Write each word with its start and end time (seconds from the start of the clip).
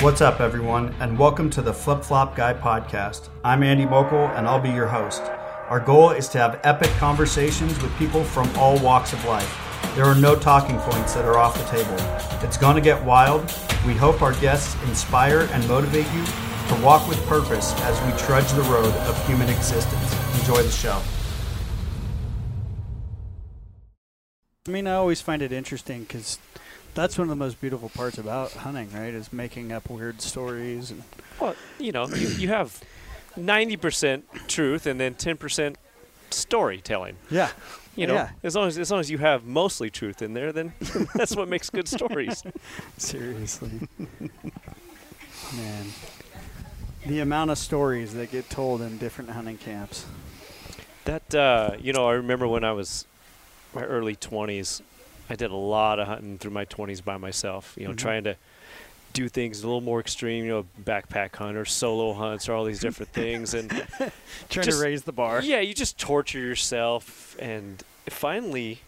What's 0.00 0.20
up, 0.20 0.38
everyone, 0.38 0.94
and 1.00 1.18
welcome 1.18 1.50
to 1.50 1.60
the 1.60 1.74
Flip 1.74 2.04
Flop 2.04 2.36
Guy 2.36 2.54
podcast. 2.54 3.30
I'm 3.42 3.64
Andy 3.64 3.84
Mokel, 3.84 4.32
and 4.38 4.46
I'll 4.46 4.60
be 4.60 4.70
your 4.70 4.86
host. 4.86 5.22
Our 5.22 5.80
goal 5.80 6.10
is 6.10 6.28
to 6.28 6.38
have 6.38 6.60
epic 6.62 6.90
conversations 6.98 7.82
with 7.82 7.92
people 7.98 8.22
from 8.22 8.48
all 8.56 8.78
walks 8.78 9.12
of 9.12 9.24
life. 9.24 9.58
There 9.96 10.04
are 10.04 10.14
no 10.14 10.36
talking 10.36 10.78
points 10.78 11.14
that 11.14 11.24
are 11.24 11.36
off 11.36 11.58
the 11.58 11.64
table. 11.76 11.96
It's 12.46 12.56
going 12.56 12.76
to 12.76 12.80
get 12.80 13.04
wild. 13.04 13.52
We 13.84 13.92
hope 13.92 14.22
our 14.22 14.34
guests 14.34 14.80
inspire 14.84 15.48
and 15.50 15.66
motivate 15.66 16.06
you 16.14 16.24
to 16.24 16.80
walk 16.80 17.08
with 17.08 17.20
purpose 17.26 17.74
as 17.80 18.00
we 18.06 18.16
trudge 18.24 18.52
the 18.52 18.62
road 18.70 18.94
of 18.94 19.26
human 19.26 19.48
existence. 19.48 20.38
Enjoy 20.38 20.62
the 20.62 20.70
show. 20.70 21.02
I 24.68 24.70
mean, 24.70 24.86
I 24.86 24.92
always 24.92 25.20
find 25.20 25.42
it 25.42 25.50
interesting 25.50 26.02
because 26.02 26.38
that's 26.98 27.16
one 27.16 27.26
of 27.26 27.30
the 27.30 27.36
most 27.36 27.60
beautiful 27.60 27.88
parts 27.90 28.18
about 28.18 28.52
hunting, 28.52 28.90
right? 28.92 29.14
Is 29.14 29.32
making 29.32 29.72
up 29.72 29.88
weird 29.88 30.20
stories. 30.20 30.90
And 30.90 31.02
well, 31.40 31.54
you 31.78 31.92
know, 31.92 32.08
you, 32.08 32.28
you 32.28 32.48
have 32.48 32.82
ninety 33.36 33.76
percent 33.76 34.24
truth 34.48 34.86
and 34.86 35.00
then 35.00 35.14
ten 35.14 35.36
percent 35.36 35.78
storytelling. 36.30 37.16
Yeah. 37.30 37.50
You 37.94 38.06
know, 38.06 38.14
yeah. 38.14 38.30
as 38.42 38.54
long 38.54 38.68
as 38.68 38.78
as 38.78 38.90
long 38.90 39.00
as 39.00 39.10
you 39.10 39.18
have 39.18 39.44
mostly 39.44 39.90
truth 39.90 40.22
in 40.22 40.34
there, 40.34 40.52
then 40.52 40.72
that's 41.14 41.34
what 41.34 41.48
makes 41.48 41.70
good 41.70 41.88
stories. 41.88 42.42
Seriously, 42.96 43.88
man, 45.56 45.86
the 47.06 47.20
amount 47.20 47.50
of 47.50 47.58
stories 47.58 48.14
that 48.14 48.30
get 48.30 48.50
told 48.50 48.82
in 48.82 48.98
different 48.98 49.30
hunting 49.30 49.58
camps. 49.58 50.06
That 51.06 51.34
uh, 51.34 51.70
you 51.80 51.92
know, 51.92 52.06
I 52.06 52.12
remember 52.14 52.46
when 52.46 52.62
I 52.62 52.70
was 52.70 53.04
my 53.74 53.82
early 53.82 54.14
twenties, 54.14 54.80
I 55.30 55.36
did 55.36 55.50
a 55.50 55.56
lot 55.56 55.98
of 55.98 56.06
hunting 56.06 56.38
through 56.38 56.52
my 56.52 56.64
20s 56.64 57.04
by 57.04 57.16
myself, 57.16 57.74
you 57.76 57.84
know, 57.84 57.90
mm-hmm. 57.90 57.96
trying 57.96 58.24
to 58.24 58.36
do 59.12 59.28
things 59.28 59.62
a 59.62 59.66
little 59.66 59.80
more 59.80 60.00
extreme, 60.00 60.44
you 60.44 60.50
know, 60.50 60.66
backpack 60.84 61.34
hunt 61.34 61.56
or 61.56 61.64
solo 61.64 62.12
hunts 62.12 62.48
or 62.48 62.54
all 62.54 62.64
these 62.64 62.80
different 62.80 63.12
things 63.12 63.54
and 63.54 63.70
trying 64.48 64.66
just, 64.66 64.78
to 64.78 64.84
raise 64.84 65.02
the 65.02 65.12
bar. 65.12 65.42
Yeah, 65.42 65.60
you 65.60 65.74
just 65.74 65.98
torture 65.98 66.38
yourself 66.38 67.36
and 67.38 67.82
finally 68.06 68.80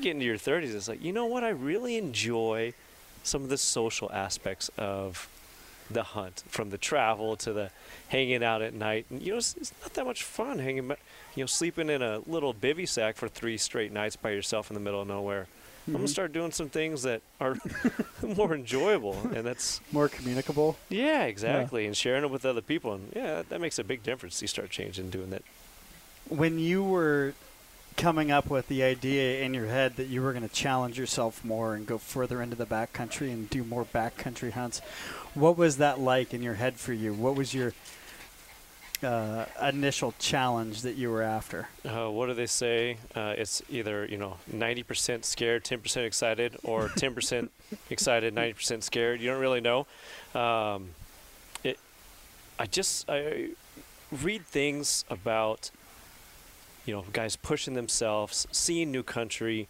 get 0.00 0.12
into 0.12 0.24
your 0.24 0.36
30s 0.36 0.74
it's 0.74 0.88
like, 0.88 1.02
you 1.02 1.12
know 1.12 1.26
what? 1.26 1.44
I 1.44 1.50
really 1.50 1.96
enjoy 1.96 2.72
some 3.22 3.42
of 3.42 3.50
the 3.50 3.58
social 3.58 4.10
aspects 4.12 4.70
of 4.78 5.28
the 5.90 6.02
hunt, 6.02 6.44
from 6.48 6.70
the 6.70 6.78
travel 6.78 7.36
to 7.36 7.52
the 7.52 7.70
hanging 8.08 8.42
out 8.42 8.62
at 8.62 8.72
night. 8.72 9.06
And, 9.10 9.20
you 9.20 9.32
know, 9.32 9.38
it's, 9.38 9.56
it's 9.56 9.72
not 9.82 9.94
that 9.94 10.06
much 10.06 10.22
fun 10.22 10.58
hanging, 10.58 10.92
you 11.34 11.42
know, 11.42 11.46
sleeping 11.46 11.90
in 11.90 12.02
a 12.02 12.20
little 12.26 12.52
bivy 12.52 12.88
sack 12.88 13.16
for 13.16 13.28
three 13.28 13.56
straight 13.56 13.92
nights 13.92 14.16
by 14.16 14.30
yourself 14.30 14.70
in 14.70 14.74
the 14.74 14.80
middle 14.80 15.02
of 15.02 15.08
nowhere. 15.08 15.46
Mm-hmm. 15.82 15.90
I'm 15.90 16.02
gonna 16.02 16.08
start 16.08 16.32
doing 16.32 16.52
some 16.52 16.68
things 16.68 17.02
that 17.02 17.22
are 17.40 17.56
more 18.36 18.54
enjoyable, 18.54 19.16
and 19.34 19.46
that's 19.46 19.80
more 19.92 20.08
communicable. 20.08 20.76
Yeah, 20.88 21.24
exactly, 21.24 21.82
yeah. 21.82 21.88
and 21.88 21.96
sharing 21.96 22.24
it 22.24 22.30
with 22.30 22.44
other 22.44 22.60
people, 22.60 22.94
and 22.94 23.12
yeah, 23.14 23.36
that, 23.36 23.48
that 23.48 23.60
makes 23.60 23.78
a 23.78 23.84
big 23.84 24.02
difference. 24.02 24.40
You 24.42 24.48
start 24.48 24.70
changing, 24.70 25.10
doing 25.10 25.30
that. 25.30 25.42
When 26.28 26.58
you 26.58 26.84
were 26.84 27.34
coming 27.96 28.30
up 28.30 28.48
with 28.48 28.68
the 28.68 28.82
idea 28.82 29.42
in 29.42 29.52
your 29.52 29.66
head 29.66 29.96
that 29.96 30.06
you 30.06 30.22
were 30.22 30.32
going 30.32 30.48
to 30.48 30.54
challenge 30.54 30.98
yourself 30.98 31.44
more 31.44 31.74
and 31.74 31.86
go 31.86 31.98
further 31.98 32.40
into 32.40 32.56
the 32.56 32.64
backcountry 32.64 33.30
and 33.30 33.50
do 33.50 33.64
more 33.64 33.84
backcountry 33.84 34.52
hunts, 34.52 34.80
what 35.34 35.56
was 35.58 35.76
that 35.76 36.00
like 36.00 36.32
in 36.32 36.42
your 36.42 36.54
head 36.54 36.76
for 36.76 36.92
you? 36.92 37.12
What 37.12 37.34
was 37.34 37.52
your 37.52 37.74
uh, 39.02 39.46
initial 39.62 40.14
challenge 40.18 40.82
that 40.82 40.96
you 40.96 41.10
were 41.10 41.22
after? 41.22 41.68
Uh, 41.84 42.10
what 42.10 42.26
do 42.26 42.34
they 42.34 42.46
say? 42.46 42.98
Uh, 43.14 43.34
it's 43.36 43.62
either 43.70 44.04
you 44.06 44.16
know 44.16 44.36
90% 44.52 45.24
scared, 45.24 45.64
10% 45.64 46.04
excited, 46.04 46.56
or 46.62 46.88
10% 46.88 47.48
excited, 47.88 48.34
90% 48.34 48.82
scared. 48.82 49.20
You 49.20 49.30
don't 49.30 49.40
really 49.40 49.60
know. 49.60 49.86
Um, 50.34 50.90
it. 51.64 51.78
I 52.58 52.66
just 52.66 53.08
I 53.08 53.50
read 54.12 54.46
things 54.46 55.04
about 55.08 55.70
you 56.84 56.94
know 56.94 57.04
guys 57.12 57.36
pushing 57.36 57.74
themselves, 57.74 58.46
seeing 58.52 58.90
new 58.90 59.02
country. 59.02 59.68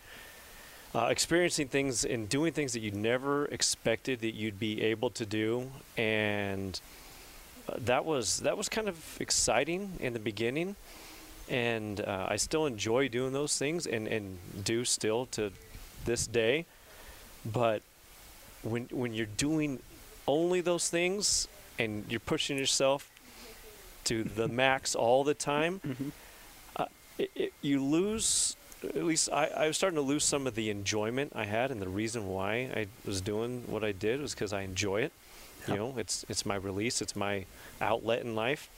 Uh, 0.93 1.07
experiencing 1.09 1.69
things 1.69 2.05
and 2.05 2.29
doing 2.29 2.53
things 2.53 2.73
that 2.73 2.81
you 2.81 2.91
never 2.91 3.45
expected 3.45 4.19
that 4.23 4.35
you'd 4.35 4.59
be 4.59 4.83
able 4.83 5.09
to 5.09 5.25
do, 5.25 5.71
and 5.97 6.81
that 7.79 8.05
was 8.05 8.41
that 8.41 8.57
was 8.57 8.69
kind 8.69 8.89
of 8.89 9.17
exciting 9.21 9.93
in 10.01 10.13
the 10.13 10.19
beginning, 10.19 10.77
and 11.49 12.01
uh, 12.01 12.27
I 12.29 12.37
still 12.37 12.67
enjoy 12.67 13.09
doing 13.09 13.33
those 13.33 13.59
things 13.59 13.87
and, 13.87 14.07
and 14.07 14.39
do 14.65 14.85
still 14.85 15.27
to 15.27 15.53
this 16.05 16.27
day. 16.27 16.67
But 17.45 17.83
when 18.63 18.89
when 18.91 19.15
you're 19.15 19.35
doing 19.37 19.81
only 20.27 20.61
those 20.61 20.89
things 20.89 21.49
and 21.79 22.05
you're 22.09 22.21
pushing 22.21 22.59
yourself 22.59 23.11
to 24.05 24.25
the 24.25 24.49
max 24.63 24.95
all 24.95 25.25
the 25.25 25.35
time, 25.35 25.81
mm-hmm. 25.87 26.09
uh, 26.77 26.87
it, 27.19 27.31
it, 27.35 27.53
you 27.63 27.83
lose. 27.83 28.57
At 28.83 29.05
least 29.05 29.29
I, 29.31 29.47
I 29.49 29.67
was 29.67 29.77
starting 29.77 29.99
to 29.99 30.03
lose 30.03 30.25
some 30.25 30.47
of 30.47 30.55
the 30.55 30.71
enjoyment 30.71 31.33
I 31.35 31.45
had, 31.45 31.71
and 31.71 31.83
the 31.83 31.89
reason 31.89 32.29
why 32.29 32.71
I 32.75 32.87
was 33.05 33.21
doing 33.21 33.65
what 33.67 33.85
I 33.85 33.93
did 33.93 34.23
was 34.23 34.35
because 34.35 34.55
I 34.55 34.63
enjoy 34.63 35.03
it. 35.03 35.13
You 35.69 35.77
know, 35.77 35.95
it's 35.97 36.25
it's 36.29 36.45
my 36.47 36.57
release, 36.57 37.03
it's 37.03 37.17
my 37.17 37.45
outlet 37.81 38.23
in 38.23 38.35
life, 38.35 38.69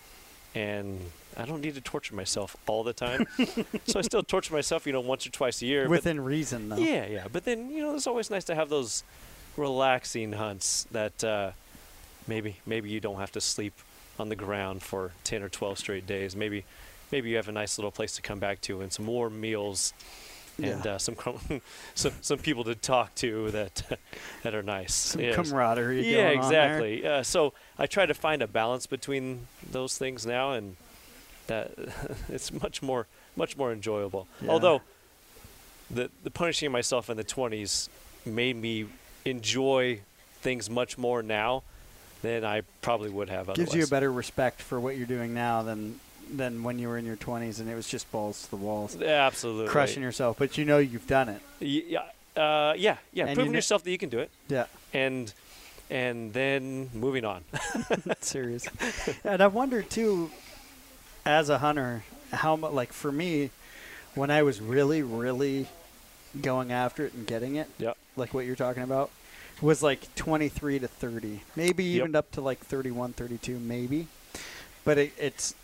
and 0.55 0.99
I 1.37 1.45
don't 1.45 1.61
need 1.61 1.75
to 1.75 1.81
torture 1.81 2.15
myself 2.15 2.57
all 2.67 2.85
the 2.85 2.93
time. 2.93 3.27
so 3.87 3.99
I 3.99 4.03
still 4.03 4.23
torture 4.23 4.55
myself, 4.55 4.87
you 4.87 4.93
know, 4.93 5.01
once 5.01 5.27
or 5.27 5.31
twice 5.31 5.63
a 5.63 5.67
year. 5.67 5.89
Within 5.89 6.21
reason, 6.21 6.69
though. 6.69 6.77
Yeah, 6.77 7.07
yeah. 7.07 7.27
But 7.33 7.45
then 7.45 7.71
you 7.71 7.83
know, 7.83 7.95
it's 7.95 8.07
always 8.07 8.31
nice 8.31 8.45
to 8.45 8.55
have 8.55 8.69
those 8.69 9.05
relaxing 9.57 10.33
hunts 10.33 10.87
that 10.93 11.25
uh, 11.25 11.53
maybe 12.27 12.57
maybe 12.67 12.91
you 12.91 13.01
don't 13.01 13.19
have 13.19 13.33
to 13.33 13.41
sleep 13.41 13.75
on 14.19 14.29
the 14.29 14.37
ground 14.37 14.83
for 14.83 15.13
ten 15.25 15.43
or 15.43 15.49
twelve 15.49 15.79
straight 15.79 16.07
days. 16.07 16.37
Maybe 16.37 16.65
maybe 17.11 17.31
you 17.31 17.37
have 17.37 17.49
a 17.49 17.53
nice 17.53 17.79
little 17.79 17.91
place 17.91 18.17
to 18.17 18.23
come 18.23 18.39
back 18.39 18.61
to 18.63 18.81
and 18.81 18.93
some 18.93 19.07
warm 19.07 19.41
meals 19.41 19.93
and 20.59 20.85
yeah. 20.85 20.93
uh, 20.93 20.99
some 20.99 21.17
some 21.95 22.13
some 22.21 22.39
people 22.39 22.65
to 22.65 22.75
talk 22.75 23.15
to 23.17 23.51
that 23.51 23.99
that 24.43 24.55
are 24.55 24.63
nice. 24.63 24.95
Some 24.95 25.23
yeah, 25.23 25.35
camaraderie. 25.35 26.09
Yeah, 26.09 26.29
exactly. 26.29 27.07
Uh, 27.07 27.23
so 27.23 27.53
I 27.79 27.87
try 27.87 28.07
to 28.07 28.15
find 28.15 28.43
a 28.43 28.47
balance 28.47 28.87
between 28.87 29.47
those 29.71 29.97
things 29.97 30.27
now, 30.27 30.53
and 30.53 30.77
that 31.47 31.73
it's 32.29 32.53
much 32.53 32.83
more 32.83 33.07
much 33.37 33.57
more 33.57 33.73
enjoyable. 33.73 34.29
Yeah. 34.41 34.51
Although 34.51 34.83
the 35.91 36.11
the 36.23 36.31
punishing 36.31 36.71
myself 36.71 37.09
in 37.11 37.17
the 37.17 37.25
20s 37.25 37.89
made 38.25 38.57
me 38.57 38.87
enjoy 39.25 40.01
things 40.41 40.69
much 40.69 40.99
more 40.99 41.23
now 41.23 41.63
than 42.23 42.45
I 42.45 42.63
probably 42.83 43.11
would 43.11 43.29
have. 43.31 43.49
Otherwise. 43.49 43.73
Gives 43.73 43.75
you 43.77 43.85
a 43.85 43.89
better 43.89 44.13
respect 44.13 44.61
for 44.61 44.79
what 44.79 44.97
you're 44.97 45.07
doing 45.07 45.35
now 45.35 45.63
than 45.63 45.99
than 46.33 46.63
when 46.63 46.79
you 46.79 46.89
were 46.89 46.99
in 46.99 47.05
your 47.05 47.17
20s 47.17 47.61
and 47.61 47.69
it 47.69 47.75
was 47.75 47.89
just 47.89 48.11
balls 48.11 48.45
to 48.45 48.51
the 48.51 48.57
walls. 48.57 49.01
Absolutely. 49.01 49.69
Crushing 49.69 50.03
yourself, 50.03 50.39
but 50.39 50.59
you 50.59 50.65
know 50.65 50.79
you've 50.79 51.07
done 51.07 51.29
it. 51.29 51.41
Yeah, 51.61 52.01
uh, 52.37 52.75
yeah, 52.77 52.97
yeah. 53.13 53.27
And 53.27 53.35
Proving 53.35 53.53
you 53.53 53.57
yourself 53.59 53.85
that 53.85 53.91
you 53.91 53.99
can 53.99 54.09
do 54.09 54.19
it. 54.19 54.31
Yeah. 54.49 54.67
And 54.93 55.33
and 55.91 56.33
then 56.33 56.91
moving 56.95 57.25
on. 57.25 57.45
Serious. 58.21 58.67
and 59.25 59.43
I 59.43 59.47
wonder 59.49 59.83
too, 59.83 60.31
as 61.27 61.51
a 61.51 61.59
hunter, 61.59 62.05
how 62.33 62.57
much 62.57 62.73
like 62.73 62.93
for 62.93 63.13
me, 63.13 63.51
when 64.15 64.31
I 64.31 64.43
was 64.43 64.61
really, 64.61 65.03
really 65.03 65.69
going 66.41 66.73
after 66.73 67.07
it 67.07 67.15
and 67.15 67.27
getting 67.27 67.57
it. 67.57 67.69
Yeah. 67.79 67.93
Like 68.17 68.33
what 68.33 68.47
you're 68.47 68.57
talking 68.57 68.83
about 68.83 69.11
was 69.61 69.83
like 69.83 70.15
23 70.15 70.81
to 70.81 70.89
30, 70.89 71.41
maybe 71.57 71.85
yep. 71.85 72.03
even 72.03 72.17
up 72.17 72.31
to 72.33 72.41
like 72.41 72.59
31, 72.61 73.13
32, 73.13 73.59
maybe. 73.59 74.09
But 74.85 74.99
it, 74.99 75.13
it's 75.19 75.55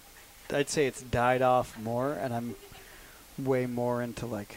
I'd 0.53 0.69
say 0.69 0.86
it's 0.86 1.03
died 1.03 1.42
off 1.42 1.78
more, 1.78 2.12
and 2.12 2.34
I'm 2.34 2.56
way 3.38 3.66
more 3.66 4.03
into 4.03 4.26
like 4.26 4.56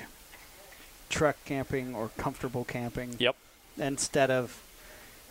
truck 1.10 1.38
camping 1.46 1.94
or 1.94 2.10
comfortable 2.18 2.64
camping. 2.66 3.16
Yep. 3.20 3.36
Instead 3.78 4.32
of, 4.32 4.62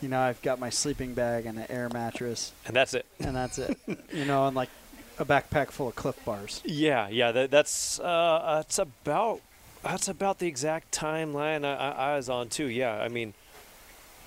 you 0.00 0.08
know, 0.08 0.20
I've 0.20 0.40
got 0.42 0.58
my 0.58 0.70
sleeping 0.70 1.14
bag 1.14 1.46
and 1.46 1.58
an 1.58 1.66
air 1.68 1.88
mattress. 1.88 2.52
And 2.66 2.74
that's 2.74 2.94
it. 2.94 3.06
And 3.18 3.34
that's 3.34 3.58
it. 3.58 3.78
you 4.12 4.24
know, 4.24 4.46
and 4.46 4.56
like 4.56 4.70
a 5.18 5.24
backpack 5.24 5.70
full 5.70 5.88
of 5.88 5.96
Clif 5.96 6.22
Bars. 6.24 6.62
Yeah, 6.64 7.08
yeah. 7.08 7.32
That, 7.32 7.50
that's 7.50 7.98
uh, 8.00 8.56
that's 8.56 8.78
about 8.78 9.40
that's 9.82 10.08
about 10.08 10.38
the 10.38 10.46
exact 10.46 10.92
timeline 10.92 11.64
I, 11.64 11.74
I, 11.74 11.90
I 12.12 12.16
was 12.16 12.28
on 12.28 12.48
too. 12.48 12.66
Yeah, 12.66 12.94
I 12.94 13.08
mean, 13.08 13.34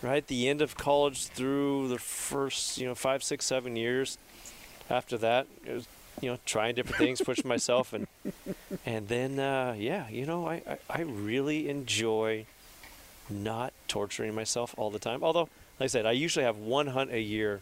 right, 0.02 0.26
the 0.26 0.50
end 0.50 0.62
of 0.62 0.78
college 0.78 1.28
through 1.28 1.90
the 1.90 2.00
first, 2.00 2.78
you 2.78 2.88
know, 2.88 2.96
five, 2.96 3.24
six, 3.24 3.46
seven 3.46 3.76
years. 3.76 4.18
After 4.90 5.18
that, 5.20 5.48
it 5.66 5.74
was 5.74 5.88
you 6.22 6.30
know, 6.30 6.38
trying 6.46 6.76
different 6.76 6.98
things, 6.98 7.22
pushing 7.22 7.48
myself, 7.48 7.94
and 7.94 8.08
and 8.86 9.08
then 9.08 9.40
uh, 9.40 9.76
yeah, 9.78 10.08
you 10.10 10.26
know, 10.26 10.48
I, 10.48 10.62
I, 10.68 10.78
I 10.90 11.02
really 11.02 11.70
enjoy 11.70 12.46
not 13.30 13.74
torturing 13.88 14.36
myself 14.36 14.74
all 14.78 14.90
the 14.90 15.00
time. 15.00 15.24
Although, 15.24 15.50
like 15.80 15.86
I 15.86 15.88
said, 15.88 16.06
I 16.06 16.12
usually 16.12 16.46
have 16.46 16.58
one 16.58 16.88
hunt 16.88 17.12
a 17.12 17.22
year. 17.22 17.62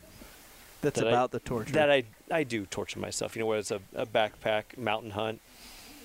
That's 0.81 0.99
that 0.99 1.07
about 1.07 1.29
I, 1.29 1.37
the 1.37 1.39
torture. 1.39 1.73
That 1.73 1.91
I 1.91 2.03
I 2.29 2.43
do 2.43 2.65
torture 2.65 2.99
myself. 2.99 3.35
You 3.35 3.41
know, 3.41 3.45
whether 3.47 3.59
it's 3.59 3.71
a, 3.71 3.81
a 3.95 4.05
backpack 4.05 4.77
mountain 4.77 5.11
hunt 5.11 5.39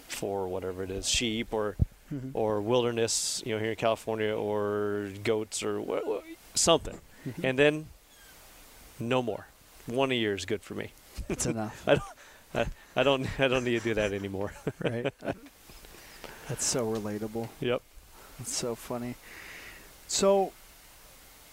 for 0.09 0.47
whatever 0.47 0.83
it 0.83 0.91
is, 0.91 1.09
sheep 1.09 1.53
or 1.53 1.77
mm-hmm. 2.13 2.31
or 2.35 2.61
wilderness, 2.61 3.43
you 3.45 3.55
know, 3.55 3.61
here 3.61 3.71
in 3.71 3.77
California, 3.77 4.35
or 4.35 5.11
goats 5.25 5.63
or 5.63 5.81
wh- 5.81 6.07
wh- 6.07 6.57
something. 6.57 6.99
Mm-hmm. 7.27 7.47
and 7.47 7.59
then 7.59 7.87
no 9.01 9.23
more. 9.23 9.47
One 9.87 10.13
a 10.13 10.15
year 10.15 10.35
is 10.35 10.45
good 10.45 10.63
for 10.63 10.75
me. 10.75 10.93
It's 11.29 11.47
enough. 11.47 11.83
I 11.87 11.97
don't, 11.97 12.05
I, 12.55 12.67
I 12.95 13.03
don't, 13.03 13.27
I 13.41 13.49
don't 13.49 13.65
need 13.65 13.79
to 13.81 13.85
do 13.85 13.95
that 13.95 14.13
anymore. 14.13 14.53
right. 14.81 15.13
That's 16.49 16.65
so 16.65 16.87
relatable. 16.87 17.49
yep. 17.61 17.83
It's 18.41 18.55
so 18.55 18.75
funny. 18.75 19.15
So, 20.09 20.53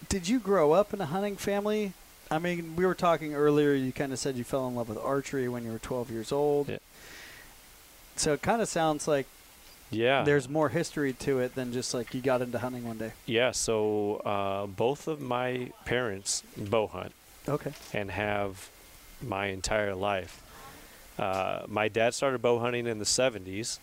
did 0.08 0.28
you 0.28 0.38
grow 0.38 0.72
up 0.72 0.92
in 0.94 1.00
a 1.00 1.06
hunting 1.06 1.36
family? 1.36 1.92
I 2.30 2.38
mean, 2.38 2.76
we 2.76 2.84
were 2.86 2.94
talking 2.94 3.34
earlier. 3.34 3.72
You 3.74 3.90
kind 3.92 4.12
of 4.12 4.18
said 4.18 4.36
you 4.36 4.44
fell 4.44 4.68
in 4.68 4.74
love 4.74 4.88
with 4.88 4.98
archery 4.98 5.48
when 5.48 5.64
you 5.64 5.72
were 5.72 5.78
12 5.78 6.10
years 6.10 6.30
old. 6.32 6.68
Yeah. 6.68 6.78
So 8.16 8.32
it 8.34 8.42
kind 8.42 8.62
of 8.62 8.68
sounds 8.68 9.08
like 9.08 9.26
Yeah. 9.90 10.22
there's 10.22 10.48
more 10.48 10.68
history 10.68 11.12
to 11.14 11.40
it 11.40 11.54
than 11.54 11.72
just 11.72 11.92
like 11.94 12.14
you 12.14 12.20
got 12.20 12.42
into 12.42 12.58
hunting 12.58 12.86
one 12.86 12.98
day. 12.98 13.12
Yeah. 13.26 13.50
So 13.52 14.16
uh, 14.24 14.66
both 14.66 15.08
of 15.08 15.20
my 15.20 15.72
parents 15.84 16.42
bow 16.56 16.86
hunt 16.86 17.12
Okay. 17.48 17.72
and 17.92 18.10
have 18.10 18.68
my 19.22 19.46
entire 19.46 19.94
life. 19.94 20.40
Uh, 21.18 21.62
my 21.68 21.88
dad 21.88 22.14
started 22.14 22.42
bow 22.42 22.58
hunting 22.58 22.86
in 22.86 22.98
the 22.98 23.04
70s. 23.04 23.78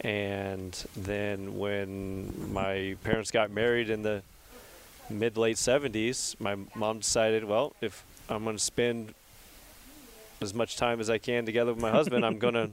And 0.00 0.72
then 0.96 1.58
when 1.58 2.52
my 2.52 2.96
parents 3.04 3.30
got 3.30 3.50
married 3.50 3.90
in 3.90 4.02
the 4.02 4.22
mid 5.08 5.36
late 5.36 5.56
70s, 5.56 6.38
my 6.40 6.56
mom 6.74 6.98
decided, 6.98 7.44
well, 7.44 7.74
if 7.80 8.04
I'm 8.28 8.44
going 8.44 8.56
to 8.56 8.62
spend 8.62 9.14
as 10.40 10.52
much 10.52 10.76
time 10.76 11.00
as 11.00 11.08
I 11.08 11.18
can 11.18 11.46
together 11.46 11.72
with 11.72 11.82
my 11.82 11.90
husband, 11.90 12.24
I'm 12.24 12.38
going 12.38 12.54
to 12.54 12.70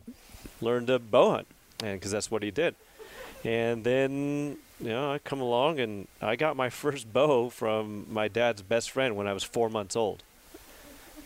learn 0.62 0.86
to 0.88 1.00
bow 1.00 1.32
hunt. 1.32 1.48
And 1.84 2.00
because 2.00 2.12
that's 2.12 2.30
what 2.30 2.44
he 2.44 2.52
did. 2.52 2.76
And 3.44 3.84
then, 3.84 4.58
you 4.80 4.90
know, 4.90 5.12
I 5.14 5.20
come 5.20 5.42
along 5.42 5.80
and 5.80 6.08
I 6.22 6.36
got 6.36 6.56
my 6.56 6.70
first 6.84 7.12
bow 7.12 7.50
from 7.50 8.06
my 8.12 8.28
dad's 8.28 8.62
best 8.62 8.92
friend 8.92 9.16
when 9.16 9.28
I 9.28 9.34
was 9.34 9.44
four 9.44 9.70
months 9.70 9.96
old. 9.96 10.24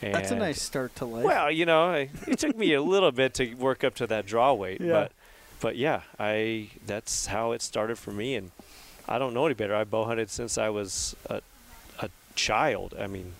That's 0.01 0.31
a 0.31 0.35
nice 0.35 0.61
start 0.61 0.95
to 0.97 1.05
life. 1.05 1.23
well, 1.23 1.49
you 1.51 1.65
know, 1.65 1.85
I, 1.85 2.09
it 2.27 2.39
took 2.39 2.55
me 2.55 2.73
a 2.73 2.81
little 2.81 3.11
bit 3.11 3.33
to 3.35 3.53
work 3.55 3.83
up 3.83 3.95
to 3.95 4.07
that 4.07 4.25
draw 4.25 4.53
weight, 4.53 4.81
Yeah. 4.81 4.91
but 4.93 5.11
but 5.61 5.75
yeah, 5.77 6.01
I 6.19 6.69
that's 6.85 7.27
how 7.27 7.51
it 7.53 7.61
started 7.61 7.97
for 7.97 8.11
me, 8.11 8.35
and 8.35 8.51
I 9.07 9.17
don't 9.17 9.33
know 9.33 9.45
any 9.45 9.55
better. 9.55 9.75
I 9.75 9.83
bow 9.83 10.05
hunted 10.05 10.29
since 10.29 10.57
I 10.57 10.69
was 10.69 11.15
a 11.29 11.41
a 11.99 12.09
child. 12.35 12.93
I 12.99 13.07
mean, 13.07 13.33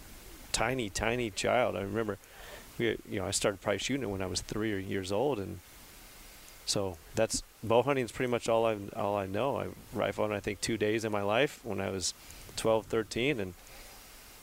tiny, 0.52 0.90
tiny 0.90 1.30
child. 1.30 1.76
I 1.76 1.82
remember, 1.82 2.18
we, 2.78 2.98
you 3.10 3.20
know, 3.20 3.26
I 3.26 3.32
started 3.32 3.62
probably 3.62 3.80
shooting 3.80 4.04
it 4.04 4.10
when 4.10 4.22
I 4.22 4.28
was 4.28 4.42
three 4.42 4.74
or 4.74 4.78
years 4.78 5.12
old, 5.12 5.40
and 5.40 5.60
so 6.66 6.98
that's 7.16 7.44
bow 7.64 7.84
hunting 7.84 8.06
is 8.06 8.12
pretty 8.12 8.32
much 8.32 8.48
all 8.50 8.66
I 8.66 8.78
all 8.96 9.16
I 9.18 9.28
know. 9.28 9.58
I 9.58 9.68
rifled 9.94 10.32
I 10.32 10.40
think 10.40 10.62
two 10.62 10.78
days 10.78 11.04
in 11.06 11.12
my 11.12 11.22
life 11.22 11.60
when 11.64 11.80
I 11.82 11.90
was 11.90 12.14
12, 12.56 12.86
13, 12.86 13.40
and 13.40 13.54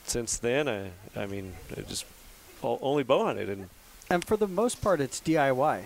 since 0.05 0.37
then, 0.37 0.67
I 0.67 0.91
I 1.15 1.25
mean, 1.25 1.53
I 1.75 1.81
just 1.81 2.05
only 2.61 3.03
bow 3.03 3.25
hunted 3.25 3.49
and. 3.49 3.69
and 4.09 4.23
for 4.25 4.37
the 4.37 4.47
most 4.47 4.81
part, 4.81 5.01
it's 5.01 5.19
DIY. 5.19 5.83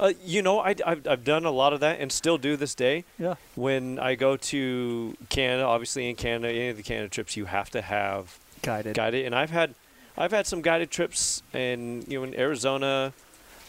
Uh, 0.00 0.12
you 0.24 0.42
know, 0.42 0.60
I, 0.60 0.74
have 0.84 1.06
I've 1.08 1.24
done 1.24 1.44
a 1.44 1.50
lot 1.50 1.72
of 1.72 1.80
that 1.80 1.98
and 2.00 2.12
still 2.12 2.38
do 2.38 2.56
this 2.56 2.74
day. 2.74 3.04
Yeah. 3.18 3.34
When 3.56 3.98
I 3.98 4.14
go 4.14 4.36
to 4.36 5.16
Canada, 5.28 5.64
obviously 5.64 6.08
in 6.08 6.14
Canada, 6.14 6.52
any 6.52 6.68
of 6.68 6.76
the 6.76 6.82
Canada 6.84 7.08
trips, 7.08 7.36
you 7.36 7.46
have 7.46 7.70
to 7.70 7.82
have 7.82 8.38
Guided. 8.62 8.94
guided. 8.94 9.26
And 9.26 9.34
I've 9.34 9.50
had, 9.50 9.74
I've 10.16 10.30
had 10.30 10.46
some 10.46 10.62
guided 10.62 10.90
trips 10.90 11.42
in 11.52 12.04
you 12.06 12.18
know 12.18 12.24
in 12.24 12.34
Arizona, 12.38 13.12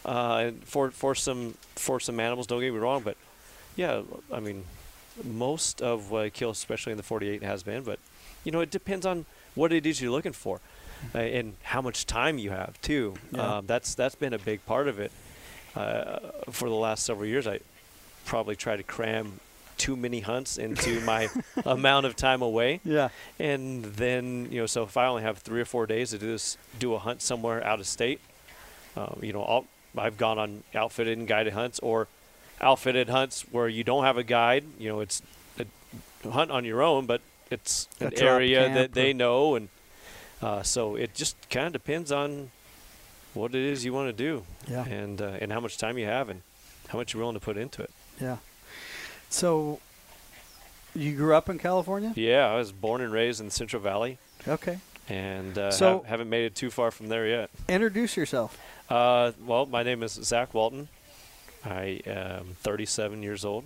uh, 0.06 0.52
for 0.66 0.92
for 0.92 1.16
some 1.16 1.56
for 1.76 2.00
some 2.00 2.20
animals. 2.20 2.46
Don't 2.48 2.60
get 2.62 2.74
me 2.74 2.80
wrong, 2.80 3.02
but 3.04 3.18
yeah, 3.76 4.02
I 4.32 4.40
mean, 4.40 4.66
most 5.24 5.82
of 5.82 6.12
what 6.12 6.26
I 6.26 6.30
kill, 6.30 6.52
especially 6.52 6.92
in 6.92 6.98
the 6.98 7.04
48, 7.04 7.44
has 7.44 7.64
been. 7.64 7.84
But 7.84 8.00
you 8.44 8.52
know, 8.52 8.60
it 8.62 8.72
depends 8.72 9.06
on 9.06 9.26
what 9.60 9.72
it 9.74 9.86
is 9.86 10.02
you're 10.02 10.12
looking 10.12 10.34
for, 10.34 10.60
uh, 11.14 11.18
and 11.20 11.54
how 11.64 11.82
much 11.82 12.06
time 12.06 12.38
you 12.38 12.50
have 12.52 12.80
too. 12.82 13.14
Yeah. 13.32 13.58
Um, 13.58 13.68
that's 13.68 13.94
that's 13.96 14.16
been 14.16 14.34
a 14.34 14.40
big 14.40 14.66
part 14.66 14.88
of 14.88 15.00
it. 15.00 15.12
Uh, 15.76 16.20
for 16.52 16.68
the 16.70 16.76
last 16.76 17.06
several 17.06 17.28
years, 17.28 17.46
I 17.48 17.60
probably 18.26 18.56
try 18.56 18.76
to 18.76 18.84
cram 18.84 19.40
too 19.78 19.96
many 19.96 20.20
hunts 20.22 20.58
into 20.58 21.00
my 21.06 21.30
amount 21.66 22.06
of 22.06 22.16
time 22.16 22.42
away 22.42 22.82
Yeah. 22.84 23.10
and 23.40 23.86
then 23.86 24.50
you 24.52 24.60
know 24.60 24.66
so 24.66 24.84
if 24.84 24.98
i 24.98 25.06
only 25.08 25.22
have 25.24 25.38
three 25.38 25.62
or 25.62 25.66
four 25.66 25.86
days 25.88 26.10
to 26.10 26.18
do 26.18 26.28
this 26.28 26.58
do 26.78 26.94
a 26.96 27.00
hunt 27.00 27.22
somewhere 27.22 27.64
out 27.66 27.80
of 27.80 27.88
state 27.88 28.20
um, 28.98 29.18
you 29.22 29.32
know 29.32 29.42
I'll, 29.42 29.66
i've 29.98 30.18
gone 30.18 30.38
on 30.38 30.64
outfitted 30.76 31.18
and 31.18 31.26
guided 31.30 31.54
hunts 31.54 31.80
or 31.80 32.10
outfitted 32.60 33.08
hunts 33.08 33.46
where 33.54 33.70
you 33.70 33.86
don't 33.86 34.04
have 34.04 34.18
a 34.18 34.24
guide 34.24 34.66
you 34.78 34.90
know 34.90 35.00
it's 35.00 35.22
a 35.58 36.30
hunt 36.30 36.52
on 36.52 36.66
your 36.66 36.82
own 36.84 37.06
but 37.06 37.22
it's 37.52 37.88
A 38.02 38.06
an 38.08 38.14
area 38.18 38.70
that 38.74 38.94
they 38.94 39.14
know 39.14 39.56
and 39.56 39.70
uh, 40.42 40.64
so 40.64 40.96
it 40.96 41.14
just 41.14 41.36
kind 41.50 41.68
of 41.68 41.74
depends 41.74 42.12
on 42.12 42.52
what 43.34 43.54
it 43.54 43.62
is 43.62 43.84
you 43.86 43.94
want 43.94 44.08
to 44.10 44.14
do 44.14 44.44
Yeah. 44.68 44.86
and 44.86 45.22
uh, 45.22 45.38
and 45.42 45.52
how 45.52 45.60
much 45.60 45.78
time 45.78 45.98
you 45.98 46.06
have 46.06 46.30
and 46.30 46.42
how 46.90 46.98
much 46.98 47.14
you're 47.14 47.22
willing 47.22 47.36
to 47.40 47.46
put 47.46 47.58
into 47.58 47.82
it 47.84 47.92
Yeah. 48.22 48.38
So, 49.30 49.80
you 50.96 51.16
grew 51.16 51.36
up 51.36 51.50
in 51.50 51.60
California? 51.60 52.12
yeah 52.16 52.48
i 52.48 52.56
was 52.58 52.72
born 52.72 53.02
and 53.02 53.12
raised 53.14 53.40
in 53.40 53.46
the 53.48 53.52
central 53.52 53.82
valley 53.82 54.18
Okay. 54.48 54.80
and 55.08 55.58
uh, 55.58 55.72
So- 55.72 56.00
hav- 56.00 56.06
haven't 56.06 56.30
made 56.30 56.46
it 56.46 56.56
too 56.56 56.70
far 56.72 56.92
from 56.92 57.10
there 57.10 57.28
yet 57.28 57.50
Introduce 57.68 58.16
yourself. 58.18 58.58
Uh, 58.90 59.34
well, 59.46 59.68
my 59.68 59.84
name 59.84 60.02
is 60.02 60.14
Zack 60.14 60.54
Walton. 60.56 60.88
I 61.64 62.02
am 62.08 62.56
37 62.64 63.22
years 63.22 63.46
old, 63.46 63.66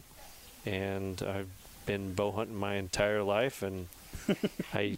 and 0.65 1.21
I've 1.23 1.47
been 1.85 2.13
bow 2.13 2.31
hunting 2.31 2.55
my 2.55 2.75
entire 2.75 3.23
life, 3.23 3.61
and 3.63 3.87
I 4.73 4.97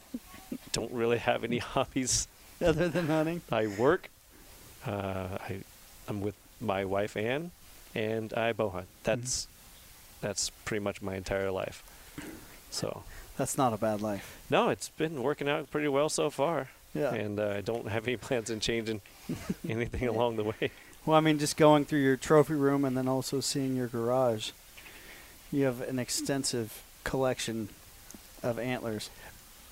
don't 0.72 0.92
really 0.92 1.18
have 1.18 1.44
any 1.44 1.58
hobbies. 1.60 2.28
Other 2.64 2.88
than 2.88 3.08
hunting? 3.08 3.42
I 3.52 3.68
work. 3.68 4.10
Uh, 4.86 5.38
I, 5.50 5.62
I'm 6.08 6.22
with 6.22 6.36
my 6.62 6.86
wife 6.86 7.18
Ann, 7.18 7.52
and 7.94 8.34
I 8.34 8.54
bow 8.54 8.70
hunt. 8.70 8.88
That's 9.04 9.48
that's 10.22 10.50
pretty 10.64 10.84
much 10.84 11.02
my 11.02 11.16
entire 11.16 11.52
life. 11.52 11.84
So 12.72 13.04
That's 13.38 13.58
not 13.58 13.74
a 13.74 13.78
bad 13.78 14.02
life. 14.02 14.38
no, 14.50 14.70
it's 14.70 14.90
been 14.90 15.22
working 15.24 15.48
out 15.50 15.70
pretty 15.72 15.88
well 15.88 16.10
so 16.10 16.30
far, 16.30 16.70
Yeah. 16.94 17.14
and 17.14 17.40
uh, 17.40 17.50
I 17.58 17.62
don't 17.62 17.88
have 17.90 18.08
any 18.08 18.18
plans 18.18 18.50
on 18.52 18.60
changing 18.60 19.02
anything 19.70 20.08
along 20.08 20.38
the 20.38 20.44
way. 20.46 20.72
Well, 21.06 21.18
I 21.18 21.20
mean, 21.22 21.38
just 21.38 21.58
going 21.58 21.86
through 21.86 22.00
your 22.02 22.18
trophy 22.18 22.54
room 22.56 22.84
and 22.86 22.96
then 22.98 23.08
also 23.08 23.40
seeing 23.40 23.76
your 23.76 23.88
garage, 23.88 24.52
you 25.52 25.66
have 25.66 25.81
an 25.81 26.00
extensive 26.00 26.81
collection 27.06 27.69
of 28.44 28.59
antlers. 28.59 29.09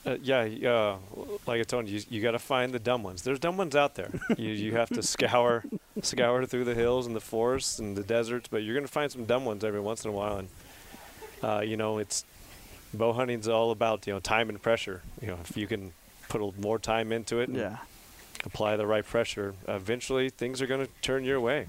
Uh, 0.06 0.18
yeah, 0.22 0.44
yeah. 0.44 0.98
Like 1.48 1.60
I 1.60 1.64
told 1.64 1.88
you, 1.88 1.98
you, 1.98 2.04
you 2.10 2.22
got 2.22 2.32
to 2.32 2.40
find 2.40 2.74
the 2.74 2.80
dumb 2.80 3.04
ones. 3.04 3.22
There's 3.24 3.40
dumb 3.40 3.56
ones 3.58 3.76
out 3.76 3.96
there. 3.96 4.12
you 4.38 4.50
you 4.52 4.74
have 4.74 4.90
to 4.90 5.04
scour 5.04 5.64
scour 6.02 6.46
through 6.46 6.66
the 6.66 6.74
hills 6.76 7.08
and 7.08 7.16
the 7.16 7.22
forests 7.22 7.80
and 7.80 7.96
the 7.96 8.04
deserts, 8.04 8.48
but 8.50 8.64
you're 8.64 8.76
gonna 8.76 8.88
find 8.88 9.12
some 9.12 9.26
dumb 9.26 9.46
ones 9.46 9.64
every 9.64 9.80
once 9.80 10.04
in 10.06 10.10
a 10.10 10.14
while. 10.14 10.38
And 10.38 10.50
uh, 11.42 11.62
you 11.62 11.78
know, 11.78 12.00
it's 12.00 12.26
bow 12.94 13.14
hunting's 13.14 13.48
all 13.48 13.72
about 13.72 14.06
you 14.08 14.14
know 14.14 14.20
time 14.20 14.50
and 14.50 14.62
pressure. 14.62 15.02
You 15.22 15.28
know, 15.28 15.38
if 15.42 15.56
you 15.56 15.68
can 15.68 15.94
put 16.28 16.42
a, 16.42 16.52
more 16.60 16.80
time 16.80 17.12
into 17.14 17.40
it 17.40 17.48
and 17.50 17.58
Yeah. 17.58 17.78
apply 18.44 18.76
the 18.76 18.86
right 18.86 19.06
pressure, 19.06 19.54
eventually 19.70 20.30
things 20.30 20.62
are 20.62 20.68
gonna 20.68 20.88
turn 21.02 21.24
your 21.24 21.40
way. 21.40 21.68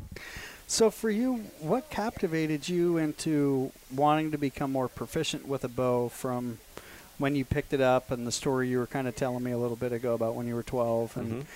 So, 0.67 0.91
for 0.91 1.11
you, 1.11 1.45
what 1.61 1.91
captivated 1.91 2.69
you 2.69 2.97
into 2.97 3.71
wanting 3.95 4.31
to 4.33 4.39
become 4.39 4.73
more 4.73 4.89
proficient 4.89 5.47
with 5.47 5.63
a 5.65 5.69
bow 5.69 6.09
from 6.09 6.59
when 7.19 7.37
you 7.37 7.45
picked 7.45 7.73
it 7.73 7.81
up 7.81 8.11
and 8.11 8.27
the 8.27 8.33
story 8.33 8.69
you 8.69 8.79
were 8.79 8.87
kind 8.87 9.07
of 9.07 9.15
telling 9.15 9.45
me 9.45 9.53
a 9.53 9.59
little 9.59 9.77
bit 9.77 9.93
ago 9.93 10.15
about 10.15 10.35
when 10.35 10.47
you 10.49 10.55
were 10.55 10.63
12? 10.63 11.17
And 11.17 11.33
Mhm. 11.43 11.47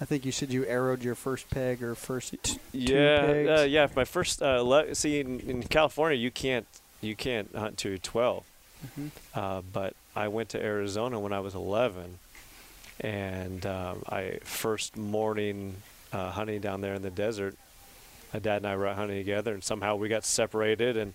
I 0.00 0.04
think 0.06 0.24
you 0.24 0.32
said 0.32 0.50
you 0.50 0.64
arrowed 0.66 1.02
your 1.04 1.14
first 1.14 1.50
peg 1.50 1.82
or 1.82 1.94
first 1.94 2.32
t- 2.42 2.54
two 2.54 2.58
Yeah, 2.72 3.20
pegs. 3.26 3.60
uh, 3.60 3.66
yeah. 3.68 3.86
My 3.94 4.04
first 4.06 4.40
uh, 4.42 4.62
le- 4.62 4.94
see 4.94 5.20
in, 5.20 5.40
in 5.40 5.62
California, 5.62 6.16
you 6.18 6.30
can't 6.30 6.66
you 7.02 7.14
can't 7.14 7.54
hunt 7.54 7.78
to 7.78 7.98
12. 7.98 8.44
Mhm. 8.98 9.10
Uh, 9.34 9.60
but 9.72 9.94
I 10.16 10.28
went 10.28 10.48
to 10.50 10.62
Arizona 10.62 11.20
when 11.20 11.32
I 11.32 11.40
was 11.40 11.54
11, 11.54 12.18
and 13.00 13.64
um, 13.66 14.02
I 14.08 14.38
first 14.42 14.96
morning 14.96 15.76
uh, 16.12 16.30
hunting 16.30 16.60
down 16.60 16.80
there 16.80 16.94
in 16.94 17.02
the 17.02 17.10
desert. 17.10 17.56
My 18.32 18.38
dad 18.40 18.58
and 18.58 18.66
I 18.66 18.76
were 18.76 18.86
out 18.86 18.96
hunting 18.96 19.18
together, 19.18 19.52
and 19.54 19.62
somehow 19.62 19.96
we 19.96 20.08
got 20.08 20.24
separated, 20.24 20.96
and 20.96 21.14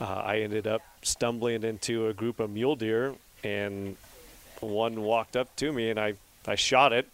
uh, 0.00 0.04
I 0.24 0.40
ended 0.40 0.66
up 0.66 0.82
stumbling 1.02 1.62
into 1.62 2.08
a 2.08 2.14
group 2.14 2.38
of 2.40 2.50
mule 2.50 2.76
deer, 2.76 3.14
and 3.42 3.96
one 4.60 5.02
walked 5.02 5.36
up 5.36 5.54
to 5.56 5.72
me, 5.72 5.90
and 5.90 5.98
I 5.98 6.14
I 6.46 6.54
shot 6.54 6.92
it, 6.92 7.06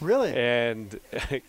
Really? 0.00 0.32
and 0.34 0.98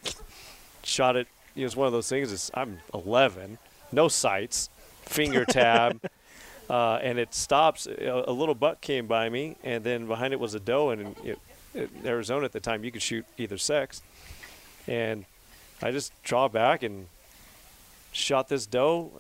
shot 0.84 1.16
it. 1.16 1.28
It 1.56 1.64
was 1.64 1.76
one 1.76 1.88
of 1.88 1.94
those 1.94 2.10
things. 2.10 2.32
Is 2.32 2.52
I'm 2.54 2.80
11, 2.94 3.58
no 3.92 4.08
sights, 4.08 4.70
finger 5.04 5.46
tab, 5.46 6.00
uh, 6.70 6.96
and 6.96 7.20
it 7.20 7.34
stops. 7.34 7.86
A, 7.88 8.24
a 8.28 8.32
little 8.34 8.56
buck 8.56 8.82
came 8.82 9.06
by 9.08 9.30
me, 9.30 9.56
and 9.64 9.84
then 9.84 10.08
behind 10.08 10.34
it 10.34 10.40
was 10.40 10.54
a 10.56 10.60
doe. 10.60 10.90
And 10.90 11.16
it, 11.24 11.40
in 11.76 11.90
Arizona 12.06 12.46
at 12.46 12.52
the 12.52 12.60
time, 12.60 12.84
you 12.84 12.92
could 12.92 13.02
shoot 13.02 13.26
either 13.38 13.58
sex, 13.58 14.02
and 14.88 15.26
I 15.82 15.92
just 15.92 16.12
draw 16.24 16.48
back 16.48 16.84
and 16.84 17.08
shot 18.12 18.48
this 18.48 18.66
doe, 18.66 19.12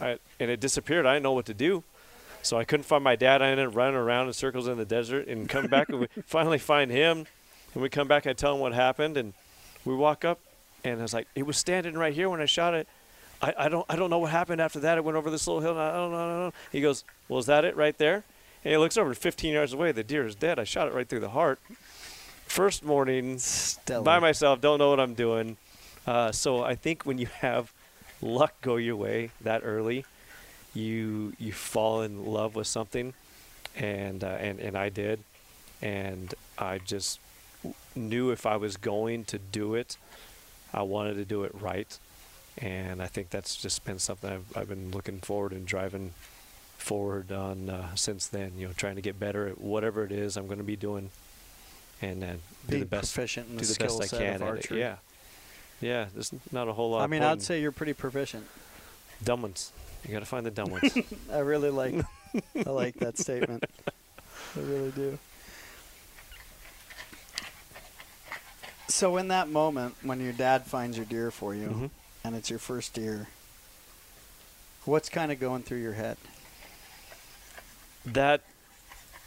I, 0.00 0.18
and 0.40 0.50
it 0.50 0.60
disappeared. 0.60 1.06
I 1.06 1.14
didn't 1.14 1.22
know 1.24 1.32
what 1.32 1.46
to 1.46 1.54
do, 1.54 1.84
So 2.42 2.56
I 2.56 2.64
couldn't 2.64 2.84
find 2.84 3.04
my 3.04 3.16
dad. 3.16 3.42
I 3.42 3.48
ended 3.48 3.66
up 3.68 3.76
running 3.76 3.94
around 3.96 4.26
in 4.28 4.32
circles 4.32 4.66
in 4.68 4.78
the 4.78 4.84
desert 4.84 5.28
and 5.28 5.48
come 5.48 5.66
back 5.66 5.88
and 5.90 6.00
we 6.00 6.06
finally 6.26 6.58
find 6.58 6.90
him. 6.90 7.26
And 7.74 7.82
we 7.82 7.88
come 7.90 8.08
back. 8.08 8.26
I 8.26 8.32
tell 8.32 8.54
him 8.54 8.60
what 8.60 8.72
happened, 8.72 9.16
and 9.18 9.34
we 9.84 9.94
walk 9.94 10.24
up, 10.24 10.40
and 10.84 10.98
I 10.98 11.02
was 11.02 11.12
like, 11.12 11.28
"It 11.34 11.44
was 11.46 11.58
standing 11.58 11.94
right 11.94 12.14
here 12.14 12.30
when 12.30 12.40
I 12.40 12.46
shot 12.46 12.72
it." 12.74 12.88
I, 13.42 13.54
I 13.58 13.68
don't 13.68 13.84
I 13.90 13.94
don't 13.96 14.08
know 14.08 14.18
what 14.18 14.30
happened 14.30 14.60
after 14.62 14.80
that. 14.80 14.96
It 14.96 15.04
went 15.04 15.16
over 15.18 15.30
this 15.30 15.46
little 15.46 15.60
hill. 15.60 15.72
And 15.72 15.80
I 15.80 15.92
don't 15.92 16.10
know. 16.10 16.16
I 16.16 16.28
don't 16.28 16.38
know. 16.46 16.52
He 16.72 16.80
goes, 16.80 17.04
"Well, 17.28 17.38
is 17.38 17.46
that 17.46 17.64
it 17.66 17.76
right 17.76 17.96
there?" 17.98 18.24
And 18.64 18.72
he 18.72 18.76
looks 18.78 18.96
over 18.96 19.12
15 19.14 19.52
yards 19.52 19.72
away. 19.74 19.92
The 19.92 20.02
deer 20.02 20.26
is 20.26 20.34
dead. 20.34 20.58
I 20.58 20.64
shot 20.64 20.88
it 20.88 20.94
right 20.94 21.06
through 21.06 21.20
the 21.20 21.28
heart. 21.28 21.60
First 22.46 22.82
morning, 22.84 23.38
Stellar. 23.38 24.02
by 24.02 24.18
myself, 24.18 24.60
don't 24.62 24.78
know 24.78 24.88
what 24.90 24.98
I'm 24.98 25.14
doing. 25.14 25.58
Uh, 26.08 26.32
so 26.32 26.62
I 26.64 26.74
think 26.74 27.04
when 27.04 27.18
you 27.18 27.26
have 27.40 27.72
luck 28.22 28.54
go 28.62 28.76
your 28.76 28.96
way 28.96 29.30
that 29.42 29.60
early, 29.62 30.06
you 30.74 31.34
you 31.38 31.52
fall 31.52 32.00
in 32.02 32.24
love 32.24 32.54
with 32.54 32.66
something, 32.66 33.12
and 33.76 34.24
uh, 34.24 34.38
and 34.40 34.58
and 34.58 34.76
I 34.76 34.88
did, 34.88 35.20
and 35.82 36.34
I 36.56 36.78
just 36.78 37.20
knew 37.94 38.30
if 38.30 38.46
I 38.46 38.56
was 38.56 38.78
going 38.78 39.24
to 39.26 39.38
do 39.38 39.74
it, 39.74 39.98
I 40.72 40.82
wanted 40.82 41.14
to 41.14 41.26
do 41.26 41.44
it 41.44 41.52
right, 41.60 41.98
and 42.56 43.02
I 43.02 43.06
think 43.06 43.28
that's 43.28 43.54
just 43.54 43.84
been 43.84 43.98
something 43.98 44.30
I've 44.30 44.56
I've 44.56 44.68
been 44.68 44.90
looking 44.90 45.20
forward 45.20 45.52
and 45.52 45.66
driving 45.66 46.14
forward 46.78 47.32
on 47.32 47.68
uh, 47.68 47.94
since 47.96 48.26
then. 48.28 48.52
You 48.56 48.68
know, 48.68 48.72
trying 48.72 48.96
to 48.96 49.02
get 49.02 49.20
better 49.20 49.46
at 49.46 49.60
whatever 49.60 50.04
it 50.04 50.12
is 50.12 50.38
I'm 50.38 50.46
going 50.46 50.58
to 50.58 50.64
be 50.64 50.76
doing, 50.76 51.10
and 52.00 52.24
uh, 52.24 52.26
do 52.66 52.78
the 52.78 52.86
best 52.86 53.12
proficient 53.12 53.48
in 53.50 53.56
do 53.56 53.60
the 53.60 53.66
the 53.66 53.74
skill 53.74 53.98
best 53.98 54.14
I 54.14 54.16
can 54.18 54.42
at 54.42 54.56
it. 54.56 54.70
Yeah, 54.70 54.96
yeah. 55.80 56.06
There's 56.12 56.32
not 56.52 56.68
a 56.68 56.72
whole 56.72 56.90
lot. 56.90 57.02
I 57.02 57.06
mean, 57.06 57.22
I'd 57.22 57.42
say 57.42 57.60
you're 57.60 57.72
pretty 57.72 57.92
proficient. 57.94 58.46
dumb 59.24 59.42
ones. 59.42 59.72
You 60.04 60.12
got 60.12 60.20
to 60.20 60.26
find 60.26 60.46
the 60.46 60.50
dumb 60.50 60.70
ones. 60.70 60.96
I 61.32 61.38
really 61.38 61.70
like 61.70 61.94
I 62.66 62.70
like 62.70 62.94
that 62.96 63.18
statement. 63.18 63.64
I 64.56 64.60
really 64.60 64.90
do. 64.92 65.18
So 68.88 69.16
in 69.16 69.28
that 69.28 69.48
moment 69.48 69.96
when 70.02 70.20
your 70.20 70.32
dad 70.32 70.66
finds 70.66 70.96
your 70.96 71.06
deer 71.06 71.30
for 71.30 71.54
you 71.54 71.68
Mhm. 71.68 71.90
and 72.24 72.34
it's 72.36 72.50
your 72.50 72.58
first 72.58 72.94
deer, 72.94 73.28
what's 74.84 75.08
kind 75.08 75.30
of 75.30 75.38
going 75.40 75.62
through 75.62 75.78
your 75.78 75.94
head? 75.94 76.16
that 78.06 78.40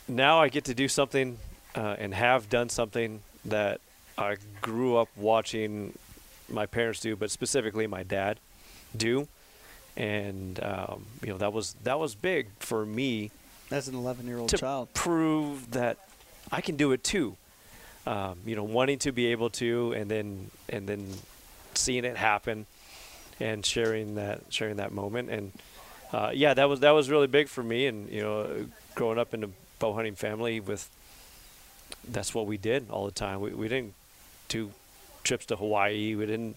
now 0.07 0.39
I 0.39 0.49
get 0.49 0.63
to 0.65 0.73
do 0.73 0.87
something 0.87 1.37
uh, 1.75 1.97
and 1.99 2.15
have 2.15 2.49
done 2.49 2.67
something 2.69 3.21
that 3.45 3.79
I 4.17 4.37
grew 4.61 4.97
up 4.97 5.07
watching 5.15 5.95
my 6.53 6.65
parents 6.65 6.99
do, 6.99 7.15
but 7.15 7.31
specifically 7.31 7.87
my 7.87 8.03
dad 8.03 8.39
do, 8.95 9.27
and 9.97 10.61
um, 10.63 11.05
you 11.23 11.29
know 11.29 11.37
that 11.37 11.53
was 11.53 11.73
that 11.83 11.99
was 11.99 12.15
big 12.15 12.47
for 12.59 12.85
me 12.85 13.31
As 13.69 13.87
an 13.87 13.95
11 13.95 14.27
year 14.27 14.39
old 14.39 14.49
to 14.49 14.57
child. 14.57 14.93
prove 14.93 15.71
that 15.71 15.97
I 16.51 16.61
can 16.61 16.75
do 16.75 16.91
it 16.91 17.03
too. 17.03 17.35
Um, 18.07 18.39
you 18.45 18.55
know, 18.55 18.63
wanting 18.63 18.97
to 18.99 19.11
be 19.11 19.27
able 19.27 19.49
to, 19.51 19.93
and 19.93 20.09
then 20.09 20.49
and 20.69 20.87
then 20.87 21.07
seeing 21.75 22.03
it 22.03 22.17
happen, 22.17 22.65
and 23.39 23.65
sharing 23.65 24.15
that 24.15 24.41
sharing 24.49 24.77
that 24.77 24.91
moment, 24.91 25.29
and 25.29 25.51
uh, 26.11 26.31
yeah, 26.33 26.53
that 26.55 26.67
was 26.67 26.79
that 26.79 26.91
was 26.91 27.09
really 27.09 27.27
big 27.27 27.47
for 27.47 27.61
me. 27.63 27.85
And 27.85 28.09
you 28.09 28.21
know, 28.21 28.65
growing 28.95 29.19
up 29.19 29.33
in 29.33 29.43
a 29.43 29.49
bow 29.79 29.93
hunting 29.93 30.15
family 30.15 30.59
with 30.59 30.89
that's 32.07 32.33
what 32.33 32.47
we 32.47 32.57
did 32.57 32.89
all 32.89 33.05
the 33.05 33.11
time. 33.11 33.39
We 33.39 33.51
we 33.51 33.67
didn't 33.67 33.93
do 34.47 34.71
trips 35.23 35.45
to 35.47 35.55
Hawaii. 35.55 36.15
We 36.15 36.25
didn't 36.25 36.55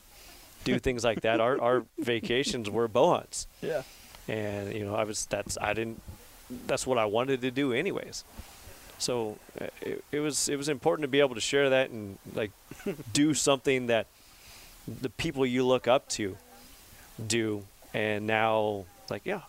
do 0.64 0.78
things 0.86 1.04
like 1.04 1.20
that. 1.22 1.40
Our 1.40 1.60
our 1.60 1.84
vacations 1.98 2.68
were 2.70 2.88
bow 2.88 3.14
hunts 3.14 3.46
Yeah. 3.62 3.82
and 4.28 4.72
you 4.72 4.84
know 4.84 4.94
I 4.94 5.04
was 5.04 5.26
that's 5.26 5.56
I 5.60 5.72
didn't 5.74 6.00
that's 6.66 6.86
what 6.86 6.98
I 6.98 7.04
wanted 7.06 7.40
to 7.42 7.50
do 7.50 7.72
anyways. 7.72 8.24
So 8.98 9.38
uh, 9.60 9.66
it, 9.80 10.04
it 10.12 10.20
was 10.20 10.48
it 10.48 10.56
was 10.56 10.68
important 10.68 11.02
to 11.04 11.08
be 11.08 11.20
able 11.20 11.34
to 11.34 11.40
share 11.40 11.70
that 11.70 11.90
and 11.90 12.18
like 12.34 12.50
do 13.12 13.34
something 13.34 13.86
that 13.88 14.06
the 14.86 15.08
people 15.10 15.44
you 15.46 15.64
look 15.66 15.88
up 15.88 16.08
to 16.10 16.36
do, 17.26 17.64
and 17.92 18.26
now 18.26 18.84
like 19.10 19.22
yeah, 19.24 19.40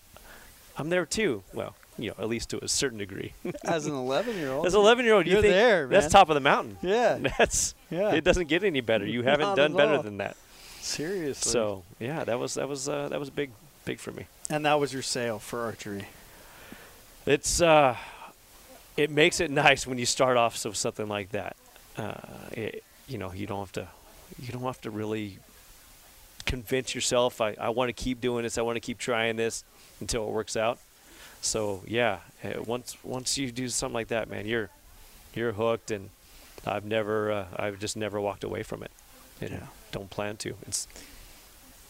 I'm 0.78 0.90
there 0.90 1.06
too. 1.06 1.44
Well, 1.54 1.76
you 1.98 2.10
know 2.10 2.16
at 2.20 2.28
least 2.28 2.50
to 2.50 2.64
a 2.64 2.68
certain 2.68 2.98
degree. 2.98 3.34
As 3.64 3.86
an 3.88 3.94
11 3.94 4.36
year 4.38 4.52
old. 4.52 4.66
As 4.66 4.74
an 4.74 4.82
11 4.82 5.06
year 5.06 5.14
old, 5.16 5.26
you 5.26 5.34
You're 5.34 5.42
think 5.42 5.54
there, 5.54 5.88
that's 5.88 6.08
top 6.08 6.30
of 6.30 6.34
the 6.36 6.40
mountain. 6.42 6.78
Yeah. 6.82 7.18
That's 7.38 7.74
Yeah. 7.90 8.14
it 8.14 8.24
doesn't 8.24 8.48
get 8.48 8.64
any 8.64 8.82
better. 8.82 9.06
You 9.06 9.24
haven't 9.24 9.48
Not 9.48 9.58
done 9.58 9.74
better 9.76 10.02
than 10.02 10.18
that. 10.18 10.36
Seriously. 10.82 11.52
So 11.52 11.84
yeah, 12.00 12.24
that 12.26 12.38
was 12.40 12.56
that 12.56 12.68
was 12.70 12.88
uh, 12.90 13.10
that 13.10 13.20
was 13.20 13.30
big 13.30 13.52
big 13.86 14.00
for 14.00 14.12
me. 14.12 14.28
And 14.50 14.66
that 14.66 14.80
was 14.80 14.94
your 14.94 15.02
sale 15.02 15.40
for 15.40 15.62
archery. 15.62 16.06
It's 17.26 17.60
uh, 17.62 17.96
it 18.98 19.10
makes 19.10 19.40
it 19.40 19.50
nice 19.50 19.88
when 19.88 19.98
you 19.98 20.06
start 20.06 20.38
off 20.38 20.64
with 20.64 20.76
something 20.78 21.08
like 21.08 21.32
that. 21.32 21.56
Uh, 21.98 22.14
it, 22.52 22.84
you 23.08 23.18
know, 23.18 23.32
you 23.34 23.48
don't 23.48 23.60
have 23.60 23.72
to, 23.74 23.88
you 24.40 24.52
don't 24.52 24.62
have 24.64 24.82
to 24.82 24.92
really 24.92 25.38
convince 26.46 26.94
yourself. 26.94 27.42
I, 27.42 27.56
I 27.60 27.70
want 27.70 27.90
to 27.90 27.94
keep 27.94 28.22
doing 28.22 28.44
this. 28.44 28.58
I 28.58 28.62
want 28.62 28.76
to 28.76 28.80
keep 28.80 28.98
trying 28.98 29.36
this 29.36 29.64
until 30.00 30.28
it 30.28 30.32
works 30.32 30.56
out. 30.56 30.80
So 31.46 31.84
yeah, 31.86 32.20
uh, 32.44 32.64
once 32.64 32.98
once 33.04 33.38
you 33.38 33.52
do 33.52 33.70
something 33.70 33.94
like 33.94 34.08
that, 34.08 34.30
man, 34.30 34.48
you're 34.48 34.70
you're 35.36 35.52
hooked, 35.54 35.92
and 35.92 36.10
I've 36.66 36.86
never, 36.86 37.32
uh, 37.32 37.46
I've 37.56 37.78
just 37.80 37.96
never 37.96 38.20
walked 38.20 38.44
away 38.44 38.64
from 38.64 38.82
it, 38.84 38.92
and 39.42 39.52
Yeah. 39.52 39.68
don't 39.92 40.10
plan 40.10 40.38
to. 40.38 40.56
It's 40.68 40.88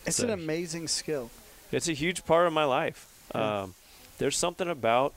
It's 0.06 0.18
So- 0.18 0.26
an 0.26 0.30
amazing 0.32 0.88
skill. 0.88 1.30
it's 1.72 1.88
a 1.88 1.94
huge 1.94 2.26
part 2.26 2.46
of 2.48 2.54
my 2.54 2.66
life. 2.66 3.08
Yeah. 3.34 3.62
Um, 3.64 3.76
there's 4.18 4.38
something 4.38 4.70
about 4.70 5.14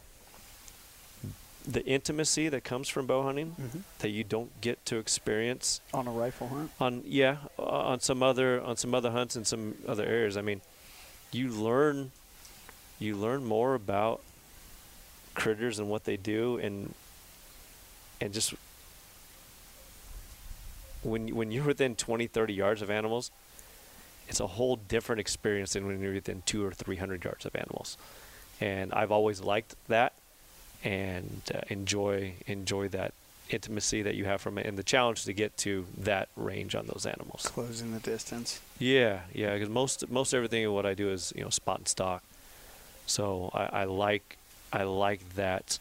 the 1.66 1.84
intimacy 1.84 2.48
that 2.48 2.64
comes 2.64 2.88
from 2.88 3.06
bow 3.06 3.22
hunting 3.24 3.54
Mm-hmm. 3.60 3.80
that 3.98 4.08
you 4.10 4.24
don't 4.24 4.58
get 4.62 4.84
to 4.86 4.96
experience 4.98 5.80
On 5.92 6.06
a 6.08 6.10
rifle 6.10 6.48
hunt. 6.48 6.70
on 6.80 7.02
yeah 7.04 7.36
uh, 7.58 7.62
on 7.92 8.00
some 8.00 8.22
other 8.22 8.62
on 8.62 8.76
some 8.78 8.94
other 8.94 9.10
hunts 9.10 9.34
in 9.36 9.44
some 9.44 9.74
other 9.86 10.04
areas. 10.06 10.36
I 10.36 10.42
mean, 10.42 10.60
you 11.32 11.48
learn 11.50 12.12
you 13.00 13.16
learn 13.16 13.44
more 13.44 13.74
about 13.74 14.20
critters 15.38 15.78
and 15.78 15.88
what 15.88 16.04
they 16.04 16.16
do 16.16 16.58
and 16.58 16.92
and 18.20 18.32
just 18.34 18.54
when 21.02 21.28
when 21.34 21.52
you're 21.52 21.64
within 21.64 21.94
20 21.94 22.26
30 22.26 22.52
yards 22.52 22.82
of 22.82 22.90
animals 22.90 23.30
it's 24.28 24.40
a 24.40 24.46
whole 24.46 24.76
different 24.76 25.20
experience 25.20 25.74
than 25.74 25.86
when 25.86 26.00
you're 26.00 26.12
within 26.12 26.42
2 26.44 26.64
or 26.64 26.72
300 26.72 27.24
yards 27.24 27.46
of 27.46 27.54
animals 27.54 27.96
and 28.60 28.92
I've 28.92 29.12
always 29.12 29.40
liked 29.40 29.76
that 29.86 30.12
and 30.84 31.40
uh, 31.54 31.60
enjoy 31.68 32.34
enjoy 32.46 32.88
that 32.88 33.12
intimacy 33.50 34.02
that 34.02 34.14
you 34.14 34.24
have 34.24 34.40
from 34.40 34.58
it 34.58 34.66
and 34.66 34.76
the 34.76 34.82
challenge 34.82 35.24
to 35.24 35.32
get 35.32 35.56
to 35.58 35.86
that 35.96 36.28
range 36.36 36.74
on 36.74 36.86
those 36.86 37.06
animals. 37.06 37.42
Closing 37.46 37.92
the 37.92 38.00
distance. 38.00 38.60
Yeah, 38.78 39.20
yeah, 39.32 39.54
because 39.54 39.68
most 39.68 40.10
most 40.10 40.34
everything 40.34 40.70
what 40.72 40.86
I 40.86 40.94
do 40.94 41.10
is 41.10 41.32
you 41.36 41.42
know 41.42 41.50
spot 41.50 41.78
and 41.78 41.88
stock, 41.88 42.22
so 43.06 43.50
I, 43.54 43.82
I 43.82 43.84
like 43.84 44.37
I 44.72 44.82
like 44.84 45.36
that. 45.36 45.78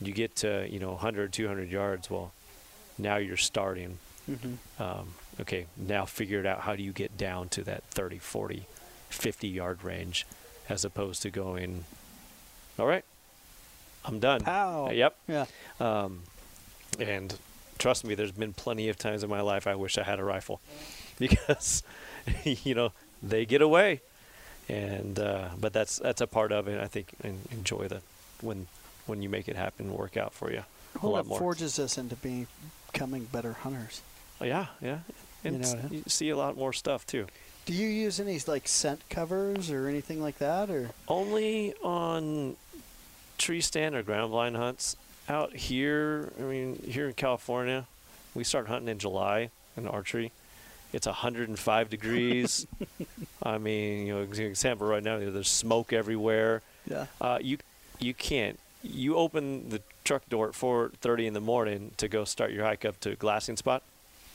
You 0.00 0.12
get 0.12 0.36
to 0.36 0.66
you 0.68 0.78
know 0.78 0.92
100, 0.92 1.32
200 1.32 1.70
yards. 1.70 2.10
Well, 2.10 2.32
now 2.98 3.16
you're 3.16 3.36
starting. 3.36 3.98
Mm-hmm. 4.30 4.82
Um, 4.82 5.14
okay, 5.40 5.66
now 5.76 6.04
figure 6.04 6.40
it 6.40 6.46
out. 6.46 6.60
How 6.60 6.76
do 6.76 6.82
you 6.82 6.92
get 6.92 7.16
down 7.16 7.48
to 7.50 7.62
that 7.64 7.84
30, 7.84 8.18
40, 8.18 8.66
50 9.08 9.48
yard 9.48 9.84
range, 9.84 10.26
as 10.68 10.84
opposed 10.84 11.22
to 11.22 11.30
going, 11.30 11.84
all 12.78 12.86
right, 12.86 13.04
I'm 14.04 14.20
done. 14.20 14.42
Pow. 14.42 14.86
Uh, 14.86 14.90
yep. 14.90 15.16
Yeah. 15.28 15.46
Um, 15.80 16.22
and 16.98 17.36
trust 17.78 18.04
me, 18.04 18.14
there's 18.14 18.32
been 18.32 18.52
plenty 18.52 18.88
of 18.88 18.98
times 18.98 19.22
in 19.22 19.30
my 19.30 19.40
life 19.40 19.66
I 19.66 19.74
wish 19.74 19.98
I 19.98 20.02
had 20.02 20.18
a 20.18 20.24
rifle 20.24 20.60
because, 21.18 21.82
you 22.44 22.74
know, 22.74 22.92
they 23.22 23.46
get 23.46 23.62
away. 23.62 24.00
And 24.68 25.18
uh, 25.18 25.50
but 25.60 25.72
that's 25.72 25.98
that's 25.98 26.20
a 26.20 26.26
part 26.26 26.50
of 26.52 26.66
it. 26.68 26.80
I 26.80 26.86
think 26.88 27.12
and 27.22 27.38
enjoy 27.52 27.88
the 27.88 28.00
when 28.40 28.66
when 29.06 29.22
you 29.22 29.28
make 29.28 29.48
it 29.48 29.54
happen 29.56 29.94
work 29.94 30.16
out 30.16 30.32
for 30.34 30.50
you 30.50 30.62
a 30.96 30.98
Well, 31.02 31.12
lot 31.12 31.24
it 31.26 31.28
more. 31.28 31.38
forges 31.38 31.78
us 31.78 31.96
into 31.98 32.16
being, 32.16 32.48
becoming 32.92 33.24
better 33.26 33.52
hunters. 33.52 34.00
Oh, 34.40 34.44
yeah, 34.44 34.66
yeah. 34.80 34.98
You 35.44 35.52
know 35.52 35.58
s- 35.60 35.76
you 35.90 36.02
see 36.08 36.30
a 36.30 36.36
lot 36.36 36.56
more 36.56 36.72
stuff 36.72 37.06
too. 37.06 37.26
Do 37.66 37.72
you 37.72 37.86
use 37.86 38.18
any 38.18 38.40
like 38.46 38.66
scent 38.66 39.00
covers 39.08 39.70
or 39.70 39.86
anything 39.88 40.20
like 40.20 40.38
that, 40.38 40.68
or 40.70 40.90
Only 41.06 41.74
on 41.82 42.56
tree 43.38 43.60
stand 43.60 43.94
or 43.94 44.02
ground 44.02 44.30
blind 44.32 44.56
hunts. 44.56 44.96
Out 45.28 45.54
here, 45.54 46.32
I 46.38 46.42
mean, 46.42 46.82
here 46.88 47.06
in 47.08 47.12
California, 47.14 47.86
we 48.34 48.44
start 48.44 48.68
hunting 48.68 48.88
in 48.88 48.98
July 48.98 49.50
in 49.76 49.86
archery. 49.86 50.30
It's 50.92 51.06
105 51.06 51.90
degrees. 51.90 52.66
I 53.42 53.58
mean, 53.58 54.06
you 54.06 54.14
know, 54.14 54.20
example 54.22 54.86
right 54.86 55.02
now, 55.02 55.18
there's 55.18 55.48
smoke 55.50 55.92
everywhere. 55.92 56.62
yeah? 56.86 57.06
Uh, 57.20 57.38
you 57.40 57.58
you 57.98 58.14
can't. 58.14 58.58
You 58.82 59.16
open 59.16 59.70
the 59.70 59.80
truck 60.04 60.28
door 60.28 60.48
at 60.48 60.54
4:30 60.54 61.26
in 61.26 61.32
the 61.34 61.40
morning 61.40 61.92
to 61.96 62.08
go 62.08 62.24
start 62.24 62.52
your 62.52 62.64
hike 62.64 62.84
up 62.84 63.00
to 63.00 63.10
a 63.10 63.14
glassing 63.16 63.56
spot. 63.56 63.82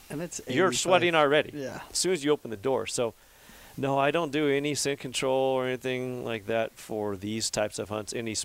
And 0.09 0.21
it's 0.21 0.41
You're 0.47 0.73
sweating 0.73 1.15
already 1.15 1.51
Yeah. 1.53 1.79
as 1.89 1.97
soon 1.97 2.11
as 2.11 2.23
you 2.23 2.31
open 2.31 2.51
the 2.51 2.57
door. 2.57 2.85
So, 2.85 3.13
no, 3.77 3.97
I 3.97 4.11
don't 4.11 4.31
do 4.31 4.49
any 4.49 4.75
scent 4.75 4.99
control 4.99 5.55
or 5.55 5.67
anything 5.67 6.25
like 6.25 6.47
that 6.47 6.73
for 6.73 7.15
these 7.15 7.49
types 7.49 7.79
of 7.79 7.87
hunts. 7.87 8.11
Any, 8.13 8.35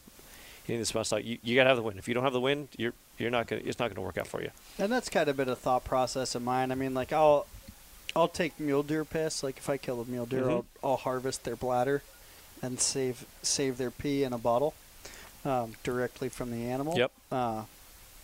the 0.69 0.85
small 0.85 1.03
stock, 1.03 1.25
you, 1.25 1.39
you 1.43 1.57
got 1.57 1.65
to 1.65 1.71
have 1.71 1.77
the 1.77 1.83
wind. 1.83 1.99
If 1.99 2.07
you 2.07 2.15
don't 2.15 2.23
have 2.23 2.33
the 2.33 2.41
wind, 2.41 2.69
you're 2.77 2.93
you're 3.19 3.31
not 3.31 3.47
gonna 3.49 3.63
it's 3.65 3.79
not 3.81 3.89
gonna 3.89 4.03
work 4.07 4.17
out 4.19 4.27
for 4.29 4.41
you. 4.43 4.51
And 4.79 4.93
that's 4.93 5.09
kind 5.09 5.29
of 5.29 5.37
been 5.37 5.49
a 5.49 5.57
thought 5.57 5.85
process 5.85 6.35
of 6.37 6.43
mine. 6.43 6.71
I 6.71 6.75
mean, 6.77 6.95
like 6.95 7.13
I'll 7.13 7.47
I'll 8.17 8.29
take 8.29 8.59
mule 8.59 8.83
deer 8.83 9.05
piss. 9.05 9.43
Like 9.43 9.59
if 9.59 9.69
I 9.71 9.77
kill 9.77 10.01
a 10.01 10.05
mule 10.07 10.27
deer, 10.27 10.43
Mhm. 10.45 10.51
I'll, 10.51 10.67
I'll 10.83 10.97
harvest 10.97 11.45
their 11.45 11.55
bladder 11.57 12.03
and 12.63 12.81
save 12.81 13.27
save 13.43 13.77
their 13.79 13.91
pee 13.91 14.25
in 14.25 14.33
a 14.33 14.39
bottle 14.39 14.75
um, 15.45 15.75
directly 15.85 16.29
from 16.31 16.51
the 16.51 16.65
animal. 16.69 16.97
Yep. 16.97 17.13
Uh, 17.31 17.63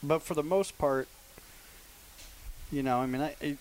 but 0.03 0.23
for 0.23 0.35
the 0.35 0.43
most 0.43 0.79
part, 0.79 1.07
you 2.73 2.83
know, 2.83 3.01
I 3.01 3.07
mean, 3.07 3.21
I, 3.23 3.35
I 3.43 3.57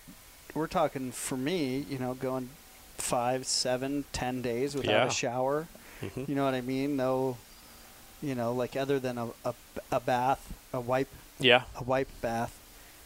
we're 0.54 0.66
talking 0.66 1.12
for 1.12 1.36
me, 1.36 1.84
you 1.88 1.98
know, 1.98 2.14
going 2.14 2.48
five, 2.96 3.46
seven, 3.46 4.04
ten 4.12 4.42
days 4.42 4.74
without 4.74 4.90
Yeah. 4.90 5.06
a 5.06 5.10
shower. 5.10 5.66
Mhm. 6.00 6.28
You 6.28 6.34
know 6.34 6.44
what 6.44 6.54
I 6.54 6.60
mean? 6.62 6.96
No, 6.96 7.36
you 8.22 8.34
know, 8.34 8.52
like 8.52 8.76
other 8.76 8.98
than 8.98 9.18
a, 9.18 9.28
a, 9.44 9.54
a 9.90 10.00
bath, 10.00 10.52
a 10.72 10.80
wipe, 10.80 11.08
Yeah. 11.38 11.62
a 11.76 11.82
wipe 11.84 12.08
bath. 12.20 12.58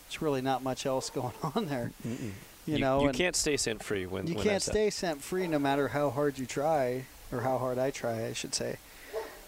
There's 0.09 0.23
really 0.23 0.43
not 0.43 0.63
much 0.63 0.87
else 0.87 1.11
going 1.11 1.33
on 1.55 1.67
there. 1.67 1.93
Mm-mm. 2.07 2.33
You, 2.67 2.79
know, 2.79 3.03
you 3.03 3.09
and 3.09 3.17
can't 3.17 3.37
stay 3.37 3.57
scent 3.57 3.83
free 3.83 4.07
when 4.07 4.27
you 4.27 4.35
when 4.35 4.43
can't 4.43 4.55
that's 4.55 4.67
that. 4.67 4.73
stay 4.73 4.91
scent 4.91 5.23
free 5.23 5.47
no 5.47 5.59
matter 5.59 5.89
how 5.89 6.11
hard 6.11 6.39
you 6.39 6.47
try, 6.47 7.05
or 7.33 7.41
how 7.41 7.59
hard 7.59 7.79
I 7.79 7.91
try, 7.91 8.27
I 8.27 8.33
should 8.33 8.55
say. 8.55 8.79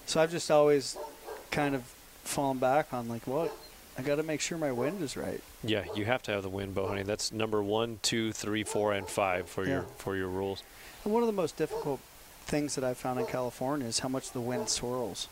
So 0.06 0.20
I've 0.20 0.30
just 0.30 0.50
always 0.50 0.96
kind 1.50 1.74
of 1.74 1.82
fallen 2.22 2.58
back 2.58 2.92
on 2.92 3.08
like, 3.08 3.26
well, 3.26 3.50
I 3.98 4.02
got 4.02 4.16
to 4.16 4.22
make 4.22 4.40
sure 4.40 4.56
my 4.56 4.70
wind 4.70 5.02
is 5.02 5.16
right. 5.16 5.40
Yeah, 5.64 5.84
you 5.96 6.04
have 6.04 6.22
to 6.24 6.30
have 6.32 6.44
the 6.44 6.48
wind 6.48 6.74
bow 6.76 6.86
hunting. 6.86 7.06
That's 7.06 7.32
number 7.32 7.60
one, 7.60 7.98
two, 8.02 8.32
three, 8.32 8.62
four, 8.62 8.92
and 8.92 9.08
five 9.08 9.48
for 9.48 9.66
your 9.66 9.82
for 9.96 10.16
your 10.16 10.28
rules. 10.28 10.62
And 11.04 11.12
one 11.12 11.22
of 11.22 11.26
the 11.26 11.32
most 11.32 11.56
difficult 11.56 11.98
things 12.46 12.76
that 12.76 12.84
I've 12.84 12.98
found 12.98 13.18
in 13.18 13.26
California 13.26 13.86
is 13.88 13.98
how 13.98 14.08
much 14.08 14.30
the 14.30 14.40
wind 14.40 14.68
swirls. 14.68 15.28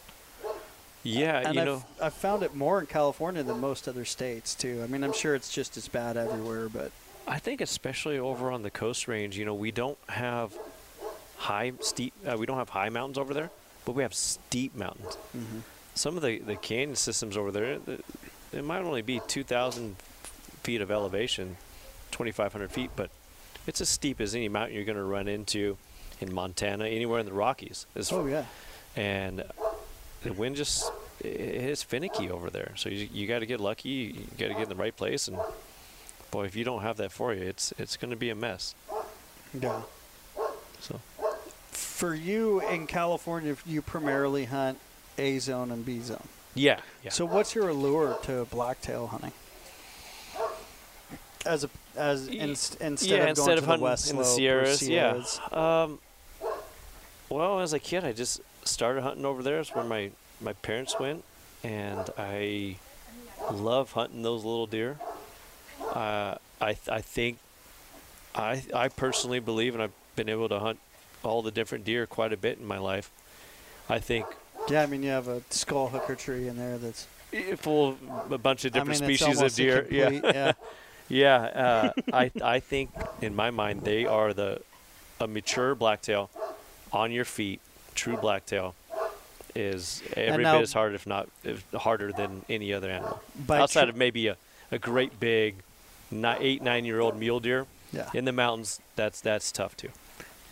Yeah, 1.06 1.38
and 1.44 1.54
you 1.54 1.60
I've, 1.60 1.66
know, 1.66 1.84
I've 2.02 2.14
found 2.14 2.42
it 2.42 2.54
more 2.54 2.80
in 2.80 2.86
California 2.86 3.42
than 3.42 3.60
most 3.60 3.86
other 3.88 4.04
states 4.04 4.54
too. 4.54 4.80
I 4.82 4.86
mean, 4.86 5.04
I'm 5.04 5.12
sure 5.12 5.34
it's 5.34 5.50
just 5.50 5.76
as 5.76 5.88
bad 5.88 6.16
everywhere, 6.16 6.68
but 6.68 6.90
I 7.26 7.38
think 7.38 7.60
especially 7.60 8.18
over 8.18 8.50
on 8.50 8.62
the 8.62 8.70
coast 8.70 9.08
range, 9.08 9.36
you 9.38 9.44
know, 9.44 9.54
we 9.54 9.70
don't 9.70 9.98
have 10.08 10.52
high 11.36 11.72
steep. 11.80 12.12
Uh, 12.26 12.36
we 12.36 12.46
don't 12.46 12.58
have 12.58 12.70
high 12.70 12.88
mountains 12.88 13.18
over 13.18 13.34
there, 13.34 13.50
but 13.84 13.92
we 13.92 14.02
have 14.02 14.14
steep 14.14 14.74
mountains. 14.74 15.16
mhm. 15.36 15.62
Some 15.94 16.16
of 16.16 16.22
the 16.22 16.38
the 16.38 16.56
canyon 16.56 16.96
systems 16.96 17.36
over 17.36 17.50
there, 17.50 17.78
the, 17.78 18.00
it 18.52 18.64
might 18.64 18.82
only 18.82 19.02
be 19.02 19.20
2,000 19.26 19.96
feet 20.62 20.80
of 20.80 20.90
elevation, 20.90 21.56
2,500 22.12 22.70
feet, 22.70 22.90
but 22.96 23.10
it's 23.66 23.80
as 23.80 23.88
steep 23.88 24.20
as 24.20 24.34
any 24.34 24.48
mountain 24.48 24.74
you're 24.76 24.84
going 24.84 24.96
to 24.96 25.02
run 25.04 25.26
into 25.28 25.76
in 26.20 26.32
Montana, 26.32 26.86
anywhere 26.86 27.20
in 27.20 27.26
the 27.26 27.32
Rockies. 27.32 27.86
Oh 28.12 28.26
yeah, 28.26 28.44
and 28.94 29.44
the 30.26 30.32
wind 30.32 30.56
just 30.56 30.90
it's 31.20 31.82
finicky 31.82 32.30
over 32.30 32.50
there. 32.50 32.72
So 32.76 32.88
you 32.88 33.08
you 33.12 33.26
got 33.26 33.40
to 33.40 33.46
get 33.46 33.60
lucky. 33.60 33.88
You 33.88 34.12
got 34.38 34.48
to 34.48 34.54
get 34.54 34.64
in 34.64 34.68
the 34.68 34.74
right 34.76 34.96
place, 34.96 35.28
and 35.28 35.38
boy, 36.30 36.44
if 36.44 36.54
you 36.56 36.64
don't 36.64 36.82
have 36.82 36.96
that 36.98 37.12
for 37.12 37.32
you, 37.34 37.42
it's 37.42 37.72
it's 37.78 37.96
going 37.96 38.10
to 38.10 38.16
be 38.16 38.30
a 38.30 38.34
mess. 38.34 38.74
yeah. 39.58 39.82
So 40.80 41.00
For 41.70 42.14
you 42.14 42.60
in 42.68 42.86
California, 42.86 43.56
you 43.64 43.80
primarily 43.82 44.44
hunt 44.44 44.78
A 45.18 45.38
zone 45.38 45.70
and 45.70 45.84
B 45.86 46.00
zone. 46.00 46.28
yeah, 46.54 46.80
yeah. 47.02 47.10
So 47.10 47.24
what's 47.24 47.54
your 47.54 47.68
allure 47.70 48.18
to 48.24 48.44
blacktail 48.46 49.06
hunting? 49.08 49.32
As 51.46 51.64
a 51.64 51.70
as 51.96 52.26
inst- 52.28 52.80
instead 52.80 53.08
yeah, 53.10 53.22
of 53.22 53.28
instead 53.30 53.46
going 53.46 53.58
of 53.58 53.64
to 53.64 53.76
the 53.78 53.82
west 53.82 54.10
in 54.10 54.16
the 54.16 54.24
Sierras, 54.24 54.80
Sierras. 54.80 55.40
yeah. 55.50 55.82
Um, 55.84 55.98
well, 57.30 57.60
as 57.60 57.72
a 57.72 57.78
kid, 57.78 58.04
I 58.04 58.12
just 58.12 58.40
started 58.66 59.02
hunting 59.02 59.24
over 59.24 59.42
there. 59.42 59.58
It's 59.60 59.74
where 59.74 59.84
my 59.84 60.10
my 60.40 60.52
parents 60.54 60.98
went, 60.98 61.24
and 61.64 62.08
I 62.18 62.76
love 63.50 63.92
hunting 63.92 64.22
those 64.22 64.44
little 64.44 64.66
deer. 64.66 64.98
Uh, 65.92 66.36
I 66.60 66.72
th- 66.74 66.88
I 66.88 67.00
think 67.00 67.38
I 68.34 68.62
I 68.74 68.88
personally 68.88 69.40
believe, 69.40 69.74
and 69.74 69.82
I've 69.82 69.92
been 70.16 70.28
able 70.28 70.48
to 70.48 70.58
hunt 70.58 70.78
all 71.22 71.42
the 71.42 71.50
different 71.50 71.84
deer 71.84 72.06
quite 72.06 72.32
a 72.32 72.36
bit 72.36 72.58
in 72.58 72.66
my 72.66 72.78
life. 72.78 73.10
I 73.88 73.98
think 73.98 74.26
Yeah, 74.68 74.82
I 74.82 74.86
mean 74.86 75.02
you 75.02 75.10
have 75.10 75.28
a 75.28 75.42
skull 75.50 75.88
hooker 75.88 76.14
tree 76.16 76.48
in 76.48 76.56
there 76.56 76.78
that's 76.78 77.06
full 77.56 77.90
of 77.90 78.32
a 78.32 78.38
bunch 78.38 78.64
of 78.64 78.72
different 78.72 79.02
I 79.02 79.06
mean, 79.06 79.16
species 79.18 79.40
of 79.40 79.54
deer. 79.54 79.86
yeah. 79.90 80.10
yeah. 80.10 80.52
Yeah, 81.08 81.36
uh, 81.36 81.92
I 82.12 82.32
I 82.42 82.58
think 82.58 82.90
in 83.22 83.36
my 83.36 83.52
mind 83.52 83.82
they 83.82 84.06
are 84.06 84.32
the 84.34 84.60
a 85.20 85.28
mature 85.28 85.76
blacktail 85.76 86.30
on 86.92 87.12
your 87.12 87.24
feet, 87.24 87.60
true 87.96 88.16
blacktail 88.16 88.74
is 89.54 90.02
every 90.16 90.44
now- 90.44 90.54
bit 90.56 90.62
as 90.62 90.72
hard, 90.72 90.94
if 90.94 91.06
not 91.06 91.28
if 91.44 91.64
harder 91.72 92.12
than 92.12 92.44
any 92.48 92.72
other 92.72 92.90
animal. 92.90 93.20
Outside 93.50 93.88
of 93.88 93.96
maybe 93.96 94.26
a, 94.28 94.36
a 94.70 94.78
great 94.78 95.18
big 95.18 95.56
ni- 96.10 96.36
eight 96.40 96.62
nine 96.62 96.84
year 96.84 97.00
old 97.00 97.18
mule 97.18 97.40
deer 97.40 97.66
yeah. 97.92 98.10
in 98.14 98.24
the 98.24 98.32
mountains, 98.32 98.80
that's 98.96 99.20
that's 99.20 99.50
tough 99.50 99.76
too. 99.76 99.90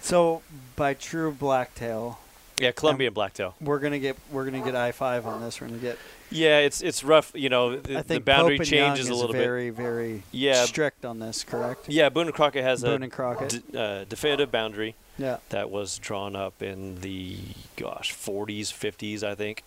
So 0.01 0.43
by 0.77 0.95
true 0.95 1.33
blacktail, 1.33 2.19
Yeah, 2.59 2.73
Columbian 2.73 3.13
blacktail. 3.15 3.55
we're 3.61 3.79
gonna 3.79 3.99
get 3.99 4.17
we're 4.31 4.45
gonna 4.45 4.65
get 4.65 4.75
I 4.77 4.93
five 4.93 5.27
on 5.27 5.41
this. 5.43 5.61
We're 5.61 5.69
gonna 5.69 5.79
get. 5.81 5.99
Yeah, 6.31 6.59
it's 6.61 6.81
it's 6.81 7.05
rough. 7.05 7.31
You 7.35 7.49
know, 7.51 7.77
the, 7.77 7.99
I 7.99 8.03
the 8.03 8.09
think 8.09 8.25
boundary 8.25 8.59
Pope 8.59 8.67
changes 8.67 9.09
a 9.09 9.13
is 9.13 9.19
little 9.19 9.33
bit. 9.33 9.43
very 9.45 9.71
very 9.71 10.23
Yeah. 10.33 10.65
strict 10.65 11.05
on 11.05 11.19
this. 11.21 11.45
Correct. 11.45 11.89
Yeah, 11.89 12.09
Boone 12.09 12.27
and 12.27 12.35
Crockett 12.35 12.65
has 12.65 12.83
Boone 12.83 13.03
a 13.03 13.05
and 13.05 13.13
Crockett. 13.13 13.51
d- 13.71 13.79
uh, 13.79 14.05
definitive 14.05 14.51
boundary. 14.51 14.95
Yeah. 15.19 15.39
that 15.51 15.71
was 15.71 15.99
drawn 15.99 16.35
up 16.37 16.63
in 16.63 17.01
the 17.01 17.37
gosh 17.77 18.13
40s 18.15 18.69
50s 18.73 19.23
i 19.23 19.35
think 19.35 19.63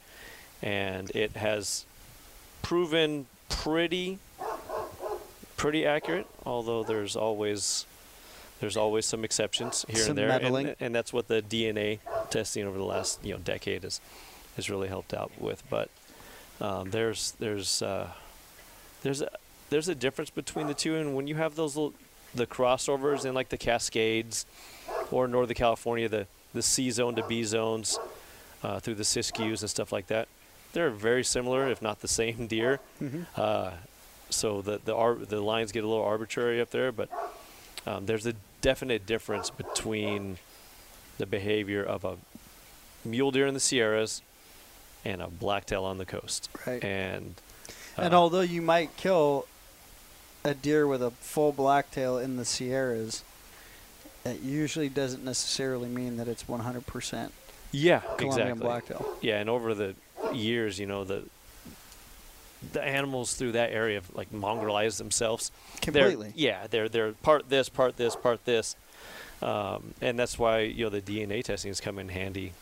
and 0.61 1.09
it 1.15 1.31
has 1.37 1.85
proven 2.61 3.27
pretty 3.49 4.19
pretty 5.55 5.85
accurate 5.85 6.27
although 6.45 6.83
there's 6.83 7.15
always 7.15 7.85
there's 8.59 8.77
always 8.77 9.05
some 9.05 9.23
exceptions 9.23 9.85
here 9.87 9.97
Some 10.01 10.09
and 10.11 10.17
there 10.17 10.27
meddling. 10.27 10.67
and, 10.67 10.75
and 10.79 10.95
that's 10.95 11.13
what 11.13 11.27
the 11.27 11.41
dna 11.41 11.99
testing 12.29 12.65
over 12.65 12.77
the 12.77 12.83
last 12.83 13.23
you 13.23 13.33
know 13.33 13.39
decade 13.39 13.83
has 13.83 14.01
has 14.55 14.69
really 14.69 14.87
helped 14.87 15.13
out 15.13 15.31
with 15.39 15.63
but 15.69 15.89
um, 16.59 16.89
there's 16.89 17.33
there's 17.39 17.81
uh, 17.83 18.09
there's 19.03 19.21
a 19.21 19.29
there's 19.69 19.87
a 19.87 19.95
difference 19.95 20.29
between 20.31 20.65
the 20.67 20.73
two 20.73 20.95
and 20.95 21.15
when 21.15 21.27
you 21.27 21.35
have 21.35 21.55
those 21.55 21.75
little 21.75 21.93
the 22.33 22.47
crossovers 22.47 23.25
in 23.25 23.33
like 23.35 23.49
the 23.49 23.57
cascades 23.57 24.45
or 25.11 25.27
Northern 25.27 25.55
California, 25.55 26.07
the, 26.09 26.27
the 26.53 26.61
C 26.61 26.89
zone 26.91 27.15
to 27.15 27.23
B 27.27 27.43
zones 27.43 27.99
uh, 28.63 28.79
through 28.79 28.95
the 28.95 29.03
Siskiyous 29.03 29.61
and 29.61 29.69
stuff 29.69 29.91
like 29.91 30.07
that. 30.07 30.27
They're 30.73 30.89
very 30.89 31.23
similar, 31.23 31.67
if 31.69 31.81
not 31.81 32.01
the 32.01 32.07
same 32.21 32.47
deer. 32.47 32.79
hmm 32.99 33.23
Uh, 33.35 33.71
so 34.29 34.61
the 34.61 34.79
the, 34.83 34.93
ar- 34.93 35.15
the 35.15 35.39
lines 35.39 35.71
get 35.71 35.83
a 35.85 35.87
little 35.87 36.03
arbitrary 36.03 36.59
up 36.59 36.71
there, 36.71 36.91
but 36.91 37.09
um, 37.85 38.05
there's 38.07 38.25
a 38.25 38.33
definite 38.61 39.05
difference 39.05 39.49
between 39.49 40.37
the 41.17 41.25
behavior 41.25 41.81
of 41.83 42.03
a 42.03 42.17
mule 43.05 43.31
deer 43.31 43.47
in 43.47 43.53
the 43.53 43.59
Sierras 43.61 44.21
and 45.05 45.21
a 45.21 45.27
blacktail 45.29 45.85
on 45.85 45.97
the 45.97 46.05
coast. 46.05 46.49
Right. 46.65 46.83
And 46.83 47.35
And 47.95 48.13
uh, 48.13 48.19
although 48.19 48.41
you 48.41 48.61
might 48.61 48.97
kill 48.97 49.45
a 50.43 50.53
deer 50.53 50.85
with 50.85 51.01
a 51.01 51.11
full 51.11 51.53
blacktail 51.53 52.17
in 52.17 52.35
the 52.35 52.43
Sierras, 52.45 53.23
that 54.27 54.41
usually 54.41 54.89
doesn't 54.89 55.23
necessarily 55.23 55.87
mean 55.87 56.17
that 56.17 56.27
it's 56.27 56.43
100% 56.43 57.29
yeah, 57.71 57.99
Columbian 57.99 58.29
exactly. 58.49 58.59
blacktail. 58.61 59.17
Yeah, 59.21 59.39
and 59.39 59.49
over 59.49 59.73
the 59.73 59.95
years, 60.33 60.79
you 60.79 60.85
know, 60.85 61.03
the 61.03 61.23
the 62.73 62.81
animals 62.83 63.35
through 63.35 63.51
that 63.53 63.71
area 63.71 63.95
have 63.95 64.09
like 64.15 64.31
mongrelized 64.31 64.97
themselves. 64.97 65.51
They're- 65.85 66.09
Completely. 66.09 66.33
yeah, 66.35 66.67
they're 66.67 66.89
they're 66.89 67.11
part 67.13 67.49
this, 67.49 67.69
part 67.69 67.97
this, 67.97 68.15
part 68.15 68.43
this, 68.45 68.75
um, 69.41 69.93
and 70.01 70.17
that's 70.17 70.39
why 70.39 70.59
you 70.61 70.85
know 70.85 70.89
the 70.89 71.01
DNA 71.01 71.43
testing 71.43 71.69
has 71.69 71.79
come 71.81 71.99
in 71.99 72.09
handy, 72.09 72.53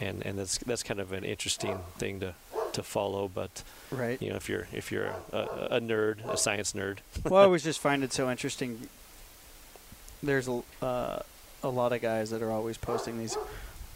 and 0.00 0.24
and 0.26 0.38
that's 0.38 0.58
that's 0.58 0.82
kind 0.82 1.00
of 1.00 1.12
an 1.12 1.24
interesting 1.24 1.78
thing 1.98 2.20
to 2.20 2.34
to 2.72 2.82
follow. 2.82 3.28
But 3.28 3.62
Right. 3.90 4.20
you 4.20 4.30
know, 4.30 4.36
if 4.36 4.48
you're 4.48 4.66
if 4.72 4.90
you're 4.92 5.06
a, 5.06 5.16
a, 5.32 5.42
a 5.76 5.80
nerd, 5.80 6.28
a 6.28 6.36
science 6.36 6.72
nerd, 6.72 6.98
well, 7.24 7.40
I 7.40 7.44
always 7.48 7.62
just 7.64 7.80
find 7.80 8.02
it 8.04 8.12
so 8.12 8.30
interesting. 8.30 8.88
There's 10.24 10.48
a, 10.48 10.62
uh, 10.82 11.18
a 11.62 11.68
lot 11.68 11.92
of 11.92 12.00
guys 12.02 12.30
that 12.30 12.42
are 12.42 12.50
always 12.50 12.76
posting 12.78 13.18
these 13.18 13.36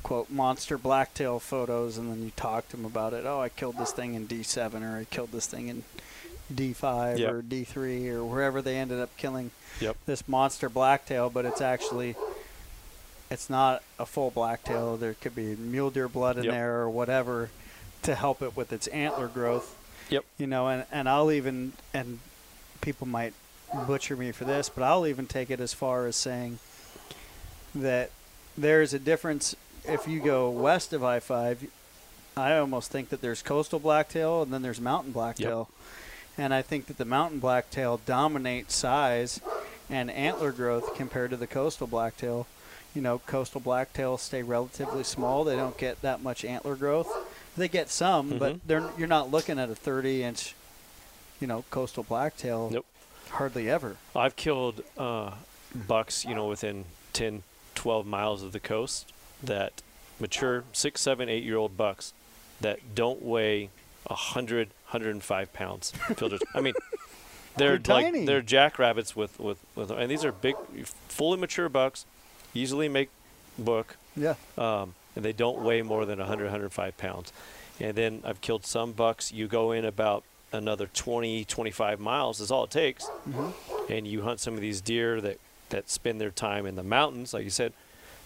quote 0.03 0.31
monster 0.31 0.79
blacktail 0.79 1.38
photos, 1.38 1.99
and 1.99 2.11
then 2.11 2.23
you 2.23 2.33
talk 2.37 2.69
to 2.69 2.77
them 2.77 2.85
about 2.85 3.12
it. 3.12 3.25
Oh, 3.27 3.41
I 3.41 3.49
killed 3.49 3.79
this 3.79 3.93
thing 3.93 4.14
in 4.14 4.27
D7, 4.27 4.83
or 4.83 4.99
I 4.99 5.05
killed 5.05 5.33
this 5.33 5.47
thing 5.47 5.69
in 5.69 5.85
D5 6.53 7.19
Yep. 7.19 7.33
or 7.33 7.43
D3 7.43 8.09
or 8.09 8.25
wherever 8.25 8.62
they 8.62 8.77
ended 8.77 9.01
up 9.01 9.14
killing 9.17 9.51
Yep. 9.81 9.97
this 10.07 10.27
monster 10.27 10.69
blacktail, 10.69 11.29
but 11.31 11.45
it's 11.45 11.61
actually 11.61 12.14
it's 13.31 13.51
not 13.51 13.83
a 13.99 14.07
full 14.07 14.31
blacktail. 14.31 14.97
There 14.97 15.12
could 15.12 15.35
be 15.35 15.55
mule 15.57 15.91
deer 15.91 16.09
blood 16.09 16.38
in 16.38 16.45
Yep. 16.45 16.53
there 16.55 16.81
or 16.81 16.88
whatever 16.88 17.51
to 18.03 18.14
help 18.14 18.41
it 18.41 18.57
with 18.57 18.73
its 18.73 18.87
antler 18.87 19.29
growth. 19.29 19.77
Yep. 20.09 20.25
You 20.38 20.47
know, 20.47 20.69
and, 20.69 20.87
and 20.91 21.07
I'll 21.09 21.31
even 21.31 21.75
and 21.93 22.21
people 22.81 23.07
might 23.07 23.35
butcher 23.87 24.16
me 24.16 24.33
for 24.33 24.44
this, 24.44 24.68
but 24.68 24.83
I'll 24.83 25.07
even 25.07 25.26
take 25.26 25.50
it 25.50 25.61
as 25.61 25.72
far 25.74 26.07
as 26.07 26.16
saying 26.16 26.59
that 27.74 28.11
there's 28.57 28.92
a 28.94 28.98
difference 28.98 29.54
if 29.85 30.09
you 30.09 30.20
go 30.20 30.50
west 30.50 30.92
of 30.92 31.04
I 31.04 31.20
five. 31.20 31.66
I 32.37 32.57
almost 32.57 32.90
think 32.90 33.09
that 33.09 33.20
there's 33.20 33.42
coastal 33.42 33.78
blacktail 33.78 34.42
and 34.42 34.52
then 34.52 34.62
there's 34.62 34.81
mountain 34.81 35.12
blacktail. 35.12 35.68
And 36.37 36.54
I 36.54 36.62
think 36.62 36.87
that 36.87 36.98
the 36.98 37.04
mountain 37.04 37.40
blacktail 37.40 38.00
dominates 38.07 38.74
size 38.74 39.40
and 39.90 40.11
antler 40.11 40.52
growth 40.52 40.94
compared 40.94 41.31
to 41.31 41.37
the 41.37 41.46
coastal 41.48 41.87
blacktail. 41.88 42.46
You 42.94 43.02
know, 43.02 43.18
coastal 43.26 43.61
blacktails 43.61 44.20
stay 44.20 44.42
relatively 44.42 45.02
small. 45.04 45.42
They 45.44 45.57
don't 45.57 45.76
get 45.76 46.00
that 46.02 46.22
much 46.22 46.44
antler 46.44 46.76
growth. 46.76 47.11
They 47.57 47.66
get 47.68 47.90
some, 47.90 48.33
Mhm. 48.33 48.38
but 48.38 48.68
they're 48.68 48.88
you're 48.96 49.09
not 49.09 49.31
looking 49.33 49.59
at 49.59 49.68
a 49.68 49.74
30 49.74 50.22
inch, 50.22 50.54
you 51.40 51.46
know, 51.48 51.64
coastal 51.70 52.04
blacktail. 52.04 52.70
Nope. 52.70 52.87
Hardly 53.31 53.71
ever. 53.71 53.97
I've 54.17 54.37
killed 54.37 54.83
uh, 54.97 55.33
bucks, 55.75 56.25
you 56.25 56.35
know, 56.35 56.47
within 56.47 56.85
10, 57.12 57.43
12 57.75 58.07
miles 58.07 58.43
of 58.43 58.53
the 58.53 58.61
coast 58.61 59.12
that 59.43 59.83
mature 60.21 60.64
six, 60.73 61.01
seven, 61.01 61.29
eight 61.29 61.45
year 61.45 61.57
old 61.57 61.77
bucks 61.77 62.12
that 62.61 62.95
don't 62.95 63.23
weigh 63.23 63.71
100, 64.07 64.69
105 64.91 65.53
pounds. 65.53 65.91
Filters. 66.17 66.41
I 66.55 66.61
mean, 66.61 66.75
they're, 67.57 67.79
They're 67.79 67.95
like 67.97 68.07
tiny. 68.07 68.25
they're 68.25 68.43
jackrabbits 68.43 69.14
with, 69.14 69.38
with, 69.38 69.59
with, 69.77 69.91
and 69.91 70.11
these 70.11 70.25
are 70.25 70.33
big, 70.33 70.57
fully 71.09 71.38
mature 71.38 71.69
bucks, 71.69 72.05
easily 72.55 72.88
make 72.88 73.11
book, 73.59 73.97
Yeah. 74.17 74.35
um, 74.57 74.95
and 75.14 75.25
they 75.25 75.33
don't 75.33 75.61
weigh 75.62 75.83
more 75.83 76.05
than 76.07 76.19
100, 76.19 76.45
105 76.45 76.97
pounds. 76.97 77.33
And 77.81 77.95
then 77.97 78.23
I've 78.25 78.41
killed 78.41 78.67
some 78.67 78.93
bucks. 78.93 79.31
You 79.33 79.47
go 79.47 79.71
in 79.73 79.85
about 79.85 80.25
another 80.52 80.87
20, 80.87 81.44
25 81.44 82.00
miles 82.00 82.40
is 82.40 82.50
all 82.50 82.64
it 82.64 82.70
takes, 82.70 83.04
Mm-hmm. 83.28 83.92
and 83.92 84.06
you 84.06 84.22
hunt 84.22 84.40
some 84.40 84.54
of 84.54 84.61
these 84.61 84.80
deer 84.80 85.20
that 85.20 85.38
that 85.70 85.90
spend 85.90 86.18
their 86.20 86.30
time 86.30 86.64
in 86.64 86.76
the 86.76 86.82
mountains, 86.82 87.34
like 87.34 87.44
you 87.44 87.50
said, 87.50 87.74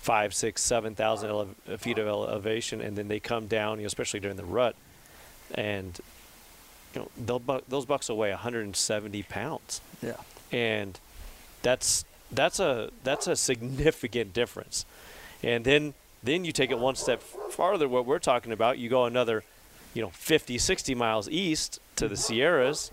five, 0.00 0.32
six, 0.32 0.62
seven 0.62 0.94
thousand 0.94 1.30
ele- 1.30 1.76
feet 1.78 1.98
of 1.98 2.06
elevation, 2.06 2.80
and 2.80 2.96
then 2.96 3.08
they 3.08 3.18
come 3.18 3.48
down, 3.48 3.78
you 3.78 3.82
know, 3.82 3.86
especially 3.88 4.20
during 4.20 4.36
the 4.36 4.44
rut, 4.44 4.76
and 5.54 6.00
you 6.94 7.00
know 7.00 7.08
they'll 7.26 7.38
buck, 7.40 7.64
those 7.68 7.84
bucks 7.84 8.08
will 8.08 8.16
weigh 8.18 8.30
170 8.30 9.22
pounds, 9.24 9.80
Yeah. 10.02 10.12
and 10.52 10.98
that's 11.62 12.04
that's 12.30 12.60
a 12.60 12.90
that's 13.04 13.26
a 13.26 13.34
significant 13.36 14.32
difference, 14.32 14.86
and 15.42 15.64
then 15.64 15.94
then 16.22 16.44
you 16.44 16.52
take 16.52 16.70
it 16.70 16.78
one 16.78 16.94
step 16.94 17.20
farther. 17.22 17.88
What 17.88 18.06
we're 18.06 18.20
talking 18.20 18.52
about, 18.52 18.78
you 18.78 18.88
go 18.88 19.06
another, 19.06 19.42
you 19.94 20.00
know, 20.02 20.10
50, 20.10 20.56
60 20.58 20.94
miles 20.94 21.28
east 21.28 21.80
to 21.96 22.08
the 22.08 22.16
Sierras, 22.16 22.90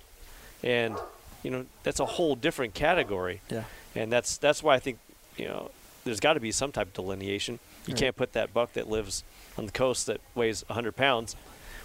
and 0.64 0.96
you 1.44 1.52
know 1.52 1.66
that's 1.84 2.00
a 2.00 2.06
whole 2.06 2.36
different 2.36 2.74
category 2.74 3.42
Yeah. 3.50 3.64
and 3.96 4.12
that's 4.12 4.38
that's 4.38 4.62
why 4.62 4.76
I 4.76 4.80
think 4.80 5.00
you 5.38 5.48
know 5.48 5.72
there's 6.04 6.20
got 6.20 6.34
to 6.34 6.40
be 6.40 6.52
some 6.52 6.72
type 6.72 6.88
of 6.88 6.94
delineation. 6.94 7.60
You 7.86 7.94
Right. 7.94 8.00
can't 8.02 8.16
put 8.16 8.34
that 8.34 8.54
buck 8.54 8.74
that 8.74 8.90
lives 8.90 9.24
on 9.58 9.66
the 9.66 9.72
coast 9.72 10.06
that 10.08 10.20
weighs 10.36 10.64
100 10.68 10.96
pounds 10.96 11.36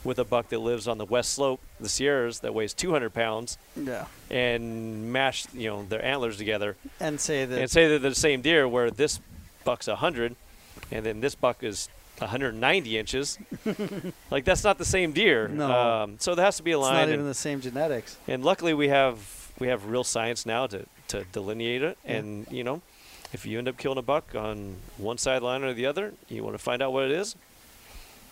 with 0.03 0.19
a 0.19 0.25
buck 0.25 0.49
that 0.51 0.59
lives 0.59 0.87
on 0.87 0.99
the 0.99 1.05
west 1.05 1.33
slope, 1.33 1.61
the 1.81 1.89
Sierras, 1.89 2.41
that 2.41 2.53
weighs 2.53 2.75
200 2.75 3.15
pounds, 3.15 3.57
Yeah. 3.77 4.07
and 4.31 5.13
mash 5.13 5.47
you 5.55 5.69
know 5.71 5.85
their 5.85 6.05
antlers 6.05 6.37
together 6.37 6.77
And 7.01 7.21
say 7.21 7.45
that 7.45 7.59
and 7.61 7.71
say 7.71 7.87
they're 7.89 7.99
the 7.99 8.15
same 8.15 8.43
deer. 8.43 8.69
Where 8.69 8.91
this 8.91 9.21
buck's 9.65 9.87
100, 9.87 10.37
and 10.91 11.07
then 11.07 11.21
this 11.21 11.35
buck 11.35 11.63
is 11.63 11.89
190 12.19 12.99
inches. 12.99 13.39
like 14.31 14.45
that's 14.45 14.65
not 14.65 14.79
the 14.79 14.85
same 14.85 15.13
deer. 15.13 15.49
No. 15.49 15.71
Um, 15.71 16.17
so 16.19 16.35
there 16.35 16.45
has 16.45 16.57
to 16.59 16.63
be 16.63 16.73
a 16.73 16.79
line. 16.79 16.93
it's 16.95 16.97
not 16.99 17.03
and- 17.05 17.13
even 17.15 17.27
the 17.27 17.35
same 17.35 17.61
genetics. 17.61 18.17
and 18.29 18.45
luckily 18.45 18.75
we 18.75 18.89
have 18.89 19.19
we 19.59 19.69
have 19.69 19.87
real 19.87 20.05
science 20.05 20.47
now 20.47 20.67
to, 20.67 20.85
to 21.09 21.25
delineate 21.33 21.83
it 21.83 21.97
Yeah. 22.05 22.13
and 22.17 22.47
you 22.51 22.65
know 22.65 22.83
if 23.33 23.47
you 23.47 23.59
end 23.59 23.69
up 23.69 23.77
killing 23.79 23.99
a 23.99 24.03
buck 24.03 24.35
on 24.35 24.77
one 24.99 25.19
sideline 25.19 25.63
or 25.63 25.73
the 25.75 25.87
other 25.87 26.13
you 26.29 26.43
want 26.43 26.55
to 26.55 26.63
find 26.63 26.83
out 26.83 26.93
what 26.93 27.05
it 27.05 27.13
is 27.13 27.37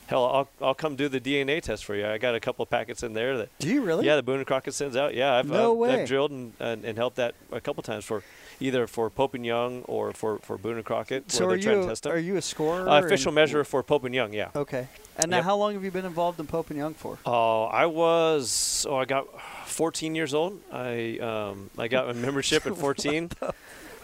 hell 0.09 0.25
I'll, 0.27 0.49
I'll 0.61 0.75
come 0.75 0.97
do 0.97 1.09
the 1.09 1.21
dna 1.21 1.63
test 1.63 1.85
for 1.85 1.95
you 1.95 2.07
i 2.07 2.19
got 2.19 2.35
a 2.35 2.41
couple 2.41 2.63
of 2.65 2.71
packets 2.71 3.03
in 3.05 3.13
there 3.13 3.39
that 3.39 3.57
Do 3.61 3.69
you 3.69 3.83
really? 3.83 4.05
yeah 4.05 4.17
the 4.17 4.23
boone 4.25 4.39
and 4.39 4.47
crockett 4.47 4.75
sends 4.75 4.97
out 4.97 5.15
yeah 5.15 5.35
i've, 5.35 5.47
No 5.47 5.73
I've, 5.73 5.79
way. 5.79 6.03
I've 6.03 6.09
drilled 6.09 6.33
and, 6.33 6.53
and, 6.59 6.85
and 6.85 6.99
helped 6.99 7.17
that 7.17 7.35
a 7.53 7.61
couple 7.61 7.83
times 7.85 8.05
for 8.05 8.25
either 8.63 8.87
for 8.87 9.11
pope 9.11 9.35
and 9.35 9.45
young 9.45 9.83
or 9.83 10.13
for, 10.13 10.39
for 10.39 10.57
boone 10.57 10.77
and 10.77 10.85
crockett 10.85 11.31
So 11.31 11.45
are 11.45 11.49
they're 11.49 11.57
you 11.75 11.83
to 11.83 11.87
test 11.89 12.07
are 12.07 12.19
you 12.19 12.37
a 12.37 12.43
scorer? 12.43 12.89
uh, 12.89 13.01
official 13.05 13.33
measure 13.33 13.65
for 13.65 13.83
pope 13.83 14.05
and 14.05 14.15
young 14.15 14.33
yeah 14.33 14.49
Okay. 14.57 14.87
And 15.19 15.31
now, 15.31 15.37
Yep. 15.39 15.45
how 15.45 15.57
long 15.57 15.75
have 15.75 15.85
you 15.85 15.91
been 15.91 16.07
involved 16.07 16.41
in 16.41 16.47
Pope 16.47 16.71
and 16.71 16.79
Young 16.79 16.95
for? 16.95 17.19
Oh, 17.27 17.65
I 17.65 17.85
was. 17.85 18.87
Oh, 18.89 18.97
I 18.97 19.05
got 19.05 19.27
14 19.67 20.15
years 20.15 20.33
old. 20.33 20.59
I 20.73 21.19
um, 21.19 21.69
I 21.77 21.89
got 21.89 22.09
a 22.09 22.15
membership 22.15 22.67
at 22.67 22.75
14, 22.87 23.31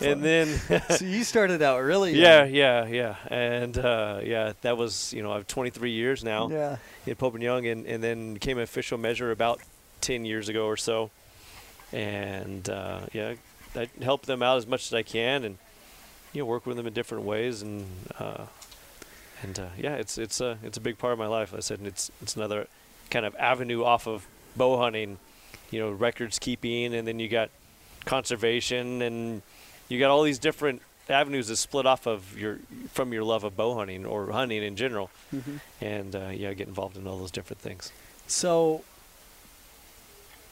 and 0.03 0.23
then 0.23 0.49
so 0.91 1.07
you 1.07 1.25
started 1.25 1.63
out 1.63 1.79
really. 1.83 2.13
yeah, 2.21 2.45
young. 2.45 2.55
yeah, 2.55 2.87
yeah, 2.87 3.17
and 3.35 3.79
uh, 3.79 4.21
yeah, 4.23 4.53
that 4.61 4.77
was 4.77 5.15
you 5.15 5.23
know 5.23 5.33
I've 5.33 5.47
23 5.47 5.91
years 5.93 6.23
now 6.23 6.51
Yeah. 6.51 6.77
in 7.07 7.15
Pope 7.15 7.33
and 7.35 7.43
Young, 7.43 7.67
and, 7.67 7.87
and 7.87 8.03
then 8.05 8.35
became 8.35 8.59
an 8.59 8.65
official 8.65 8.99
measure 8.99 9.31
about 9.31 9.61
10 10.03 10.27
years 10.27 10.51
ago 10.51 10.67
or 10.67 10.77
so, 10.77 11.11
and 11.91 12.69
uh, 12.69 13.01
yeah, 13.15 13.35
I 13.79 13.89
help 14.03 14.27
them 14.27 14.43
out 14.43 14.57
as 14.59 14.67
much 14.67 14.87
as 14.87 14.95
I 14.95 15.03
can, 15.03 15.45
and 15.45 15.59
you 16.33 16.43
know 16.43 16.47
work 16.47 16.67
with 16.67 16.77
them 16.77 16.87
in 16.87 16.93
different 16.93 17.25
ways, 17.25 17.63
and 17.63 17.87
uh, 18.19 18.45
and 19.43 19.59
uh, 19.59 19.67
yeah, 19.79 19.95
it's 19.95 20.19
it's 20.19 20.41
a 20.41 20.59
it's 20.63 20.77
a 20.77 20.81
big 20.81 20.99
part 20.99 21.13
of 21.13 21.19
my 21.19 21.27
life. 21.27 21.55
I 21.57 21.61
said 21.61 21.79
and 21.79 21.87
it's 21.89 22.11
it's 22.21 22.37
another 22.37 22.67
kind 23.11 23.25
of 23.25 23.35
avenue 23.37 23.85
off 23.85 24.07
of 24.07 24.27
bow 24.57 24.77
hunting, 24.79 25.19
you 25.71 25.79
know, 25.81 25.91
records 25.91 26.39
keeping, 26.39 26.93
and 26.95 27.07
then 27.07 27.19
you 27.19 27.29
got 27.29 27.51
conservation, 28.05 29.01
and 29.03 29.43
you 29.89 29.99
got 29.99 30.11
all 30.11 30.23
these 30.23 30.39
different 30.39 30.83
avenues 31.09 31.49
that 31.49 31.57
split 31.57 31.87
off 31.87 32.07
of 32.07 32.37
your 32.39 32.59
from 32.93 33.13
your 33.13 33.23
love 33.25 33.45
of 33.45 33.57
bow 33.57 33.75
hunting 33.75 34.05
or 34.05 34.31
hunting 34.33 34.63
in 34.63 34.77
general, 34.77 35.11
Mhm. 35.35 35.61
and 35.81 36.15
uh, 36.17 36.29
yeah, 36.33 36.53
get 36.53 36.69
involved 36.69 36.97
in 36.97 37.07
all 37.07 37.19
those 37.19 37.31
different 37.31 37.61
things. 37.63 37.93
So, 38.27 38.83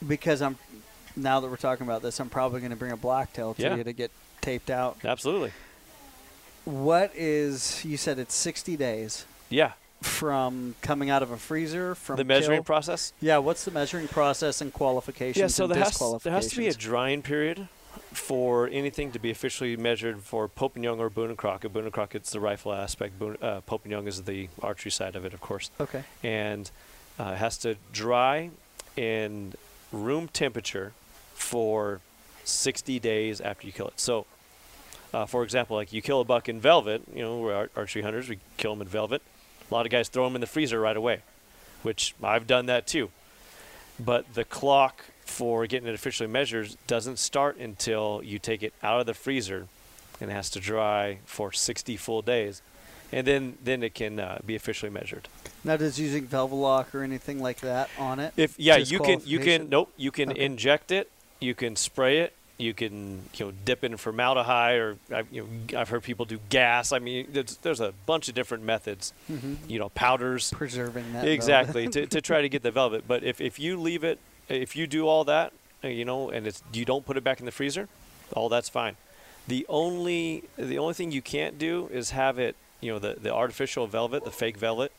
because 0.06 0.40
I'm 0.42 0.58
now 1.16 1.40
that 1.40 1.48
we're 1.48 1.56
talking 1.56 1.86
about 1.86 2.02
this, 2.02 2.20
I'm 2.20 2.28
probably 2.28 2.60
going 2.60 2.70
to 2.70 2.76
bring 2.76 2.92
a 2.92 2.96
blacktail 2.96 3.54
to 3.54 3.62
Yeah. 3.62 3.76
you 3.76 3.84
to 3.84 3.92
get 3.92 4.10
taped 4.40 4.70
out. 4.70 4.98
Absolutely, 5.04 5.52
What 6.64 7.12
is? 7.14 7.84
You 7.84 7.96
said 7.96 8.18
it's 8.18 8.34
60 8.34 8.76
days 8.76 9.24
yeah. 9.48 9.72
from 10.02 10.74
coming 10.82 11.10
out 11.10 11.22
of 11.22 11.30
a 11.30 11.36
freezer 11.36 11.94
from 11.94 12.16
the 12.16 12.24
measuring 12.24 12.58
kill? 12.58 12.64
process. 12.64 13.12
Yeah. 13.20 13.38
What's 13.38 13.64
the 13.64 13.70
measuring 13.70 14.08
process 14.08 14.60
and 14.60 14.72
qualifications? 14.72 15.36
Yeah, 15.40 15.46
so 15.46 15.64
and 15.64 15.74
there 15.74 15.84
has, 15.84 15.98
there 16.22 16.32
has 16.32 16.48
to 16.48 16.56
be 16.56 16.68
a 16.68 16.74
drying 16.74 17.22
period 17.22 17.68
for 18.12 18.68
anything 18.68 19.12
to 19.12 19.18
be 19.18 19.30
officially 19.30 19.76
measured 19.76 20.20
for 20.22 20.48
Pope 20.48 20.74
and 20.74 20.84
Young 20.84 20.98
or 21.00 21.08
Boone 21.10 21.28
and 21.30 21.38
Crockett. 21.38 21.72
Boone 21.72 21.84
and 21.84 21.92
Crockett's 21.92 22.30
the 22.30 22.40
rifle 22.40 22.72
aspect. 22.72 23.18
Boone, 23.18 23.36
uh, 23.42 23.60
Pope 23.62 23.84
and 23.84 23.92
Young 23.92 24.06
is 24.06 24.22
the 24.22 24.48
archery 24.62 24.90
side 24.90 25.16
of 25.16 25.24
it, 25.24 25.32
of 25.34 25.40
course. 25.40 25.70
Okay. 25.80 26.02
And 26.22 26.70
uh, 27.18 27.32
it 27.34 27.36
has 27.38 27.56
to 27.58 27.76
dry 27.92 28.50
in 28.96 29.52
room 29.92 30.28
temperature 30.28 30.92
for 31.36 32.00
60 32.44 32.98
days 32.98 33.40
after 33.40 33.66
you 33.66 33.72
kill 33.72 33.88
it. 33.88 34.00
So, 34.00 34.26
uh, 35.14 35.26
for 35.26 35.44
example, 35.44 35.76
like 35.76 35.92
you 35.92 36.02
kill 36.02 36.20
a 36.20 36.24
buck 36.24 36.48
in 36.48 36.60
velvet, 36.60 37.02
you 37.14 37.22
know, 37.22 37.38
we're 37.38 37.68
archery 37.76 38.02
hunters, 38.02 38.28
we 38.28 38.38
kill 38.56 38.72
them 38.74 38.82
in 38.82 38.88
velvet. 38.88 39.22
A 39.70 39.74
lot 39.74 39.86
of 39.86 39.92
guys 39.92 40.08
throw 40.08 40.24
them 40.24 40.34
in 40.34 40.40
the 40.40 40.46
freezer 40.46 40.80
right 40.80 40.96
away, 40.96 41.20
which 41.82 42.14
I've 42.22 42.46
done 42.46 42.66
that 42.66 42.86
too. 42.86 43.10
But 43.98 44.34
the 44.34 44.44
clock 44.44 45.04
for 45.24 45.66
getting 45.66 45.88
it 45.88 45.94
officially 45.94 46.28
measured 46.28 46.76
doesn't 46.86 47.18
start 47.18 47.56
until 47.58 48.20
you 48.24 48.38
take 48.38 48.62
it 48.62 48.72
out 48.82 49.00
of 49.00 49.06
the 49.06 49.14
freezer 49.14 49.66
and 50.20 50.30
it 50.30 50.34
has 50.34 50.50
to 50.50 50.60
dry 50.60 51.18
for 51.24 51.52
60 51.52 51.96
full 51.96 52.22
days. 52.22 52.62
And 53.12 53.26
then, 53.26 53.58
then 53.62 53.82
it 53.82 53.94
can 53.94 54.18
uh, 54.18 54.38
be 54.44 54.56
officially 54.56 54.90
measured. 54.90 55.28
Now, 55.62 55.76
does 55.76 55.98
using 55.98 56.26
Velvelock 56.26 56.94
or 56.94 57.02
anything 57.02 57.40
like 57.40 57.60
that 57.60 57.88
on 57.98 58.18
it? 58.18 58.32
If 58.36 58.58
yeah, 58.58 58.76
you 58.76 58.98
can 58.98 59.20
you 59.24 59.38
can 59.38 59.68
nope, 59.68 59.92
you 59.96 60.10
can 60.10 60.30
Okay. 60.30 60.44
inject 60.44 60.90
it, 60.90 61.10
you 61.40 61.54
can 61.54 61.76
spray 61.76 62.18
it, 62.18 62.32
you 62.58 62.72
can 62.72 63.20
you 63.34 63.46
know 63.46 63.52
dip 63.64 63.84
in 63.84 63.96
formaldehyde 63.96 64.76
or 64.78 64.96
I've, 65.14 65.30
you 65.32 65.42
know 65.70 65.78
I've 65.80 65.88
heard 65.88 66.02
people 66.02 66.24
do 66.24 66.38
gas. 66.48 66.92
I 66.92 66.98
mean, 66.98 67.28
there's, 67.32 67.56
there's 67.58 67.80
a 67.80 67.92
bunch 68.06 68.28
of 68.28 68.34
different 68.34 68.64
methods. 68.64 69.12
Mhm. 69.30 69.56
You 69.68 69.78
know, 69.78 69.88
powders 69.90 70.50
preserving 70.52 71.12
that. 71.12 71.28
exactly 71.28 71.88
to, 71.88 72.06
to 72.06 72.20
try 72.20 72.40
to 72.40 72.48
get 72.48 72.62
the 72.62 72.70
velvet. 72.70 73.06
But 73.06 73.24
if 73.24 73.40
if 73.40 73.58
you 73.58 73.78
leave 73.78 74.04
it, 74.04 74.18
if 74.48 74.74
you 74.76 74.86
do 74.86 75.06
all 75.06 75.24
that, 75.24 75.52
uh, 75.84 75.88
you 75.88 76.04
know, 76.04 76.30
and 76.30 76.46
it's 76.46 76.62
you 76.72 76.84
don't 76.84 77.04
put 77.04 77.16
it 77.16 77.24
back 77.24 77.40
in 77.40 77.46
the 77.46 77.52
freezer, 77.52 77.88
all 78.32 78.48
that's 78.48 78.68
fine. 78.68 78.96
The 79.48 79.66
only 79.68 80.44
the 80.56 80.78
only 80.78 80.94
thing 80.94 81.12
you 81.12 81.22
can't 81.22 81.58
do 81.58 81.88
is 81.92 82.10
have 82.10 82.38
it, 82.38 82.56
you 82.80 82.90
know, 82.92 82.98
the 82.98 83.16
the 83.20 83.32
artificial 83.34 83.86
velvet, 83.86 84.24
the 84.24 84.30
fake 84.30 84.56
velvet. 84.56 84.92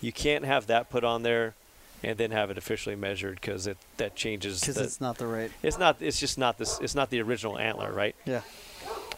You 0.00 0.12
can't 0.12 0.44
have 0.44 0.66
that 0.68 0.90
put 0.90 1.02
on 1.04 1.22
there 1.22 1.54
and 2.02 2.16
then 2.18 2.30
have 2.30 2.50
it 2.50 2.58
officially 2.58 2.96
measured 2.96 3.40
because 3.40 3.66
it 3.66 3.76
that 3.96 4.14
changes. 4.14 4.60
because 4.60 4.76
it's 4.78 5.00
not 5.00 5.18
the 5.18 5.26
right. 5.26 5.50
it's 5.62 5.78
not. 5.78 5.96
It's 6.00 6.18
just 6.20 6.38
not 6.38 6.58
this. 6.58 6.78
It's 6.80 6.94
not 6.94 7.10
the 7.10 7.20
original 7.22 7.58
antler, 7.58 7.92
right? 7.92 8.14
Yeah. 8.24 8.42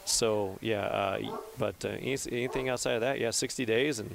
So 0.05 0.59
yeah, 0.61 0.81
uh, 0.87 1.37
but 1.59 1.85
uh, 1.85 1.89
anything 1.89 2.69
outside 2.69 2.95
of 2.95 3.01
that, 3.03 3.21
yeah, 3.21 3.31
60 3.31 3.65
days 3.65 3.99
and 3.99 4.11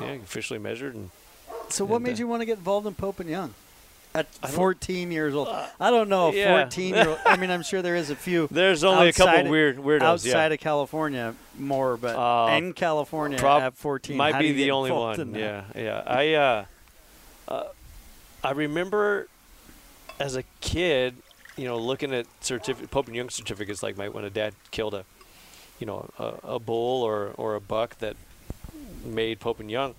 yeah, 0.00 0.12
officially 0.12 0.58
measured 0.58 0.94
and 0.94 1.10
So 1.70 1.84
what 1.84 1.96
And, 1.96 2.04
made 2.04 2.14
uh, 2.14 2.18
you 2.18 2.28
want 2.28 2.40
to 2.42 2.46
get 2.46 2.58
involved 2.58 2.86
in 2.86 2.94
Pope 2.94 3.20
and 3.20 3.28
Young? 3.28 3.54
At 4.12 4.26
14 4.34 5.12
years 5.12 5.34
old. 5.36 5.46
I 5.78 5.90
don't 5.90 6.08
know. 6.08 6.32
yeah. 6.32 6.62
14 6.64 6.94
year 6.96 7.08
old. 7.10 7.18
I 7.24 7.36
mean, 7.36 7.48
I'm 7.50 7.62
sure 7.62 7.80
there 7.80 7.94
is 7.94 8.10
a 8.10 8.16
few 8.16 8.48
there's 8.50 8.82
only 8.82 9.08
a 9.08 9.12
couple 9.12 9.30
Outside- 9.36 9.50
weird 9.50 9.76
weirdos. 9.78 10.02
outside 10.02 10.48
yeah. 10.48 10.54
of 10.54 10.60
California 10.60 11.34
more, 11.58 11.96
but 11.96 12.16
Uh, 12.16 12.56
in 12.56 12.72
California 12.72 13.38
prob- 13.38 13.62
at 13.62 13.74
14, 13.76 14.16
might 14.16 14.38
be 14.38 14.52
the 14.52 14.72
only 14.72 14.90
one. 14.90 15.34
Yeah, 15.34 15.62
yeah. 15.76 16.02
I 16.06 16.34
uh, 16.34 16.64
uh, 17.48 17.64
I 18.42 18.52
remember 18.52 19.28
as 20.18 20.36
a 20.36 20.44
kid, 20.60 21.16
you 21.56 21.66
know, 21.66 21.78
looking 21.78 22.14
at 22.14 22.26
certificate, 22.40 22.90
Pope 22.90 23.06
and 23.06 23.16
Young 23.16 23.30
certificates, 23.30 23.82
like 23.82 23.96
my 23.96 24.08
when 24.08 24.24
a 24.24 24.30
dad 24.30 24.54
killed 24.70 24.94
a, 24.94 25.04
you 25.78 25.86
know, 25.86 26.08
a, 26.18 26.54
a 26.54 26.58
bull 26.58 27.02
or 27.02 27.32
or 27.36 27.54
a 27.54 27.60
buck 27.60 27.98
that 27.98 28.16
made 29.04 29.40
Pope 29.40 29.60
and 29.60 29.70
Young. 29.70 29.94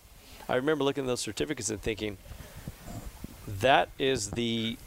I 0.50 0.56
remember 0.56 0.84
looking 0.84 1.04
at 1.04 1.08
those 1.08 1.22
certificates 1.22 1.70
and 1.70 1.82
thinking, 1.82 2.18
that 3.48 3.90
is 4.00 4.32
the 4.32 4.78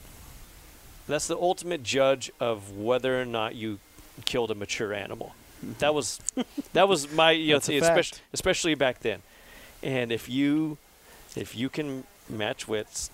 that's 1.06 1.26
the 1.26 1.36
ultimate 1.36 1.82
judge 1.82 2.30
of 2.40 2.76
whether 2.76 3.20
or 3.20 3.24
not 3.24 3.54
you 3.54 3.78
killed 4.24 4.50
a 4.50 4.54
mature 4.54 4.92
animal. 4.92 5.34
That 5.78 5.94
was 5.94 6.20
that 6.72 6.88
was 6.88 7.12
my 7.12 7.30
you 7.32 7.52
know 7.52 7.58
especially 7.58 8.18
especially 8.32 8.74
back 8.74 9.00
then. 9.00 9.22
And 9.82 10.10
if 10.10 10.28
you 10.28 10.78
if 11.36 11.56
you 11.56 11.68
can 11.68 12.04
match 12.28 12.66
wits 12.66 13.10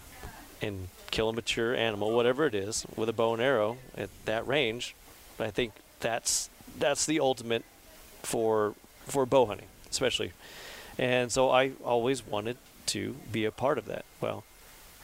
and 0.63 0.89
kill 1.11 1.29
a 1.29 1.33
mature 1.33 1.75
animal, 1.75 2.13
whatever 2.13 2.47
it 2.47 2.55
is, 2.55 2.87
with 2.97 3.09
a 3.09 3.13
bow 3.13 3.33
and 3.33 3.43
arrow 3.43 3.79
at 3.97 4.11
that 4.25 4.47
range, 4.47 4.95
I 5.39 5.51
think 5.51 5.73
that's 6.01 6.51
that's 6.79 7.07
the 7.07 7.21
ultimate 7.21 7.65
for 8.23 8.75
for 9.07 9.27
bow 9.27 9.47
hunting, 9.47 9.67
especially. 9.91 10.33
And 10.99 11.33
so 11.33 11.51
I 11.51 11.73
always 11.85 12.27
wanted 12.27 12.57
to 12.87 13.17
be 13.33 13.45
a 13.45 13.51
part 13.51 13.79
of 13.79 13.87
that. 13.87 14.05
Well, 14.21 14.45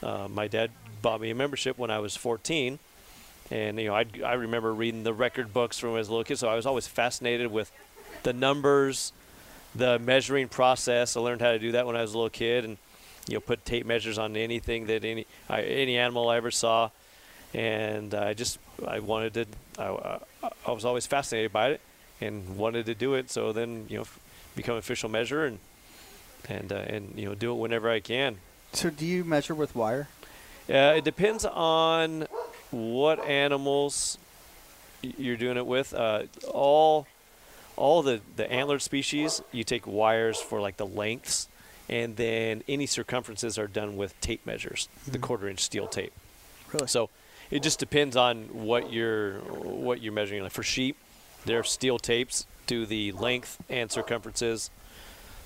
uh, 0.03 0.29
my 0.29 0.49
dad 0.49 0.71
bought 1.03 1.21
me 1.21 1.31
a 1.31 1.35
membership 1.35 1.79
when 1.79 1.91
I 1.91 1.99
was 2.01 2.17
14, 2.17 2.79
and 3.51 3.79
you 3.79 3.89
know 3.89 3.95
I 3.95 4.05
I 4.25 4.35
remember 4.35 4.75
reading 4.75 5.05
the 5.05 5.15
record 5.15 5.53
books 5.53 5.79
from 5.79 5.93
was 5.93 6.09
a 6.09 6.11
little 6.11 6.25
kid, 6.25 6.39
so 6.39 6.49
I 6.49 6.55
was 6.55 6.67
always 6.67 6.87
fascinated 6.87 7.51
with 7.51 7.73
the 8.23 8.33
numbers, 8.33 9.13
the 9.75 9.99
measuring 9.99 10.49
process. 10.49 11.17
I 11.17 11.21
learned 11.21 11.41
how 11.41 11.53
to 11.53 11.59
do 11.59 11.73
that 11.73 11.87
when 11.87 11.97
I 11.97 12.03
was 12.03 12.13
a 12.13 12.19
little 12.19 12.31
kid, 12.31 12.65
and 12.65 12.79
you 13.29 13.35
know 13.35 13.41
put 13.41 13.65
tape 13.65 13.87
measures 13.87 14.19
on 14.19 14.37
anything 14.37 14.87
that 14.87 15.05
any 15.05 15.27
I, 15.49 15.63
any 15.63 15.99
animal 15.99 16.29
I 16.29 16.37
ever 16.37 16.51
saw, 16.51 16.91
and 17.55 18.15
I 18.15 18.35
just 18.35 18.59
I 18.87 19.01
wanted 19.01 19.35
to 19.35 19.47
I, 19.79 20.19
I, 20.67 20.71
was 20.71 20.85
always 20.85 21.07
fascinated 21.07 21.53
by 21.53 21.71
it 21.71 21.81
and 22.21 22.57
wanted 22.57 22.87
to 22.87 22.95
do 22.95 23.15
it. 23.15 23.31
So 23.31 23.53
then 23.53 23.87
you 23.89 23.97
know 23.97 24.03
f- 24.03 24.21
become 24.55 24.77
official 24.77 25.09
measurer 25.09 25.47
and 25.47 25.59
and 26.49 26.73
uh, 26.73 26.77
and 26.77 27.13
you 27.17 27.27
know 27.27 27.35
do 27.35 27.53
it 27.53 27.57
whenever 27.57 27.91
I 27.91 28.01
can. 28.01 28.39
So 28.73 28.91
do 28.91 29.07
you 29.07 29.25
measure 29.25 29.55
with 29.55 29.75
wire? 29.75 30.09
Uh, 30.69 30.95
it 30.97 31.05
depends 31.05 31.45
on 31.45 32.27
what 32.71 33.25
animals 33.25 34.19
you're 35.03 35.37
doing 35.37 35.57
it 35.57 35.67
with. 35.67 35.95
Uh, 35.95 36.25
all 36.53 37.07
all 37.77 38.03
the 38.03 38.21
the 38.37 38.51
antlered 38.51 38.83
species, 38.83 39.43
you 39.53 39.65
take 39.65 39.87
wires 39.87 40.41
for 40.41 40.61
like 40.61 40.77
the 40.77 40.87
lengths, 40.87 41.49
and 41.89 42.17
then 42.17 42.63
any 42.69 42.87
circumferences 42.87 43.59
are 43.59 43.67
done 43.69 43.97
with 43.97 44.19
tape 44.21 44.45
measures, 44.47 44.89
the 45.07 45.19
quarter 45.19 45.49
inch 45.49 45.61
steel 45.61 45.87
tape. 45.87 46.13
Really? 46.73 46.87
So 46.89 47.11
it 47.51 47.63
just 47.63 47.79
depends 47.79 48.17
on 48.17 48.45
what 48.53 48.93
you're 48.93 49.35
what 49.41 50.03
you're 50.03 50.13
measuring. 50.13 50.43
Like 50.43 50.53
for 50.53 50.63
sheep, 50.63 50.97
they're 51.45 51.63
steel 51.65 51.99
tapes 51.99 52.47
to 52.67 52.87
the 52.87 53.13
length 53.13 53.59
and 53.69 53.91
circumferences. 53.91 54.71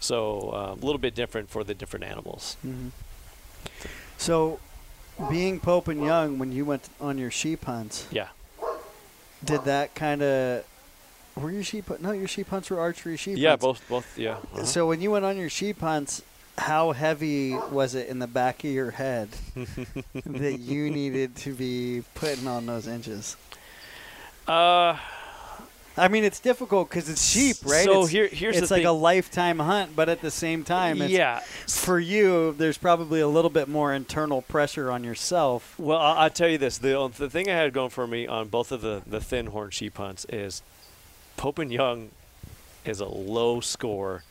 So 0.00 0.50
uh, 0.54 0.72
a 0.72 0.84
little 0.84 0.98
bit 0.98 1.14
different 1.14 1.50
for 1.50 1.62
the 1.62 1.74
different 1.74 2.04
animals. 2.06 2.56
Mm-hmm. 2.66 2.88
So, 4.16 4.58
being 5.30 5.60
Pope 5.60 5.88
and 5.88 6.02
Young, 6.02 6.38
when 6.38 6.52
you 6.52 6.64
went 6.64 6.88
on 7.00 7.18
your 7.18 7.30
sheep 7.30 7.64
hunts, 7.64 8.06
Yeah. 8.10 8.28
did 9.44 9.64
that 9.64 9.94
kind 9.94 10.22
of 10.22 10.64
were 11.36 11.50
your 11.50 11.62
sheep? 11.62 11.90
No, 12.00 12.12
your 12.12 12.28
sheep 12.28 12.48
hunts 12.48 12.70
were 12.70 12.78
archery 12.80 13.16
sheep. 13.16 13.36
Yeah, 13.38 13.50
hunts. 13.50 13.62
both 13.64 13.88
both 13.88 14.18
yeah. 14.18 14.32
uh-huh. 14.32 14.64
So 14.64 14.86
when 14.86 15.00
you 15.00 15.10
went 15.10 15.24
on 15.24 15.36
your 15.36 15.50
sheep 15.50 15.80
hunts, 15.80 16.22
how 16.60 16.92
heavy 16.92 17.54
was 17.70 17.94
it 17.94 18.08
in 18.08 18.18
the 18.18 18.26
back 18.26 18.62
of 18.64 18.70
your 18.70 18.90
head 18.90 19.30
that 20.26 20.58
you 20.60 20.90
needed 21.00 21.34
to 21.34 21.54
be 21.54 22.04
putting 22.14 22.46
on 22.46 22.66
those 22.66 22.86
inches? 22.86 23.38
Uh, 24.46 24.94
I 25.96 26.08
mean, 26.08 26.22
it's 26.22 26.38
difficult 26.38 26.90
because 26.90 27.08
it's 27.08 27.26
sheep, 27.26 27.56
right? 27.64 27.86
So 27.86 28.02
it's, 28.02 28.10
here- 28.10 28.28
here's 28.28 28.58
it's 28.58 28.68
the 28.68 28.74
like 28.74 28.80
thing. 28.80 28.86
a 28.88 28.92
lifetime 28.92 29.58
hunt, 29.58 29.96
but 29.96 30.10
at 30.10 30.20
the 30.20 30.30
same 30.30 30.62
time, 30.62 31.00
it's, 31.00 31.10
yeah. 31.10 31.38
for 31.66 31.98
you, 31.98 32.52
there's 32.52 32.76
probably 32.76 33.20
a 33.20 33.28
little 33.28 33.50
bit 33.50 33.66
more 33.66 33.94
internal 33.94 34.42
pressure 34.42 34.90
on 34.90 35.02
yourself. 35.02 35.74
Well, 35.78 35.98
I'll, 35.98 36.18
I'll 36.18 36.30
tell 36.30 36.48
you 36.48 36.58
this: 36.58 36.76
the 36.76 37.10
the 37.16 37.30
thing 37.30 37.48
I 37.48 37.54
had 37.54 37.72
going 37.72 37.90
for 37.90 38.06
me 38.06 38.26
on 38.26 38.48
both 38.48 38.70
of 38.70 38.82
the 38.82 39.00
the 39.06 39.20
thin 39.20 39.46
horn 39.46 39.70
sheep 39.70 39.96
hunts 39.96 40.26
is 40.28 40.62
Pope 41.38 41.58
and 41.58 41.72
Young 41.72 42.10
is 42.84 43.00
a 43.00 43.06
low 43.08 43.60
score 43.60 44.24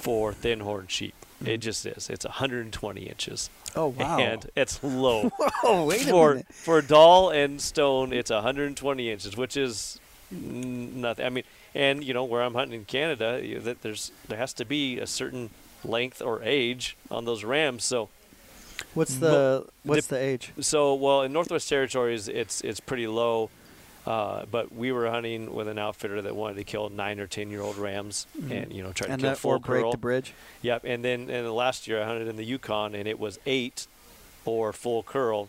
for 0.00 0.32
thin 0.32 0.60
horn 0.60 0.86
sheep. 0.88 1.14
It 1.44 1.58
just 1.58 1.86
is. 1.86 2.10
It's 2.10 2.24
120 2.26 3.00
inches, 3.02 3.48
Oh 3.74 3.88
wow! 3.88 4.18
and 4.18 4.50
it's 4.56 4.82
low. 4.82 5.30
oh 5.64 5.86
wait 5.86 6.02
a 6.02 6.10
for 6.10 6.30
minute. 6.34 6.46
for 6.52 6.82
Dall 6.82 7.30
and 7.30 7.60
stone, 7.62 8.12
it's 8.12 8.30
120 8.30 9.10
inches, 9.10 9.36
which 9.38 9.56
is 9.56 9.98
n- 10.30 11.00
nothing. 11.00 11.24
I 11.24 11.30
mean, 11.30 11.44
and 11.74 12.04
you 12.04 12.12
know 12.12 12.24
where 12.24 12.42
I'm 12.42 12.52
hunting 12.54 12.80
in 12.80 12.84
Canada, 12.84 13.40
you, 13.42 13.58
that 13.60 13.80
there's 13.80 14.12
there 14.28 14.36
has 14.36 14.52
to 14.54 14.66
be 14.66 14.98
a 14.98 15.06
certain 15.06 15.48
length 15.82 16.20
or 16.20 16.42
age 16.42 16.94
on 17.10 17.24
those 17.24 17.42
rams. 17.42 17.84
So 17.84 18.10
What's 18.94 19.14
the 19.16 19.66
what's 19.82 20.06
dip- 20.08 20.18
the 20.18 20.22
age? 20.22 20.52
so 20.60 20.94
well 20.94 21.22
in 21.22 21.32
Northwest 21.32 21.68
Territories, 21.70 22.28
it's 22.28 22.60
it's 22.60 22.80
pretty 22.80 23.06
low. 23.06 23.48
Uh, 24.06 24.46
but 24.50 24.74
we 24.74 24.92
were 24.92 25.10
hunting 25.10 25.54
with 25.54 25.68
an 25.68 25.78
outfitter 25.78 26.22
that 26.22 26.34
wanted 26.34 26.54
to 26.56 26.64
kill 26.64 26.88
nine 26.88 27.20
or 27.20 27.26
ten 27.26 27.50
year 27.50 27.60
old 27.60 27.76
rams, 27.76 28.26
and 28.50 28.72
you 28.72 28.82
know 28.82 28.92
try 28.92 29.06
to 29.08 29.12
And 29.12 29.20
kill 29.22 29.30
that 29.30 29.38
full 29.38 29.58
break 29.58 29.82
curl. 29.82 29.92
the 29.92 29.98
bridge. 29.98 30.32
Yep, 30.62 30.84
and 30.84 31.04
then 31.04 31.22
and 31.30 31.46
the 31.46 31.52
last 31.52 31.86
year 31.86 32.02
I 32.02 32.06
hunted 32.06 32.26
in 32.28 32.36
the 32.36 32.44
Yukon, 32.44 32.94
and 32.94 33.06
it 33.06 33.18
was 33.18 33.38
eight 33.46 33.86
or 34.46 34.72
full 34.72 35.02
curl. 35.02 35.48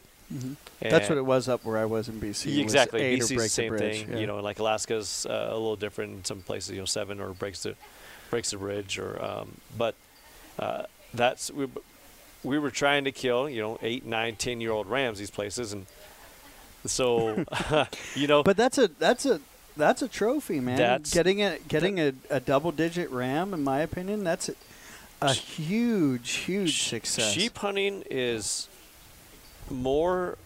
That's 0.82 1.10
what 1.10 1.18
it 1.18 1.26
was 1.26 1.48
up 1.50 1.66
where 1.66 1.78
I 1.78 1.86
was 1.86 2.08
in 2.10 2.20
BC. 2.22 2.58
exactly. 2.60 3.02
eight 3.02 3.22
or 3.22 3.26
BC's 3.26 3.30
break 3.36 3.44
the 3.44 3.50
same 3.50 3.72
the 3.74 3.80
thing. 3.80 4.10
yeah. 4.12 4.18
You 4.18 4.28
know, 4.28 4.40
like 4.42 4.60
Alaska's 4.60 5.26
uh, 5.30 5.48
a 5.50 5.54
little 5.54 5.76
different. 5.76 6.14
In 6.14 6.26
some 6.26 6.42
places, 6.42 6.72
you 6.72 6.80
know, 6.80 6.86
seven 6.86 7.20
or 7.22 7.30
breaks 7.34 7.64
the 7.64 7.76
breaks 8.30 8.52
the 8.52 8.58
bridge, 8.58 8.98
or 9.00 9.24
um, 9.24 9.54
but 9.78 9.96
uh, 10.60 10.84
that's 11.14 11.52
we, 11.52 11.68
we 12.44 12.58
were 12.60 12.72
trying 12.72 13.04
to 13.06 13.12
kill 13.12 13.50
you 13.50 13.62
know 13.62 13.80
eight, 13.82 14.06
nine, 14.06 14.36
ten 14.36 14.60
year 14.62 14.72
old 14.72 14.88
rams 14.88 15.20
these 15.20 15.32
places, 15.32 15.74
and 15.74 15.86
so 16.86 17.46
you 18.16 18.28
know, 18.28 18.44
But 18.44 18.58
that's 18.58 18.78
a 18.78 18.88
that's 18.88 19.26
a 19.26 19.40
that's 19.78 20.02
a 20.02 20.08
trophy, 20.08 20.60
man. 20.60 20.78
That's- 20.78 21.14
getting 21.14 21.42
a 21.42 21.58
getting 21.68 22.00
a, 22.00 22.14
a 22.30 22.40
double 22.40 22.72
digit 22.72 23.10
ram, 23.12 23.54
in 23.54 23.64
my 23.64 23.80
opinion, 23.80 24.24
that's 24.24 24.50
a, 24.50 24.54
a 25.22 25.34
huge 25.34 26.32
huge 26.32 26.72
sh- 26.74 26.88
success. 26.90 27.32
Sheep 27.32 27.58
hunting 27.58 28.04
is 28.10 28.68
more. 29.70 30.38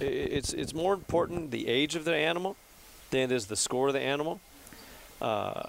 It's 0.00 0.52
it's 0.52 0.74
more 0.74 0.92
important 0.94 1.50
the 1.50 1.68
age 1.68 1.94
of 1.94 2.04
the 2.04 2.14
animal 2.14 2.56
than 3.10 3.20
it 3.30 3.32
is 3.32 3.46
the 3.46 3.56
score 3.56 3.88
of 3.88 3.94
the 3.94 4.00
animal. 4.00 4.40
Uh, 5.22 5.62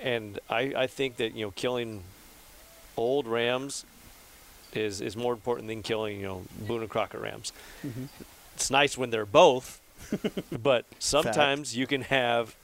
and 0.00 0.38
I, 0.50 0.72
I 0.76 0.86
think 0.86 1.16
that 1.16 1.34
you 1.34 1.46
know 1.46 1.50
killing 1.52 2.02
old 2.96 3.26
rams 3.26 3.84
is 4.74 5.00
is 5.00 5.16
more 5.16 5.32
important 5.32 5.68
than 5.68 5.82
killing 5.82 6.20
you 6.20 6.26
know 6.26 6.42
Boone 6.68 6.82
and 6.82 6.90
Crockett 6.90 7.20
rams. 7.20 7.52
Mhm. 7.84 8.08
It's 8.62 8.70
nice 8.70 8.96
when 8.96 9.10
they're 9.10 9.26
both, 9.26 9.80
but 10.62 10.84
sometimes 11.00 11.76
you 11.76 11.88
can 11.88 12.02
have 12.02 12.54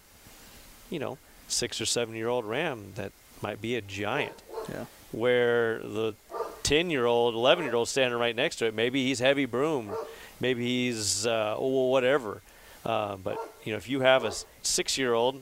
you 0.90 1.00
know 1.00 1.18
six 1.48 1.80
or 1.80 1.86
seven 1.86 2.14
year 2.14 2.28
old 2.28 2.44
ram 2.44 2.92
that 2.94 3.10
might 3.42 3.60
be 3.60 3.74
a 3.74 3.80
giant 3.80 4.40
Yeah. 4.68 4.84
where 5.10 5.80
the 5.80 6.14
10 6.62 6.90
year 6.90 7.04
old, 7.04 7.34
11 7.34 7.64
year 7.64 7.74
old 7.74 7.88
standing 7.88 8.16
right 8.16 8.36
next 8.36 8.56
to 8.56 8.66
it, 8.66 8.74
maybe 8.74 9.06
he's 9.06 9.18
heavy 9.18 9.44
broom, 9.44 9.90
maybe 10.38 10.64
he's 10.64 11.26
uh, 11.26 11.56
whatever. 11.56 12.42
Uh, 12.86 13.16
but, 13.16 13.36
you 13.64 13.72
know, 13.72 13.76
if 13.76 13.88
you 13.88 13.98
have 14.02 14.22
a 14.24 14.32
six 14.62 14.96
year 14.98 15.14
old, 15.14 15.34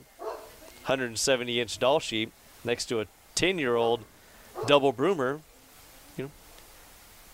170 0.87 1.61
inch 1.61 1.77
Dall 1.77 1.99
sheep 1.99 2.31
next 2.63 2.85
to 2.85 3.01
a 3.01 3.05
10 3.35 3.59
year 3.59 3.75
old 3.75 3.99
double 4.65 4.91
broomer, 4.91 5.41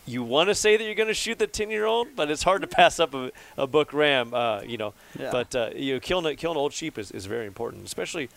you 0.06 0.24
want 0.24 0.50
to 0.50 0.56
say 0.56 0.78
that 0.78 0.84
you're 0.84 0.96
going 0.96 1.08
to 1.08 1.14
shoot 1.14 1.40
the 1.40 1.48
10 1.48 1.70
year 1.70 1.86
old, 1.86 2.10
but 2.16 2.30
it's 2.30 2.44
hard 2.44 2.62
to 2.62 2.68
pass 2.68 3.00
up 3.00 3.14
a, 3.14 3.32
a 3.58 3.68
book 3.68 3.94
ram, 3.94 4.34
uh, 4.34 4.62
you 4.62 4.78
know. 4.78 4.94
Yeah. 5.18 5.32
But, 5.32 5.56
uh, 5.56 5.70
you 5.76 5.94
know, 5.94 6.00
killing, 6.00 6.36
killing 6.36 6.58
old 6.58 6.74
sheep 6.74 6.98
is, 6.98 7.12
is 7.12 7.26
very 7.26 7.48
important, 7.48 7.86
especially 7.86 8.30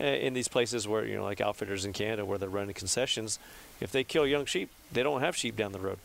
uh, 0.00 0.04
in 0.04 0.34
these 0.34 0.48
places 0.48 0.88
where 0.88 1.04
you 1.04 1.14
know 1.14 1.22
like 1.22 1.40
outfitters 1.40 1.84
in 1.84 1.92
Canada 1.92 2.24
where 2.24 2.38
they're 2.38 2.48
running 2.48 2.74
concessions 2.74 3.38
if 3.80 3.92
they 3.92 4.02
kill 4.02 4.26
young 4.26 4.44
sheep 4.46 4.70
they 4.90 5.02
don't 5.02 5.20
have 5.20 5.36
sheep 5.36 5.54
down 5.54 5.70
the 5.72 5.78
road 5.78 5.98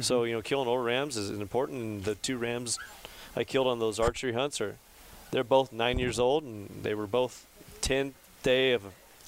so 0.00 0.24
you 0.24 0.32
know 0.32 0.42
killing 0.42 0.66
old 0.66 0.84
rams 0.84 1.16
is 1.16 1.30
important 1.30 1.80
and 1.80 2.04
the 2.04 2.14
two 2.16 2.38
rams 2.38 2.78
I 3.36 3.44
killed 3.44 3.66
on 3.66 3.78
those 3.78 4.00
archery 4.00 4.32
hunts 4.32 4.60
are 4.60 4.76
they're 5.30 5.44
both 5.44 5.72
nine 5.72 5.98
years 5.98 6.18
old 6.18 6.44
and 6.44 6.68
they 6.82 6.94
were 6.94 7.06
both 7.06 7.46
10 7.82 8.14
day 8.42 8.72
of 8.72 8.82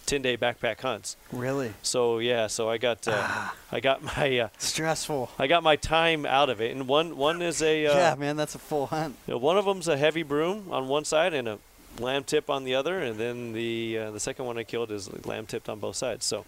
10 0.08 0.22
day 0.22 0.36
backpack 0.36 0.80
hunts 0.80 1.16
Really 1.32 1.72
so 1.82 2.18
yeah 2.18 2.46
so 2.48 2.68
I 2.68 2.78
got 2.78 3.06
uh, 3.06 3.48
I 3.70 3.80
got 3.80 4.02
my 4.02 4.38
uh, 4.38 4.48
stressful. 4.58 5.30
I 5.38 5.46
got 5.46 5.62
my 5.62 5.76
time 5.76 6.26
out 6.26 6.50
of 6.50 6.60
it 6.60 6.74
and 6.74 6.88
one 6.88 7.16
one 7.16 7.42
is 7.42 7.62
a 7.62 7.86
uh, 7.86 7.96
yeah, 7.96 8.14
man, 8.18 8.36
that's 8.36 8.54
a 8.54 8.58
full 8.58 8.86
hunt. 8.86 9.16
you 9.26 9.34
know, 9.34 9.38
one 9.38 9.56
of 9.56 9.64
them's 9.64 9.86
a 9.88 9.96
heavy 9.96 10.22
broom 10.22 10.72
on 10.72 10.88
one 10.88 11.04
side 11.04 11.34
and 11.34 11.46
a 11.46 11.58
lamb 12.00 12.24
tip 12.24 12.48
on 12.48 12.64
the 12.64 12.74
other, 12.74 13.00
and 13.00 13.18
then 13.18 13.52
the 13.52 13.98
uh, 13.98 14.10
the 14.10 14.20
second 14.20 14.44
one 14.46 14.56
I 14.56 14.64
killed 14.64 14.90
is 14.90 15.10
lamb 15.26 15.46
tipped 15.46 15.68
on 15.68 15.78
both 15.80 15.96
sides. 15.96 16.24
So, 16.24 16.44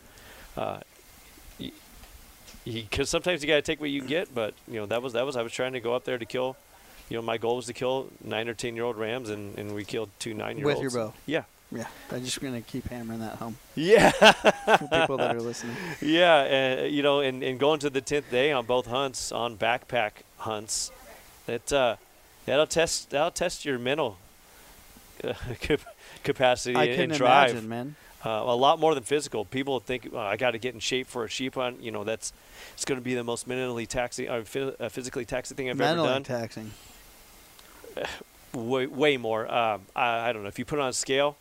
uh, 0.57 0.81
because 2.65 3.09
sometimes 3.09 3.43
you 3.43 3.49
got 3.49 3.57
to 3.57 3.63
take 3.63 3.81
what 3.81 3.91
you 3.91 4.01
can 4.01 4.09
get. 4.09 4.35
But 4.35 4.55
you 4.69 4.75
know 4.81 4.87
that 4.87 5.03
was 5.03 5.13
that 5.15 5.27
was 5.27 5.37
I 5.37 5.43
was 5.43 5.53
trying 5.53 5.73
to 5.73 5.81
go 5.81 5.95
up 5.95 6.05
there 6.05 6.19
to 6.19 6.25
kill. 6.25 6.57
You 7.09 7.17
know, 7.17 7.23
my 7.23 7.39
goal 7.39 7.57
was 7.57 7.67
to 7.67 7.73
kill 7.73 8.09
nine 8.23 8.49
or 8.49 8.55
ten 8.55 8.77
year 8.77 8.85
old 8.85 8.97
rams, 8.97 9.31
and, 9.31 9.59
and 9.59 9.75
we 9.75 9.85
killed 9.85 10.11
two 10.19 10.35
nine 10.35 10.57
year 10.57 10.69
olds 10.69 10.81
With 10.81 10.93
your 10.93 11.07
bow. 11.07 11.15
Yeah, 11.27 11.43
Yeah. 11.73 11.87
I'm 12.11 12.25
just 12.25 12.41
going 12.41 12.55
to 12.55 12.61
keep 12.61 12.89
hammering 12.89 13.21
that 13.21 13.37
home 13.37 13.57
yeah, 13.77 14.11
for 14.11 14.89
people 14.89 15.17
that 15.19 15.37
are 15.37 15.41
listening. 15.41 15.77
yeah. 16.03 16.81
Uh, 16.81 16.85
you 16.85 17.03
know, 17.03 17.21
and, 17.21 17.43
and 17.45 17.61
going 17.61 17.79
to 17.81 17.91
the 17.91 18.01
tenth 18.01 18.31
day 18.31 18.51
on 18.51 18.67
both 18.67 18.87
hunts 18.87 19.31
on 19.31 19.57
backpack 19.57 20.11
hunts, 20.39 20.91
that 21.47 21.73
uh, 21.73 21.97
that'll 22.47 22.67
test 22.67 23.11
that'll 23.11 23.31
test 23.31 23.65
your 23.65 23.79
mental 23.79 24.19
uh, 25.23 25.35
capacity 26.25 26.75
I 26.75 26.85
and 26.85 26.97
couldn't 26.97 27.17
drive. 27.19 27.51
imagine, 27.51 27.69
man. 27.69 27.97
uh, 28.25 28.31
a 28.31 28.57
lot 28.57 28.81
more 28.81 28.95
than 28.95 29.05
physical. 29.05 29.45
People 29.45 29.79
think 29.79 30.09
oh, 30.13 30.19
I 30.19 30.37
got 30.37 30.53
to 30.53 30.59
get 30.59 30.75
in 30.75 30.81
shape 30.81 31.07
for 31.07 31.25
a 31.25 31.29
sheep 31.29 31.55
hunt. 31.55 31.81
You 31.81 31.93
know, 31.93 32.03
that's 32.03 32.33
it's 32.75 32.85
going 32.85 32.99
to 33.01 33.05
be 33.05 33.15
the 33.15 33.25
most 33.25 33.47
mentally 33.47 33.87
taxing, 33.87 34.29
or 34.29 34.43
phys- 34.43 34.75
uh, 34.81 34.89
physically 34.89 35.25
taxing 35.25 35.57
thing 35.57 35.71
I've 35.71 35.77
Mentally 35.77 36.09
ever 36.09 36.21
done. 36.21 36.23
Mentally 36.23 36.41
taxing. 36.41 36.71
way, 38.53 38.87
way 38.87 39.17
more. 39.17 39.53
Um, 39.53 39.83
I, 39.95 40.31
I 40.31 40.33
don't 40.33 40.43
know 40.43 40.49
if 40.49 40.59
you 40.59 40.65
put 40.65 40.79
it 40.79 40.83
on 40.83 40.89
a 40.89 40.93
scale, 40.93 41.37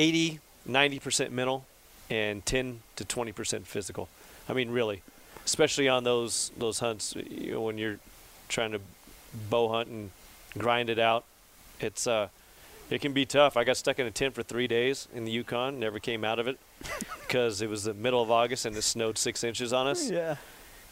80, 0.00 0.40
90 0.66 0.98
percent 0.98 1.32
mental, 1.32 1.66
and 2.08 2.44
10 2.46 2.80
to 2.96 3.04
20 3.04 3.32
percent 3.32 3.66
physical. 3.66 4.08
I 4.48 4.54
mean, 4.54 4.70
really, 4.70 5.02
especially 5.44 5.88
on 5.88 6.04
those 6.04 6.50
those 6.56 6.78
hunts 6.78 7.14
you 7.14 7.52
know, 7.52 7.60
when 7.60 7.78
you're 7.78 7.98
trying 8.48 8.72
to 8.72 8.80
bow 9.48 9.68
hunt 9.68 9.88
and 9.88 10.10
grind 10.58 10.90
it 10.90 10.98
out. 10.98 11.24
It's 11.80 12.06
uh, 12.06 12.28
it 12.90 13.00
can 13.00 13.12
be 13.12 13.24
tough. 13.24 13.56
I 13.56 13.64
got 13.64 13.76
stuck 13.76 13.98
in 13.98 14.06
a 14.06 14.10
tent 14.10 14.34
for 14.34 14.42
three 14.42 14.66
days 14.66 15.06
in 15.14 15.24
the 15.24 15.30
Yukon. 15.30 15.78
Never 15.78 15.98
came 15.98 16.24
out 16.24 16.38
of 16.38 16.48
it 16.48 16.58
because 17.20 17.62
it 17.62 17.68
was 17.68 17.84
the 17.84 17.94
middle 17.94 18.22
of 18.22 18.30
August 18.30 18.66
and 18.66 18.76
it 18.76 18.82
snowed 18.82 19.18
six 19.18 19.44
inches 19.44 19.72
on 19.72 19.86
us. 19.86 20.10
Yeah. 20.10 20.36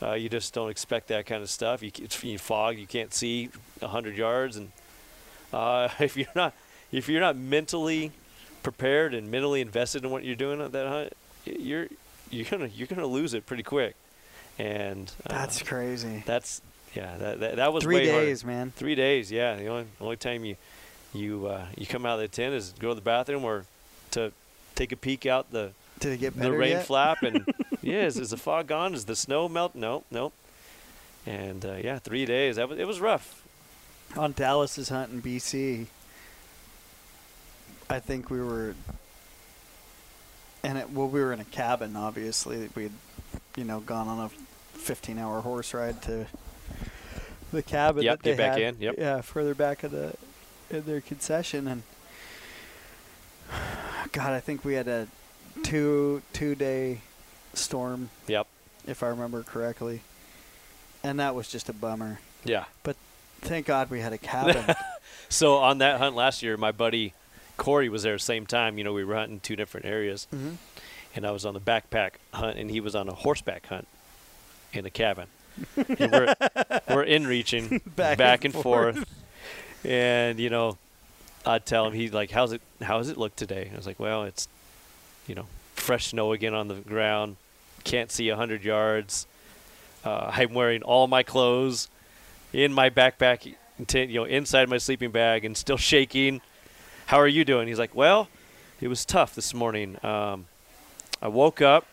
Uh, 0.01 0.13
you 0.13 0.29
just 0.29 0.55
don't 0.55 0.71
expect 0.71 1.09
that 1.09 1.27
kind 1.27 1.43
of 1.43 1.51
stuff. 1.51 1.83
You, 1.83 1.91
it's 1.97 2.23
you 2.23 2.39
fog. 2.39 2.79
You 2.79 2.87
can't 2.87 3.13
see 3.13 3.51
hundred 3.83 4.17
yards, 4.17 4.57
and 4.57 4.71
uh, 5.53 5.89
if 5.99 6.17
you're 6.17 6.27
not 6.37 6.55
if 6.93 7.09
you're 7.09 7.21
not 7.21 7.37
mentally 7.37 8.13
prepared 8.63 9.15
and 9.15 9.31
mentally 9.31 9.61
invested 9.61 10.05
in 10.05 10.11
what 10.11 10.25
you're 10.25 10.37
doing 10.37 10.61
on 10.61 10.71
that 10.73 10.87
hunt, 10.89 11.13
you're 11.45 11.89
you're 12.31 12.45
gonna 12.51 12.67
you're 12.67 12.87
gonna 12.87 13.07
lose 13.07 13.35
it 13.35 13.47
pretty 13.47 13.63
quick. 13.63 13.95
And 14.59 15.11
uh, 15.27 15.33
That's 15.33 15.63
crazy. 15.63 16.23
that's 16.27 16.61
yeah 16.95 17.17
that 17.19 17.41
that, 17.41 17.57
that 17.57 17.73
was 17.73 17.85
Three 17.85 18.05
days, 18.05 18.45
man. 18.45 18.73
Three 18.75 18.95
days, 18.95 19.31
yeah. 19.31 19.57
The 19.57 19.67
only 19.67 19.87
only 20.01 20.17
time 20.17 20.45
you 20.45 20.57
you 21.15 21.47
uh, 21.47 21.67
you 21.77 21.87
come 21.87 22.05
out 22.05 22.15
of 22.15 22.21
the 22.21 22.29
tent 22.29 22.55
is 22.55 22.75
go 22.79 22.89
to 22.91 22.95
the 22.95 23.01
bathroom 23.01 23.45
or 23.45 23.65
to 24.13 24.33
take 24.75 24.93
a 24.93 24.97
peek 24.97 25.27
out 25.27 25.51
the 25.53 25.71
Did 26.01 26.13
it 26.15 26.17
get 26.21 26.35
the 26.39 26.51
rain 26.53 26.71
yet? 26.73 26.87
flap 26.87 27.23
and 27.23 27.47
yeah, 27.83 28.03
is, 28.05 28.19
is 28.19 28.31
the 28.31 28.37
fog 28.37 28.67
gone? 28.67 28.95
Is 28.95 29.05
the 29.05 29.17
snow 29.17 29.49
melt? 29.49 29.75
No, 29.75 30.05
no. 30.11 30.33
And 31.27 31.65
uh, 31.65 31.77
yeah, 31.83 31.99
three 31.99 32.25
days. 32.27 32.57
That 32.57 32.69
was 32.69 32.79
it 32.79 32.87
was 32.87 33.01
rough. 33.01 33.43
on 34.17 34.33
Dallas's 34.33 34.89
hunt 34.89 35.13
in 35.13 35.23
BC, 35.23 35.87
I 37.91 38.01
think 38.01 38.31
we 38.31 38.41
were, 38.41 38.75
and 40.63 40.79
it, 40.79 40.91
well, 40.91 41.09
we 41.09 41.21
were 41.21 41.33
in 41.33 41.41
a 41.41 41.45
cabin. 41.45 41.97
Obviously, 41.97 42.69
we'd, 42.75 42.93
you 43.57 43.65
know, 43.65 43.81
gone 43.81 44.09
on 44.09 44.19
a 44.31 44.79
15-hour 44.79 45.41
horse 45.41 45.73
ride 45.75 46.03
to 46.03 46.27
the 47.53 47.63
cabin. 47.63 48.03
Yep, 48.05 48.19
that 48.19 48.23
they 48.25 48.31
get 48.31 48.39
back 48.39 48.53
had, 48.59 48.75
in, 48.75 48.81
yep. 48.81 48.95
Yeah, 48.99 49.21
further 49.23 49.55
back 49.55 49.85
in 49.85 49.91
the 49.91 50.15
in 50.71 50.85
their 50.85 51.01
concession, 51.01 51.67
and 51.67 51.83
God, 54.13 54.33
I 54.33 54.41
think 54.41 54.65
we 54.65 54.75
had 54.75 54.89
a 54.89 55.07
two 55.63 56.23
two 56.33 56.55
day 56.55 57.01
storm, 57.55 58.11
Yep. 58.27 58.47
if 58.87 59.03
I 59.03 59.09
remember 59.09 59.43
correctly, 59.43 60.03
and 61.03 61.19
that 61.21 61.35
was 61.35 61.49
just 61.49 61.69
a 61.69 61.73
bummer. 61.73 62.21
Yeah. 62.45 62.65
But 62.83 62.97
thank 63.41 63.67
God 63.67 63.91
we 63.91 64.01
had 64.01 64.13
a 64.13 64.19
cabin. 64.19 64.75
So 65.31 65.57
on 65.57 65.79
that 65.79 65.99
hunt 65.99 66.15
last 66.17 66.43
year, 66.43 66.57
my 66.57 66.73
buddy 66.73 67.15
Corey 67.59 67.91
was 67.91 68.03
there 68.05 68.15
the 68.15 68.19
same 68.19 68.47
time. 68.47 68.79
You 68.79 68.85
know, 68.85 68.95
we 68.95 69.05
were 69.05 69.15
hunting 69.17 69.41
two 69.41 69.57
different 69.57 69.85
areas, 69.85 70.27
mm-hmm. 70.35 70.53
and 71.15 71.27
I 71.27 71.31
was 71.33 71.45
on 71.45 71.53
the 71.53 71.61
backpack 71.61 72.13
hunt, 72.33 72.57
and 72.59 72.71
he 72.71 72.81
was 72.81 72.95
on 72.97 73.09
a 73.09 73.15
horseback 73.15 73.67
hunt 73.67 73.87
in 74.73 74.87
a 74.87 74.91
cabin. 74.91 75.27
and 75.77 76.11
we're 76.13 76.35
we're 76.89 77.03
in 77.03 77.27
reaching 77.27 77.83
Back 77.95 78.17
back, 78.19 78.45
and 78.47 78.55
and, 78.55 78.63
forth. 78.63 79.05
and 79.85 80.39
you 80.39 80.49
know, 80.49 80.79
I'd 81.45 81.67
tell 81.67 81.87
him 81.87 81.93
he's 81.93 82.13
like, 82.13 82.31
"How's 82.31 82.53
it? 82.53 82.63
How's 82.81 83.11
it 83.11 83.19
look 83.19 83.37
today?" 83.37 83.71
I 83.73 83.77
was 83.77 83.87
like, 83.87 84.01
"Well, 84.01 84.25
it's 84.25 84.49
you 85.27 85.35
know, 85.35 85.47
fresh 85.75 86.09
snow 86.09 86.33
again 86.33 86.55
on 86.55 86.69
the 86.69 86.77
ground. 86.77 87.37
Can't 87.85 88.11
see 88.11 88.29
a 88.29 88.37
hundred 88.37 88.65
yards. 88.65 89.27
Uh, 90.05 90.31
I'm 90.33 90.55
wearing 90.55 90.83
all 90.83 91.07
my 91.07 91.23
clothes 91.23 91.89
in 92.53 92.73
my 92.73 92.89
backpack, 92.89 93.45
you 93.93 94.15
know, 94.15 94.25
inside 94.25 94.69
my 94.69 94.79
sleeping 94.79 95.11
bag, 95.11 95.45
and 95.45 95.57
still 95.57 95.77
shaking. 95.77 96.41
How 97.09 97.19
are 97.19 97.29
you 97.29 97.45
doing?" 97.45 97.69
He's 97.69 97.79
like, 97.79 97.95
"Well, 97.95 98.29
it 98.81 98.89
was 98.89 99.05
tough 99.05 99.35
this 99.35 99.53
morning. 99.53 99.97
Um, 100.05 100.47
I 101.21 101.29
woke 101.29 101.61
up." 101.61 101.87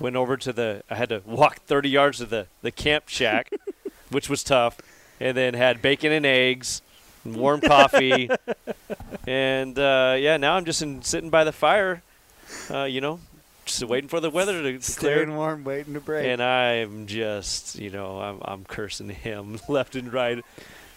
Went 0.00 0.14
over 0.14 0.36
to 0.36 0.52
the. 0.52 0.82
I 0.88 0.94
had 0.94 1.08
to 1.08 1.22
walk 1.26 1.62
30 1.62 1.88
yards 1.88 2.18
to 2.18 2.26
the 2.26 2.46
the 2.62 2.70
camp 2.70 3.08
shack, 3.08 3.50
which 4.10 4.28
was 4.30 4.44
tough, 4.44 4.78
and 5.18 5.36
then 5.36 5.54
had 5.54 5.82
bacon 5.82 6.12
and 6.12 6.24
eggs, 6.24 6.82
and 7.24 7.36
warm 7.36 7.60
coffee, 7.60 8.30
and 9.26 9.76
uh, 9.76 10.14
yeah. 10.18 10.36
Now 10.36 10.54
I'm 10.54 10.64
just 10.64 10.82
in, 10.82 11.02
sitting 11.02 11.30
by 11.30 11.42
the 11.42 11.50
fire, 11.50 12.02
uh, 12.70 12.84
you 12.84 13.00
know, 13.00 13.18
just 13.64 13.84
waiting 13.84 14.08
for 14.08 14.20
the 14.20 14.30
weather 14.30 14.62
to, 14.62 14.78
clear. 14.96 15.30
warm, 15.30 15.64
waiting 15.64 15.94
to 15.94 16.00
break. 16.00 16.26
And 16.26 16.42
I'm 16.42 17.06
just, 17.06 17.78
you 17.78 17.90
know, 17.90 18.20
I'm 18.20 18.38
I'm 18.42 18.64
cursing 18.64 19.08
him 19.10 19.58
left 19.68 19.96
and 19.96 20.12
right, 20.12 20.44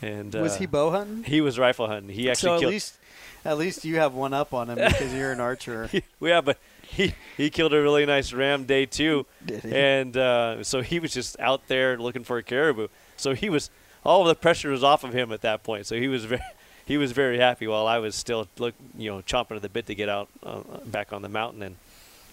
and 0.01 0.33
was 0.33 0.55
uh, 0.55 0.59
he 0.59 0.65
bow 0.65 0.91
hunting? 0.91 1.23
He 1.23 1.41
was 1.41 1.59
rifle 1.59 1.87
hunting. 1.87 2.13
He 2.13 2.25
so 2.25 2.31
actually 2.31 2.51
at 2.51 2.59
killed. 2.59 2.71
least, 2.73 2.97
at 3.43 3.57
least 3.57 3.85
you 3.85 3.97
have 3.97 4.13
one 4.13 4.33
up 4.33 4.53
on 4.53 4.69
him 4.69 4.77
because 4.77 5.13
you're 5.13 5.31
an 5.31 5.39
archer. 5.49 5.89
yeah, 6.19 6.41
but 6.41 6.57
he 6.81 7.13
he 7.37 7.49
killed 7.49 7.73
a 7.73 7.81
really 7.81 8.05
nice 8.05 8.33
ram 8.33 8.65
day 8.65 8.85
two. 8.85 9.25
And 9.63 10.15
uh, 10.17 10.63
so 10.63 10.81
he 10.81 10.99
was 10.99 11.13
just 11.13 11.39
out 11.39 11.67
there 11.67 11.97
looking 11.97 12.23
for 12.23 12.37
a 12.37 12.43
caribou. 12.43 12.87
So 13.17 13.33
he 13.33 13.49
was 13.49 13.69
all 14.03 14.21
of 14.21 14.27
the 14.27 14.35
pressure 14.35 14.69
was 14.69 14.83
off 14.83 15.03
of 15.03 15.13
him 15.13 15.31
at 15.31 15.41
that 15.41 15.63
point. 15.63 15.85
So 15.85 15.95
he 15.95 16.07
was 16.07 16.25
very 16.25 16.41
he 16.85 16.97
was 16.97 17.11
very 17.11 17.37
happy 17.37 17.67
while 17.67 17.87
I 17.87 17.99
was 17.99 18.15
still 18.15 18.47
look 18.57 18.75
you 18.97 19.09
know 19.09 19.21
chomping 19.21 19.55
at 19.55 19.61
the 19.61 19.69
bit 19.69 19.85
to 19.87 19.95
get 19.95 20.09
out 20.09 20.29
uh, 20.43 20.61
back 20.85 21.13
on 21.13 21.21
the 21.21 21.29
mountain. 21.29 21.63
And 21.63 21.75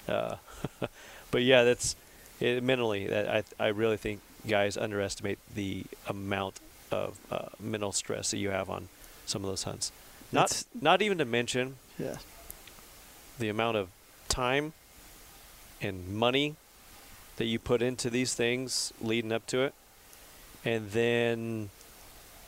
uh, 0.08 0.36
but 1.30 1.42
yeah, 1.42 1.64
that's 1.64 1.96
it, 2.40 2.62
mentally 2.62 3.06
that 3.06 3.28
I 3.28 3.64
I 3.64 3.68
really 3.68 3.96
think 3.96 4.20
guys 4.46 4.76
underestimate 4.76 5.38
the 5.54 5.84
amount 6.06 6.60
of 6.90 7.18
uh, 7.30 7.48
mental 7.60 7.92
stress 7.92 8.30
that 8.30 8.38
you 8.38 8.50
have 8.50 8.70
on 8.70 8.88
some 9.26 9.44
of 9.44 9.50
those 9.50 9.64
hunts. 9.64 9.92
Not 10.32 10.64
not 10.80 11.02
even 11.02 11.18
to 11.18 11.24
mention 11.24 11.76
yeah. 11.98 12.16
the 13.38 13.48
amount 13.48 13.76
of 13.76 13.88
time 14.28 14.72
and 15.80 16.08
money 16.08 16.56
that 17.36 17.46
you 17.46 17.58
put 17.58 17.82
into 17.82 18.10
these 18.10 18.34
things 18.34 18.92
leading 19.00 19.32
up 19.32 19.46
to 19.46 19.62
it, 19.62 19.74
and 20.64 20.90
then 20.90 21.70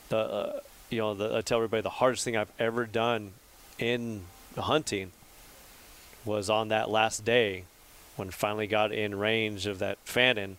the 0.08 0.18
uh, 0.18 0.60
you 0.90 0.98
know 0.98 1.14
the, 1.14 1.36
I 1.36 1.40
tell 1.40 1.58
everybody 1.58 1.82
the 1.82 1.90
hardest 1.90 2.24
thing 2.24 2.36
I've 2.36 2.52
ever 2.58 2.84
done 2.84 3.32
in 3.78 4.22
hunting 4.56 5.12
was 6.24 6.50
on 6.50 6.68
that 6.68 6.90
last 6.90 7.24
day 7.24 7.64
when 8.16 8.28
I 8.28 8.32
finally 8.32 8.66
got 8.66 8.92
in 8.92 9.18
range 9.18 9.66
of 9.66 9.78
that 9.78 9.98
Fannin, 10.04 10.58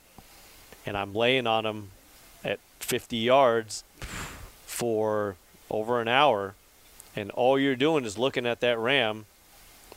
and 0.85 0.97
I'm 0.97 1.13
laying 1.13 1.45
on 1.45 1.65
him 1.65 1.91
at 2.43 2.59
50 2.79 3.17
yards 3.17 3.83
for 4.65 5.35
over 5.69 6.01
an 6.01 6.07
hour, 6.07 6.55
and 7.15 7.31
all 7.31 7.59
you're 7.59 7.75
doing 7.75 8.05
is 8.05 8.17
looking 8.17 8.45
at 8.45 8.59
that 8.61 8.77
ram 8.79 9.25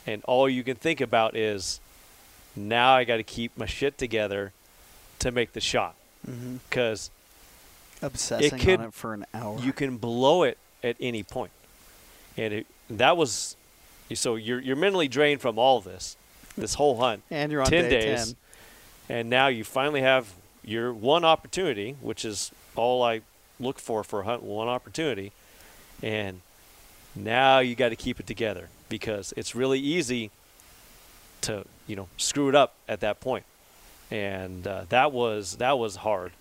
and 0.06 0.22
all 0.24 0.48
you 0.48 0.62
can 0.64 0.76
think 0.76 1.00
about 1.00 1.36
is 1.36 1.80
now 2.56 2.94
I 2.94 3.04
got 3.04 3.16
to 3.16 3.22
keep 3.22 3.56
my 3.56 3.66
shit 3.66 3.96
together 3.98 4.52
to 5.20 5.30
make 5.30 5.52
the 5.52 5.60
shot 5.60 5.94
Mm-hmm. 6.28 6.56
because 6.70 7.10
Obsessing 8.00 8.58
could- 8.58 8.80
on 8.80 8.86
it 8.86 8.94
for 8.94 9.12
an 9.14 9.26
hour. 9.34 9.58
you 9.60 9.72
can 9.72 9.96
blow 9.98 10.42
it 10.42 10.56
at 10.82 10.96
any. 11.00 11.24
And 12.36 12.54
it, 12.54 12.66
that 12.90 13.16
was 13.16 13.56
so 14.14 14.36
you're 14.36 14.60
you're 14.60 14.76
mentally 14.76 15.08
drained 15.08 15.40
from 15.40 15.58
all 15.58 15.80
this, 15.80 16.16
this 16.56 16.74
whole 16.74 16.98
hunt, 16.98 17.22
and 17.30 17.50
you're 17.52 17.60
on 17.62 17.66
10 17.68 17.84
day 17.84 17.90
days, 17.90 18.34
and 19.08 19.28
now 19.30 19.48
you 19.48 19.64
finally 19.64 20.00
have 20.02 20.32
your 20.64 20.92
one 20.92 21.24
opportunity, 21.24 21.96
which 22.00 22.24
is 22.24 22.50
all 22.76 23.02
I 23.02 23.20
look 23.60 23.78
for 23.78 24.02
for 24.04 24.20
a 24.20 24.24
hunt, 24.24 24.42
one 24.42 24.68
opportunity, 24.68 25.32
and 26.02 26.40
now 27.14 27.58
you 27.60 27.74
got 27.74 27.90
to 27.90 27.96
keep 27.96 28.20
it 28.20 28.26
together 28.26 28.68
because 28.88 29.32
it's 29.36 29.54
really 29.54 29.78
easy 29.80 30.30
to 31.42 31.64
you 31.86 31.96
know 31.96 32.08
screw 32.16 32.48
it 32.48 32.54
up 32.54 32.74
at 32.88 33.00
that 33.00 33.20
point, 33.20 33.44
and 34.10 34.66
uh, 34.66 34.84
that 34.88 35.12
was 35.12 35.56
that 35.56 35.78
was 35.78 35.96
hard, 35.96 36.32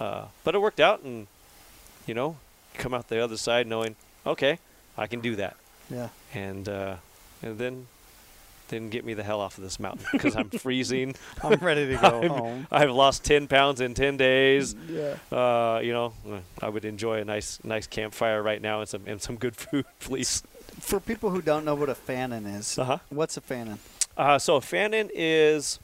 uh, 0.00 0.26
but 0.44 0.54
it 0.54 0.58
worked 0.60 0.80
out, 0.80 1.02
and 1.02 1.26
you 2.06 2.14
know 2.14 2.36
come 2.74 2.94
out 2.94 3.08
the 3.08 3.22
other 3.22 3.36
side 3.36 3.66
knowing 3.66 3.96
okay 4.26 4.58
I 4.96 5.06
can 5.06 5.20
do 5.20 5.36
that, 5.36 5.56
Yeah. 5.90 6.08
and 6.34 6.68
uh, 6.68 6.96
and 7.42 7.58
then 7.58 7.86
then 8.72 8.88
get 8.88 9.04
me 9.04 9.12
the 9.14 9.22
hell 9.22 9.40
off 9.40 9.58
of 9.58 9.64
this 9.64 9.78
mountain 9.78 10.04
because 10.12 10.34
I'm 10.34 10.48
freezing. 10.50 11.14
I'm 11.44 11.58
ready 11.60 11.86
to 11.88 11.96
go 11.96 12.20
I'm- 12.22 12.30
home. 12.30 12.66
I've 12.72 12.90
lost 12.90 13.22
10 13.24 13.46
pounds 13.46 13.80
in 13.80 13.94
10 13.94 14.16
days. 14.16 14.74
Yeah. 14.88 15.16
Uh, 15.30 15.78
you 15.80 15.92
know, 15.92 16.14
I 16.60 16.68
would 16.68 16.84
enjoy 16.84 17.20
a 17.20 17.24
nice 17.24 17.58
nice 17.62 17.86
campfire 17.86 18.42
right 18.42 18.60
now 18.60 18.80
and 18.80 18.88
some 18.88 19.02
and 19.06 19.20
some 19.20 19.36
good 19.36 19.54
food, 19.54 19.84
please. 20.00 20.42
For 20.80 20.98
people 21.00 21.30
who 21.30 21.42
don't 21.42 21.64
know 21.64 21.74
what 21.74 21.88
a 21.90 21.94
Fannin 21.94 22.46
is, 22.46 22.78
Uh-huh. 22.78 22.98
what's 23.10 23.36
a 23.36 23.40
Fannin? 23.42 23.78
Uh, 24.16 24.38
so 24.38 24.56
a 24.56 24.60
Fannin 24.60 25.10
is 25.14 25.78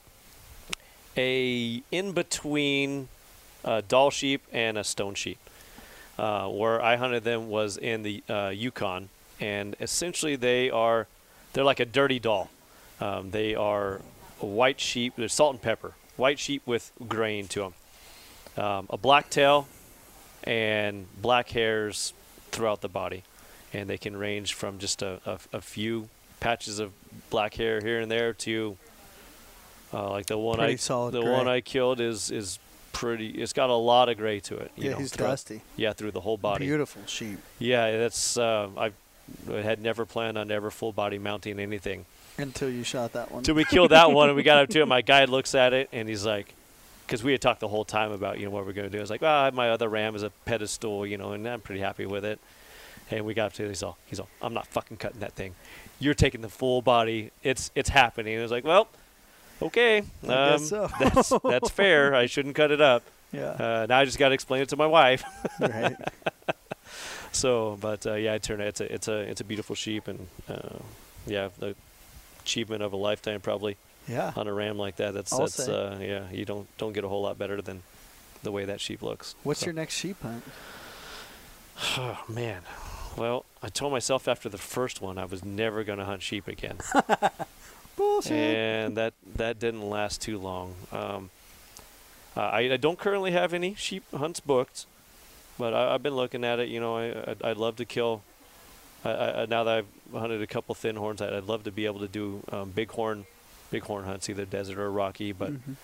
a 1.17 1.83
in 1.91 2.13
between 2.13 3.09
a 3.65 3.83
Dall 3.83 4.11
sheep 4.11 4.43
and 4.53 4.79
a 4.79 4.85
stone 4.85 5.15
sheep. 5.15 5.39
Uh, 6.19 6.49
where 6.49 6.83
I 6.83 6.97
hunted 6.97 7.23
them 7.23 7.49
was 7.49 7.77
in 7.77 8.03
the 8.03 8.25
uh, 8.29 8.49
Yukon, 8.53 9.09
and 9.41 9.77
essentially 9.81 10.35
they 10.35 10.69
are 10.69 11.07
they're 11.53 11.63
like 11.65 11.79
a 11.81 11.85
dirty 11.87 12.19
Dall. 12.19 12.51
Um, 13.01 13.31
they 13.31 13.55
are 13.55 14.01
white 14.41 14.81
sheep. 14.81 15.15
They're 15.17 15.29
salt 15.29 15.53
and 15.55 15.63
pepper. 15.63 15.93
White 16.17 16.39
sheep 16.39 16.63
with 16.67 16.91
grain 17.09 17.47
to 17.49 17.61
them. 17.61 17.75
Um, 18.65 18.87
a 18.91 18.97
black 18.97 19.31
tail 19.31 19.69
and 20.45 21.07
black 21.21 21.51
hairs 21.51 22.13
throughout 22.51 22.81
the 22.81 22.89
body, 22.89 23.23
and 23.73 23.89
they 23.89 23.99
can 23.99 24.17
range 24.17 24.55
from 24.55 24.79
just 24.79 25.03
a, 25.03 25.21
a, 25.27 25.39
a 25.59 25.61
few 25.61 26.09
patches 26.41 26.79
of 26.79 26.93
black 27.31 27.55
hair 27.55 27.81
here 27.81 28.01
and 28.01 28.11
there 28.11 28.33
to 28.33 28.77
uh, 29.93 30.11
like 30.11 30.27
the 30.27 30.39
one 30.39 30.59
Pretty 30.59 30.75
I 30.75 31.11
the 31.11 31.21
gray. 31.23 31.31
one 31.33 31.49
I 31.49 31.61
killed 31.61 32.01
is 32.01 32.31
is 32.31 32.59
pretty. 32.93 33.29
It's 33.29 33.53
got 33.53 33.71
a 33.71 33.75
lot 33.75 34.09
of 34.09 34.17
gray 34.17 34.41
to 34.41 34.57
it. 34.57 34.73
You 34.77 34.85
Yeah, 34.85 34.91
know, 34.93 34.99
he's 34.99 35.13
dusty. 35.13 35.63
Yeah, 35.77 35.93
through 35.93 36.11
the 36.13 36.21
whole 36.21 36.37
body. 36.37 36.67
Beautiful 36.67 37.03
sheep 37.07 37.39
Yeah, 37.61 37.97
that's 37.97 38.37
uh, 38.37 38.69
I 38.77 38.91
had 39.51 39.81
never 39.81 40.05
planned 40.05 40.37
on 40.37 40.51
ever 40.51 40.71
full 40.71 40.93
body 40.93 41.19
mounting 41.19 41.61
anything. 41.61 42.07
Until 42.39 42.71
you 42.71 42.85
shot 42.85 43.13
that 43.13 43.31
one. 43.31 43.43
Till 43.43 43.55
we 43.55 43.65
killed 43.65 43.91
that 43.91 44.11
one 44.13 44.29
and 44.29 44.37
we 44.37 44.43
got 44.43 44.59
up 44.59 44.69
to 44.71 44.81
it. 44.81 44.87
My 44.87 45.03
guide 45.03 45.29
looks 45.29 45.55
at 45.55 45.73
it 45.73 45.89
and 45.93 46.09
he's 46.09 46.25
like, 46.25 46.55
because 47.07 47.23
we 47.25 47.33
had 47.33 47.41
talked 47.41 47.61
the 47.61 47.69
whole 47.69 47.85
time 47.85 48.13
about 48.13 48.39
you 48.39 48.45
know 48.45 48.51
what 48.51 48.67
we're 48.67 48.73
going 48.73 48.87
to 48.87 48.91
do. 48.91 48.99
I 48.99 49.01
was 49.01 49.11
like, 49.11 49.23
well, 49.23 49.51
my 49.53 49.71
other 49.71 49.89
ram 49.89 50.15
is 50.15 50.23
a 50.23 50.31
pedestal, 50.45 51.07
you 51.07 51.17
know, 51.17 51.33
and 51.33 51.47
I'm 51.49 51.61
pretty 51.61 51.81
happy 51.81 52.07
with 52.07 52.25
it. 52.25 52.39
And 53.11 53.25
we 53.25 53.33
got 53.33 53.47
up 53.47 53.53
to 53.55 53.65
it. 53.65 53.69
He's 53.69 53.83
all, 53.83 53.97
he's 54.07 54.21
all, 54.21 54.29
I'm 54.43 54.53
not 54.53 54.67
fucking 54.67 54.99
cutting 54.99 55.21
that 55.21 55.33
thing. 55.33 55.55
You're 55.99 56.15
taking 56.15 56.43
the 56.43 56.51
full 56.51 56.83
body. 56.83 57.31
It's 57.43 57.71
it's 57.75 57.89
happening. 57.89 58.35
And 58.35 58.41
I 58.41 58.45
was 58.45 58.53
like, 58.53 58.65
well, 58.65 58.89
okay, 59.63 60.01
um, 60.01 60.07
I 60.31 60.51
guess 60.51 60.69
so. 60.69 60.91
that's 61.01 61.33
that's 61.43 61.71
fair. 61.71 62.15
I 62.15 62.27
shouldn't 62.27 62.55
cut 62.55 62.71
it 62.71 62.81
up. 62.81 63.03
yeah. 63.33 63.51
Uh, 63.51 63.87
now 63.89 63.99
I 63.99 64.05
just 64.05 64.19
got 64.19 64.29
to 64.29 64.35
explain 64.35 64.63
it 64.63 64.69
to 64.69 64.77
my 64.77 64.87
wife. 64.87 65.25
right. 65.61 65.97
So, 67.33 67.77
but 67.81 68.07
uh, 68.07 68.15
yeah, 68.15 68.35
I 68.35 68.39
turned 68.39 68.63
it. 68.63 68.69
It's 68.69 68.81
a 68.81 68.95
it's 68.95 69.09
a 69.09 69.19
it's 69.19 69.41
a 69.41 69.45
beautiful 69.45 69.77
sheep, 69.77 70.09
and 70.09 70.27
uh, 70.49 70.79
yeah, 71.27 71.49
the 71.59 71.77
achievement 72.49 72.83
of 72.83 72.93
a 72.93 72.97
lifetime 72.97 73.41
probably 73.41 73.77
Yeah. 74.09 74.33
on 74.35 74.47
a 74.49 74.53
ram 74.53 74.79
like 74.79 74.97
that. 74.97 75.13
That's 75.15 75.33
I'll 75.33 75.41
that's 75.41 75.69
uh, 75.69 75.99
yeah, 76.01 76.31
you 76.33 76.45
don't 76.47 76.67
don't 76.79 76.95
get 76.95 77.05
a 77.05 77.09
whole 77.09 77.23
lot 77.23 77.37
better 77.39 77.61
than 77.61 77.83
the 78.43 78.51
way 78.53 78.65
that 78.65 78.81
sheep 78.81 79.03
looks. 79.03 79.35
What's 79.43 79.61
So- 79.61 79.67
your 79.67 79.75
next 79.75 79.95
sheep 79.95 80.17
hunt? 80.23 80.45
Oh 81.97 82.25
man, 82.29 82.63
well, 83.17 83.45
I 83.63 83.69
told 83.69 83.93
myself 83.93 84.27
after 84.27 84.49
the 84.49 84.59
first 84.59 85.01
one 85.01 85.17
I 85.17 85.25
was 85.27 85.45
never 85.45 85.85
going 85.85 86.01
to 86.01 86.05
hunt 86.05 86.23
sheep 86.23 86.49
again, 86.49 86.79
Bullshit. 87.97 88.33
and 88.33 88.97
that 88.97 89.15
that 89.37 89.61
didn't 89.61 89.89
last 89.89 90.21
too 90.21 90.39
long. 90.39 90.75
Um, 90.91 91.31
I, 92.37 92.73
I 92.73 92.77
don't 92.77 92.99
currently 92.99 93.31
have 93.33 93.53
any 93.55 93.75
sheep 93.75 94.03
hunts 94.13 94.41
booked, 94.41 94.87
but 95.57 95.73
I, 95.73 95.95
I've 95.95 96.03
been 96.03 96.17
looking 96.17 96.45
at 96.45 96.59
it. 96.59 96.69
You 96.69 96.81
know, 96.81 96.97
I 96.97 97.31
I'd, 97.31 97.43
I'd 97.45 97.57
love 97.57 97.77
to 97.77 97.85
kill. 97.85 98.23
I, 99.05 99.11
I, 99.43 99.47
now 99.47 99.65
that 99.65 99.79
I've 99.79 100.13
hunted 100.21 100.43
a 100.43 100.47
couple 100.47 100.75
thin 100.75 100.97
horns, 100.97 101.23
I'd, 101.23 101.33
I'd 101.33 101.45
love 101.45 101.65
to 101.65 101.71
be 101.71 101.87
able 101.87 102.01
to 102.01 102.09
do 102.09 102.43
um, 102.51 102.71
bighorn, 102.71 103.27
bighorn 103.71 104.05
hunts, 104.05 104.29
either 104.29 104.45
desert 104.45 104.79
or 104.79 104.91
rocky. 104.91 105.33
But 105.33 105.53
Mhm. 105.53 105.77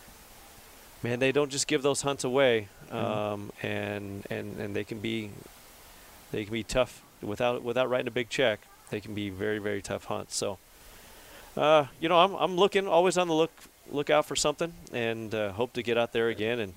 man, 1.02 1.18
they 1.20 1.32
don't 1.32 1.50
just 1.50 1.66
give 1.66 1.82
those 1.82 2.02
hunts 2.02 2.24
away, 2.24 2.68
Mhm. 2.90 2.94
um, 2.96 3.52
and 3.62 4.26
and 4.30 4.58
and 4.60 4.74
they 4.76 4.84
can 4.84 4.98
be, 5.00 5.30
they 6.32 6.44
can 6.44 6.52
be 6.52 6.64
tough 6.64 7.02
without 7.22 7.62
without 7.62 7.88
writing 7.88 8.08
a 8.08 8.12
big 8.12 8.28
check. 8.30 8.60
They 8.90 9.00
can 9.00 9.14
be 9.14 9.30
very 9.30 9.58
very 9.58 9.80
tough 9.82 10.04
hunts. 10.06 10.34
So, 10.36 10.58
uh, 11.56 11.86
you 12.00 12.08
know, 12.08 12.18
I'm 12.18 12.34
I'm 12.34 12.56
looking 12.56 12.86
always 12.88 13.16
on 13.16 13.28
the 13.28 13.34
look 13.34 13.52
look 13.90 14.10
out 14.10 14.26
for 14.26 14.34
something, 14.36 14.72
and 14.92 15.34
uh, 15.34 15.52
hope 15.52 15.72
to 15.74 15.82
get 15.82 15.96
out 15.98 16.12
there 16.12 16.28
again. 16.28 16.58
And 16.58 16.74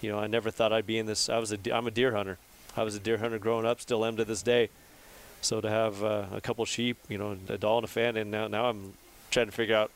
you 0.00 0.10
know, 0.10 0.18
I 0.18 0.26
never 0.26 0.50
thought 0.50 0.72
I'd 0.72 0.86
be 0.86 0.98
in 0.98 1.06
this. 1.06 1.28
I 1.28 1.38
was 1.38 1.52
a 1.52 1.58
I'm 1.72 1.86
a 1.86 1.90
deer 1.92 2.12
hunter. 2.16 2.38
I 2.76 2.82
was 2.82 2.94
a 2.96 2.98
deer 2.98 3.18
hunter 3.18 3.38
growing 3.38 3.66
up, 3.66 3.80
still 3.80 4.04
am 4.04 4.16
to 4.16 4.24
this 4.24 4.42
day. 4.42 4.70
So 5.42 5.60
to 5.60 5.68
have 5.68 6.02
uh, 6.02 6.26
a 6.32 6.40
couple 6.40 6.64
sheep, 6.64 6.96
you 7.08 7.18
know, 7.18 7.36
a 7.48 7.58
Dall 7.58 7.78
and 7.78 7.84
a 7.84 7.88
fan, 7.88 8.16
and 8.16 8.30
now 8.30 8.48
now 8.48 8.66
I'm 8.66 8.94
trying 9.30 9.46
to 9.46 9.52
figure 9.52 9.76
out. 9.76 9.90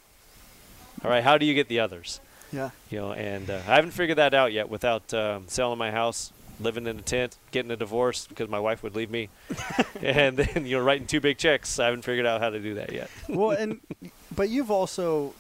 All 1.05 1.11
right, 1.11 1.23
how 1.25 1.39
do 1.39 1.47
you 1.47 1.55
get 1.55 1.69
the 1.69 1.81
others? 1.81 2.21
Yeah. 2.53 2.71
you 2.91 2.99
know 2.99 3.13
and 3.13 3.51
uh, 3.51 3.55
i 3.67 3.75
haven't 3.75 3.91
figured 3.91 4.19
that 4.19 4.33
out 4.33 4.53
yet 4.53 4.69
without 4.69 5.13
um, 5.13 5.45
selling 5.49 5.79
my 5.79 5.91
house 5.91 6.33
living 6.61 6.87
in 6.87 6.97
a 6.99 7.03
tent 7.03 7.37
getting 7.51 7.71
a 7.73 7.77
divorce 7.77 8.27
because 8.29 8.49
my 8.49 8.61
wife 8.61 8.85
would 8.85 8.95
leave 8.95 9.11
me 9.11 9.29
and 10.01 10.37
then 10.37 10.65
you 10.65 10.79
know 10.79 10.83
writing 10.83 11.09
two 11.09 11.21
big 11.21 11.39
checks 11.39 11.79
i 11.81 11.87
haven't 11.87 12.03
figured 12.03 12.25
out 12.25 12.41
how 12.41 12.49
to 12.49 12.61
do 12.61 12.75
that 12.75 12.93
yet 12.93 13.11
well, 13.29 13.51
and 13.51 13.81
but 14.35 14.49
you've 14.49 14.71
also 14.71 15.35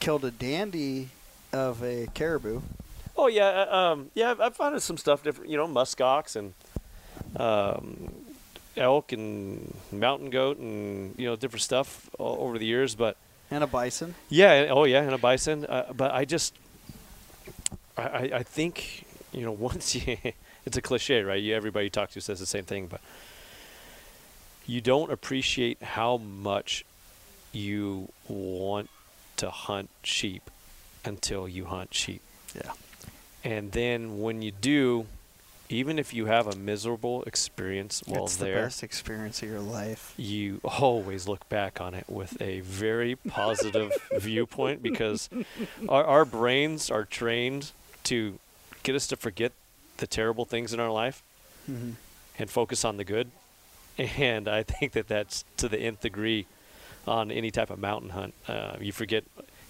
killed 0.00 0.24
a 0.24 0.30
dandy 0.30 1.10
of 1.52 1.82
a 1.84 2.08
caribou. 2.14 2.62
oh 3.16 3.26
yeah 3.28 3.66
uh, 3.70 3.76
um, 3.92 4.10
yeah 4.14 4.30
I've, 4.30 4.40
I've 4.40 4.56
found 4.56 4.82
some 4.82 4.96
stuff 4.96 5.22
different 5.22 5.50
you 5.50 5.58
know 5.58 5.68
muskox 5.68 6.34
and 6.34 6.54
um, 7.36 8.21
elk 8.76 9.12
and 9.12 9.74
mountain 9.90 10.30
goat 10.30 10.58
and 10.58 11.14
you 11.18 11.26
know 11.26 11.36
different 11.36 11.62
stuff 11.62 12.08
all 12.18 12.38
over 12.46 12.58
the 12.58 12.66
years 12.66 12.94
but 12.94 13.16
And 13.50 13.62
a 13.62 13.66
bison. 13.66 14.14
Yeah. 14.30 14.68
Oh, 14.70 14.84
yeah, 14.84 15.02
and 15.02 15.12
a 15.14 15.18
bison. 15.18 15.66
Uh, 15.66 15.92
but 15.94 16.10
I 16.12 16.24
just, 16.24 16.54
I, 17.98 18.02
I 18.02 18.30
I 18.40 18.42
think 18.42 19.04
you 19.32 19.44
know 19.44 19.52
once 19.70 19.94
you, 19.94 20.16
it's 20.66 20.76
a 20.76 20.82
cliche, 20.82 21.22
right? 21.22 21.42
You, 21.42 21.54
everybody 21.54 21.84
you 21.86 21.90
talk 21.90 22.10
to 22.12 22.20
says 22.20 22.38
the 22.40 22.46
same 22.46 22.64
thing, 22.64 22.86
but 22.86 23.00
you 24.66 24.80
don't 24.80 25.10
appreciate 25.12 25.82
how 25.82 26.16
much 26.18 26.84
you 27.52 28.08
want 28.28 28.88
to 29.36 29.50
hunt 29.50 29.90
sheep 30.02 30.50
until 31.04 31.48
you 31.48 31.64
hunt 31.66 31.92
sheep, 31.92 32.22
Yeah. 32.54 32.72
and 33.44 33.72
then 33.72 34.20
when 34.22 34.40
you 34.40 34.52
do, 34.52 35.06
even 35.72 35.98
if 35.98 36.12
you 36.12 36.26
have 36.26 36.46
a 36.46 36.56
miserable 36.56 37.22
experience 37.24 38.02
while 38.06 38.24
it's 38.24 38.36
the 38.36 38.44
best 38.46 38.82
experience 38.82 39.42
of 39.42 39.48
your 39.48 39.60
life. 39.60 40.14
you 40.16 40.60
always 40.64 41.26
look 41.26 41.48
back 41.48 41.80
on 41.80 41.94
it 41.94 42.04
with 42.08 42.40
a 42.40 42.60
very 42.60 43.16
positive 43.16 43.92
viewpoint 44.12 44.82
because 44.82 45.28
our, 45.88 46.04
our 46.04 46.24
brains 46.24 46.90
are 46.90 47.04
trained 47.04 47.72
to 48.04 48.38
get 48.82 48.94
us 48.94 49.06
to 49.06 49.16
forget 49.16 49.52
the 49.98 50.06
terrible 50.06 50.44
things 50.44 50.72
in 50.72 50.80
our 50.80 50.90
life 50.90 51.22
hmm 51.66 51.92
and 52.38 52.48
focus 52.48 52.82
on 52.82 52.96
the 52.96 53.04
good. 53.04 53.30
And 53.98 54.48
I 54.48 54.62
think 54.62 54.92
that 54.92 55.06
that's 55.06 55.44
to 55.58 55.68
the 55.68 55.78
nth 55.78 56.00
degree 56.00 56.46
on 57.06 57.30
any 57.30 57.50
type 57.50 57.68
of 57.68 57.78
mountain 57.78 58.08
hunt. 58.10 58.32
Uh, 58.48 58.76
you 58.80 58.90
forget 58.90 59.22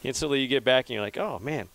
instantly, 0.04 0.40
you 0.40 0.46
get 0.46 0.62
back 0.62 0.86
and 0.86 0.94
you're 0.94 1.02
like, 1.02 1.18
oh 1.18 1.40
man, 1.40 1.68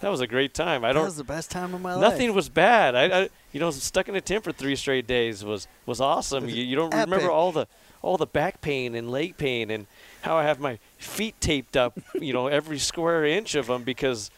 that 0.00 0.10
was 0.10 0.20
a 0.20 0.26
great 0.26 0.54
time. 0.54 0.84
I 0.84 0.92
don't. 0.92 1.02
That 1.02 1.08
was 1.08 1.16
the 1.16 1.24
best 1.24 1.50
time 1.50 1.74
of 1.74 1.80
my 1.80 1.94
life. 1.94 2.00
Nothing 2.00 2.34
was 2.34 2.48
bad. 2.48 2.94
I, 2.94 3.04
I, 3.22 3.28
you 3.52 3.60
know, 3.60 3.70
stuck 3.70 4.08
in 4.08 4.14
a 4.16 4.20
tent 4.20 4.44
for 4.44 4.52
three 4.52 4.76
straight 4.76 5.06
days 5.06 5.44
was 5.44 5.66
was 5.86 6.00
awesome. 6.00 6.48
You, 6.48 6.62
you 6.62 6.76
don't 6.76 6.92
Epic. 6.94 7.06
remember 7.10 7.30
all 7.32 7.52
the 7.52 7.66
all 8.02 8.16
the 8.16 8.26
back 8.26 8.60
pain 8.60 8.94
and 8.94 9.10
leg 9.10 9.36
pain 9.36 9.70
and 9.70 9.86
how 10.22 10.36
I 10.36 10.44
have 10.44 10.60
my 10.60 10.78
feet 10.98 11.34
taped 11.40 11.76
up. 11.76 11.98
You 12.14 12.32
know, 12.32 12.46
every 12.46 12.78
square 12.78 13.24
inch 13.24 13.54
of 13.54 13.66
them 13.66 13.82
because 13.82 14.30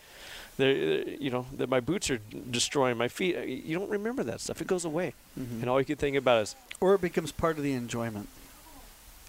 they're 0.57 0.73
you 1.09 1.31
know 1.31 1.47
that 1.59 1.69
my 1.69 1.81
boots 1.81 2.11
are 2.11 2.19
destroying 2.51 2.97
my 2.97 3.09
feet. 3.09 3.37
Uh, 3.37 3.41
You 3.43 3.79
don't 3.79 3.91
remember 3.91 4.23
that 4.25 4.41
stuff. 4.41 4.61
It 4.61 4.67
goes 4.67 4.85
away, 4.85 5.15
Mhm. 5.39 5.61
and 5.63 5.69
all 5.71 5.79
you 5.79 5.85
can 5.87 5.97
think 5.97 6.17
about 6.17 6.43
is 6.43 6.57
Or 6.81 6.95
it 6.95 7.01
becomes 7.03 7.33
part 7.33 7.57
of 7.59 7.63
the 7.65 7.73
enjoyment. 7.75 8.29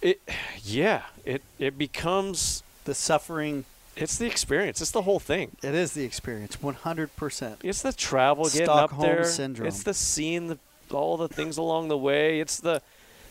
it. 0.00 0.20
Yeah, 0.62 1.02
it 1.24 1.42
it 1.58 1.76
becomes. 1.78 2.62
The 2.84 2.94
suffering. 2.96 3.64
It's 3.96 4.16
the 4.16 4.26
experience. 4.26 4.80
It's 4.80 4.90
the 4.90 5.02
whole 5.02 5.20
thing. 5.20 5.56
It 5.62 5.74
is 5.74 5.92
the 5.92 6.04
experience. 6.04 6.56
100%. 6.56 7.56
It's 7.62 7.82
the 7.82 7.92
travel, 7.92 8.44
getting 8.44 8.64
Stockholm 8.64 9.00
up 9.00 9.06
there. 9.06 9.24
syndrome. 9.24 9.68
It's 9.68 9.82
the 9.82 9.92
seeing 9.94 10.48
the, 10.48 10.58
all 10.90 11.16
the 11.16 11.28
things 11.28 11.58
along 11.58 11.88
the 11.88 11.98
way. 11.98 12.40
It's 12.40 12.58
the 12.58 12.80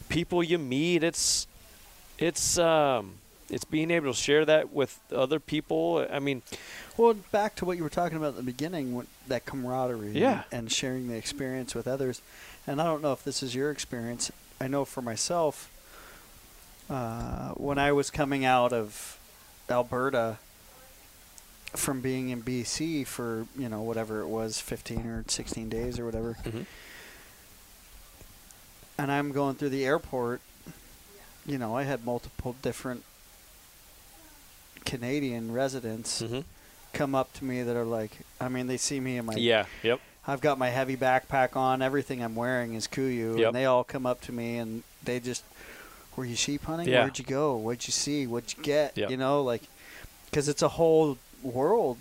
people 0.09 0.43
you 0.43 0.57
meet. 0.57 1.03
It's 1.03 1.47
it's 2.19 2.57
um 2.59 3.13
it's 3.49 3.65
being 3.65 3.89
able 3.91 4.13
to 4.13 4.17
share 4.17 4.45
that 4.45 4.71
with 4.71 4.99
other 5.13 5.39
people. 5.39 6.05
I 6.11 6.19
mean, 6.19 6.41
Well, 6.95 7.15
back 7.31 7.55
to 7.55 7.65
what 7.65 7.75
you 7.77 7.83
were 7.83 7.89
talking 7.89 8.17
about 8.17 8.29
at 8.29 8.35
the 8.37 8.43
beginning, 8.43 9.05
that 9.27 9.45
camaraderie 9.45 10.11
Yeah. 10.11 10.43
and, 10.51 10.59
and 10.59 10.71
sharing 10.71 11.07
the 11.09 11.15
experience 11.15 11.73
with 11.75 11.87
others. 11.87 12.21
And 12.67 12.79
I 12.79 12.85
don't 12.85 13.01
know 13.01 13.11
if 13.13 13.23
this 13.23 13.41
is 13.43 13.53
your 13.55 13.69
experience. 13.71 14.31
I 14.61 14.67
know 14.67 14.85
for 14.85 15.01
myself, 15.01 15.69
uh, 16.89 17.49
when 17.55 17.77
I 17.77 17.91
was 17.91 18.09
coming 18.09 18.45
out 18.45 18.71
of 18.73 19.17
Alberta 19.69 20.37
from 21.73 22.01
being 22.01 22.29
in 22.29 22.41
BC 22.41 23.05
for, 23.05 23.47
you 23.57 23.69
know, 23.69 23.81
whatever 23.81 24.21
it 24.21 24.27
was, 24.27 24.59
15 24.59 25.05
or 25.07 25.23
16 25.27 25.69
days 25.69 25.97
or 25.99 26.05
whatever, 26.05 26.37
Mhm. 26.43 26.65
and 28.97 29.11
I'm 29.11 29.31
going 29.31 29.55
through 29.55 29.69
the 29.69 29.85
airport, 29.85 30.41
you 31.45 31.57
know, 31.57 31.75
I 31.75 31.83
had 31.83 32.05
multiple 32.05 32.55
different 32.61 33.03
Canadian 34.85 35.51
residents 35.51 36.19
hmm 36.21 36.39
come 36.93 37.15
up 37.15 37.31
to 37.31 37.45
me 37.45 37.63
that 37.63 37.73
are 37.77 37.85
like, 37.85 38.11
I 38.41 38.49
mean, 38.49 38.67
they 38.67 38.75
see 38.75 38.99
me 38.99 39.15
in 39.17 39.23
my 39.25 39.33
Yeah. 39.35 39.65
Yep. 39.81 40.01
I've 40.27 40.41
got 40.41 40.57
my 40.59 40.67
heavy 40.67 40.97
backpack 40.97 41.55
on. 41.55 41.81
Everything 41.81 42.21
I'm 42.21 42.35
wearing 42.35 42.73
is 42.73 42.85
KUIU, 42.85 43.37
Yep. 43.37 43.47
and 43.47 43.55
they 43.55 43.63
all 43.63 43.85
come 43.85 44.05
up 44.05 44.19
to 44.23 44.33
me 44.33 44.57
and 44.57 44.83
they 45.01 45.21
just, 45.21 45.43
"Were 46.17 46.25
you 46.25 46.35
sheep 46.35 46.65
hunting? 46.65 46.89
Yeah. 46.89 47.03
Where'd 47.03 47.17
you 47.17 47.23
go? 47.23 47.55
What'd 47.55 47.87
you 47.87 47.93
see? 47.93 48.27
What'd 48.27 48.57
you 48.57 48.61
get? 48.61 48.97
Yep. 48.97 49.09
You 49.09 49.15
know, 49.15 49.41
like, 49.41 49.61
because 50.25 50.49
it's 50.49 50.61
a 50.61 50.67
whole 50.67 51.17
world 51.43 51.97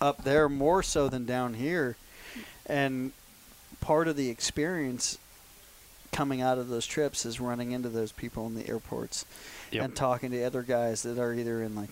up 0.00 0.24
there 0.24 0.48
more 0.48 0.82
so 0.82 1.08
than 1.08 1.24
down 1.26 1.54
here, 1.54 1.96
and 2.66 3.12
part 3.80 4.08
of 4.08 4.16
the 4.16 4.28
experience 4.28 5.18
coming 6.12 6.40
out 6.40 6.58
of 6.58 6.68
those 6.68 6.86
trips 6.86 7.24
is 7.24 7.38
running 7.40 7.70
into 7.72 7.88
those 7.88 8.10
people 8.12 8.46
in 8.46 8.54
the 8.54 8.68
airports 8.68 9.24
Yep. 9.70 9.84
and 9.84 9.94
talking 9.96 10.32
to 10.32 10.42
other 10.42 10.62
guys 10.62 11.02
that 11.04 11.18
are 11.18 11.32
either 11.32 11.62
in 11.62 11.76
like, 11.76 11.90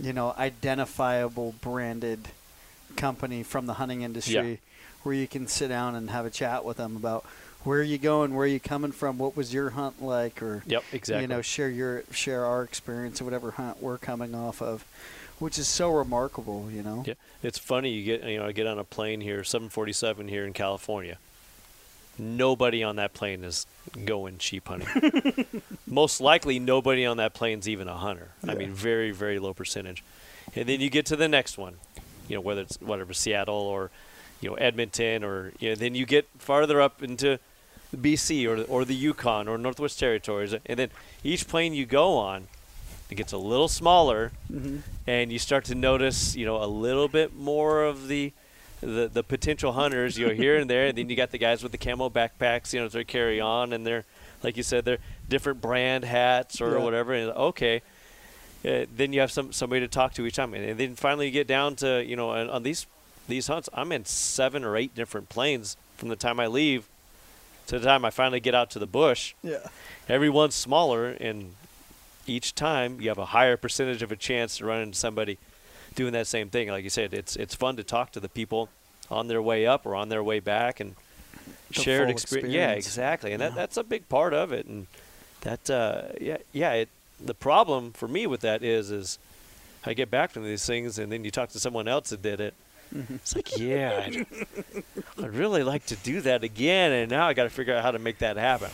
you 0.00 0.12
know, 0.12 0.32
identifiable 0.38 1.54
branded 1.60 2.28
company 2.96 3.42
from 3.42 3.66
the 3.66 3.74
hunting 3.74 4.02
industry 4.02 4.60
where 5.02 5.14
you 5.14 5.26
can 5.26 5.48
sit 5.48 5.66
down 5.68 5.96
and 5.96 6.10
have 6.10 6.24
a 6.24 6.30
chat 6.30 6.64
with 6.64 6.76
them 6.76 6.94
about 6.94 7.24
where 7.64 7.80
are 7.80 7.82
you 7.82 7.98
going, 7.98 8.32
where 8.34 8.44
are 8.44 8.48
you 8.48 8.60
coming 8.60 8.92
from, 8.92 9.18
what 9.18 9.36
was 9.36 9.52
your 9.52 9.70
hunt 9.70 10.00
like, 10.00 10.40
or 10.40 10.62
Yep. 10.66 10.84
Exactly. 10.92 11.22
you 11.22 11.26
know, 11.28 11.42
share 11.42 11.68
your 11.68 12.04
share 12.12 12.44
our 12.46 12.62
experience 12.62 13.20
of 13.20 13.26
whatever 13.26 13.50
hunt 13.52 13.82
we're 13.82 13.98
coming 13.98 14.34
off 14.34 14.62
of, 14.62 14.84
which 15.42 15.58
is 15.58 15.66
so 15.66 15.90
remarkable, 15.90 16.70
you 16.70 16.84
know. 16.84 17.02
Yeah, 17.04 17.14
it's 17.42 17.58
funny. 17.58 17.90
You 17.90 18.04
get 18.04 18.28
you 18.28 18.38
know, 18.38 18.46
I 18.46 18.52
get 18.52 18.68
on 18.68 18.78
a 18.78 18.84
plane 18.84 19.20
here, 19.20 19.42
747 19.42 20.28
here 20.28 20.46
in 20.46 20.52
California. 20.52 21.18
Nobody 22.16 22.84
on 22.84 22.96
that 22.96 23.12
plane 23.12 23.42
is 23.42 23.66
going 24.04 24.38
sheep 24.38 24.68
hunting. 24.68 25.44
Most 25.86 26.20
likely, 26.20 26.60
nobody 26.60 27.04
on 27.04 27.16
that 27.16 27.34
plane's 27.34 27.68
even 27.68 27.88
a 27.88 27.96
hunter. 27.96 28.28
I 28.46 28.54
mean, 28.54 28.72
very 28.72 29.10
very 29.10 29.40
low 29.40 29.52
percentage. 29.52 30.04
And 30.54 30.68
then 30.68 30.80
you 30.80 30.88
get 30.88 31.06
to 31.06 31.16
the 31.16 31.28
next 31.28 31.58
one, 31.58 31.78
you 32.28 32.36
know, 32.36 32.40
whether 32.40 32.60
it's 32.60 32.80
whatever 32.80 33.12
Seattle 33.12 33.54
or 33.54 33.90
you 34.40 34.50
know 34.50 34.54
Edmonton 34.54 35.24
or 35.24 35.52
you 35.58 35.70
know, 35.70 35.74
then 35.74 35.96
you 35.96 36.06
get 36.06 36.28
farther 36.38 36.80
up 36.80 37.02
into 37.02 37.40
BC 37.96 38.46
or 38.46 38.62
or 38.72 38.84
the 38.84 38.94
Yukon 38.94 39.48
or 39.48 39.58
Northwest 39.58 39.98
Territories, 39.98 40.54
and 40.64 40.78
then 40.78 40.90
each 41.24 41.48
plane 41.48 41.74
you 41.74 41.84
go 41.84 42.16
on, 42.16 42.46
it 43.12 43.16
gets 43.16 43.32
a 43.32 43.38
little 43.38 43.68
smaller 43.68 44.32
Mm-hmm. 44.52 44.78
and 45.06 45.32
you 45.32 45.38
start 45.38 45.64
to 45.66 45.74
notice, 45.74 46.34
you 46.36 46.44
know, 46.44 46.62
a 46.62 46.66
little 46.66 47.08
bit 47.08 47.34
more 47.36 47.84
of 47.84 48.08
the 48.08 48.32
the, 48.80 49.08
the 49.12 49.22
potential 49.22 49.70
hunters, 49.72 50.18
you 50.18 50.26
know, 50.26 50.34
here 50.34 50.56
and 50.56 50.68
there. 50.68 50.86
And 50.86 50.98
then 50.98 51.08
you 51.08 51.14
got 51.14 51.30
the 51.30 51.38
guys 51.38 51.62
with 51.62 51.70
the 51.70 51.78
camo 51.78 52.08
backpacks, 52.10 52.72
you 52.72 52.80
know, 52.80 52.88
they 52.88 53.04
carry 53.04 53.40
on, 53.40 53.72
and 53.72 53.86
they're 53.86 54.04
like 54.42 54.56
you 54.56 54.64
said, 54.64 54.84
they're 54.84 54.98
different 55.28 55.60
brand 55.60 56.04
hats 56.04 56.60
or 56.60 56.72
Yeah. 56.72 56.82
whatever. 56.82 57.12
And 57.14 57.30
okay, 57.30 57.80
uh, 58.66 58.86
then 58.96 59.12
you 59.12 59.20
have 59.20 59.30
some 59.30 59.52
somebody 59.52 59.80
to 59.82 59.88
talk 59.88 60.14
to 60.14 60.26
each 60.26 60.34
time, 60.36 60.52
and 60.54 60.76
then 60.78 60.96
finally 60.96 61.26
you 61.26 61.32
get 61.32 61.46
down 61.46 61.76
to 61.76 62.02
you 62.04 62.16
know 62.16 62.30
on, 62.30 62.50
on 62.50 62.62
these 62.64 62.86
these 63.28 63.46
hunts, 63.46 63.68
I'm 63.72 63.92
in 63.92 64.04
seven 64.04 64.64
or 64.64 64.76
eight 64.76 64.94
different 64.96 65.28
planes 65.28 65.76
from 65.96 66.08
the 66.08 66.16
time 66.16 66.40
I 66.40 66.48
leave 66.48 66.88
to 67.68 67.78
the 67.78 67.86
time 67.86 68.04
I 68.04 68.10
finally 68.10 68.40
get 68.40 68.54
out 68.54 68.70
to 68.72 68.80
the 68.80 68.86
bush 68.86 69.34
Yeah. 69.44 69.58
everyone's 70.08 70.56
smaller 70.56 71.10
and 71.20 71.54
each 72.26 72.54
time 72.54 73.00
you 73.00 73.08
have 73.08 73.18
a 73.18 73.26
higher 73.26 73.56
percentage 73.56 74.02
of 74.02 74.12
a 74.12 74.16
chance 74.16 74.58
to 74.58 74.64
run 74.64 74.80
into 74.80 74.98
somebody 74.98 75.38
doing 75.94 76.12
that 76.12 76.26
same 76.26 76.48
thing. 76.48 76.68
Like 76.68 76.84
you 76.84 76.90
said 76.90 77.12
it's 77.14 77.36
it's 77.36 77.54
fun 77.54 77.76
to 77.76 77.84
talk 77.84 78.12
to 78.12 78.20
the 78.20 78.28
people 78.28 78.68
on 79.10 79.28
their 79.28 79.42
way 79.42 79.66
up 79.66 79.84
or 79.84 79.94
on 79.94 80.08
their 80.08 80.22
way 80.22 80.40
back 80.40 80.80
and 80.80 80.94
The 81.68 81.80
shared 81.80 82.06
full 82.06 82.12
experience 82.12 82.54
yeah 82.54 82.70
exactly. 82.72 83.32
And 83.32 83.42
that, 83.42 83.54
that's 83.54 83.76
a 83.76 83.84
big 83.84 84.08
part 84.08 84.32
of 84.34 84.52
it. 84.52 84.66
And 84.66 84.86
that 85.42 85.68
uh, 85.70 86.02
yeah 86.20 86.38
yeah 86.52 86.72
it 86.72 86.88
the 87.24 87.34
problem 87.34 87.92
for 87.92 88.08
me 88.08 88.26
with 88.26 88.40
that 88.40 88.62
is 88.62 88.90
is 88.90 89.18
I 89.84 89.94
get 89.94 90.10
back 90.10 90.30
from 90.30 90.44
these 90.44 90.64
things 90.64 90.98
and 90.98 91.10
then 91.10 91.24
you 91.24 91.30
talk 91.30 91.50
to 91.50 91.60
someone 91.60 91.88
else 91.88 92.10
that 92.10 92.22
did 92.22 92.40
it. 92.40 92.54
Mm-hmm. 92.94 93.14
it's 93.14 93.34
like 93.34 93.58
yeah 93.58 94.02
I'd, 94.06 94.26
I'd 95.24 95.34
really 95.34 95.62
like 95.62 95.86
to 95.86 95.96
do 95.96 96.20
that 96.22 96.44
again 96.44 96.92
and 96.92 97.10
now 97.10 97.26
I 97.26 97.32
got 97.32 97.44
to 97.44 97.50
figure 97.50 97.74
out 97.74 97.82
how 97.82 97.90
to 97.90 97.98
make 97.98 98.18
that 98.18 98.36
happen. 98.36 98.70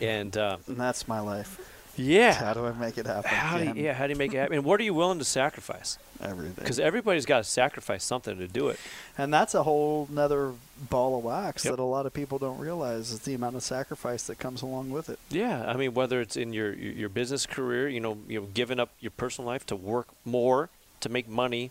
And 0.00 0.36
uh, 0.36 0.56
And 0.66 0.76
that's 0.76 1.06
my 1.06 1.20
life. 1.20 1.59
Yeah 1.96 2.32
How 2.34 2.54
do 2.54 2.66
I 2.66 2.72
make 2.72 2.98
it 2.98 3.06
happen? 3.06 3.30
how 3.30 3.58
do 3.58 3.64
you, 3.64 3.72
yeah, 3.74 3.92
how 3.92 4.06
do 4.06 4.12
you 4.12 4.18
make 4.18 4.32
it 4.32 4.38
happen? 4.38 4.56
And 4.56 4.64
what 4.64 4.80
are 4.80 4.84
you 4.84 4.94
willing 4.94 5.18
to 5.18 5.24
sacrifice? 5.24 5.98
Everything. 6.22 6.54
Because 6.58 6.78
everybody's 6.78 7.24
got 7.26 7.38
to 7.38 7.44
sacrifice 7.44 8.04
something 8.04 8.36
to 8.38 8.46
do 8.46 8.68
it. 8.68 8.78
And 9.16 9.32
that's 9.32 9.54
a 9.54 9.62
whole 9.62 10.06
nother 10.10 10.52
ball 10.90 11.16
of 11.18 11.24
wax 11.24 11.64
Yep. 11.64 11.76
that 11.76 11.82
a 11.82 11.84
lot 11.84 12.04
of 12.06 12.12
people 12.12 12.38
don't 12.38 12.58
realize 12.58 13.10
is 13.10 13.20
the 13.20 13.34
amount 13.34 13.56
of 13.56 13.62
sacrifice 13.62 14.24
that 14.24 14.38
comes 14.38 14.60
along 14.62 14.90
with 14.90 15.08
it. 15.08 15.18
Yeah, 15.30 15.64
I 15.66 15.76
mean, 15.76 15.94
whether 15.94 16.20
it's 16.20 16.36
in 16.36 16.52
your 16.52 16.72
your, 16.74 17.08
business 17.08 17.46
career, 17.46 17.88
you 17.88 18.00
know, 18.00 18.18
you 18.28 18.40
know, 18.40 18.46
giving 18.52 18.78
up 18.78 18.90
your 19.00 19.12
personal 19.12 19.48
life 19.48 19.64
to 19.66 19.76
work 19.76 20.08
more 20.24 20.68
to 21.00 21.08
make 21.08 21.26
money, 21.28 21.70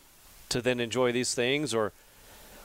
to 0.50 0.62
then 0.62 0.80
enjoy 0.80 1.12
these 1.12 1.34
things, 1.36 1.74
or 1.74 1.92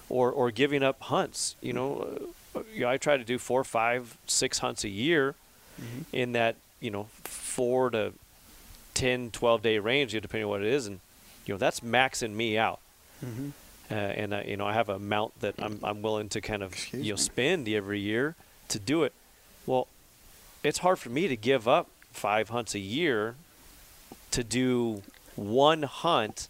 or 0.09 0.30
or 0.30 0.50
giving 0.50 0.82
up 0.82 1.00
hunts. 1.02 1.55
You 1.61 1.74
know, 1.74 2.30
uh, 2.57 2.61
you 2.72 2.80
know, 2.82 2.88
I 2.88 2.96
try 2.96 3.16
to 3.18 3.24
do 3.24 3.38
four, 3.38 3.62
five, 3.64 4.16
six 4.26 4.59
hunts 4.61 4.84
a 4.84 4.88
year, 4.88 5.34
in 6.12 6.32
that 6.32 6.57
you 6.85 6.91
know 6.91 7.05
four 7.24 7.91
to 7.91 8.12
10, 8.95 9.30
12 9.30 9.62
day 9.62 9.78
range, 9.78 10.12
depending 10.12 10.45
on 10.45 10.51
what 10.51 10.61
it 10.61 10.68
is, 10.68 10.87
and 10.87 11.01
you 11.47 11.55
know 11.55 11.59
that's 11.59 11.80
maxing 11.80 12.32
me 12.35 12.59
out. 12.59 12.80
Mm-hmm. 13.24 13.49
uh, 13.91 13.95
and 13.95 14.35
I, 14.35 14.43
you 14.43 14.57
know 14.57 14.66
I 14.66 14.72
have 14.74 14.89
a 14.89 14.95
amount 14.97 15.41
that 15.41 15.55
I'm 15.59 15.80
I'm 15.82 16.03
willing 16.03 16.28
to 16.30 16.41
kind 16.41 16.62
of 16.62 16.72
Excuse 16.72 17.07
you 17.07 17.12
know 17.12 17.16
me. 17.16 17.22
spend 17.22 17.68
every 17.68 18.01
year 18.01 18.35
to 18.68 18.78
do 18.78 19.03
it. 19.05 19.12
Well, 19.66 19.87
it's 20.62 20.78
hard 20.78 20.99
for 20.99 21.09
me 21.11 21.26
to 21.28 21.37
give 21.37 21.66
up 21.66 21.89
five 22.12 22.51
hunts 22.51 22.74
a 22.74 22.78
year 22.78 23.35
to 24.30 24.45
do 24.45 25.03
one 25.37 25.82
hunt 25.85 26.49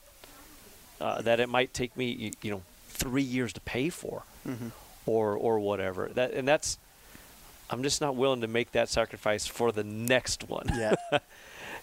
uh, 1.01 1.22
that 1.22 1.39
it 1.41 1.49
might 1.49 1.72
take 1.72 1.97
me 1.97 2.11
you, 2.11 2.30
you 2.43 2.51
know 2.51 2.62
three 2.89 3.22
years 3.22 3.53
to 3.53 3.61
pay 3.61 3.89
for 3.91 4.22
Mm-hmm. 4.47 4.68
or 5.07 5.35
or 5.37 5.59
whatever. 5.61 6.11
That 6.14 6.32
and 6.35 6.47
that's 6.47 6.78
I'm 7.70 7.82
just 7.82 8.00
not 8.00 8.14
willing 8.16 8.40
to 8.42 8.46
make 8.48 8.72
that 8.72 8.88
sacrifice 8.88 9.46
for 9.46 9.72
the 9.72 9.84
next 9.84 10.48
one 10.48 10.66
Yeah. 10.76 10.94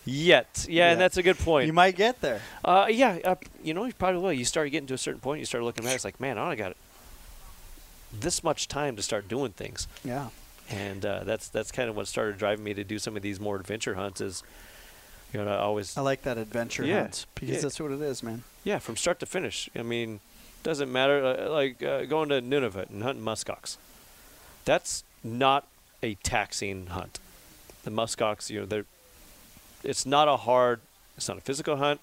yet. 0.06 0.66
Yeah, 0.70 0.86
Yeah. 0.86 0.92
and 0.92 1.02
that's 1.02 1.18
a 1.18 1.24
good 1.24 1.38
point. 1.40 1.68
you 1.68 1.74
might 1.74 1.96
get 1.96 2.22
there. 2.22 2.42
Uh, 2.64 2.88
yeah, 2.90 3.18
uh, 3.24 3.36
you 3.64 3.74
know, 3.74 3.86
you 3.86 3.94
probably 3.94 4.22
will. 4.22 4.34
You 4.34 4.46
start 4.46 4.72
getting 4.72 4.88
to 4.88 4.94
a 4.94 4.98
certain 4.98 5.20
point, 5.22 5.40
you 5.40 5.46
start 5.46 5.64
looking 5.64 5.86
at 5.86 5.92
it, 5.92 5.96
it's 5.96 6.06
like, 6.06 6.20
man, 6.20 6.38
I 6.38 6.44
only 6.44 6.56
got 6.56 6.76
this 8.14 8.44
much 8.44 8.68
time 8.68 8.96
to 8.96 9.02
start 9.02 9.28
doing 9.28 9.52
things. 9.52 9.88
Yeah. 10.04 10.30
And 10.70 11.06
uh, 11.06 11.24
that's 11.24 11.50
that's 11.50 11.72
kind 11.72 11.90
of 11.90 11.96
what 11.96 12.08
started 12.08 12.38
driving 12.38 12.64
me 12.64 12.74
to 12.74 12.84
do 12.84 12.98
some 13.00 13.16
of 13.18 13.22
these 13.24 13.40
more 13.40 13.56
adventure 13.58 13.96
hunts 13.96 14.22
is, 14.22 14.44
you 15.34 15.44
know, 15.44 15.52
I 15.52 15.58
always, 15.58 15.98
I 15.98 16.02
like 16.02 16.22
that 16.24 16.38
adventure 16.38 16.86
Yeah. 16.86 17.02
hunt 17.02 17.26
because 17.36 17.50
Yeah. 17.56 17.62
that's 17.62 17.80
what 17.80 17.92
it 17.92 18.02
is, 18.02 18.22
man. 18.24 18.44
yeah, 18.64 18.80
from 18.80 18.96
start 18.96 19.20
to 19.22 19.26
finish. 19.26 19.70
I 19.76 19.82
mean, 19.82 20.20
doesn't 20.64 20.92
matter, 20.92 21.26
uh, 21.26 21.50
like 21.50 21.82
uh, 21.84 22.06
going 22.06 22.30
to 22.30 22.42
Nunavut 22.42 22.90
and 22.90 23.02
hunting 23.04 23.24
muskox. 23.26 23.78
That's 24.66 25.04
not 25.24 25.68
a 26.04 26.16
taxing 26.16 26.88
hunt. 26.88 27.20
The 27.84 27.92
muskox, 27.92 28.50
you 28.50 28.60
know, 28.62 28.66
they're, 28.66 28.86
it's 29.84 30.06
not 30.06 30.28
a 30.28 30.38
hard, 30.38 30.80
it's 31.18 31.28
not 31.28 31.38
a 31.38 31.42
physical 31.42 31.78
hunt. 31.78 32.00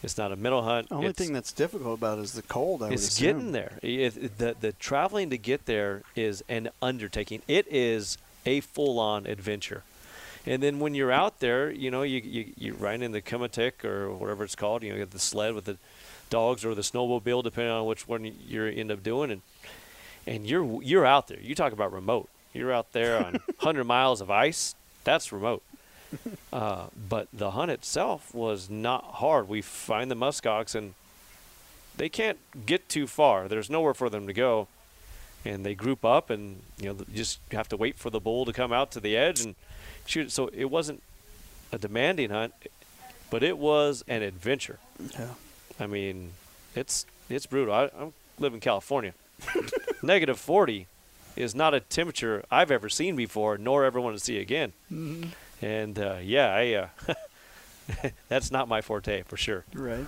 It's 0.00 0.16
not 0.16 0.30
a 0.30 0.36
mental 0.36 0.62
hunt. 0.62 0.90
The 0.90 0.94
only 0.94 1.08
it's- 1.08 1.26
thing 1.26 1.34
that's 1.34 1.50
difficult 1.52 1.98
about 1.98 2.18
it 2.18 2.22
is 2.22 2.32
the 2.34 2.42
cold. 2.42 2.84
I 2.84 2.90
it's 2.90 3.18
getting 3.18 3.50
there. 3.50 3.78
It, 3.82 4.16
it- 4.16 4.38
the 4.38 4.54
the 4.60 4.72
traveling 4.72 5.30
to 5.30 5.38
get 5.38 5.66
there 5.66 6.02
is 6.14 6.44
an 6.48 6.68
undertaking. 6.80 7.42
It 7.48 7.66
is 7.68 8.16
a 8.46 8.60
full 8.60 9.00
on 9.00 9.26
adventure. 9.26 9.82
And 10.46 10.62
then 10.62 10.78
when 10.78 10.94
you're 10.94 11.10
out 11.10 11.40
there, 11.40 11.68
you 11.70 11.90
know, 11.90 12.02
you 12.02 12.20
you 12.20 12.52
you 12.56 12.74
ride 12.74 13.02
in 13.02 13.10
the 13.10 13.20
komatik 13.20 13.84
or 13.84 14.12
whatever 14.14 14.44
it's 14.44 14.54
called. 14.54 14.84
You 14.84 14.90
know, 14.90 14.94
you 14.94 15.00
have 15.00 15.10
the 15.10 15.18
sled 15.18 15.54
with 15.54 15.64
the 15.64 15.78
dogs 16.30 16.64
or 16.64 16.76
the 16.76 16.82
snowmobile, 16.82 17.42
depending 17.42 17.72
on 17.72 17.84
which 17.84 18.06
one 18.06 18.24
you 18.24 18.64
end 18.66 18.92
up 18.92 19.02
doing. 19.02 19.32
And 19.32 19.42
and 20.28 20.46
you're 20.46 20.80
you're 20.80 21.06
out 21.06 21.26
there. 21.26 21.40
You 21.40 21.56
talk 21.56 21.72
about 21.72 21.92
remote. 21.92 22.28
You're 22.52 22.72
out 22.72 22.92
there 22.92 23.16
on 23.18 23.32
100 23.60 23.84
miles 23.84 24.20
of 24.20 24.30
ice. 24.30 24.74
That's 25.04 25.32
remote. 25.32 25.62
Uh, 26.50 26.86
but 27.08 27.28
the 27.34 27.50
hunt 27.50 27.70
itself 27.70 28.34
was 28.34 28.70
not 28.70 29.04
hard. 29.04 29.46
We 29.46 29.60
find 29.60 30.10
the 30.10 30.14
muskox 30.14 30.74
and 30.74 30.94
they 31.98 32.08
can't 32.08 32.38
get 32.64 32.88
too 32.88 33.06
far. 33.06 33.48
There's 33.48 33.68
nowhere 33.68 33.92
for 33.92 34.08
them 34.08 34.26
to 34.26 34.32
go, 34.32 34.68
and 35.44 35.66
they 35.66 35.74
group 35.74 36.04
up 36.04 36.30
and 36.30 36.62
you 36.80 36.88
know 36.88 37.04
just 37.14 37.40
have 37.52 37.68
to 37.68 37.76
wait 37.76 37.98
for 37.98 38.08
the 38.08 38.20
bull 38.20 38.46
to 38.46 38.52
come 38.52 38.72
out 38.72 38.90
to 38.92 39.00
the 39.00 39.16
edge 39.16 39.40
and 39.42 39.54
shoot. 40.06 40.32
So 40.32 40.48
it 40.54 40.70
wasn't 40.70 41.02
a 41.70 41.76
demanding 41.76 42.30
hunt, 42.30 42.54
but 43.30 43.42
it 43.42 43.58
was 43.58 44.02
an 44.08 44.22
adventure. 44.22 44.78
Yeah. 45.12 45.34
I 45.78 45.86
mean, 45.86 46.32
it's 46.74 47.04
it's 47.28 47.44
brutal. 47.46 47.74
I, 47.74 47.84
I 47.84 48.12
live 48.38 48.54
in 48.54 48.60
California. 48.60 49.12
Negative 50.02 50.38
40 50.38 50.86
is 51.38 51.54
not 51.54 51.74
a 51.74 51.80
temperature 51.80 52.44
I've 52.50 52.70
ever 52.70 52.88
seen 52.88 53.16
before, 53.16 53.56
nor 53.58 53.84
ever 53.84 54.00
want 54.00 54.16
to 54.16 54.22
see 54.22 54.38
again. 54.38 54.72
And 54.90 55.98
uh, 55.98 56.16
yeah, 56.22 56.54
I 56.54 56.72
uh, 56.74 57.14
that's 58.28 58.50
not 58.50 58.68
my 58.68 58.80
forte 58.80 59.22
for 59.22 59.36
sure. 59.36 59.64
Right. 59.72 60.06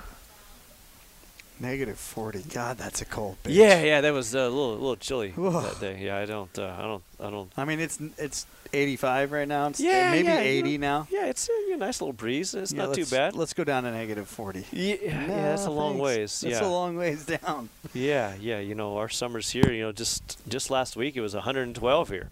Negative 1.59 1.99
40. 1.99 2.45
God, 2.55 2.79
that's 2.79 3.03
a 3.03 3.05
cold 3.05 3.37
bitch. 3.45 3.55
Yeah, 3.55 3.83
yeah, 3.83 4.01
that 4.01 4.13
was 4.15 4.35
a 4.35 4.45
little 4.49 4.73
little 4.73 4.97
chilly 4.97 5.35
Ugh. 5.37 5.63
that 5.63 5.81
day. 5.81 6.03
Yeah, 6.03 6.17
I 6.19 6.25
don't, 6.25 6.59
uh, 6.59 6.75
I 6.79 6.83
don't, 6.83 7.03
I 7.21 7.31
don't. 7.31 7.53
I 7.57 7.65
mean, 7.65 7.81
it's 7.81 7.99
it's 8.17 8.47
85 8.73 9.33
right 9.33 9.49
now. 9.49 9.69
It's 9.69 9.81
Yeah, 9.81 10.11
maybe 10.11 10.29
yeah, 10.29 10.41
you 10.41 10.49
80 10.49 10.79
know, 10.79 10.87
now. 10.87 11.09
Yeah, 11.11 11.27
it's 11.27 11.49
a, 11.49 11.77
nice 11.77 12.01
little 12.01 12.13
breeze. 12.13 12.55
It's 12.55 12.73
Yeah, 12.73 12.87
not 12.87 12.95
too 12.95 13.07
bad. 13.07 13.35
Let's 13.35 13.53
go 13.55 13.65
down 13.65 13.85
to 13.85 13.91
negative 13.91 14.29
40. 14.29 14.67
Yeah, 14.73 14.97
yeah, 15.03 15.27
that's 15.27 15.65
a 15.65 15.67
No, 15.67 15.73
long 15.73 15.93
thanks. 15.95 16.03
ways. 16.05 16.41
That's 16.43 16.61
yeah, 16.61 16.67
a 16.67 16.69
long 16.69 16.97
ways 16.97 17.25
down. 17.27 17.69
yeah, 17.95 18.35
yeah. 18.41 18.59
You 18.61 18.75
know, 18.75 18.97
our 18.99 19.09
summer's 19.09 19.51
here. 19.51 19.71
You 19.73 19.83
know, 19.83 19.93
just 19.93 20.39
just 20.49 20.71
last 20.71 20.97
week 20.97 21.17
it 21.17 21.21
was 21.21 21.35
112 21.35 22.09
here. 22.09 22.29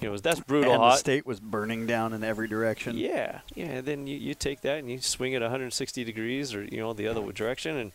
You 0.00 0.10
know, 0.10 0.16
that's 0.18 0.40
brutal 0.40 0.74
and 0.74 0.82
the 0.82 0.96
state 0.96 1.24
was 1.24 1.40
burning 1.40 1.86
down 1.86 2.12
in 2.12 2.22
every 2.22 2.48
direction. 2.48 2.98
Yeah, 2.98 3.40
yeah. 3.54 3.64
And 3.66 3.86
then 3.86 4.06
you, 4.06 4.18
you 4.18 4.34
take 4.34 4.60
that 4.60 4.78
and 4.78 4.90
you 4.90 5.00
swing 5.00 5.32
it 5.32 5.40
160 5.40 6.04
degrees, 6.04 6.54
or 6.54 6.64
you 6.64 6.78
know, 6.78 6.92
the 6.92 7.08
other 7.08 7.32
direction, 7.32 7.76
and 7.78 7.92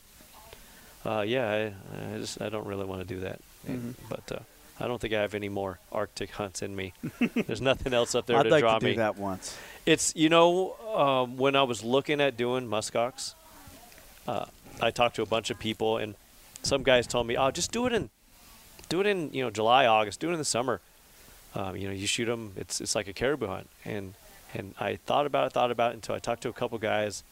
uh, 1.05 1.22
yeah, 1.22 1.49
I, 1.51 2.15
I 2.15 2.17
just 2.17 2.41
I 2.41 2.49
don't 2.49 2.65
really 2.65 2.86
want 2.86 3.01
to 3.01 3.07
do 3.07 3.19
that. 3.22 3.39
Mhm. 3.69 3.93
But 4.09 4.32
uh, 4.32 4.39
I 4.82 4.88
don't 4.88 4.99
think 4.99 5.13
I 5.13 5.21
have 5.21 5.36
any 5.36 5.49
more 5.49 5.79
Arctic 5.91 6.32
hunts 6.32 6.61
in 6.61 6.75
me. 6.75 6.93
There's 7.36 7.61
nothing 7.61 7.93
else 7.93 8.15
up 8.15 8.25
there 8.25 8.38
I'd 8.38 8.43
to 8.43 8.49
like 8.49 8.61
draw 8.61 8.79
to 8.79 8.86
me. 8.86 8.91
do 8.93 8.97
that 8.97 9.17
once. 9.17 9.55
It's 9.86 10.13
you 10.15 10.29
know 10.29 10.75
um, 10.95 11.38
when 11.38 11.55
I 11.55 11.63
was 11.63 11.84
looking 11.84 12.19
at 12.19 12.36
doing 12.38 12.67
muskox, 12.67 13.36
uh, 14.27 14.45
I 14.82 14.91
talked 14.91 15.15
to 15.17 15.21
a 15.21 15.25
bunch 15.25 15.49
of 15.49 15.59
people 15.59 15.97
and 15.97 16.15
some 16.63 16.84
guys 16.84 17.07
told 17.07 17.27
me, 17.27 17.38
"Oh, 17.38 17.51
just 17.51 17.71
do 17.71 17.86
it 17.86 17.93
in, 17.93 18.09
do 18.89 19.01
it 19.01 19.07
in 19.07 19.34
you 19.34 19.43
know 19.43 19.49
July, 19.49 19.86
August, 19.86 20.19
do 20.19 20.29
it 20.29 20.34
in 20.34 20.39
the 20.39 20.45
summer. 20.45 20.82
Um, 21.53 21.75
you 21.75 21.88
know, 21.88 21.93
you 21.93 22.07
shoot 22.07 22.25
them. 22.25 22.53
It's 22.55 22.82
it's 22.82 22.95
like 22.95 23.07
a 23.07 23.13
caribou 23.13 23.47
hunt." 23.47 23.69
And 23.86 24.13
and 24.53 24.75
I 24.79 24.97
thought 24.97 25.25
about 25.25 25.47
it, 25.47 25.53
thought 25.53 25.71
about 25.71 25.91
it 25.91 25.95
until 25.95 26.15
I 26.15 26.19
talked 26.19 26.43
to 26.43 26.49
a 26.49 26.53
couple 26.53 26.77
guys 26.77 27.23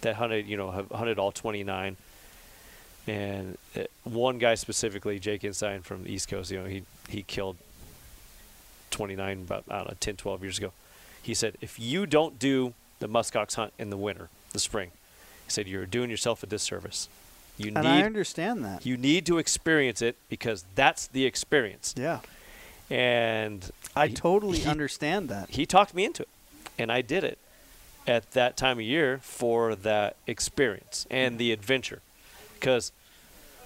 that 0.00 0.16
hunted, 0.16 0.46
you 0.46 0.56
know, 0.56 0.70
have 0.70 0.90
hunted 0.90 1.18
all 1.18 1.32
29. 1.32 1.96
And 3.06 3.58
uh, 3.76 3.82
one 4.04 4.38
guy 4.38 4.54
specifically, 4.54 5.18
Jake 5.18 5.44
Ensign 5.44 5.82
from 5.82 6.04
the 6.04 6.10
East 6.12 6.28
Coast, 6.28 6.50
you 6.50 6.58
know, 6.60 6.66
he 6.66 6.82
he 7.08 7.22
killed 7.22 7.56
29 8.90 9.42
about 9.42 9.64
I 9.68 9.78
don't 9.78 9.88
know 9.88 9.94
10, 10.00 10.16
12 10.16 10.42
years 10.42 10.58
ago. 10.58 10.72
He 11.22 11.34
said, 11.34 11.56
if 11.60 11.78
you 11.80 12.06
don't 12.06 12.38
do 12.38 12.74
the 13.00 13.08
muskox 13.08 13.54
hunt 13.54 13.72
in 13.78 13.90
the 13.90 13.96
winter, 13.96 14.28
the 14.52 14.58
spring, 14.58 14.90
he 15.44 15.50
said 15.50 15.66
you're 15.66 15.86
doing 15.86 16.10
yourself 16.10 16.42
a 16.42 16.46
disservice. 16.46 17.08
You 17.56 17.68
And 17.74 17.86
I 17.86 18.02
understand 18.02 18.64
that. 18.64 18.84
you 18.84 18.96
need 18.96 19.26
to 19.26 19.38
experience 19.38 20.02
it 20.02 20.16
because 20.28 20.64
that's 20.74 21.06
the 21.06 21.24
experience. 21.24 21.94
yeah. 21.96 22.20
And 22.90 23.70
I 23.96 24.08
he- 24.08 24.14
totally 24.14 24.58
he- 24.58 24.68
understand 24.68 25.28
that. 25.30 25.48
he 25.50 25.64
talked 25.64 25.94
me 25.94 26.04
into 26.04 26.22
it, 26.24 26.28
and 26.78 26.92
I 26.92 27.00
did 27.00 27.24
it 27.24 27.38
at 28.06 28.32
that 28.32 28.56
time 28.58 28.78
of 28.78 28.84
year 28.84 29.18
for 29.22 29.74
that 29.74 30.16
experience 30.26 31.06
and 31.10 31.38
the 31.38 31.52
adventure. 31.52 32.02
Because 32.64 32.92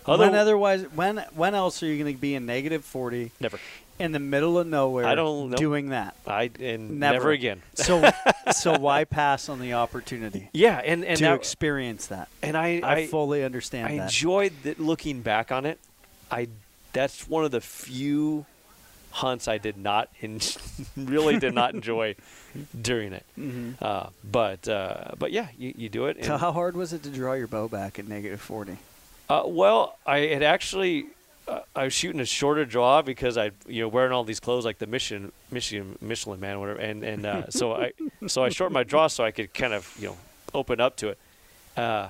other 0.06 0.24
when 0.24 0.34
otherwise, 0.34 0.82
when 0.94 1.18
when 1.34 1.54
else 1.54 1.82
are 1.82 1.86
you 1.86 2.02
going 2.02 2.14
to 2.14 2.20
be 2.20 2.34
in 2.34 2.46
negative 2.46 2.84
40 2.84 3.32
never, 3.40 3.58
in 3.98 4.12
the 4.12 4.18
middle 4.18 4.58
of 4.58 4.66
nowhere 4.66 5.06
I 5.06 5.14
don't 5.14 5.50
know. 5.50 5.56
doing 5.56 5.90
that? 5.90 6.14
I 6.26 6.50
and 6.60 6.98
Never. 7.00 7.14
never, 7.14 7.30
again. 7.30 7.62
So 7.74 8.10
so 8.52 8.78
why 8.78 9.04
pass 9.04 9.48
on 9.48 9.60
the 9.60 9.74
opportunity 9.74 10.48
Yeah, 10.52 10.78
and 10.84 11.04
and 11.04 11.18
to 11.18 11.24
now, 11.24 11.34
experience 11.34 12.06
that? 12.06 12.28
and 12.42 12.56
I 12.56 12.80
I, 12.82 12.92
I, 12.94 13.06
fully 13.06 13.44
understand 13.44 13.88
I 13.88 13.96
that. 13.96 14.02
enjoyed 14.04 14.52
that 14.64 14.80
looking 14.80 15.20
back 15.20 15.52
on 15.52 15.66
it. 15.66 15.78
I 16.30 16.48
that's 16.92 17.28
one 17.28 17.44
of 17.44 17.50
the 17.50 17.60
few 17.60 18.46
hunts 19.10 19.48
I 19.48 19.58
did 19.58 19.76
not 19.76 20.08
en- 20.22 20.40
really 20.96 21.38
did 21.38 21.54
not 21.54 21.74
enjoy 21.74 22.14
during 22.80 23.12
it. 23.12 23.24
hmm 23.34 23.72
Uh, 23.80 24.08
but 24.24 24.66
uh, 24.68 25.12
but 25.18 25.32
yeah, 25.32 25.48
you, 25.58 25.74
you 25.76 25.88
do 25.88 26.06
it. 26.06 26.24
So 26.24 26.36
how 26.38 26.52
hard 26.52 26.76
was 26.76 26.92
it 26.92 27.02
to 27.02 27.10
draw 27.10 27.34
your 27.34 27.46
bow 27.46 27.68
back 27.68 27.98
at 27.98 28.06
negative 28.08 28.40
40? 28.40 28.78
Uh, 29.28 29.42
well, 29.44 29.98
I 30.06 30.18
had 30.18 30.42
actually 30.42 31.06
uh, 31.46 31.60
I 31.74 31.84
was 31.84 31.92
shooting 31.92 32.20
a 32.20 32.26
shorter 32.26 32.64
draw 32.64 33.02
because 33.02 33.36
I 33.36 33.50
you 33.66 33.82
know 33.82 33.88
wearing 33.88 34.12
all 34.12 34.24
these 34.24 34.40
clothes 34.40 34.64
like 34.64 34.78
the 34.78 34.86
Mission 34.86 35.32
Mission 35.50 35.98
Michelin 36.00 36.40
man 36.40 36.56
or 36.56 36.60
whatever, 36.60 36.80
and 36.80 37.02
and 37.02 37.26
uh, 37.26 37.50
so 37.50 37.74
I 37.74 37.92
so 38.26 38.44
I 38.44 38.48
shortened 38.50 38.74
my 38.74 38.84
draw 38.84 39.06
so 39.06 39.24
I 39.24 39.30
could 39.30 39.52
kind 39.54 39.72
of 39.72 39.92
you 39.98 40.08
know 40.08 40.16
open 40.54 40.80
up 40.80 40.96
to 40.96 41.08
it. 41.08 41.18
Uh, 41.76 42.08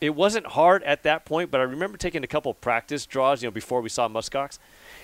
it 0.00 0.14
wasn't 0.14 0.46
hard 0.46 0.82
at 0.82 1.04
that 1.04 1.24
point, 1.24 1.50
but 1.50 1.60
I 1.60 1.64
remember 1.64 1.96
taking 1.96 2.24
a 2.24 2.26
couple 2.26 2.52
practice 2.54 3.06
draws 3.06 3.42
you 3.42 3.46
know 3.46 3.52
before 3.52 3.80
we 3.80 3.88
saw 3.88 4.08
muskox, 4.08 4.58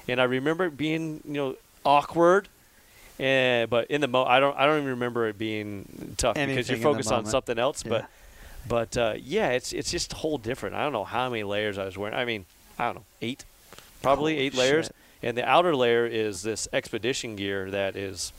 and 0.06 0.20
I 0.20 0.24
remember 0.24 0.66
it 0.66 0.76
being 0.76 1.20
you 1.24 1.32
know 1.32 1.56
awkward. 1.84 2.48
And, 3.20 3.68
but 3.68 3.90
in 3.90 4.00
the 4.00 4.06
mo, 4.06 4.22
I 4.24 4.38
don't. 4.38 4.56
I 4.56 4.64
don't 4.64 4.78
even 4.78 4.90
remember 4.90 5.26
it 5.26 5.38
being 5.38 6.14
tough 6.16 6.36
because 6.36 6.68
you're 6.68 6.78
focused 6.78 7.10
on 7.10 7.26
something 7.26 7.58
else. 7.58 7.84
Yeah. 7.84 7.90
But 7.90 8.10
but 8.66 8.96
uh, 8.96 9.14
yeah, 9.18 9.48
it's 9.50 9.72
it's 9.72 9.90
just 9.90 10.12
a 10.12 10.16
whole 10.16 10.38
different. 10.38 10.74
I 10.74 10.82
don't 10.82 10.92
know 10.92 11.04
how 11.04 11.28
many 11.30 11.44
layers 11.44 11.78
I 11.78 11.84
was 11.84 11.96
wearing. 11.98 12.16
I 12.16 12.24
mean, 12.24 12.46
I 12.78 12.86
don't 12.86 12.96
know, 12.96 13.04
eight, 13.22 13.44
probably 14.02 14.34
Holy 14.34 14.46
eight 14.46 14.54
layers. 14.54 14.90
And 15.20 15.36
the 15.36 15.44
outer 15.44 15.74
layer 15.74 16.06
is 16.06 16.42
this 16.42 16.68
expedition 16.72 17.34
gear 17.36 17.70
that 17.70 17.96
is. 17.96 18.32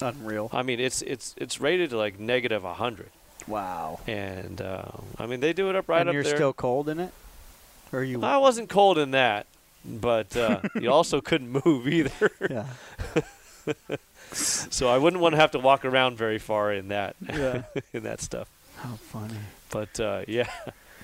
Unreal. 0.00 0.48
I 0.52 0.62
mean, 0.62 0.78
it's 0.78 1.02
it's 1.02 1.34
it's 1.36 1.60
rated 1.60 1.90
to 1.90 1.96
like 1.98 2.20
negative 2.20 2.62
hundred, 2.62 3.10
Wow. 3.48 3.98
and 4.06 4.60
uh, 4.60 4.84
I 5.18 5.26
mean 5.26 5.40
they 5.40 5.52
do 5.52 5.70
it 5.70 5.74
up 5.76 5.88
right 5.88 6.00
and 6.02 6.10
up 6.10 6.14
you're 6.14 6.22
there. 6.22 6.36
still 6.36 6.52
cold 6.52 6.88
in 6.88 7.00
it? 7.00 7.12
Or 7.92 7.98
are 7.98 8.04
you? 8.04 8.22
I 8.22 8.36
wasn't 8.36 8.68
cold 8.68 8.96
in 8.96 9.10
that, 9.10 9.46
but 9.84 10.36
uh, 10.36 10.60
you 10.80 10.92
also 10.92 11.20
couldn't 11.20 11.50
move 11.64 11.88
either. 11.88 12.30
yeah. 12.48 12.66
so 14.32 14.88
I 14.88 14.98
wouldn't 14.98 15.20
want 15.20 15.32
to 15.34 15.40
have 15.40 15.50
to 15.52 15.58
walk 15.58 15.84
around 15.84 16.16
very 16.16 16.38
far 16.38 16.72
in 16.72 16.88
that 16.88 17.16
Yeah. 17.28 17.62
in 17.92 18.04
that 18.04 18.20
stuff. 18.20 18.48
How 18.78 18.94
funny. 18.94 19.38
But 19.70 19.98
uh, 20.00 20.22
yeah, 20.28 20.48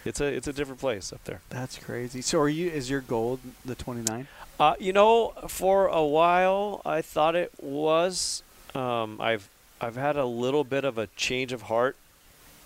it's 0.04 0.20
a 0.20 0.26
it's 0.26 0.48
a 0.48 0.52
different 0.52 0.80
place 0.80 1.12
up 1.12 1.24
there. 1.24 1.40
That's 1.50 1.78
crazy. 1.78 2.22
So 2.22 2.40
are 2.40 2.48
you? 2.48 2.70
Is 2.70 2.90
your 2.90 3.00
goal 3.00 3.40
the 3.64 3.74
29? 3.74 4.28
Uh, 4.58 4.74
you 4.78 4.92
know, 4.92 5.32
for 5.48 5.88
a 5.88 6.04
while 6.04 6.80
I 6.84 7.02
thought 7.02 7.34
it 7.34 7.52
was. 7.60 8.42
Um, 8.74 9.20
I've 9.20 9.48
I've 9.80 9.96
had 9.96 10.16
a 10.16 10.24
little 10.24 10.64
bit 10.64 10.84
of 10.84 10.98
a 10.98 11.08
change 11.08 11.52
of 11.52 11.62
heart 11.62 11.96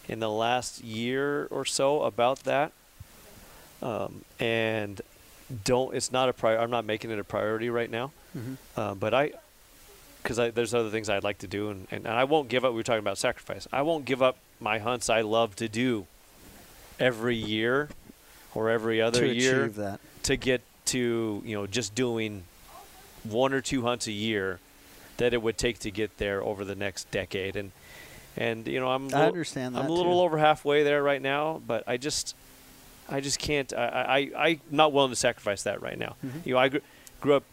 in 0.08 0.20
the 0.20 0.30
last 0.30 0.82
year 0.82 1.46
or 1.46 1.64
so 1.64 2.02
about 2.02 2.40
that, 2.44 2.72
um, 3.82 4.24
and 4.38 5.00
don't. 5.64 5.94
It's 5.94 6.12
not 6.12 6.28
a 6.28 6.32
prior. 6.32 6.58
I'm 6.58 6.70
not 6.70 6.84
making 6.84 7.10
it 7.10 7.18
a 7.18 7.24
priority 7.24 7.70
right 7.70 7.90
now. 7.90 8.12
Mm-hmm. 8.36 8.54
Uh, 8.76 8.94
but 8.94 9.14
I, 9.14 9.32
because 10.22 10.36
there's 10.54 10.74
other 10.74 10.90
things 10.90 11.08
I'd 11.08 11.24
like 11.24 11.38
to 11.38 11.46
do, 11.46 11.70
and, 11.70 11.86
and, 11.90 12.06
and 12.06 12.14
I 12.14 12.24
won't 12.24 12.48
give 12.48 12.64
up. 12.64 12.72
We 12.72 12.76
were 12.76 12.82
talking 12.82 13.00
about 13.00 13.18
sacrifice. 13.18 13.66
I 13.72 13.82
won't 13.82 14.04
give 14.04 14.22
up 14.22 14.36
my 14.60 14.78
hunts 14.78 15.08
I 15.10 15.20
love 15.22 15.56
to 15.56 15.68
do 15.68 16.06
every 16.98 17.36
year 17.36 17.88
or 18.54 18.70
every 18.70 19.00
other 19.00 19.20
to 19.20 19.32
year 19.32 19.64
achieve 19.64 19.76
that. 19.76 20.00
to 20.24 20.36
get 20.36 20.62
to 20.86 21.42
you 21.44 21.54
know 21.54 21.66
just 21.66 21.94
doing 21.94 22.44
one 23.24 23.52
or 23.52 23.60
two 23.60 23.82
hunts 23.82 24.06
a 24.06 24.12
year 24.12 24.58
that 25.18 25.34
it 25.34 25.42
would 25.42 25.58
take 25.58 25.78
to 25.80 25.90
get 25.90 26.16
there 26.18 26.42
over 26.42 26.64
the 26.64 26.74
next 26.74 27.10
decade 27.10 27.56
and 27.56 27.70
and 28.36 28.66
you 28.66 28.80
know 28.80 28.88
I'm 28.88 29.04
I 29.04 29.06
little, 29.06 29.22
understand 29.26 29.74
that. 29.74 29.80
I'm 29.84 29.90
a 29.90 29.92
little 29.92 30.14
too. 30.14 30.20
over 30.20 30.38
halfway 30.38 30.82
there 30.82 31.02
right 31.02 31.20
now 31.22 31.60
but 31.66 31.84
I 31.86 31.96
just 31.96 32.34
I 33.08 33.20
just 33.20 33.38
can't 33.38 33.72
I 33.72 34.30
I 34.36 34.48
I'm 34.48 34.60
not 34.70 34.92
willing 34.92 35.10
to 35.10 35.16
sacrifice 35.16 35.62
that 35.64 35.82
right 35.82 35.98
now 35.98 36.16
Mhm. 36.24 36.46
you 36.46 36.54
know 36.54 36.60
I 36.60 36.68
grew, 36.68 36.80
grew 37.20 37.34
up 37.34 37.44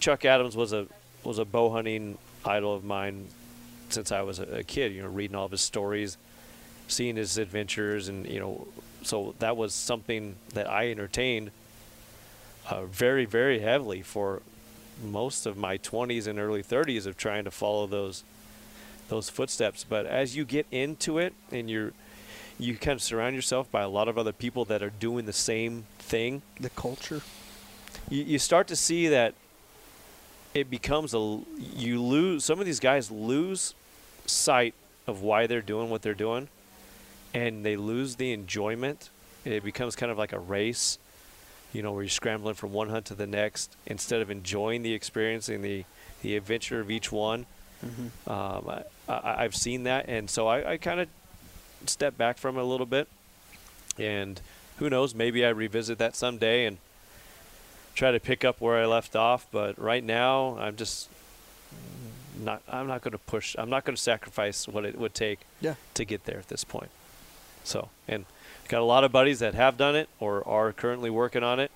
Chuck 0.00 0.24
Adams 0.24 0.56
was 0.56 0.72
a 0.72 0.86
was 1.24 1.38
a 1.38 1.44
bow 1.44 1.70
hunting 1.70 2.18
idol 2.44 2.74
of 2.74 2.82
mine 2.84 3.28
since 3.88 4.10
I 4.10 4.22
was 4.22 4.38
a, 4.40 4.58
a 4.58 4.62
kid 4.64 4.92
you 4.92 5.02
know 5.02 5.08
reading 5.08 5.36
all 5.36 5.44
of 5.46 5.52
his 5.52 5.60
stories 5.60 6.16
seeing 6.92 7.16
his 7.16 7.38
adventures 7.38 8.08
and 8.08 8.26
you 8.26 8.38
know 8.38 8.66
so 9.02 9.34
that 9.38 9.56
was 9.56 9.74
something 9.74 10.36
that 10.54 10.68
I 10.70 10.90
entertained 10.90 11.50
uh, 12.68 12.84
very 12.84 13.24
very 13.24 13.60
heavily 13.60 14.02
for 14.02 14.42
most 15.02 15.46
of 15.46 15.56
my 15.56 15.78
20s 15.78 16.26
and 16.26 16.38
early 16.38 16.62
30s 16.62 17.06
of 17.06 17.16
trying 17.16 17.44
to 17.44 17.50
follow 17.50 17.86
those 17.86 18.22
those 19.08 19.28
footsteps 19.28 19.84
but 19.84 20.06
as 20.06 20.36
you 20.36 20.44
get 20.44 20.66
into 20.70 21.18
it 21.18 21.34
and 21.50 21.68
you're 21.68 21.92
you 22.58 22.76
kind 22.76 22.94
of 22.94 23.02
surround 23.02 23.34
yourself 23.34 23.70
by 23.70 23.82
a 23.82 23.88
lot 23.88 24.08
of 24.08 24.16
other 24.16 24.32
people 24.32 24.64
that 24.66 24.82
are 24.82 24.90
doing 24.90 25.26
the 25.26 25.32
same 25.32 25.84
thing 25.98 26.42
the 26.60 26.70
culture. 26.70 27.22
you, 28.08 28.22
you 28.22 28.38
start 28.38 28.68
to 28.68 28.76
see 28.76 29.08
that 29.08 29.34
it 30.54 30.70
becomes 30.70 31.14
a 31.14 31.40
you 31.58 32.00
lose 32.00 32.44
some 32.44 32.60
of 32.60 32.66
these 32.66 32.80
guys 32.80 33.10
lose 33.10 33.74
sight 34.26 34.74
of 35.06 35.22
why 35.22 35.46
they're 35.46 35.62
doing 35.62 35.90
what 35.90 36.02
they're 36.02 36.14
doing 36.14 36.48
and 37.34 37.64
they 37.64 37.76
lose 37.76 38.16
the 38.16 38.32
enjoyment 38.32 39.10
it 39.44 39.64
becomes 39.64 39.96
kind 39.96 40.12
of 40.12 40.18
like 40.18 40.32
a 40.32 40.38
race 40.38 40.98
you 41.72 41.82
know 41.82 41.92
where 41.92 42.02
you're 42.02 42.08
scrambling 42.10 42.54
from 42.54 42.72
one 42.72 42.88
hunt 42.90 43.06
to 43.06 43.14
the 43.14 43.26
next 43.26 43.74
instead 43.86 44.20
of 44.20 44.30
enjoying 44.30 44.82
the 44.82 44.92
experience 44.92 45.48
and 45.48 45.64
the 45.64 45.84
the 46.22 46.36
adventure 46.36 46.80
of 46.80 46.90
each 46.90 47.10
one 47.12 47.46
Mm-hmm. 47.84 48.30
um, 48.30 48.84
I, 49.08 49.42
I've 49.42 49.56
seen 49.56 49.82
that, 49.84 50.04
and 50.08 50.30
so 50.30 50.46
I, 50.46 50.74
I 50.74 50.76
kind 50.76 51.00
of 51.00 51.08
step 51.86 52.16
back 52.16 52.38
from 52.38 52.56
it 52.56 52.60
a 52.60 52.64
little 52.64 52.86
bit. 52.86 53.08
And 53.98 54.40
who 54.76 54.88
knows, 54.88 55.16
maybe 55.16 55.44
I 55.44 55.48
revisit 55.48 55.98
that 55.98 56.14
someday 56.14 56.66
and 56.66 56.78
try 57.96 58.12
to 58.12 58.20
pick 58.20 58.44
up 58.44 58.60
where 58.60 58.78
I 58.80 58.86
left 58.86 59.16
off. 59.16 59.48
But 59.50 59.80
right 59.80 60.04
now, 60.04 60.56
I'm 60.60 60.76
just 60.76 61.08
not. 62.40 62.62
I'm 62.68 62.86
not 62.86 63.02
going 63.02 63.12
to 63.12 63.18
push. 63.18 63.56
I'm 63.58 63.68
not 63.68 63.84
going 63.84 63.96
to 63.96 64.00
sacrifice 64.02 64.68
what 64.68 64.84
it 64.84 64.96
would 64.96 65.12
take 65.12 65.40
Yeah. 65.60 65.74
to 65.94 66.04
get 66.04 66.24
there 66.24 66.38
at 66.38 66.46
this 66.46 66.62
point. 66.62 66.90
So, 67.64 67.88
and 68.08 68.24
got 68.68 68.80
a 68.80 68.84
lot 68.84 69.04
of 69.04 69.12
buddies 69.12 69.38
that 69.40 69.54
have 69.54 69.76
done 69.76 69.96
it 69.96 70.08
or 70.18 70.46
are 70.48 70.72
currently 70.72 71.10
working 71.10 71.42
on 71.42 71.60
it. 71.60 71.70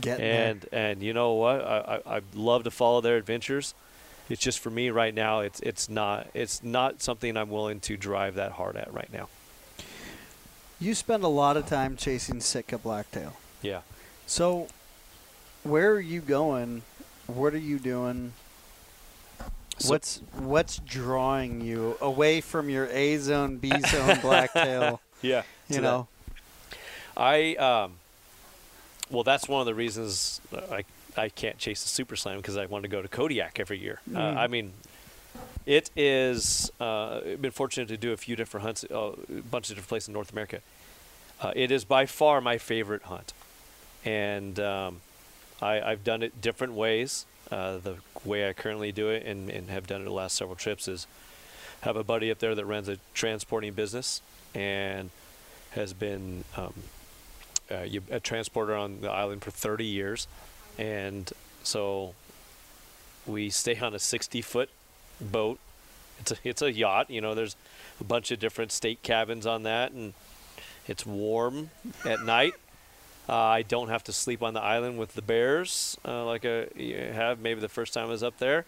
Getting 0.00 0.24
and 0.26 0.66
and 0.72 1.02
you 1.02 1.12
know 1.12 1.34
what? 1.34 1.60
I, 1.64 2.00
I 2.06 2.16
I 2.16 2.20
love 2.34 2.64
to 2.64 2.70
follow 2.70 3.00
their 3.00 3.16
adventures. 3.16 3.74
It's 4.28 4.40
just 4.40 4.58
for 4.58 4.70
me 4.70 4.90
right 4.90 5.14
now. 5.14 5.40
It's 5.40 5.60
it's 5.60 5.88
not 5.88 6.26
it's 6.34 6.62
not 6.62 7.00
something 7.02 7.36
I'm 7.36 7.50
willing 7.50 7.78
to 7.80 7.96
drive 7.96 8.34
that 8.34 8.52
hard 8.52 8.76
at 8.76 8.92
right 8.92 9.12
now. 9.12 9.28
You 10.80 10.94
spend 10.94 11.22
a 11.22 11.28
lot 11.28 11.56
of 11.56 11.66
time 11.66 11.96
chasing 11.96 12.40
Sitka 12.40 12.78
blacktail. 12.78 13.36
Yeah. 13.62 13.82
So, 14.26 14.66
where 15.62 15.92
are 15.92 16.00
you 16.00 16.20
going? 16.20 16.82
What 17.26 17.54
are 17.54 17.58
you 17.58 17.78
doing? 17.78 18.32
So- 19.78 19.90
what's 19.90 20.20
what's 20.36 20.78
drawing 20.78 21.60
you 21.60 21.96
away 22.00 22.40
from 22.40 22.68
your 22.68 22.86
A 22.86 23.16
zone, 23.18 23.58
B 23.58 23.70
zone 23.86 24.18
blacktail? 24.20 25.00
Yeah. 25.22 25.42
You 25.68 25.80
know, 25.80 26.08
I 27.16 27.54
um, 27.56 27.92
well, 29.10 29.22
that's 29.22 29.48
one 29.48 29.60
of 29.60 29.66
the 29.66 29.74
reasons 29.74 30.42
I 30.70 30.84
I 31.16 31.30
can't 31.30 31.56
chase 31.56 31.82
the 31.82 31.88
Super 31.88 32.16
Slam 32.16 32.36
because 32.36 32.58
I 32.58 32.66
want 32.66 32.82
to 32.82 32.88
go 32.88 33.00
to 33.00 33.08
Kodiak 33.08 33.58
every 33.58 33.78
year. 33.78 34.00
Uh, 34.14 34.18
Mm. 34.18 34.36
I 34.36 34.46
mean, 34.46 34.72
it 35.64 35.90
is. 35.96 36.70
Uh, 36.78 37.20
I've 37.24 37.40
been 37.40 37.50
fortunate 37.50 37.88
to 37.88 37.96
do 37.96 38.12
a 38.12 38.16
few 38.18 38.36
different 38.36 38.64
hunts, 38.66 38.84
uh, 38.90 39.12
a 39.12 39.12
bunch 39.50 39.70
of 39.70 39.76
different 39.76 39.88
places 39.88 40.08
in 40.08 40.14
North 40.14 40.32
America. 40.32 40.60
Uh, 41.40 41.52
it 41.56 41.70
is 41.70 41.84
by 41.86 42.04
far 42.04 42.40
my 42.42 42.58
favorite 42.58 43.04
hunt, 43.04 43.32
and 44.04 44.60
um, 44.60 45.00
I, 45.62 45.80
I've 45.80 46.04
done 46.04 46.22
it 46.22 46.40
different 46.42 46.74
ways. 46.74 47.24
Uh, 47.50 47.78
the 47.78 47.96
way 48.24 48.48
I 48.48 48.52
currently 48.52 48.92
do 48.92 49.08
it, 49.08 49.24
and, 49.24 49.48
and 49.50 49.70
have 49.70 49.86
done 49.86 50.02
it 50.02 50.04
the 50.04 50.10
last 50.12 50.36
several 50.36 50.56
trips, 50.56 50.88
is 50.88 51.06
have 51.82 51.96
a 51.96 52.04
buddy 52.04 52.30
up 52.30 52.38
there 52.38 52.54
that 52.54 52.64
runs 52.66 52.88
a 52.88 52.98
transporting 53.14 53.72
business 53.72 54.20
and 54.54 55.10
has 55.72 55.92
been 55.92 56.44
um, 56.56 56.72
uh, 57.70 57.86
a 58.10 58.20
transporter 58.20 58.74
on 58.74 59.00
the 59.00 59.10
island 59.10 59.42
for 59.42 59.50
30 59.50 59.84
years, 59.84 60.28
and 60.78 61.32
so 61.62 62.14
we 63.26 63.50
stay 63.50 63.78
on 63.78 63.94
a 63.94 63.98
60 63.98 64.42
foot 64.42 64.70
boat. 65.20 65.58
It's 66.20 66.32
a 66.32 66.36
it's 66.44 66.62
a 66.62 66.72
yacht. 66.72 67.10
You 67.10 67.20
know, 67.20 67.34
there's 67.34 67.56
a 68.00 68.04
bunch 68.04 68.30
of 68.30 68.38
different 68.38 68.72
state 68.72 69.02
cabins 69.02 69.46
on 69.46 69.64
that, 69.64 69.92
and 69.92 70.14
it's 70.86 71.04
warm 71.04 71.70
at 72.04 72.22
night. 72.24 72.54
Uh, 73.28 73.36
I 73.36 73.62
don't 73.62 73.88
have 73.88 74.04
to 74.04 74.12
sleep 74.12 74.42
on 74.42 74.52
the 74.52 74.60
island 74.60 74.98
with 74.98 75.14
the 75.14 75.22
bears 75.22 75.96
uh, 76.04 76.26
like 76.26 76.44
I 76.44 76.66
have 77.14 77.40
maybe 77.40 77.60
the 77.60 77.70
first 77.70 77.94
time 77.94 78.06
I 78.06 78.10
was 78.10 78.22
up 78.22 78.38
there. 78.38 78.66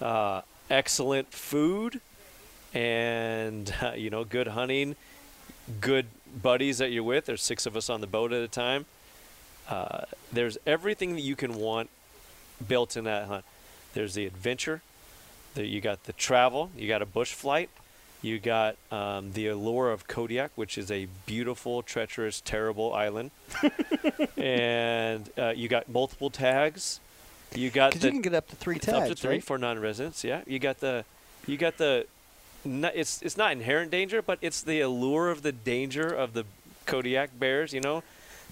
Uh, 0.00 0.40
excellent 0.70 1.32
food, 1.32 2.00
and 2.72 3.72
you 3.96 4.10
know, 4.10 4.24
good 4.24 4.48
hunting, 4.48 4.96
good 5.80 6.06
buddies 6.40 6.78
that 6.78 6.92
you're 6.92 7.02
with. 7.02 7.26
There's 7.26 7.42
six 7.42 7.66
of 7.66 7.76
us 7.76 7.90
on 7.90 8.00
the 8.00 8.06
boat 8.06 8.32
at 8.32 8.42
a 8.42 8.48
time. 8.48 8.86
Uh, 9.68 10.02
there's 10.32 10.58
everything 10.66 11.14
that 11.14 11.20
you 11.22 11.36
can 11.36 11.54
want 11.54 11.90
built 12.66 12.96
in 12.96 13.04
that 13.04 13.26
hunt. 13.26 13.44
There's 13.94 14.14
the 14.14 14.26
adventure. 14.26 14.82
You 15.54 15.80
got 15.80 16.04
the 16.04 16.12
travel. 16.12 16.70
You 16.76 16.88
got 16.88 17.02
a 17.02 17.06
bush 17.06 17.32
flight. 17.32 17.68
You 18.22 18.38
got 18.38 18.76
um, 18.90 19.32
the 19.32 19.48
allure 19.48 19.90
of 19.90 20.06
Kodiak, 20.06 20.52
which 20.54 20.78
is 20.78 20.90
a 20.90 21.08
beautiful, 21.26 21.82
treacherous, 21.82 22.40
terrible 22.40 22.94
island. 22.94 23.32
and 24.36 25.28
uh, 25.36 25.52
you 25.56 25.68
got 25.68 25.88
multiple 25.88 26.30
tags. 26.30 27.00
You 27.54 27.70
got 27.70 27.90
because 27.90 28.02
the 28.02 28.08
you 28.08 28.12
can 28.12 28.22
get 28.22 28.34
up 28.34 28.48
to 28.48 28.56
three 28.56 28.78
tags, 28.78 28.96
up 28.96 29.08
to 29.08 29.14
three 29.20 29.30
right? 29.30 29.44
for 29.44 29.58
non-residents. 29.58 30.22
Yeah, 30.24 30.42
you 30.46 30.60
got 30.60 30.78
the, 30.78 31.04
you 31.46 31.56
got 31.56 31.78
the, 31.78 32.06
it's 32.64 33.22
it's 33.22 33.36
not 33.36 33.52
inherent 33.52 33.90
danger, 33.90 34.22
but 34.22 34.38
it's 34.40 34.62
the 34.62 34.80
allure 34.80 35.30
of 35.30 35.42
the 35.42 35.52
danger 35.52 36.08
of 36.12 36.32
the 36.34 36.44
Kodiak 36.86 37.38
bears. 37.38 37.72
You 37.72 37.80
know, 37.80 38.02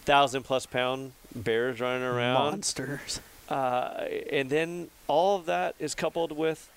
thousand 0.04 0.42
plus 0.44 0.66
pound 0.66 1.12
bears 1.34 1.80
running 1.80 2.02
around, 2.02 2.34
Monsters. 2.50 3.20
uh, 3.48 4.04
and 4.32 4.50
then 4.50 4.88
all 5.06 5.36
of 5.36 5.46
that 5.46 5.74
is 5.78 5.94
coupled 5.94 6.32
with 6.32 6.68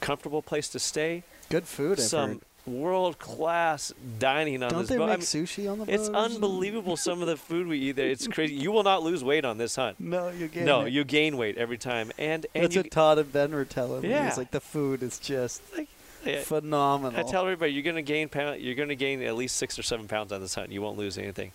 comfortable 0.00 0.42
place 0.42 0.68
to 0.70 0.78
stay, 0.78 1.22
Good 1.48 1.64
food. 1.64 1.98
Some 2.00 2.40
world 2.66 3.20
class 3.20 3.92
dining 4.18 4.60
on 4.60 4.70
Don't 4.70 4.80
this 4.80 4.88
they 4.88 4.98
make 4.98 5.08
I 5.08 5.12
mean, 5.12 5.20
sushi 5.20 5.70
on 5.70 5.78
the 5.78 5.84
boat? 5.84 5.94
it's 5.94 6.08
unbelievable 6.08 6.96
some 6.96 7.20
of 7.22 7.28
the 7.28 7.36
food 7.36 7.68
we 7.68 7.78
eat 7.78 7.92
there. 7.92 8.08
It's 8.08 8.26
crazy. 8.36 8.54
You 8.56 8.72
will 8.72 8.82
not 8.82 9.04
lose 9.04 9.22
weight 9.22 9.44
on 9.44 9.56
this 9.56 9.76
hunt. 9.76 10.00
No, 10.00 10.30
you 10.30 10.48
get 10.48 10.64
no, 10.64 10.80
it. 10.82 10.92
you 10.92 11.04
gain 11.04 11.36
weight 11.36 11.56
every 11.58 11.78
time, 11.78 12.10
and 12.18 12.44
and 12.56 12.64
That's 12.64 12.76
what 12.76 12.90
Todd 12.90 13.18
and 13.18 13.32
Ben 13.32 13.52
were 13.52 13.64
telling 13.64 14.02
me. 14.02 14.10
Yeah. 14.10 14.26
It's 14.26 14.36
like 14.36 14.50
the 14.50 14.60
food 14.60 15.04
is 15.04 15.20
just 15.20 15.62
Yeah, 15.76 15.84
phenomenal. 16.42 17.18
I 17.18 17.30
tell 17.30 17.42
everybody 17.42 17.72
you're 17.72 17.82
gonna 17.82 18.02
gain 18.02 18.28
pound, 18.28 18.60
you're 18.60 18.74
gonna 18.74 18.94
gain 18.94 19.22
at 19.22 19.34
least 19.36 19.56
six 19.56 19.78
or 19.78 19.82
seven 19.82 20.08
pounds 20.08 20.32
on 20.32 20.40
this 20.40 20.54
hunt. 20.54 20.70
You 20.70 20.82
won't 20.82 20.98
lose 20.98 21.18
anything, 21.18 21.52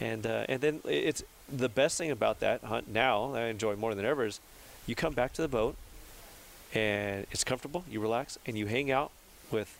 and 0.00 0.26
uh, 0.26 0.44
and 0.48 0.60
then 0.60 0.80
it's 0.84 1.22
the 1.48 1.68
best 1.68 1.98
thing 1.98 2.10
about 2.10 2.40
that 2.40 2.64
hunt 2.64 2.88
now 2.88 3.32
that 3.32 3.42
I 3.42 3.46
enjoy 3.46 3.76
more 3.76 3.94
than 3.94 4.04
ever 4.04 4.26
is 4.26 4.40
you 4.86 4.94
come 4.94 5.14
back 5.14 5.32
to 5.34 5.42
the 5.42 5.48
boat, 5.48 5.76
and 6.74 7.26
it's 7.30 7.44
comfortable. 7.44 7.84
You 7.90 8.00
relax 8.00 8.38
and 8.46 8.56
you 8.58 8.66
hang 8.66 8.90
out 8.90 9.10
with, 9.50 9.76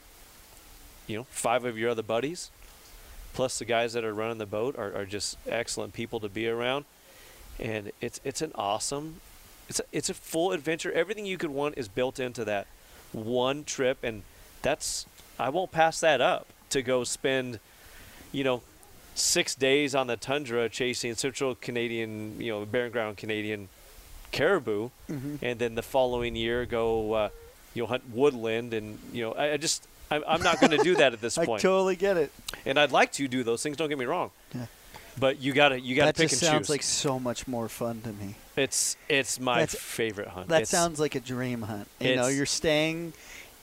you 1.06 1.16
know, 1.16 1.24
five 1.30 1.64
of 1.64 1.76
your 1.76 1.90
other 1.90 2.02
buddies, 2.02 2.50
plus 3.34 3.58
the 3.58 3.64
guys 3.64 3.92
that 3.94 4.04
are 4.04 4.14
running 4.14 4.38
the 4.38 4.46
boat 4.46 4.76
are, 4.78 4.94
are 4.94 5.06
just 5.06 5.36
excellent 5.48 5.92
people 5.92 6.20
to 6.20 6.28
be 6.28 6.48
around, 6.48 6.84
and 7.58 7.92
it's 8.00 8.20
it's 8.24 8.42
an 8.42 8.52
awesome, 8.54 9.20
it's 9.68 9.80
a, 9.80 9.84
it's 9.92 10.08
a 10.08 10.14
full 10.14 10.52
adventure. 10.52 10.92
Everything 10.92 11.26
you 11.26 11.38
could 11.38 11.50
want 11.50 11.76
is 11.76 11.88
built 11.88 12.20
into 12.20 12.44
that 12.44 12.66
one 13.16 13.64
trip, 13.64 13.98
and 14.02 14.22
that's 14.62 15.06
I 15.38 15.48
won't 15.48 15.72
pass 15.72 16.00
that 16.00 16.20
up 16.20 16.46
to 16.70 16.82
go 16.82 17.02
spend, 17.04 17.58
you 18.32 18.44
know, 18.44 18.62
six 19.14 19.54
days 19.54 19.94
on 19.94 20.06
the 20.06 20.16
tundra 20.16 20.68
chasing 20.68 21.14
Central 21.14 21.54
Canadian, 21.54 22.40
you 22.40 22.52
know, 22.52 22.64
barren 22.66 22.92
ground 22.92 23.16
Canadian 23.16 23.68
caribou, 24.32 24.90
Mhm. 25.10 25.38
and 25.42 25.58
then 25.58 25.74
the 25.74 25.82
following 25.82 26.36
year 26.36 26.66
go, 26.66 27.12
uh, 27.12 27.28
you 27.74 27.82
know, 27.82 27.86
hunt 27.86 28.02
woodland, 28.12 28.74
and 28.74 28.98
you 29.12 29.22
know, 29.22 29.32
I, 29.32 29.52
I 29.52 29.56
just 29.56 29.86
I'm, 30.10 30.22
I'm 30.28 30.42
not 30.42 30.60
going 30.60 30.70
to 30.70 30.78
do 30.84 30.94
that 30.96 31.12
at 31.12 31.20
this 31.20 31.36
point. 31.46 31.60
I 31.60 31.62
totally 31.62 31.96
get 31.96 32.16
it. 32.16 32.30
and 32.64 32.78
I'd 32.78 32.92
like 32.92 33.12
to 33.12 33.26
do 33.28 33.42
those 33.42 33.62
things. 33.62 33.76
Don't 33.76 33.88
get 33.88 33.98
me 33.98 34.04
wrong. 34.04 34.30
Yeah. 34.54 34.66
But 35.18 35.40
you 35.40 35.52
gotta 35.52 35.80
you 35.80 35.96
gotta 35.96 36.08
That 36.08 36.16
pick 36.16 36.30
just 36.30 36.42
and 36.42 36.50
sounds 36.50 36.68
like 36.68 36.82
so 36.82 37.18
much 37.18 37.48
more 37.48 37.68
fun 37.68 38.02
to 38.02 38.12
me. 38.12 38.34
it's 38.56 38.96
it's 39.08 39.40
my 39.40 39.60
That's- 39.60 39.74
favorite 39.82 40.28
hunt. 40.28 40.48
That 40.48 40.56
It's- 40.62 40.70
sounds 40.70 41.00
like 41.00 41.14
a 41.14 41.20
dream 41.20 41.62
hunt. 41.62 41.88
You 42.00 42.16
know, 42.16 42.26
you're 42.28 42.44
staying 42.46 43.12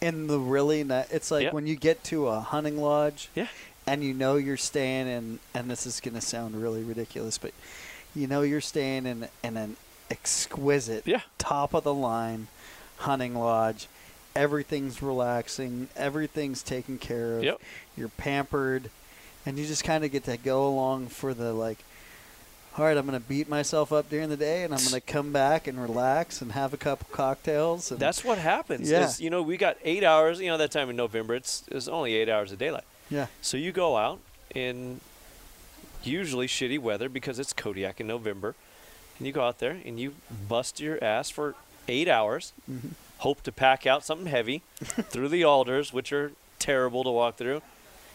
in 0.01 0.27
the 0.27 0.39
really. 0.39 0.83
Ni- 0.83 1.03
it's 1.11 1.29
like 1.31 1.43
Yep. 1.43 1.53
when 1.53 1.67
you 1.67 1.75
get 1.75 2.03
to 2.05 2.27
a 2.27 2.39
hunting 2.39 2.77
lodge. 2.81 3.29
Yeah. 3.35 3.47
And 3.85 4.01
you 4.03 4.13
know 4.13 4.37
you're 4.37 4.55
staying 4.57 5.07
in, 5.07 5.39
and 5.53 5.69
this 5.69 5.85
is 5.85 5.99
going 5.99 6.13
to 6.15 6.21
sound 6.21 6.55
really 6.61 6.83
ridiculous, 6.83 7.37
but 7.37 7.51
you 8.15 8.27
know 8.27 8.41
you're 8.41 8.61
staying 8.61 9.05
in 9.05 9.27
in 9.43 9.57
an 9.57 9.75
exquisite, 10.09 11.03
Yeah. 11.05 11.21
top 11.37 11.73
of 11.73 11.83
the 11.83 11.93
line 11.93 12.47
hunting 12.97 13.35
lodge. 13.35 13.87
Everything's 14.35 15.01
relaxing. 15.03 15.89
Everything's 15.95 16.63
taken 16.63 16.97
care 16.97 17.37
of. 17.37 17.43
Yep. 17.43 17.61
You're 17.97 18.07
pampered, 18.09 18.89
and 19.45 19.57
you 19.57 19.65
just 19.65 19.83
kind 19.83 20.03
of 20.03 20.11
get 20.11 20.23
to 20.25 20.37
go 20.37 20.67
along 20.67 21.07
for 21.07 21.33
the 21.33 21.53
like. 21.53 21.79
All 22.75 22.83
right, 22.85 22.97
I'm 22.97 23.05
going 23.05 23.19
to 23.21 23.27
beat 23.27 23.47
myself 23.47 23.93
up 23.93 24.09
during 24.09 24.29
the 24.29 24.37
day, 24.37 24.63
and 24.63 24.73
I'm 24.73 24.79
going 24.79 24.93
to 24.93 25.01
come 25.01 25.31
back 25.31 25.67
and 25.67 25.79
relax 25.79 26.41
and 26.41 26.53
have 26.53 26.73
a 26.73 26.77
couple 26.77 27.05
cocktails. 27.11 27.91
And 27.91 27.99
That's 27.99 28.23
what 28.23 28.39
happens. 28.39 28.89
Yeah. 28.89 29.05
Is, 29.05 29.21
you 29.21 29.29
know, 29.29 29.43
we 29.43 29.57
got 29.57 29.77
eight 29.83 30.03
hours. 30.03 30.39
You 30.41 30.47
know, 30.47 30.57
that 30.57 30.71
time 30.71 30.89
in 30.89 30.95
November, 30.95 31.35
it's 31.35 31.63
it's 31.69 31.87
only 31.87 32.15
eight 32.15 32.29
hours 32.29 32.51
of 32.51 32.57
daylight. 32.57 32.85
yeah, 33.11 33.27
So 33.43 33.57
you 33.57 33.71
go 33.71 33.95
out 33.97 34.19
in 34.55 35.01
usually 36.03 36.47
shitty 36.47 36.79
weather 36.79 37.09
because 37.09 37.37
it's 37.37 37.53
Kodiak 37.53 37.99
in 38.01 38.07
November, 38.07 38.55
and 39.19 39.27
you 39.27 39.33
go 39.33 39.43
out 39.43 39.59
there 39.59 39.77
and 39.85 39.99
you 39.99 40.15
bust 40.49 40.79
your 40.79 41.01
ass 41.03 41.29
for 41.29 41.53
eight 41.87 42.07
hours. 42.07 42.53
Mm-hmm. 42.69 42.89
Hope 43.19 43.43
to 43.43 43.51
pack 43.51 43.85
out 43.85 44.03
something 44.03 44.27
heavy 44.27 44.63
through 44.81 45.29
the 45.29 45.43
alders, 45.43 45.93
which 45.93 46.11
are 46.11 46.31
terrible 46.57 47.03
to 47.03 47.11
walk 47.11 47.37
through, 47.37 47.61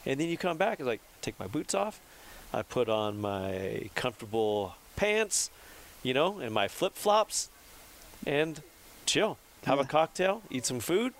and 0.04 0.18
then 0.18 0.28
you 0.28 0.36
come 0.36 0.56
back. 0.56 0.80
It's 0.80 0.86
like 0.86 1.00
take 1.22 1.38
my 1.38 1.46
boots 1.46 1.74
off. 1.74 2.00
I 2.52 2.62
put 2.62 2.88
on 2.88 3.20
my 3.20 3.90
comfortable 3.94 4.74
pants, 4.96 5.50
you 6.02 6.14
know, 6.14 6.38
and 6.38 6.52
my 6.54 6.66
flip 6.68 6.94
flops, 6.94 7.48
and 8.26 8.62
chill. 9.06 9.36
Have 9.64 9.78
a 9.80 9.84
cocktail, 9.84 10.42
eat 10.50 10.64
some 10.64 10.80
food, 10.80 11.12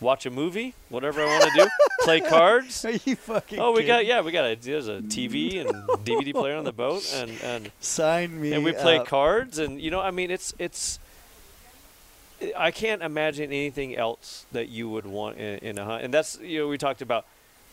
watch 0.00 0.26
a 0.26 0.30
movie, 0.30 0.74
whatever 0.90 1.22
I 1.22 1.26
want 1.26 1.44
to 1.44 1.62
do. 1.64 1.68
Play 2.00 2.20
cards. 2.20 2.84
Are 2.84 2.90
you 2.90 3.16
fucking? 3.16 3.58
Oh, 3.58 3.72
we 3.72 3.84
got 3.84 4.04
yeah, 4.04 4.20
we 4.20 4.30
got 4.30 4.44
a 4.44 4.56
there's 4.56 4.88
a 4.88 5.00
TV 5.00 5.60
and 5.60 5.70
DVD 6.04 6.32
player 6.34 6.56
on 6.56 6.64
the 6.64 6.72
boat, 6.72 7.10
and 7.14 7.30
and 7.42 7.70
Sign 7.80 8.38
me. 8.40 8.52
and 8.52 8.62
we 8.62 8.72
play 8.72 8.98
up. 8.98 9.06
cards, 9.06 9.58
and 9.58 9.80
you 9.80 9.90
know, 9.90 10.00
I 10.00 10.10
mean, 10.10 10.30
it's 10.30 10.52
it's. 10.58 10.98
I 12.58 12.72
can't 12.72 13.02
imagine 13.02 13.44
anything 13.44 13.96
else 13.96 14.44
that 14.52 14.68
you 14.68 14.88
would 14.90 15.06
want 15.06 15.38
in, 15.38 15.58
in 15.60 15.78
a 15.78 15.84
hunt, 15.84 16.04
and 16.04 16.12
that's 16.12 16.38
you 16.40 16.58
know 16.60 16.68
we 16.68 16.76
talked 16.76 17.00
about 17.00 17.24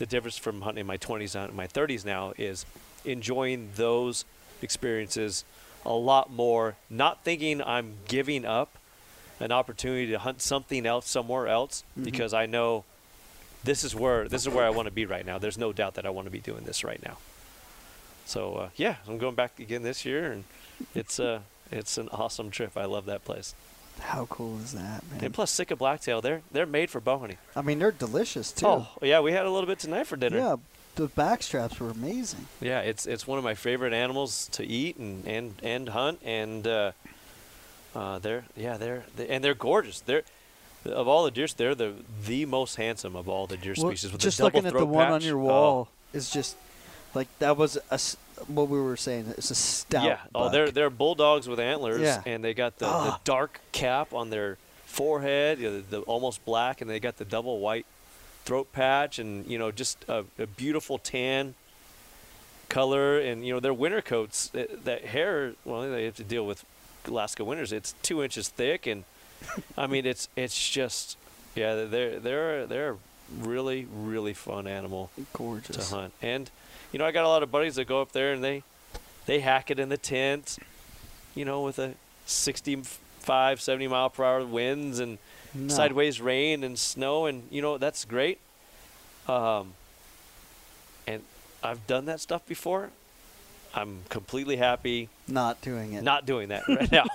the 0.01 0.07
difference 0.07 0.35
from 0.35 0.61
hunting 0.61 0.81
in 0.81 0.87
my 0.87 0.97
20s 0.97 1.35
and 1.35 1.53
my 1.53 1.67
30s 1.67 2.03
now 2.03 2.33
is 2.35 2.65
enjoying 3.05 3.69
those 3.75 4.25
experiences 4.63 5.45
a 5.85 5.93
lot 5.93 6.31
more, 6.31 6.75
not 6.89 7.23
thinking 7.23 7.61
I'm 7.61 7.97
giving 8.07 8.43
up 8.43 8.69
an 9.39 9.51
opportunity 9.51 10.07
to 10.07 10.17
hunt 10.17 10.41
something 10.41 10.87
else 10.87 11.07
somewhere 11.07 11.47
else 11.47 11.83
Mhm. 11.99 12.03
because 12.05 12.33
I 12.33 12.47
know 12.47 12.83
this 13.63 13.83
is 13.83 13.93
where 13.93 14.27
this 14.27 14.41
is 14.41 14.49
where 14.49 14.65
I 14.65 14.71
want 14.71 14.87
to 14.87 14.91
be 14.91 15.05
right 15.05 15.23
now. 15.25 15.37
There's 15.37 15.57
no 15.59 15.71
doubt 15.71 15.93
that 15.95 16.05
I 16.07 16.09
want 16.09 16.25
to 16.25 16.31
be 16.31 16.39
doing 16.39 16.63
this 16.63 16.83
right 16.83 17.01
now. 17.05 17.17
so 18.25 18.55
uh, 18.55 18.69
yeah, 18.75 18.95
I'm 19.07 19.19
going 19.19 19.35
back 19.35 19.59
again 19.59 19.83
this 19.83 20.03
year, 20.03 20.31
and 20.31 20.45
it's 20.95 21.19
uh 21.19 21.41
it's 21.71 21.99
an 21.99 22.09
awesome 22.09 22.49
trip. 22.49 22.75
I 22.75 22.85
love 22.85 23.05
that 23.05 23.23
place. 23.23 23.53
How 24.01 24.25
cool 24.25 24.57
is 24.59 24.73
that, 24.73 25.03
man? 25.11 25.23
And 25.23 25.33
plus, 25.33 25.51
Sitka 25.51 25.75
blacktail, 25.75 26.21
they're 26.21 26.41
they're 26.51 26.65
made 26.65 26.89
for 26.89 26.99
bow. 26.99 27.27
I 27.55 27.61
mean, 27.61 27.79
they're 27.79 27.91
delicious 27.91 28.51
too. 28.51 28.65
Oh 28.67 28.87
yeah, 29.01 29.19
we 29.21 29.31
had 29.31 29.45
a 29.45 29.49
little 29.49 29.67
bit 29.67 29.79
tonight 29.79 30.07
for 30.07 30.17
dinner. 30.17 30.37
yeah. 30.37 30.55
The 30.95 31.07
back 31.07 31.41
straps 31.41 31.79
were 31.79 31.89
amazing. 31.89 32.47
Yeah, 32.59 32.81
it's 32.81 33.05
it's 33.05 33.25
one 33.25 33.37
of 33.37 33.43
my 33.45 33.53
favorite 33.53 33.93
animals 33.93 34.49
to 34.53 34.65
eat 34.65 34.97
and 34.97 35.25
and, 35.25 35.53
and 35.63 35.89
hunt, 35.89 36.19
and 36.23 36.67
uh, 36.67 36.91
uh, 37.95 38.19
they're 38.19 38.43
yeah 38.57 38.75
they're 38.77 39.03
they, 39.15 39.29
and 39.29 39.41
they're 39.43 39.53
gorgeous. 39.53 40.01
They're 40.01 40.23
of 40.85 41.07
all 41.07 41.23
the 41.23 41.31
deer, 41.31 41.47
they're 41.55 41.75
the 41.75 41.93
the 42.25 42.45
most 42.45 42.75
handsome 42.75 43.15
of 43.15 43.29
all 43.29 43.47
the 43.47 43.55
deer 43.55 43.73
Well, 43.77 43.87
species. 43.91 44.11
With 44.11 44.21
just 44.21 44.39
the 44.39 44.43
looking 44.43 44.65
at 44.65 44.73
the 44.73 44.85
one 44.85 45.11
on 45.11 45.21
your 45.21 45.37
Oh, 45.37 45.43
wall 45.43 45.89
is 46.11 46.29
just 46.29 46.57
like 47.13 47.27
that 47.39 47.55
was 47.55 47.77
a 47.89 47.99
what 48.47 48.67
we 48.69 48.79
were 48.81 48.97
saying. 48.97 49.33
It's 49.37 49.51
a 49.51 49.55
stout. 49.55 50.03
yeah. 50.05 50.17
Oh, 50.35 50.49
they're 50.49 50.71
they're 50.71 50.89
bulldogs 50.89 51.47
with 51.47 51.59
antlers, 51.59 52.01
Yeah. 52.01 52.21
and 52.25 52.43
they 52.43 52.53
got 52.53 52.77
the, 52.79 52.85
the 52.85 52.91
Ah. 52.91 53.19
dark 53.23 53.59
cap 53.71 54.13
on 54.13 54.29
their 54.29 54.57
forehead, 54.85 55.59
you 55.59 55.69
know, 55.69 55.75
the, 55.81 55.97
the 55.97 56.01
almost 56.01 56.43
black, 56.45 56.81
and 56.81 56.89
they 56.89 56.99
got 56.99 57.17
the 57.17 57.25
double 57.25 57.59
white 57.59 57.85
throat 58.45 58.71
patch, 58.73 59.19
and 59.19 59.45
you 59.47 59.57
know 59.59 59.71
just 59.71 60.03
a, 60.07 60.25
a 60.39 60.47
beautiful 60.47 60.97
tan 60.97 61.55
color, 62.69 63.19
and 63.19 63.45
you 63.45 63.53
know 63.53 63.59
their 63.59 63.73
winter 63.73 64.01
coats. 64.01 64.47
That, 64.49 64.85
that 64.85 65.05
hair, 65.05 65.53
well, 65.65 65.81
they 65.89 66.05
have 66.05 66.15
to 66.17 66.23
deal 66.23 66.45
with 66.45 66.63
Alaska 67.07 67.43
winters. 67.43 67.71
It's 67.71 67.93
two 68.03 68.23
inches 68.23 68.47
thick, 68.49 68.87
and 68.87 69.03
I 69.77 69.87
mean 69.87 70.05
it's 70.05 70.27
it's 70.35 70.69
just 70.69 71.17
yeah 71.55 71.85
they're 71.85 72.19
they're 72.19 72.65
they're 72.65 72.91
a 72.91 72.97
really 73.39 73.87
really 73.93 74.33
fun 74.33 74.67
animal 74.67 75.09
gorgeous. 75.33 75.89
to 75.89 75.95
hunt. 75.95 76.13
And 76.21 76.49
you 76.91 76.99
know, 76.99 77.05
I 77.05 77.11
got 77.11 77.25
a 77.25 77.27
lot 77.27 77.43
of 77.43 77.51
buddies 77.51 77.75
that 77.75 77.85
go 77.85 78.01
up 78.01 78.11
there 78.11 78.33
and 78.33 78.43
they 78.43 78.63
they 79.25 79.39
hack 79.39 79.69
it 79.71 79.79
in 79.79 79.89
the 79.89 79.97
tent, 79.97 80.57
you 81.35 81.45
know, 81.45 81.61
with 81.61 81.77
a 81.79 81.93
65, 82.25 83.61
70 83.61 83.87
mile 83.87 84.09
per 84.09 84.23
hour 84.23 84.45
winds 84.45 84.99
and 84.99 85.17
No. 85.53 85.73
sideways 85.73 86.19
rain 86.21 86.63
and 86.63 86.77
snow, 86.79 87.25
and 87.25 87.43
you 87.51 87.61
know 87.61 87.77
that's 87.77 88.05
great. 88.05 88.39
Um, 89.27 89.73
and 91.05 91.21
I've 91.63 91.85
done 91.87 92.05
that 92.05 92.19
stuff 92.19 92.45
before. 92.47 92.89
I'm 93.73 94.01
completely 94.09 94.57
happy 94.57 95.07
Not 95.27 95.61
doing 95.61 95.93
it. 95.93 96.03
not 96.03 96.25
doing 96.25 96.49
that 96.49 96.63
right 96.67 96.91
now. 96.91 97.05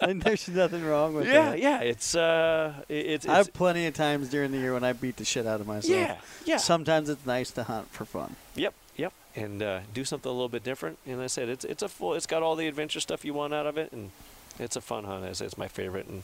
and 0.00 0.20
there's 0.22 0.46
nothing 0.48 0.84
wrong 0.84 1.14
with 1.14 1.26
yeah, 1.26 1.50
that. 1.50 1.58
yeah, 1.58 1.80
it's 1.80 2.14
uh, 2.14 2.74
it, 2.88 3.06
it's, 3.06 3.26
I 3.28 3.36
have 3.36 3.52
plenty 3.52 3.86
of 3.86 3.94
times 3.94 4.28
during 4.28 4.50
the 4.50 4.58
year 4.58 4.74
when 4.74 4.84
I 4.84 4.92
beat 4.92 5.16
the 5.16 5.24
shit 5.24 5.46
out 5.46 5.60
of 5.60 5.66
myself. 5.66 5.90
yeah, 5.96 6.16
yeah. 6.44 6.56
Sometimes 6.58 7.08
it's 7.08 7.24
nice 7.24 7.50
to 7.52 7.64
hunt 7.64 7.88
for 7.90 8.04
fun. 8.04 8.36
Yep, 8.56 8.74
yep, 8.96 9.12
and 9.36 9.62
uh, 9.62 9.80
do 9.94 10.04
something 10.04 10.28
a 10.28 10.32
little 10.32 10.48
bit 10.50 10.64
different. 10.64 10.98
And 11.06 11.20
I 11.20 11.28
said 11.28 11.48
it's 11.48 11.64
it's 11.64 11.82
a 11.82 11.88
full. 11.88 12.14
It's 12.14 12.26
got 12.26 12.42
all 12.42 12.54
the 12.56 12.66
adventure 12.68 13.00
stuff 13.00 13.24
you 13.24 13.32
want 13.32 13.54
out 13.54 13.66
of 13.66 13.78
it, 13.78 13.90
and 13.92 14.10
it's 14.58 14.76
a 14.76 14.80
fun 14.82 15.04
hunt. 15.04 15.24
I 15.24 15.32
said 15.32 15.46
it's 15.46 15.58
my 15.58 15.68
favorite, 15.68 16.06
and 16.08 16.22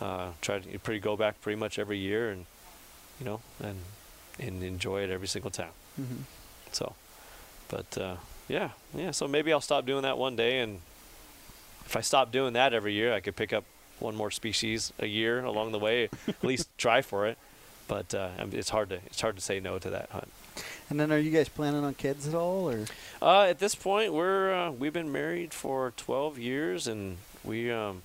uh, 0.00 0.28
try 0.40 0.60
to 0.60 0.78
pretty 0.78 1.00
go 1.00 1.16
back 1.16 1.40
pretty 1.40 1.58
much 1.58 1.78
every 1.80 1.98
year, 1.98 2.30
and 2.30 2.46
you 3.18 3.26
know, 3.26 3.40
and 3.60 3.78
and 4.38 4.62
enjoy 4.62 5.02
it 5.02 5.10
every 5.10 5.26
single 5.28 5.50
time. 5.50 5.72
hmm 5.96 6.22
So, 6.72 6.94
but 7.70 7.96
uh, 7.98 8.16
yeah, 8.48 8.70
yeah. 8.94 9.12
So 9.12 9.26
maybe 9.26 9.52
I'll 9.52 9.60
stop 9.62 9.86
doing 9.86 10.02
that 10.02 10.18
one 10.18 10.36
day, 10.36 10.58
and 10.60 10.80
if 11.86 11.96
I 11.96 12.00
stop 12.02 12.30
doing 12.30 12.52
that 12.52 12.74
every 12.74 12.92
year, 12.92 13.14
I 13.14 13.20
could 13.20 13.36
pick 13.36 13.52
up 13.52 13.64
one 13.98 14.14
more 14.16 14.30
species 14.30 14.92
a 14.98 15.06
year 15.06 15.42
along 15.44 15.72
the 15.72 15.78
way. 15.78 16.08
at 16.28 16.42
least 16.44 16.68
try 16.78 17.00
for 17.02 17.26
it. 17.26 17.38
But 17.88 18.14
uh, 18.14 18.28
it's 18.52 18.68
hard 18.70 18.90
to 18.90 18.96
it's 19.06 19.20
hard 19.20 19.34
to 19.36 19.42
say 19.42 19.58
no 19.58 19.78
to 19.78 19.90
that 19.90 20.10
hunt. 20.10 20.28
And 20.90 20.98
then, 21.00 21.10
are 21.10 21.18
you 21.18 21.30
guys 21.30 21.48
planning 21.48 21.84
on 21.84 21.94
kids 21.94 22.28
at 22.28 22.34
all, 22.34 22.68
or 22.70 22.84
Uh, 23.22 23.42
at 23.42 23.58
this 23.58 23.74
point, 23.74 24.12
we're 24.12 24.52
uh, 24.54 24.70
we've 24.70 24.92
been 24.92 25.10
married 25.12 25.52
for 25.54 25.92
12 25.96 26.38
years, 26.38 26.86
and 26.86 27.16
we 27.44 27.70
um, 27.70 28.02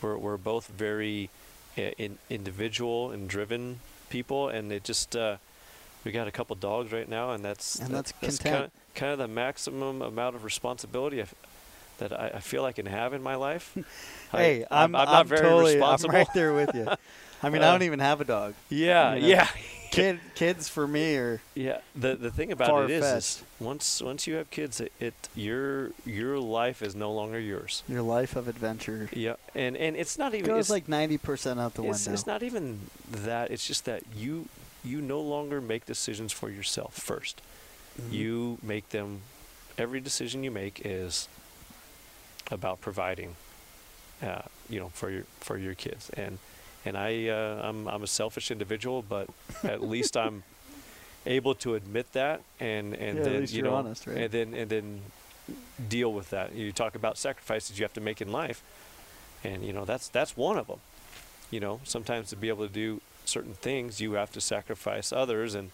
we're 0.00 0.16
we're 0.16 0.36
both 0.38 0.68
very 0.68 1.28
uh, 1.76 1.92
in, 1.98 2.16
individual 2.30 3.10
and 3.10 3.28
driven 3.28 3.80
people, 4.08 4.48
and 4.48 4.72
it 4.72 4.82
just 4.84 5.14
uh, 5.14 5.36
we 6.04 6.12
got 6.12 6.26
a 6.26 6.30
couple 6.30 6.56
dogs 6.56 6.90
right 6.90 7.08
now, 7.08 7.32
and 7.32 7.44
that's 7.44 7.76
And 7.76 7.88
that- 7.94 8.12
that's 8.22 8.38
kind 8.38 8.54
content. 8.54 8.72
Kind 8.98 9.12
of 9.12 9.18
the 9.18 9.28
maximum 9.28 10.02
amount 10.02 10.36
of 10.36 10.44
responsibility 10.44 11.18
I 11.20 11.22
f- 11.22 11.34
that 11.98 12.12
I, 12.12 12.28
I 12.34 12.40
feel 12.40 12.64
I 12.64 12.72
can 12.72 12.86
have 12.86 13.12
in 13.12 13.22
my 13.22 13.34
life. 13.36 13.76
I- 14.32 14.36
hey, 14.36 14.64
I'm, 14.70 14.94
I'm, 14.94 15.06
not 15.06 15.26
very 15.26 15.42
totally, 15.42 15.74
responsible. 15.76 16.10
I'm 16.14 16.16
right 16.20 16.32
there 16.34 16.52
with 16.54 16.74
you. 16.74 16.86
I 17.42 17.50
mean, 17.50 17.62
I 17.62 17.68
Uh, 17.68 17.72
don't 17.72 17.82
even 17.84 18.00
have 18.00 18.20
a 18.20 18.24
dog. 18.24 18.54
Yeah, 18.68 19.14
you 19.14 19.20
know. 19.22 19.28
yeah. 19.28 19.48
Kid, 19.90 20.20
kids 20.34 20.68
for 20.68 20.86
me 20.86 21.16
are 21.16 21.40
Yeah, 21.54 21.78
the 21.96 22.14
the 22.14 22.30
thing 22.30 22.52
about 22.52 22.84
it 22.84 22.90
is, 22.90 23.04
is 23.06 23.42
once 23.58 24.02
once 24.02 24.26
you 24.26 24.34
have 24.34 24.50
kids, 24.50 24.80
it, 24.80 24.92
it 25.00 25.14
your 25.34 25.92
your 26.04 26.38
life 26.38 26.82
is 26.82 26.94
no 26.94 27.10
longer 27.10 27.40
yours. 27.40 27.82
your 27.88 28.02
life 28.02 28.36
of 28.36 28.48
adventure. 28.48 29.08
Yeah, 29.14 29.36
and 29.54 29.76
and 29.78 29.96
it's 29.96 30.18
not 30.18 30.34
even 30.34 30.46
Goes 30.46 30.58
it's, 30.66 30.70
like 30.70 30.88
ninety 30.88 31.16
percent 31.16 31.58
out 31.58 31.72
the 31.74 31.82
it's, 31.84 32.04
window. 32.04 32.12
it's 32.12 32.26
not 32.26 32.42
even 32.42 32.80
that. 33.10 33.50
It's 33.50 33.66
just 33.66 33.86
that 33.86 34.02
you 34.14 34.48
you 34.84 35.00
no 35.00 35.20
longer 35.22 35.60
make 35.62 35.86
decisions 35.86 36.32
for 36.32 36.50
yourself 36.50 36.94
1st 36.94 37.34
Mhm. 38.00 38.12
You 38.12 38.58
make 38.62 38.88
them. 38.90 39.22
Every 39.76 40.00
decision 40.00 40.42
you 40.44 40.50
make 40.50 40.82
is 40.84 41.28
about 42.50 42.80
providing, 42.80 43.36
uh, 44.22 44.42
you 44.68 44.80
know, 44.80 44.88
for 44.88 45.10
your 45.10 45.24
for 45.40 45.56
your 45.58 45.74
kids. 45.74 46.10
And 46.10 46.38
and 46.84 46.96
I 46.96 47.28
uh, 47.28 47.60
I'm 47.68 47.86
I'm 47.88 48.02
a 48.02 48.06
selfish 48.06 48.50
individual, 48.50 49.02
but 49.02 49.28
at 49.62 49.82
least 49.94 50.16
I'm 50.16 50.42
able 51.26 51.54
to 51.56 51.74
admit 51.74 52.12
that 52.12 52.40
and 52.60 52.94
and 52.94 53.18
Yeah, 53.18 53.24
then 53.24 53.46
you 53.50 53.62
know 53.62 53.74
honest, 53.74 54.06
right? 54.06 54.16
and 54.18 54.30
then 54.32 54.54
and 54.54 54.70
then 54.70 55.00
deal 55.88 56.12
with 56.12 56.30
that. 56.30 56.54
You 56.54 56.72
talk 56.72 56.94
about 56.94 57.18
sacrifices 57.18 57.78
you 57.78 57.84
have 57.84 57.94
to 57.94 58.00
make 58.00 58.20
in 58.20 58.32
life, 58.32 58.62
and 59.44 59.64
you 59.64 59.72
know 59.72 59.84
that's 59.84 60.08
that's 60.08 60.36
one 60.36 60.58
of 60.58 60.66
them. 60.66 60.80
You 61.50 61.60
know, 61.60 61.80
sometimes 61.84 62.28
to 62.30 62.36
be 62.36 62.48
able 62.48 62.66
to 62.66 62.72
do 62.72 63.00
certain 63.24 63.54
things, 63.54 64.00
you 64.00 64.12
have 64.14 64.30
to 64.32 64.40
sacrifice 64.40 65.12
others, 65.12 65.54
and 65.54 65.70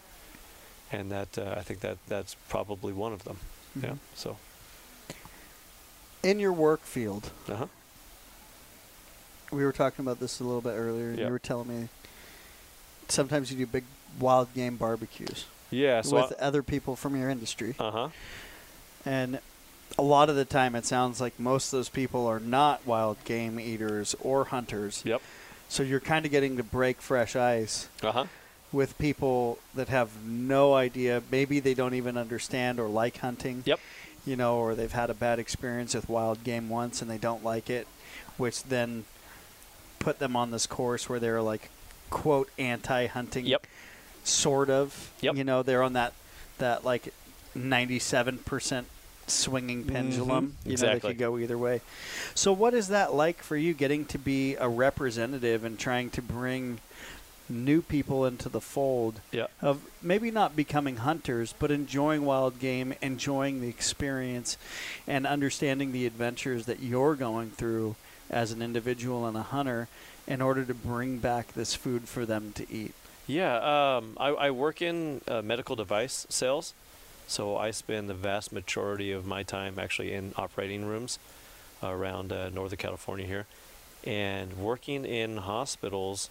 and 1.01 1.11
that 1.11 1.36
uh, 1.38 1.55
I 1.57 1.62
think 1.62 1.80
that 1.80 1.99
that's 2.09 2.36
probably 2.49 2.92
one 2.92 3.12
of 3.12 3.24
them. 3.24 3.38
Yeah. 3.80 3.90
Mhm. 3.90 3.99
So. 4.14 4.36
In 6.22 6.38
your 6.38 6.53
work 6.53 6.80
field, 6.82 7.30
Uh 7.49 7.57
huh. 7.57 7.66
we 9.53 9.64
were 9.64 9.72
talking 9.72 10.05
about 10.05 10.20
this 10.20 10.40
a 10.40 10.45
little 10.45 10.61
bit 10.62 10.70
earlier, 10.70 11.11
and 11.11 11.18
Yeah. 11.18 11.26
you 11.26 11.32
were 11.32 11.38
telling 11.38 11.68
me 11.68 11.88
sometimes 13.09 13.51
you 13.51 13.59
do 13.59 13.66
big 13.66 13.84
wild 14.18 14.53
game 14.55 14.76
barbecues 14.76 15.45
Yeah. 15.70 16.01
So. 16.03 16.16
with 16.16 16.32
other 16.40 16.62
people 16.62 16.97
from 16.97 17.16
your 17.16 17.28
industry. 17.28 17.74
Uh 17.78 17.90
huh. 17.90 18.09
And 19.05 19.40
a 19.99 20.03
lot 20.03 20.30
of 20.30 20.36
the 20.36 20.47
time, 20.47 20.74
it 20.74 20.86
sounds 20.86 21.20
like 21.20 21.38
most 21.38 21.66
of 21.72 21.78
those 21.78 21.90
people 21.90 22.26
are 22.26 22.40
not 22.40 22.86
wild 22.86 23.22
game 23.24 23.61
eaters 23.61 24.14
or 24.20 24.47
hunters. 24.47 25.03
Yep. 25.05 25.20
So 25.68 25.82
you're 25.82 26.01
kind 26.01 26.24
of 26.24 26.30
getting 26.32 26.57
to 26.57 26.62
break 26.62 27.03
fresh 27.03 27.36
ice 27.36 27.88
Uh 28.03 28.12
huh. 28.12 28.24
With 28.75 28.99
people 28.99 29.59
that 29.75 29.89
have 29.89 30.11
no 30.27 30.75
idea. 30.75 31.22
Maybe 31.31 31.61
they 31.61 31.75
don't 31.75 31.95
even 31.95 32.16
understand 32.18 32.81
or 32.81 32.89
like 32.89 33.18
hunting. 33.18 33.62
Yep. 33.64 33.81
You 34.27 34.37
know, 34.37 34.57
or 34.57 34.75
they've 34.75 34.93
had 34.93 35.11
a 35.11 35.14
bad 35.14 35.39
experience 35.39 35.95
with 35.95 36.09
wild 36.09 36.45
game 36.45 36.68
once 36.68 37.01
and 37.01 37.11
they 37.11 37.18
don't 37.18 37.45
like 37.45 37.70
it, 37.70 37.87
which 38.37 38.64
then 38.64 39.05
put 39.99 40.18
them 40.18 40.35
on 40.35 40.51
this 40.51 40.66
course 40.66 41.09
where 41.09 41.20
they're 41.20 41.43
like, 41.43 41.70
quote, 42.11 42.51
anti-hunting. 42.59 43.47
Yep. 43.47 43.66
Sort 44.25 44.70
of. 44.70 45.12
Yep. 45.20 45.37
You 45.37 45.45
know, 45.45 45.62
they're 45.62 45.83
on 45.83 45.93
that 45.93 46.12
that 46.59 46.85
like 46.85 47.12
97% 47.57 48.85
swinging 49.27 49.85
mm-hmm. 49.85 49.93
pendulum. 49.93 50.29
You 50.35 50.41
know, 50.41 50.53
they 50.64 50.72
Exactly. 50.72 51.11
could 51.11 51.18
go 51.18 51.39
either 51.39 51.59
way. 51.59 51.81
So, 52.35 52.53
what 52.53 52.75
is 52.75 52.89
that 52.89 53.14
like 53.14 53.43
for 53.43 53.57
you 53.57 53.75
getting 53.75 54.05
to 54.07 54.18
be 54.18 54.57
a 54.57 54.68
representative 54.68 55.64
and 55.64 55.79
trying 55.79 56.11
to 56.11 56.22
bring 56.22 56.79
new 57.49 57.82
people 57.82 58.24
into 58.24 58.49
the 58.49 58.61
fold 58.61 59.20
Yeah. 59.32 59.47
of 59.61 59.82
maybe 60.03 60.30
not 60.30 60.57
becoming 60.57 60.97
hunters, 60.99 61.55
but 61.59 61.70
enjoying 61.70 62.24
wild 62.24 62.59
game, 62.59 62.95
enjoying 63.03 63.61
the 63.61 63.68
experience, 63.68 64.57
and 65.07 65.26
understanding 65.26 65.92
the 65.92 66.07
adventures 66.07 66.66
that 66.66 66.80
you're 66.80 67.14
going 67.14 67.51
through 67.51 67.97
as 68.30 68.53
an 68.53 68.62
individual 68.62 69.26
and 69.26 69.36
a 69.36 69.42
hunter 69.42 69.88
in 70.26 70.40
order 70.40 70.64
to 70.64 70.74
bring 70.74 71.18
back 71.18 71.53
this 71.53 71.74
food 71.74 72.09
for 72.09 72.24
them 72.24 72.53
to 72.53 72.70
eat? 72.72 72.95
Yeah, 73.26 73.97
um, 73.97 74.16
I, 74.18 74.28
I 74.28 74.51
work 74.51 74.82
in 74.82 75.20
uh, 75.28 75.42
medical 75.42 75.76
device 75.76 76.26
sales, 76.28 76.74
so 77.26 77.57
I 77.57 77.70
spend 77.70 78.09
the 78.09 78.14
vast 78.14 78.53
majority 78.53 79.12
of 79.12 79.26
my 79.26 79.42
time 79.42 79.78
actually 79.78 80.12
in 80.12 80.32
operating 80.36 80.84
rooms 80.84 81.18
around 81.82 82.32
uh, 82.32 82.49
Northern 82.51 82.78
California 82.78 83.26
here, 83.26 83.47
and 84.05 84.57
working 84.57 85.05
in 85.05 85.38
hospitals. 85.38 86.30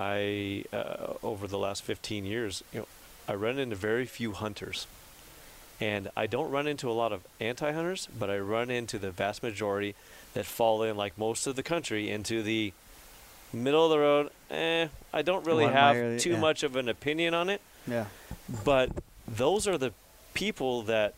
I 0.00 0.64
uh, 0.72 1.14
over 1.22 1.46
the 1.46 1.58
last 1.58 1.82
15 1.82 2.24
years, 2.24 2.64
you 2.72 2.80
know, 2.80 2.86
I 3.28 3.34
run 3.34 3.58
into 3.58 3.76
very 3.76 4.06
few 4.06 4.32
hunters, 4.32 4.86
and 5.80 6.08
I 6.16 6.26
don't 6.26 6.50
run 6.50 6.66
into 6.66 6.90
a 6.90 6.92
lot 6.92 7.12
of 7.12 7.20
anti-hunters, 7.38 8.08
but 8.18 8.30
I 8.30 8.38
run 8.38 8.70
into 8.70 8.98
the 8.98 9.10
vast 9.10 9.42
majority 9.42 9.94
that 10.34 10.46
fall 10.46 10.82
in, 10.82 10.96
like 10.96 11.16
most 11.18 11.46
of 11.46 11.54
the 11.54 11.62
country, 11.62 12.10
into 12.10 12.42
the 12.42 12.72
middle 13.52 13.84
of 13.84 13.90
the 13.90 13.98
road. 13.98 14.30
Eh, 14.50 14.88
I 15.12 15.22
don't 15.22 15.44
really 15.46 15.64
One 15.64 15.72
have 15.74 15.96
the- 15.96 16.18
too 16.18 16.30
yeah. 16.32 16.40
much 16.40 16.62
of 16.62 16.76
an 16.76 16.88
opinion 16.88 17.34
on 17.34 17.48
it, 17.50 17.60
Yeah. 17.86 18.06
but 18.64 18.90
those 19.28 19.68
are 19.68 19.78
the 19.78 19.92
people 20.34 20.82
that 20.82 21.14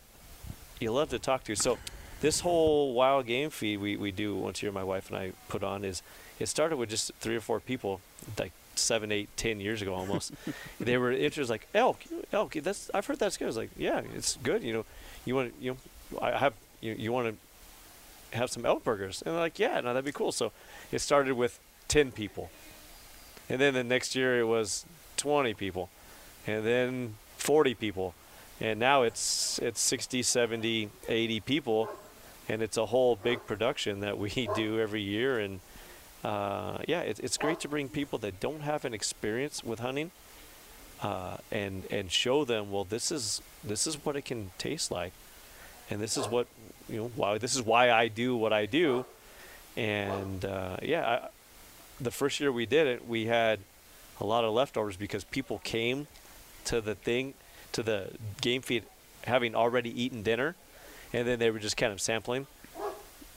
you 0.79 0.91
love 0.91 1.09
to 1.09 1.19
talk 1.19 1.43
to. 1.45 1.55
So 1.55 1.77
this 2.21 2.41
whole 2.41 2.93
wild 2.93 3.25
game 3.27 3.49
feed 3.49 3.77
we, 3.77 3.95
we 3.97 4.11
do 4.11 4.35
once 4.35 4.61
a 4.61 4.65
year, 4.65 4.71
my 4.71 4.83
wife 4.83 5.09
and 5.09 5.17
I 5.17 5.31
put 5.47 5.63
on 5.63 5.83
is 5.85 6.01
it 6.39 6.47
started 6.47 6.77
with 6.77 6.89
just 6.89 7.11
three 7.19 7.35
or 7.35 7.41
four 7.41 7.59
people, 7.59 8.01
like 8.39 8.51
seven, 8.75 9.11
eight, 9.11 9.29
ten 9.37 9.59
years 9.59 9.81
ago 9.81 9.93
almost. 9.93 10.33
they 10.79 10.97
were 10.97 11.11
interested 11.11 11.51
like 11.51 11.67
elk, 11.73 12.03
elk. 12.31 12.53
That's 12.53 12.89
I've 12.93 13.05
heard 13.05 13.19
that's 13.19 13.37
good. 13.37 13.45
I 13.45 13.47
was 13.47 13.57
like, 13.57 13.71
yeah, 13.77 14.01
it's 14.15 14.37
good. 14.37 14.63
You 14.63 14.73
know, 14.73 14.85
you 15.25 15.35
want 15.35 15.53
you 15.59 15.71
know, 15.71 16.19
I 16.21 16.37
have 16.37 16.53
you 16.81 16.93
you 16.93 17.11
want 17.11 17.37
to 18.31 18.37
have 18.37 18.49
some 18.49 18.65
elk 18.65 18.83
burgers, 18.83 19.21
and 19.21 19.33
they're 19.33 19.41
like, 19.41 19.59
yeah, 19.59 19.79
no, 19.81 19.93
that'd 19.93 20.05
be 20.05 20.11
cool. 20.11 20.31
So 20.31 20.51
it 20.91 20.99
started 20.99 21.33
with 21.35 21.59
ten 21.87 22.11
people, 22.11 22.49
and 23.49 23.59
then 23.59 23.73
the 23.73 23.83
next 23.83 24.15
year 24.15 24.39
it 24.39 24.47
was 24.47 24.85
twenty 25.17 25.53
people, 25.53 25.89
and 26.47 26.65
then 26.65 27.15
forty 27.37 27.73
people, 27.73 28.15
and 28.59 28.79
now 28.79 29.03
it's 29.03 29.59
it's 29.59 29.81
60, 29.81 30.23
70, 30.23 30.89
80 31.07 31.39
people, 31.41 31.89
and 32.47 32.61
it's 32.61 32.77
a 32.77 32.87
whole 32.87 33.15
big 33.15 33.45
production 33.45 33.99
that 34.01 34.17
we 34.17 34.29
do 34.55 34.79
every 34.79 35.01
year 35.01 35.39
and 35.39 35.59
uh, 36.23 36.77
yeah, 36.87 37.01
it, 37.01 37.19
it's 37.19 37.37
great 37.37 37.59
to 37.61 37.67
bring 37.67 37.89
people 37.89 38.17
that 38.19 38.39
don't 38.39 38.61
have 38.61 38.85
an 38.85 38.93
experience 38.93 39.63
with 39.63 39.79
hunting, 39.79 40.11
uh, 41.01 41.37
and 41.51 41.83
and 41.91 42.11
show 42.11 42.45
them, 42.45 42.71
well, 42.71 42.85
this 42.85 43.11
is 43.11 43.41
this 43.63 43.85
is 43.85 43.95
what 44.05 44.15
it 44.15 44.23
can 44.23 44.51
taste 44.57 44.89
like, 44.89 45.11
and 45.89 45.99
this 46.01 46.17
is 46.17 46.27
what 46.27 46.47
you 46.89 46.97
know 46.97 47.11
why 47.15 47.37
this 47.37 47.55
is 47.55 47.61
why 47.61 47.91
I 47.91 48.07
do 48.07 48.37
what 48.37 48.53
I 48.53 48.65
do, 48.65 49.05
and 49.75 50.45
uh, 50.45 50.77
yeah, 50.81 51.07
I, 51.07 51.27
the 51.99 52.11
first 52.11 52.39
year 52.39 52.51
we 52.51 52.65
did 52.65 52.87
it, 52.87 53.07
we 53.07 53.25
had 53.25 53.59
a 54.21 54.25
lot 54.25 54.45
of 54.45 54.53
leftovers 54.53 54.95
because 54.95 55.25
people 55.25 55.59
came 55.63 56.07
to 56.65 56.79
the 56.79 56.95
thing, 56.95 57.33
to 57.73 57.83
the 57.83 58.11
game 58.39 58.61
feed, 58.61 58.83
having 59.25 59.55
already 59.55 60.01
eaten 60.01 60.23
dinner, 60.23 60.55
and 61.11 61.27
then 61.27 61.39
they 61.39 61.51
were 61.51 61.59
just 61.59 61.75
kind 61.75 61.91
of 61.91 61.99
sampling 61.99 62.47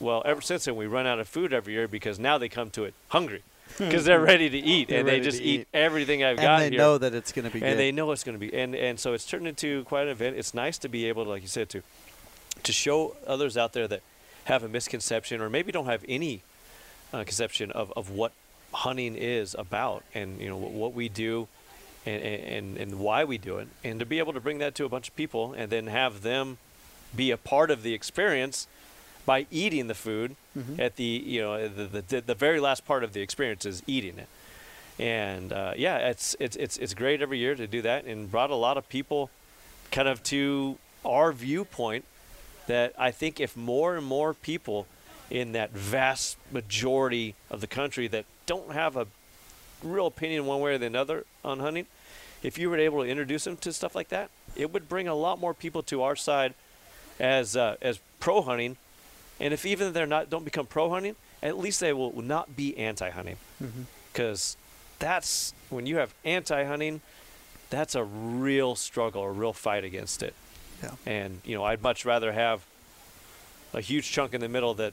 well, 0.01 0.22
ever 0.24 0.40
since 0.40 0.64
then, 0.66 0.76
we 0.76 0.86
run 0.86 1.07
out 1.07 1.18
of 1.18 1.28
food 1.28 1.53
every 1.53 1.72
year 1.72 1.88
because 1.88 2.18
now 2.18 2.38
they 2.38 2.49
come 2.49 2.70
to 2.70 2.84
it 2.84 2.94
hungry 3.09 3.42
because 3.78 4.05
they're 4.05 4.20
ready 4.20 4.49
to 4.49 4.59
eat 4.59 4.90
and 4.90 5.07
they 5.09 5.20
just 5.20 5.40
eat, 5.40 5.61
eat. 5.61 5.68
everything 5.74 6.22
I've 6.22 6.38
and 6.38 6.40
got 6.40 6.62
And 6.62 6.72
they 6.72 6.76
here. 6.76 6.78
know 6.78 6.99
that 6.99 7.14
it's 7.14 7.32
going 7.32 7.47
to 7.47 7.51
be 7.53 7.61
good. 7.61 7.66
and 7.66 7.74
good. 7.74 7.78
they 7.80 7.92
know 7.92 8.11
it's 8.12 8.24
going 8.24 8.38
to 8.38 8.40
be 8.40 8.55
and 8.57 8.74
and 8.74 8.99
so 9.01 9.12
it's 9.12 9.24
turned 9.24 9.47
into 9.47 9.84
quite 9.84 10.03
an 10.03 10.09
event. 10.11 10.36
It's 10.36 10.55
nice 10.55 10.78
to 10.78 10.88
be 10.88 11.07
able 11.09 11.24
to, 11.24 11.30
like 11.30 11.42
you 11.42 11.49
said, 11.49 11.68
to 11.70 11.82
to 12.62 12.72
show 12.72 13.16
others 13.26 13.57
out 13.57 13.72
there 13.72 13.88
that 13.88 14.03
have 14.44 14.62
a 14.62 14.68
misconception 14.68 15.40
or 15.40 15.51
maybe 15.51 15.72
don't 15.72 15.86
have 15.86 16.05
any 16.09 16.42
uh, 17.12 17.24
conception 17.24 17.70
of, 17.72 17.92
of 17.97 18.11
what 18.11 18.32
hunting 18.72 19.14
is 19.16 19.55
about 19.59 20.03
and 20.14 20.40
you 20.40 20.49
know 20.49 20.57
what, 20.57 20.70
what 20.72 20.94
we 20.94 21.09
do 21.09 21.49
and, 22.05 22.22
and 22.22 22.76
and 22.76 22.99
why 22.99 23.24
we 23.24 23.38
do 23.38 23.59
it 23.59 23.68
and 23.82 23.99
to 24.01 24.07
be 24.07 24.18
able 24.18 24.32
to 24.32 24.40
bring 24.40 24.59
that 24.59 24.74
to 24.74 24.84
a 24.84 24.88
bunch 24.88 25.09
of 25.09 25.16
people 25.16 25.53
and 25.55 25.70
then 25.70 25.86
have 25.88 26.22
them 26.22 26.59
be 27.14 27.30
a 27.30 27.36
part 27.36 27.70
of 27.70 27.82
the 27.82 27.94
experience 27.94 28.66
by 29.27 29.47
eating 29.51 29.89
the 29.89 29.95
food 29.95 30.37
Mhm. 30.57 30.79
at 30.79 30.97
the 30.97 31.05
you 31.05 31.43
know 31.43 31.68
the, 31.68 32.01
the 32.01 32.20
the 32.22 32.35
very 32.35 32.61
last 32.61 32.87
part 32.87 33.05
of 33.05 33.12
the 33.12 33.20
experience 33.20 33.66
is 33.66 33.83
eating 33.87 34.18
it 34.18 34.29
and 34.99 35.53
uh, 35.53 35.74
yeah 35.77 35.99
it's 35.99 36.35
it's 36.41 36.57
it's 36.57 36.79
it's 36.79 36.95
great 36.95 37.20
every 37.20 37.37
year 37.39 37.55
to 37.55 37.66
do 37.66 37.83
that 37.83 38.07
and 38.07 38.31
brought 38.31 38.49
a 38.51 38.55
lot 38.55 38.79
of 38.79 38.89
people 38.89 39.29
kind 39.91 40.09
of 40.09 40.22
to 40.22 40.79
our 41.05 41.31
viewpoint 41.33 42.05
that 42.66 42.93
I 42.99 43.11
think 43.11 43.39
if 43.39 43.57
more 43.57 43.97
and 43.97 44.07
more 44.07 44.33
people 44.35 44.87
in 45.31 45.53
that 45.53 45.70
vast 45.72 46.37
majority 46.51 47.35
of 47.51 47.61
the 47.61 47.66
country 47.66 48.09
that 48.09 48.24
don't 48.47 48.72
have 48.72 48.97
a 48.97 49.07
real 49.83 50.07
opinion 50.07 50.47
one 50.47 50.61
way 50.61 50.74
or 50.74 50.79
the 50.79 50.99
other 50.99 51.24
on 51.45 51.61
hunting, 51.61 51.87
if 52.43 52.59
you 52.59 52.70
were 52.70 52.79
able 52.79 53.03
to 53.05 53.09
introduce 53.09 53.45
them 53.45 53.57
to 53.59 53.72
stuff 53.72 53.95
like 53.95 54.09
that, 54.09 54.31
it 54.57 54.72
would 54.72 54.89
bring 54.89 55.07
a 55.07 55.14
lot 55.14 55.39
more 55.39 55.53
people 55.55 55.83
to 55.85 56.03
our 56.03 56.16
side 56.16 56.55
as 57.20 57.57
uh, 57.57 57.77
as 57.83 58.01
pro 58.20 58.41
hunting. 58.43 58.77
And 59.41 59.53
if 59.53 59.66
even 59.66 59.93
they're 59.93 60.07
not 60.07 60.30
don't 60.30 60.45
become 60.45 60.66
pro 60.66 60.91
hunting, 60.91 61.16
at 61.43 61.59
least 61.59 61.80
they 61.80 61.93
will 61.93 62.22
not 62.22 62.57
be 62.57 62.76
anti 62.76 63.11
hunting, 63.11 63.37
because 64.12 64.57
mm-hmm. 64.59 65.05
that's 65.05 65.55
when 65.68 65.87
you 65.87 65.99
have 65.99 66.14
anti 66.24 66.64
hunting, 66.64 67.01
that's 67.70 67.95
a 67.95 68.05
real 68.05 68.74
struggle, 68.74 69.22
a 69.22 69.30
real 69.30 69.53
fight 69.53 69.84
against 69.84 70.22
it. 70.22 70.34
Yeah. 70.82 70.91
And 71.05 71.41
you 71.45 71.55
know, 71.55 71.64
I'd 71.64 71.82
much 71.82 72.05
rather 72.05 72.32
have 72.32 72.64
a 73.74 73.80
huge 73.80 74.11
chunk 74.11 74.32
in 74.34 74.41
the 74.41 74.49
middle 74.49 74.74
that 74.74 74.93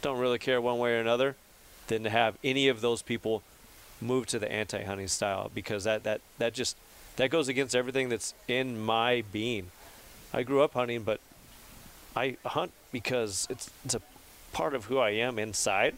don't 0.00 0.18
really 0.18 0.38
care 0.38 0.60
one 0.60 0.78
way 0.78 0.94
or 0.94 1.00
another 1.00 1.36
than 1.88 2.04
to 2.04 2.10
have 2.10 2.36
any 2.44 2.68
of 2.68 2.80
those 2.80 3.02
people 3.02 3.42
move 4.00 4.26
to 4.26 4.38
the 4.38 4.50
anti-hunting 4.50 5.08
style 5.08 5.50
because 5.54 5.84
that 5.84 6.02
that 6.04 6.20
that 6.38 6.52
just 6.52 6.76
that 7.16 7.30
goes 7.30 7.48
against 7.48 7.74
everything 7.74 8.08
that's 8.08 8.34
in 8.48 8.80
my 8.80 9.22
being. 9.32 9.70
I 10.32 10.42
grew 10.42 10.62
up 10.62 10.74
hunting, 10.74 11.02
but 11.02 11.20
I 12.16 12.36
hunt 12.44 12.72
because 12.90 13.46
it's 13.50 13.70
it's 13.84 13.94
a 13.94 14.02
part 14.52 14.74
of 14.74 14.86
who 14.86 14.98
I 14.98 15.10
am 15.10 15.38
inside. 15.38 15.96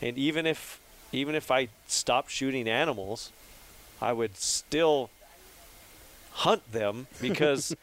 And 0.00 0.16
even 0.18 0.46
if 0.46 0.80
even 1.12 1.34
if 1.34 1.50
I 1.50 1.68
stopped 1.86 2.30
shooting 2.30 2.68
animals, 2.68 3.32
I 4.00 4.12
would 4.12 4.36
still 4.36 5.10
hunt 6.32 6.70
them 6.72 7.06
because 7.20 7.74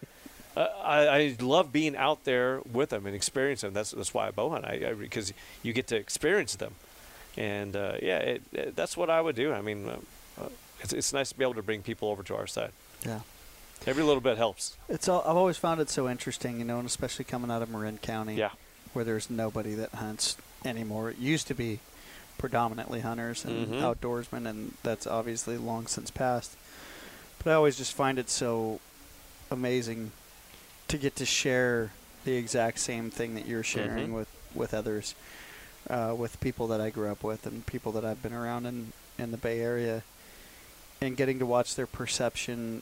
uh, 0.56 0.68
I, 0.84 1.08
I 1.08 1.36
love 1.40 1.72
being 1.72 1.96
out 1.96 2.24
there 2.24 2.62
with 2.72 2.90
them 2.90 3.06
and 3.06 3.16
experiencing 3.16 3.68
them. 3.68 3.74
That's 3.74 3.92
that's 3.92 4.14
why 4.14 4.28
I 4.28 4.32
bow 4.32 4.50
hunt. 4.50 4.66
I, 4.66 4.90
I 4.90 4.94
because 4.94 5.34
you 5.64 5.74
get 5.74 5.88
to 5.88 5.96
experience 5.96 6.56
them, 6.56 6.76
and 7.38 7.76
uh, 7.76 7.96
yeah, 8.02 8.20
it, 8.20 8.42
it, 8.54 8.76
that's 8.76 8.96
what 8.96 9.10
I 9.10 9.22
would 9.22 9.36
do. 9.36 9.54
I 9.54 9.62
mean, 9.62 9.90
uh, 9.90 9.98
uh, 10.42 10.50
it's 10.82 10.94
it's 10.94 11.14
nice 11.14 11.30
to 11.30 11.38
be 11.38 11.44
able 11.44 11.56
to 11.56 11.64
bring 11.64 11.82
people 11.82 12.10
over 12.10 12.24
to 12.24 12.36
our 12.36 12.48
side. 12.48 12.72
Yeah. 13.06 13.20
Every 13.88 14.04
little 14.04 14.22
bit 14.22 14.38
helps. 14.38 14.78
It's 14.90 15.08
all, 15.08 15.22
I've 15.22 15.36
always 15.38 15.58
found 15.58 15.80
it 15.80 15.90
so 15.90 16.10
interesting, 16.10 16.58
you 16.60 16.66
know, 16.66 16.80
and 16.80 16.88
especially 16.88 17.26
coming 17.26 17.52
out 17.52 17.62
of 17.62 17.70
Marin 17.70 17.98
County, 18.00 18.36
Yeah. 18.36 18.50
where 18.94 19.06
there's 19.06 19.30
nobody 19.30 19.76
that 19.76 19.92
hunts 19.92 20.38
anymore. 20.64 21.12
It 21.12 21.18
used 21.20 21.48
to 21.48 21.54
be 21.54 21.80
predominantly 22.38 23.02
hunters 23.02 23.46
and 23.46 23.68
Mhm. 23.68 23.82
outdoorsmen, 23.82 24.48
and 24.48 24.74
that's 24.84 25.06
obviously 25.06 25.58
long 25.58 25.88
since 25.88 26.10
passed. 26.12 26.56
But 27.44 27.52
I 27.52 27.54
always 27.54 27.78
just 27.78 27.94
find 27.94 28.18
it 28.18 28.30
so 28.30 28.80
amazing 29.52 30.12
to 30.88 30.98
get 30.98 31.16
to 31.18 31.26
share 31.26 31.92
the 32.24 32.34
exact 32.36 32.80
same 32.80 33.12
thing 33.12 33.36
that 33.36 33.46
you're 33.48 33.64
sharing 33.64 34.10
Mhm. 34.10 34.14
with 34.16 34.28
with 34.56 34.74
others, 34.74 35.16
uh, 35.90 36.16
with 36.18 36.40
people 36.40 36.66
that 36.68 36.80
I 36.80 36.90
grew 36.90 37.12
up 37.12 37.24
with 37.26 37.46
and 37.46 37.66
people 37.66 37.92
that 37.92 38.06
I've 38.06 38.24
been 38.24 38.32
around 38.34 38.66
in 38.66 38.94
in 39.18 39.32
the 39.32 39.38
Bay 39.38 39.60
Area, 39.60 40.04
and 41.02 41.16
getting 41.18 41.40
to 41.40 41.46
watch 41.46 41.76
their 41.76 41.86
perception 41.88 42.82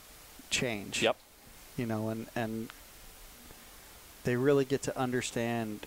change 0.53 1.01
Yep. 1.01 1.17
you 1.77 1.85
know, 1.85 2.09
and 2.09 2.27
and 2.35 2.69
they 4.23 4.35
really 4.37 4.63
get 4.65 4.81
to 4.83 4.97
understand 4.97 5.85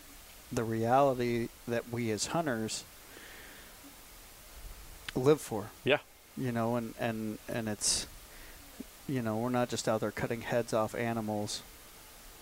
the 0.52 0.62
reality 0.64 1.48
that 1.66 1.88
we 1.90 2.10
as 2.10 2.26
hunters 2.26 2.84
live 5.14 5.40
for. 5.40 5.70
Yeah. 5.84 5.98
You 6.36 6.52
know, 6.52 6.76
and 6.76 6.94
and 6.98 7.38
and 7.48 7.68
it's 7.68 8.06
you 9.08 9.22
know, 9.22 9.36
we're 9.36 9.50
not 9.50 9.68
just 9.68 9.88
out 9.88 10.00
there 10.00 10.10
cutting 10.10 10.40
heads 10.42 10.72
off 10.74 10.94
animals. 10.94 11.62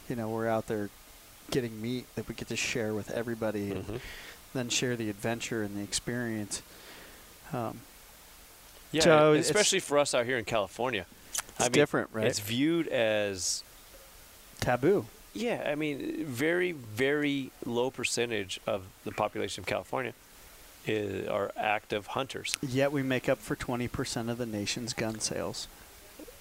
You 0.09 0.17
know, 0.17 0.29
we're 0.31 0.49
out 0.49 0.67
there 0.67 0.89
getting 1.51 1.81
meat 1.81 2.07
that 2.15 2.27
we 2.27 2.35
get 2.35 2.49
to 2.49 2.57
share 2.57 2.95
with 2.95 3.11
everybody 3.11 3.71
and 3.71 3.87
Mhm. 3.87 4.01
then 4.55 4.69
share 4.71 4.97
the 4.97 5.11
adventure 5.11 5.63
and 5.63 5.77
the 5.77 5.83
experience. 5.83 6.63
Um, 7.53 7.81
Yeah, 8.93 9.03
So 9.03 9.33
especially 9.33 9.81
for 9.81 9.99
us 9.99 10.15
out 10.15 10.25
here 10.25 10.39
in 10.39 10.45
California. 10.45 11.05
It's 11.57 11.61
I 11.61 11.65
mean, 11.65 11.73
different, 11.73 12.11
right? 12.13 12.27
It's 12.27 12.41
viewed 12.41 12.89
as 12.89 13.63
taboo. 14.61 15.07
yeah. 15.33 15.67
I 15.67 15.75
mean, 15.75 16.25
very 16.27 16.73
very 16.73 17.51
low 17.65 17.91
percentage 17.91 18.61
of 18.67 18.85
the 19.05 19.13
population 19.13 19.63
of 19.63 19.67
California 19.67 20.15
is, 20.87 21.29
are 21.29 21.53
active 21.57 22.09
hunters. 22.09 22.57
Yet 22.63 22.93
we 22.93 23.03
make 23.03 23.29
up 23.29 23.39
for 23.39 23.57
20% 23.57 24.31
of 24.31 24.39
the 24.39 24.47
nation's 24.47 24.93
gun 24.93 25.21
sales. 25.21 25.69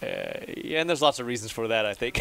Uh, 0.02 0.06
yeah, 0.58 0.82
and 0.82 0.90
there's 0.90 1.02
lots 1.02 1.20
of 1.20 1.28
reasons 1.28 1.52
for 1.52 1.70
that, 1.70 1.86
I 1.86 1.94
think. 1.94 2.20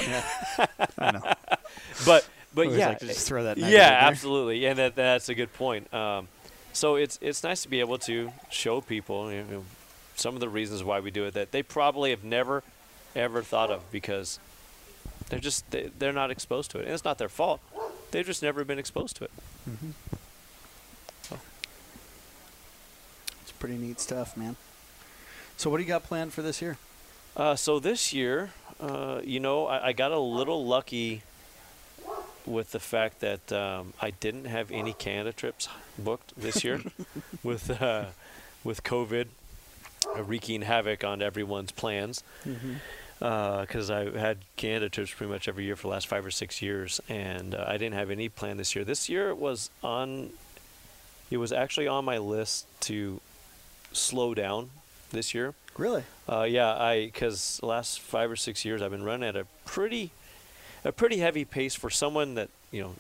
I 0.99 1.11
know. 1.11 1.23
but 2.07 2.29
but 2.55 2.71
yeah, 2.71 2.91
like 2.91 3.01
just 3.01 3.27
throw 3.27 3.45
that 3.45 3.59
yeah, 3.59 3.65
nugget 3.65 3.75
in 3.75 3.81
there. 3.81 3.99
absolutely, 3.99 4.67
and 4.67 4.79
that 4.79 4.95
that's 4.95 5.29
a 5.29 5.35
good 5.35 5.53
point. 5.55 5.93
Um, 5.93 6.29
so 6.73 6.97
it's 6.97 7.19
it's 7.21 7.43
nice 7.43 7.63
to 7.63 7.69
be 7.69 7.81
able 7.81 7.99
to 7.99 8.31
show 8.51 8.81
people 8.81 9.33
you 9.33 9.43
know, 9.51 9.65
some 10.15 10.35
of 10.35 10.41
the 10.41 10.49
reasons 10.49 10.85
why 10.85 11.01
we 11.01 11.11
do 11.11 11.25
it 11.25 11.35
that 11.35 11.51
they 11.51 11.63
probably 11.63 12.11
have 12.11 12.23
never 12.23 12.63
ever 13.15 13.43
thought 13.43 13.71
of 13.71 13.91
because 13.91 14.39
they're 15.29 15.41
just 15.41 15.71
they, 15.71 15.91
they're 15.99 16.13
not 16.13 16.31
exposed 16.31 16.71
to 16.73 16.79
it, 16.79 16.85
and 16.85 16.95
it's 16.95 17.05
not 17.05 17.19
their 17.19 17.29
fault. 17.29 17.61
They've 18.11 18.27
just 18.27 18.43
never 18.43 18.65
been 18.65 18.79
exposed 18.79 19.17
to 19.17 19.25
it. 19.25 19.31
It's 23.43 23.53
pretty 23.59 23.77
neat 23.77 24.01
stuff, 24.01 24.37
man. 24.37 24.57
So 25.57 25.71
what 25.71 25.79
do 25.79 25.83
you 25.83 25.89
got 25.89 26.05
planned 26.05 26.33
for 26.33 26.43
this 26.43 26.61
year? 26.61 26.77
Uh, 27.37 27.55
so 27.57 27.79
this 27.79 28.13
year, 28.13 28.51
uh, 28.81 29.21
you 29.25 29.41
know, 29.41 29.67
I, 29.67 29.89
I 29.89 29.93
got 29.93 30.13
a 30.13 30.19
little 30.19 30.67
lucky 30.67 31.23
with 32.45 32.73
the 32.73 32.81
fact 32.81 33.21
that 33.21 33.53
um, 33.53 33.93
I 34.01 34.11
didn't 34.11 34.47
have 34.47 34.71
any 34.71 34.93
Canada 34.93 35.33
trips 35.33 35.69
booked 35.99 36.33
this 36.37 36.65
year, 36.65 36.83
with 37.43 37.71
uh, 37.81 38.07
with 38.65 38.83
COVID 38.83 39.29
uh, 40.17 40.23
wreaking 40.25 40.63
havoc 40.63 41.05
on 41.05 41.23
everyone's 41.23 41.71
plans. 41.73 42.23
Because 43.23 43.89
I 43.89 44.11
had 44.19 44.39
Canada 44.57 44.89
trips 44.89 45.13
pretty 45.13 45.33
much 45.33 45.47
every 45.47 45.65
year 45.65 45.77
for 45.77 45.83
the 45.83 45.89
last 45.89 46.09
five 46.09 46.27
or 46.27 46.31
six 46.33 46.61
years, 46.61 47.01
and 47.09 47.55
uh, 47.55 47.65
I 47.69 47.75
didn't 47.75 47.95
have 47.95 48.11
any 48.11 48.29
plan 48.29 48.57
this 48.57 48.75
year. 48.75 48.85
This 48.85 49.09
year 49.09 49.31
it 49.31 49.39
was 49.39 49.71
on. 49.83 50.31
It 51.31 51.37
was 51.37 51.53
actually 51.53 51.87
on 51.87 52.05
my 52.05 52.19
list 52.19 52.67
to 52.83 53.21
slow 53.93 54.35
down 54.35 54.71
this 55.13 55.35
year. 55.35 55.55
Really? 55.79 56.03
Uh, 56.29 56.43
yeah, 56.43 56.75
I 56.75 57.07
because 57.07 57.59
the 57.61 57.67
last 57.67 58.01
five 58.01 58.29
or 58.29 58.37
six 58.37 58.65
years 58.65 58.83
I've 58.83 58.91
been 58.91 59.05
running 59.05 59.29
at 59.29 59.37
a 59.37 59.47
pretty, 59.67 60.11
a 60.85 60.91
pretty 60.91 61.19
heavy 61.19 61.45
pace 61.45 61.77
for 61.77 61.91
someone 61.91 62.35
that 62.35 62.49
you 62.73 62.83
know, 62.83 62.95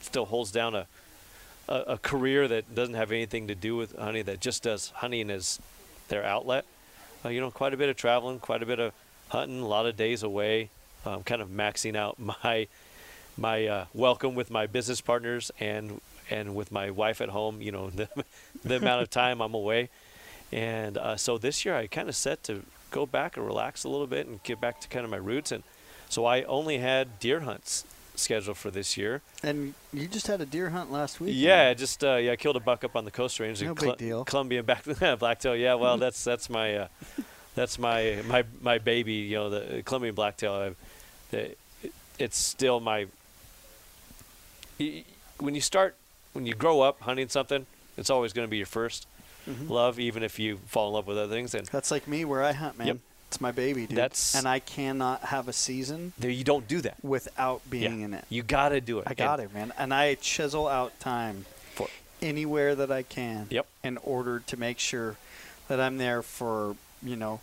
still 0.00 0.24
holds 0.24 0.50
down 0.50 0.74
a, 0.74 0.86
a, 1.68 1.74
a 1.74 1.98
career 1.98 2.48
that 2.48 2.74
doesn't 2.74 2.94
have 2.94 3.12
anything 3.12 3.46
to 3.46 3.54
do 3.54 3.76
with 3.76 3.96
honey 3.96 4.22
that 4.22 4.40
just 4.40 4.64
does 4.64 4.90
hunting 4.96 5.30
as 5.30 5.60
their 6.08 6.24
outlet. 6.24 6.64
Uh, 7.24 7.28
you 7.28 7.40
know, 7.40 7.52
quite 7.52 7.72
a 7.72 7.76
bit 7.76 7.88
of 7.88 7.96
traveling, 7.96 8.40
quite 8.40 8.62
a 8.62 8.66
bit 8.66 8.80
of 8.80 8.92
hunting, 9.34 9.60
a 9.60 9.66
lot 9.66 9.86
of 9.86 9.96
days 9.96 10.22
away. 10.22 10.70
Um, 11.04 11.22
kind 11.22 11.42
of 11.42 11.48
maxing 11.50 11.96
out 11.96 12.18
my 12.44 12.68
my 13.36 13.66
uh, 13.66 13.84
welcome 13.92 14.34
with 14.34 14.50
my 14.50 14.66
business 14.66 15.00
partners 15.00 15.50
and 15.60 16.00
and 16.30 16.54
with 16.54 16.72
my 16.72 16.90
wife 16.90 17.20
at 17.20 17.28
home. 17.28 17.60
You 17.60 17.72
know, 17.72 17.90
the, 18.00 18.08
the 18.64 18.76
amount 18.76 19.02
of 19.02 19.10
time 19.10 19.40
I'm 19.40 19.54
away. 19.54 19.90
And 20.52 20.96
uh, 20.96 21.16
so 21.16 21.36
this 21.36 21.64
year 21.64 21.74
I 21.76 21.86
kind 21.88 22.08
of 22.08 22.14
set 22.14 22.44
to 22.44 22.62
go 22.90 23.06
back 23.06 23.36
and 23.36 23.44
relax 23.44 23.82
a 23.84 23.88
little 23.88 24.06
bit 24.06 24.26
and 24.26 24.42
get 24.44 24.60
back 24.60 24.80
to 24.80 24.88
kind 24.88 25.04
of 25.04 25.10
my 25.10 25.16
roots. 25.16 25.50
And 25.50 25.64
so 26.08 26.26
I 26.26 26.42
only 26.44 26.78
had 26.78 27.18
deer 27.18 27.40
hunts 27.40 27.84
scheduled 28.14 28.56
for 28.56 28.70
this 28.70 28.96
year. 28.96 29.20
And 29.42 29.74
you 29.92 30.06
just 30.06 30.28
had 30.28 30.40
a 30.40 30.46
deer 30.46 30.70
hunt 30.70 30.92
last 30.92 31.20
week. 31.20 31.34
Yeah, 31.36 31.68
I 31.70 31.74
just 31.74 32.04
uh, 32.04 32.16
yeah, 32.16 32.32
I 32.32 32.36
killed 32.36 32.56
a 32.56 32.60
buck 32.60 32.84
up 32.84 32.94
on 32.94 33.04
the 33.04 33.10
Coast 33.10 33.40
Range. 33.40 33.60
in 33.60 33.68
No 33.68 33.74
big 33.74 33.96
deal. 33.96 34.24
Columbian 34.24 34.64
back 34.64 34.84
blacktail. 35.18 35.56
Yeah, 35.56 35.74
well, 35.74 35.98
that's 35.98 36.22
that's 36.22 36.48
my 36.48 36.76
uh, 36.76 36.88
that's 37.54 37.78
my 37.78 38.22
my 38.26 38.44
my 38.62 38.78
baby. 38.78 39.14
You 39.14 39.36
know, 39.36 39.50
the 39.50 39.82
Columbian 39.84 40.14
blacktail. 40.14 40.74
The, 41.30 41.54
it's 42.18 42.38
still 42.38 42.80
my. 42.80 43.06
When 45.38 45.54
you 45.54 45.60
start, 45.60 45.96
when 46.32 46.46
you 46.46 46.54
grow 46.54 46.80
up 46.80 47.00
hunting 47.00 47.28
something, 47.28 47.66
it's 47.96 48.10
always 48.10 48.32
going 48.32 48.46
to 48.46 48.50
be 48.50 48.56
your 48.58 48.66
1st 48.66 49.06
Mhm. 49.48 49.68
love, 49.68 50.00
even 50.00 50.22
if 50.22 50.38
you 50.38 50.56
fall 50.66 50.88
in 50.88 50.94
love 50.94 51.06
with 51.06 51.18
other 51.18 51.30
things. 51.32 51.54
And 51.54 51.66
That's 51.66 51.90
like 51.90 52.08
me 52.08 52.24
where 52.24 52.42
I 52.42 52.52
hunt, 52.52 52.78
man. 52.78 52.86
Yep. 52.86 52.96
It's 53.28 53.40
my 53.42 53.52
baby, 53.52 53.86
dude. 53.86 53.98
That's- 53.98 54.34
and 54.34 54.48
I 54.48 54.58
cannot 54.58 55.20
have 55.24 55.48
a 55.48 55.52
season 55.52 56.12
there, 56.18 56.30
you 56.30 56.44
don't 56.44 56.66
do 56.66 56.80
that. 56.80 56.96
without 57.02 57.60
being 57.68 57.98
Yeah. 58.00 58.04
in 58.06 58.14
it. 58.14 58.24
You 58.30 58.42
got 58.42 58.70
to 58.70 58.80
do 58.80 59.00
it. 59.00 59.04
I 59.06 59.12
got 59.14 59.40
And 59.40 59.50
it, 59.50 59.54
man. 59.54 59.72
And 59.76 59.92
I 59.92 60.14
chisel 60.14 60.66
out 60.66 60.98
time 60.98 61.44
For, 61.74 61.88
anywhere 62.22 62.74
that 62.74 62.90
I 62.90 63.02
can 63.02 63.48
Yep. 63.50 63.66
in 63.82 63.98
order 63.98 64.40
to 64.40 64.56
make 64.56 64.78
sure 64.78 65.16
that 65.68 65.78
I'm 65.78 65.98
there 65.98 66.22
for, 66.22 66.76
you 67.04 67.16
know, 67.16 67.40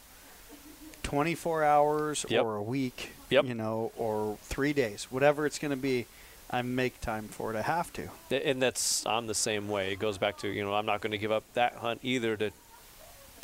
24 1.04 1.64
hours 1.64 2.26
Yep. 2.30 2.44
or 2.44 2.56
a 2.56 2.62
week, 2.64 3.12
Yep. 3.30 3.46
you 3.46 3.54
know, 3.54 3.92
or 3.98 4.38
three 4.44 4.74
days, 4.74 5.08
whatever 5.10 5.46
it's 5.46 5.60
going 5.60 5.72
to 5.72 5.78
be. 5.78 6.06
I 6.54 6.62
make 6.64 7.00
time 7.00 7.30
for 7.30 7.54
it. 7.54 7.58
I 7.58 7.62
have 7.62 7.94
to. 7.94 8.10
and 8.30 8.62
that's 8.62 9.06
I'm 9.06 9.26
the 9.28 9.34
same 9.34 9.70
way. 9.70 9.94
It 9.94 10.00
goes 10.00 10.18
back 10.18 10.38
to 10.40 10.50
you 10.50 10.64
know 10.66 10.74
I'm 10.74 10.86
not 10.86 11.00
going 11.00 11.12
to 11.12 11.18
give 11.18 11.32
up 11.32 11.46
that 11.54 11.76
hunt 11.76 12.02
either 12.04 12.36
to 12.36 12.52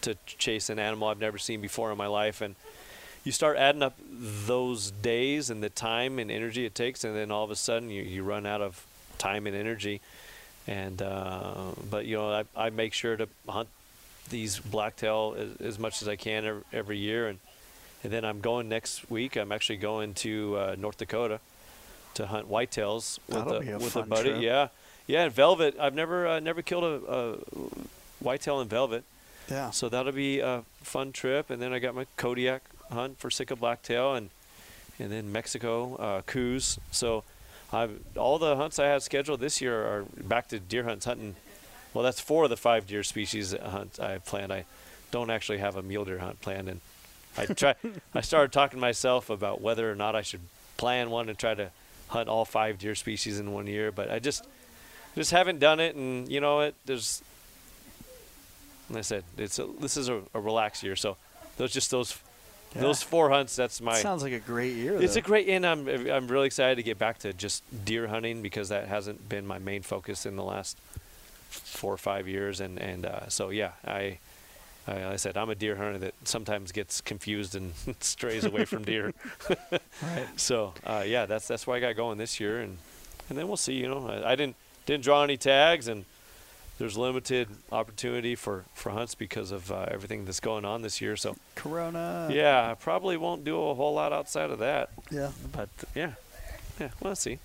to 0.02 0.18
chase 0.26 0.70
an 0.70 0.78
animal 0.78 1.08
I've 1.08 1.20
never 1.20 1.38
seen 1.38 1.62
before 1.62 1.90
in 1.92 1.98
my 1.98 2.08
life, 2.08 2.42
and 2.42 2.56
you 3.24 3.32
start 3.32 3.56
adding 3.58 3.82
up 3.82 3.98
those 4.12 4.92
days 4.92 5.50
and 5.50 5.64
the 5.64 5.70
time 5.70 6.20
and 6.20 6.30
energy 6.30 6.66
it 6.66 6.76
takes, 6.76 7.06
and 7.06 7.16
then 7.16 7.32
all 7.32 7.46
of 7.46 7.50
a 7.52 7.56
sudden 7.56 7.90
you, 7.90 8.04
you 8.04 8.24
run 8.24 8.46
out 8.46 8.62
of 8.62 8.86
time 9.18 9.48
and 9.48 9.56
energy. 9.56 10.02
And 10.68 11.02
uh, 11.02 11.54
but 11.90 12.06
you 12.06 12.18
know 12.18 12.30
I, 12.30 12.44
I 12.58 12.70
make 12.72 12.92
sure 12.94 13.16
to 13.16 13.30
hunt 13.48 13.70
these 14.30 14.60
blacktail 14.60 15.36
as, 15.38 15.62
as 15.68 15.80
much 15.80 16.02
as 16.02 16.08
I 16.08 16.16
can 16.16 16.46
every, 16.46 16.62
every 16.74 16.98
year, 16.98 17.28
and 17.28 17.40
and 18.04 18.14
then 18.14 18.24
I'm 18.26 18.40
going 18.42 18.70
next 18.70 19.10
week. 19.10 19.36
I'm 19.36 19.52
actually 19.52 19.78
going 19.78 20.14
to 20.16 20.58
uh, 20.58 20.76
North 20.78 20.98
Dakota 20.98 21.40
to 22.14 22.28
hunt 22.28 22.50
whitetails 22.50 23.20
with 23.28 23.38
That'll 23.38 23.54
a, 23.56 23.72
a 23.76 23.78
with 23.80 23.96
a 23.96 24.04
buddy. 24.04 24.30
trip. 24.32 24.42
Yeah, 24.42 24.68
yeah. 25.08 25.24
And 25.24 25.34
velvet. 25.34 25.76
I've 25.80 25.96
never 25.96 26.28
uh, 26.28 26.40
never 26.40 26.62
killed 26.62 26.84
a, 26.84 27.12
a 27.12 27.36
whitetail 28.20 28.62
in 28.62 28.68
velvet, 28.68 29.04
Yeah. 29.50 29.72
so 29.72 29.90
that'll 29.90 30.12
be 30.12 30.40
a 30.40 30.64
fun 30.82 31.12
trip. 31.12 31.50
And 31.50 31.62
then 31.62 31.74
I 31.74 31.80
got 31.80 31.96
my 31.96 32.06
Kodiak 32.18 32.62
hunt 32.92 33.20
for 33.20 33.30
Sitka 33.30 33.56
blacktail, 33.56 34.14
and 34.16 34.30
and 35.00 35.12
then 35.12 35.32
Mexico 35.32 35.96
uh, 35.96 36.22
Coues. 36.24 36.80
So 36.92 37.24
I've 37.74 38.00
all 38.16 38.40
the 38.40 38.56
hunts 38.56 38.80
I 38.80 38.86
have 38.88 39.04
scheduled 39.04 39.40
this 39.40 39.60
year 39.62 39.76
are 39.86 40.06
back 40.24 40.48
to 40.50 40.60
deer 40.60 40.84
hunts 40.84 41.06
hunting. 41.06 41.36
Well, 41.98 42.04
that's 42.04 42.20
four 42.20 42.44
of 42.44 42.52
the 42.52 42.58
five 42.58 42.86
deer 42.86 43.02
species 43.02 43.56
hunt 43.60 44.00
I 44.00 44.20
planned. 44.20 44.54
I 44.54 44.66
don't 45.10 45.32
actually 45.32 45.58
have 45.58 45.76
a 45.76 45.82
mule 45.82 46.06
deer 46.06 46.20
hunt 46.20 46.40
planned, 46.42 46.70
and 46.70 46.80
I 47.36 47.48
try. 47.48 47.74
I 48.14 48.22
started 48.22 48.52
talking 48.52 48.78
to 48.78 48.82
myself 48.82 49.32
about 49.32 49.62
whether 49.62 49.92
or 49.92 49.96
not 49.96 50.16
I 50.16 50.22
should 50.22 50.42
plan 50.78 51.10
one 51.10 51.28
and 51.28 51.36
try 51.36 51.56
to 51.56 51.72
hunt 52.10 52.30
all 52.30 52.46
five 52.46 52.78
deer 52.78 52.94
species 52.94 53.40
in 53.40 53.52
one 53.52 53.66
year, 53.66 53.92
but 53.92 54.12
I 54.12 54.20
just 54.20 54.46
just 55.16 55.32
haven't 55.32 55.58
done 55.58 55.80
it. 55.80 55.96
And 55.96 56.30
you 56.30 56.40
know, 56.40 56.60
it 56.60 56.76
there's. 56.86 57.24
Like 58.92 59.00
I 59.00 59.02
said, 59.02 59.24
it's 59.36 59.58
a, 59.58 59.66
this 59.80 59.98
is 59.98 60.08
a, 60.08 60.22
a 60.36 60.40
relaxed 60.40 60.84
year, 60.84 60.96
so 60.96 61.18
those 61.58 61.74
just 61.74 61.90
those 61.90 62.16
Yeah. 62.76 62.82
those 62.82 63.02
four 63.02 63.32
hunts. 63.32 63.56
That's 63.56 63.82
my. 63.82 63.96
Sounds 63.96 64.22
like 64.22 64.34
a 64.34 64.40
great 64.40 64.76
year. 64.76 65.02
It's 65.02 65.16
though. 65.16 65.20
a 65.22 65.24
great, 65.24 65.48
year. 65.48 65.56
and 65.56 65.66
I'm 65.66 65.88
I'm 66.12 66.28
really 66.28 66.46
excited 66.46 66.76
to 66.76 66.84
get 66.84 67.00
back 67.00 67.18
to 67.26 67.34
just 67.34 67.64
deer 67.86 68.06
hunting 68.06 68.44
because 68.44 68.70
that 68.70 68.88
hasn't 68.88 69.28
been 69.28 69.48
my 69.48 69.58
main 69.58 69.82
focus 69.82 70.28
in 70.28 70.36
the 70.36 70.44
last 70.44 70.78
four 71.50 71.94
or 71.94 71.98
five 71.98 72.28
years, 72.28 72.60
and 72.60 72.78
and 72.80 73.06
uh, 73.06 73.28
so 73.30 73.50
yeah, 73.50 73.72
I, 73.86 74.20
I 74.88 74.94
like 74.94 75.04
I 75.04 75.16
said 75.18 75.38
I'm 75.38 75.50
a 75.50 75.56
deer 75.56 75.76
hunter 75.76 75.98
that 76.00 76.14
sometimes 76.24 76.72
gets 76.72 77.02
confused 77.02 77.56
and 77.56 77.74
strays 78.00 78.46
away 78.46 78.66
from 78.66 78.84
deer. 78.84 79.14
right. 80.02 80.28
So 80.36 80.74
uh, 80.86 81.04
yeah, 81.06 81.26
that's 81.26 81.48
that's 81.48 81.66
why 81.68 81.78
I 81.78 81.80
got 81.80 81.96
going 81.96 82.18
this 82.18 82.40
year, 82.40 82.60
and 82.62 82.78
and 83.30 83.38
then 83.38 83.48
we'll 83.48 83.58
see. 83.58 83.74
You 83.74 83.88
know, 83.90 84.08
I, 84.08 84.32
I 84.32 84.36
didn't 84.36 84.56
didn't 84.86 85.04
draw 85.04 85.24
any 85.24 85.38
tags, 85.38 85.88
and 85.88 86.06
there's 86.80 86.98
limited 86.98 87.48
opportunity 87.72 88.36
for 88.36 88.64
for 88.74 88.92
hunts 88.92 89.16
because 89.16 89.52
of 89.52 89.72
uh, 89.72 89.86
everything 89.90 90.26
that's 90.26 90.40
going 90.40 90.64
on 90.66 90.82
this 90.84 91.02
year. 91.02 91.16
So 91.16 91.36
Corona. 91.56 92.30
yeah, 92.32 92.70
I 92.72 92.76
probably 92.76 93.18
won't 93.18 93.44
do 93.44 93.56
a 93.70 93.74
whole 93.74 93.94
lot 93.96 94.14
outside 94.14 94.52
of 94.52 94.60
that. 94.60 94.90
Yeah. 95.12 95.32
But 95.52 95.70
yeah, 95.96 96.12
yeah, 96.80 96.90
we'll 97.02 97.16
see. 97.16 97.40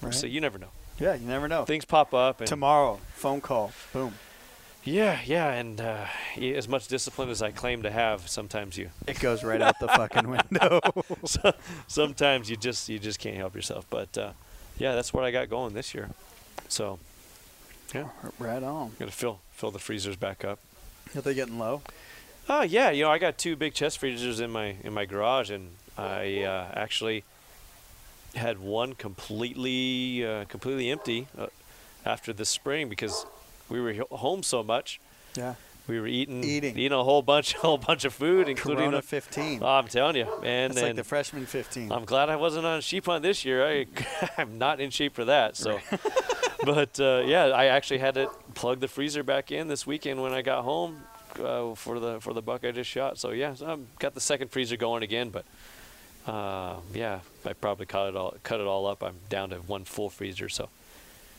We'll 0.00 0.10
Right. 0.10 0.14
see. 0.18 0.28
You 0.28 0.40
never 0.40 0.58
know. 0.58 0.68
Yeah. 0.98 1.14
You 1.14 1.26
never 1.26 1.48
know. 1.48 1.64
Things 1.64 1.84
pop 1.84 2.12
up, 2.14 2.40
and 2.40 2.48
Tomorrow, 2.48 3.00
phone 3.14 3.40
call. 3.40 3.72
Boom. 3.92 4.14
yeah, 4.84 5.20
yeah, 5.24 5.50
and 5.52 5.80
uh, 5.80 6.06
as 6.36 6.66
much 6.68 6.88
discipline 6.88 7.28
as 7.30 7.42
I 7.42 7.50
claim 7.50 7.82
to 7.82 7.90
have, 7.90 8.28
sometimes 8.28 8.76
you, 8.78 8.90
It 9.06 9.20
goes 9.20 9.44
right 9.44 9.60
out 9.60 9.78
the 9.80 9.88
fucking 9.88 10.28
window. 10.50 10.80
so, 11.24 11.52
sometimes 11.86 12.48
you 12.50 12.56
just 12.56 12.88
you 12.88 12.98
just 12.98 13.18
can't 13.18 13.36
help 13.36 13.54
yourself. 13.54 13.86
But 13.90 14.16
uh, 14.18 14.32
yeah, 14.78 14.94
that's 14.94 15.12
what 15.12 15.24
I 15.24 15.30
got 15.30 15.48
going 15.50 15.74
this 15.74 15.94
year. 15.94 16.10
So 16.68 16.98
yeah, 17.94 18.08
right 18.38 18.62
on. 18.62 18.92
to 18.98 19.06
fill 19.08 19.40
fill 19.52 19.70
the 19.70 19.78
freezers 19.78 20.16
back 20.16 20.44
up. 20.44 20.58
Are 21.16 21.20
they 21.22 21.34
getting 21.34 21.58
low? 21.58 21.82
Oh 22.48 22.62
yeah, 22.62 22.90
you 22.90 23.04
know 23.04 23.10
I 23.10 23.18
got 23.18 23.38
two 23.38 23.56
big 23.56 23.74
chest 23.74 23.98
freezers 23.98 24.40
in 24.40 24.50
my 24.50 24.76
in 24.82 24.92
my 24.94 25.04
garage, 25.04 25.50
and 25.50 25.70
I 25.96 26.42
uh, 26.42 26.70
actually 26.74 27.24
had 28.38 28.58
one 28.58 28.94
completely 28.94 30.24
uh, 30.26 30.44
completely 30.46 30.90
empty 30.90 31.28
uh, 31.36 31.46
after 32.04 32.32
the 32.32 32.44
spring 32.44 32.88
because 32.88 33.26
we 33.68 33.80
were 33.80 33.94
home 34.10 34.42
so 34.42 34.62
much. 34.62 35.00
Yeah. 35.36 35.54
We 35.86 35.98
were 35.98 36.06
eating 36.06 36.44
Eating. 36.44 36.76
Eating 36.78 36.92
a 36.98 37.02
whole 37.02 37.22
bunch 37.22 37.52
whole 37.64 37.78
bunch 37.78 38.04
of 38.04 38.12
food, 38.12 38.48
including. 38.48 38.84
Corona 38.84 38.98
a- 38.98 39.02
15. 39.02 39.62
oh, 39.62 39.66
I'm 39.66 39.88
telling 39.88 40.16
you, 40.16 40.26
man. 40.42 40.70
That's 40.70 40.82
like 40.82 40.96
the 40.96 41.04
freshman 41.04 41.46
15. 41.46 41.90
I'm 41.90 42.04
glad 42.04 42.28
I 42.28 42.36
wasn't 42.36 42.66
on 42.66 42.78
a 42.78 42.82
sheep 42.82 43.06
hunt 43.06 43.22
this 43.22 43.44
year. 43.44 43.66
I, 43.66 43.86
I'm 44.38 44.58
not 44.58 44.80
in 44.80 44.90
shape 44.90 45.14
for 45.14 45.24
that. 45.24 45.56
So, 45.56 45.78
but 46.64 47.00
uh, 47.00 47.22
yeah, 47.24 47.46
I 47.46 47.66
actually 47.66 47.98
had 47.98 48.14
to 48.14 48.30
plug 48.54 48.80
the 48.80 48.88
freezer 48.88 49.22
back 49.22 49.50
in 49.50 49.68
this 49.68 49.86
weekend 49.86 50.20
when 50.20 50.32
I 50.34 50.42
got 50.42 50.62
home 50.64 51.02
uh, 51.42 51.74
for 51.74 51.98
the 51.98 52.20
for 52.20 52.34
the 52.34 52.42
buck 52.42 52.64
I 52.66 52.70
just 52.70 52.90
shot. 52.90 53.16
So 53.18 53.30
yeah, 53.30 53.54
so 53.54 53.66
I've 53.72 53.98
got 53.98 54.14
the 54.14 54.20
second 54.20 54.50
freezer 54.50 54.76
going 54.76 55.02
again. 55.02 55.30
But 55.30 55.46
uh, 56.28 56.76
yeah, 56.94 57.20
I 57.44 57.52
probably 57.54 57.86
cut 57.86 58.08
it 58.10 58.16
all 58.16 58.34
cut 58.42 58.60
it 58.60 58.66
all 58.66 58.86
up. 58.86 59.02
I'm 59.02 59.16
down 59.28 59.50
to 59.50 59.56
one 59.56 59.84
full 59.84 60.10
freezer. 60.10 60.48
So 60.48 60.68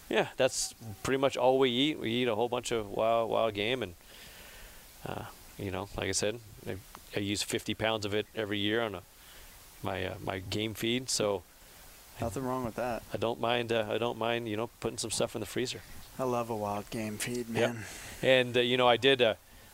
yeah, 0.09 0.27
that's 0.37 0.73
pretty 1.03 1.19
much 1.19 1.37
all 1.37 1.59
we 1.59 1.69
eat. 1.69 1.99
We 1.99 2.11
eat 2.11 2.27
a 2.27 2.35
whole 2.35 2.49
bunch 2.49 2.71
of 2.71 2.89
wild 2.89 3.29
wild 3.29 3.53
game, 3.53 3.83
and 3.83 3.93
uh, 5.07 5.25
you 5.57 5.71
know, 5.71 5.87
like 5.97 6.09
I 6.09 6.13
said, 6.13 6.39
I, 6.67 6.75
I 7.15 7.19
use 7.19 7.43
50 7.43 7.73
pounds 7.75 8.05
of 8.05 8.13
it 8.13 8.25
every 8.35 8.57
year 8.59 8.81
on 8.81 8.95
a 8.95 9.01
my 9.83 10.05
uh, 10.05 10.13
my 10.23 10.39
game 10.39 10.73
feed. 10.73 11.09
So. 11.09 11.43
Nothing 12.21 12.43
wrong 12.43 12.65
with 12.65 12.75
that. 12.75 13.01
I 13.13 13.17
don't 13.17 13.39
mind. 13.39 13.71
Uh, 13.71 13.85
I 13.89 13.97
don't 13.97 14.17
mind. 14.17 14.49
You 14.49 14.57
know, 14.57 14.69
putting 14.81 14.97
some 14.97 15.09
stuff 15.09 15.35
in 15.37 15.39
the 15.39 15.45
freezer. 15.45 15.79
I 16.19 16.23
love 16.23 16.49
a 16.49 16.55
wild 16.55 16.89
game 16.89 17.17
feed, 17.17 17.47
Yep. 17.47 17.73
man. 17.73 17.85
And 18.21 18.57
uh, 18.57 18.59
you 18.59 18.75
know, 18.75 18.89
I 18.89 18.97
did. 18.97 19.21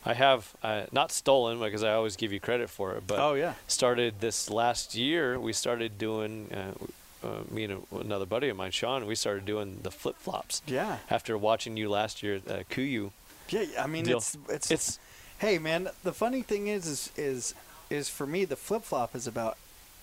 I 0.06 0.14
have 0.14 0.54
uh, 0.62 0.84
not 0.92 1.10
stolen 1.10 1.58
because 1.58 1.82
I 1.82 1.92
always 1.94 2.14
give 2.16 2.32
you 2.32 2.38
credit 2.40 2.70
for 2.70 2.92
it, 2.94 3.02
but 3.06 3.18
Oh, 3.18 3.34
yeah. 3.34 3.54
started 3.66 4.20
this 4.20 4.48
last 4.48 4.94
year. 4.94 5.38
We 5.38 5.52
started 5.52 5.98
doing. 5.98 6.48
Uh, 6.52 7.26
uh, 7.26 7.40
me 7.50 7.64
and 7.64 7.82
another 7.90 8.26
buddy 8.26 8.48
of 8.50 8.56
mine, 8.56 8.70
Sean, 8.70 9.04
we 9.06 9.16
started 9.16 9.44
doing 9.44 9.80
the 9.82 9.90
flip 9.90 10.14
flops. 10.18 10.62
Yeah. 10.66 10.98
After 11.10 11.36
watching 11.36 11.76
you 11.76 11.88
last 11.88 12.22
year 12.22 12.36
at 12.36 12.48
uh, 12.48 12.62
KUIU, 12.70 13.10
Yeah, 13.48 13.64
I 13.80 13.86
mean, 13.88 14.04
Deal. 14.04 14.18
it's, 14.18 14.36
it's 14.48 14.70
it's 14.70 14.98
Hey, 15.38 15.58
man, 15.58 15.88
the 16.04 16.12
funny 16.12 16.42
thing 16.42 16.68
is, 16.68 16.86
is, 16.86 17.10
is 17.16 17.54
is 17.90 18.08
for 18.08 18.26
me 18.26 18.44
the 18.44 18.54
flip 18.54 18.84
flop 18.84 19.16
is 19.16 19.26
about 19.26 19.56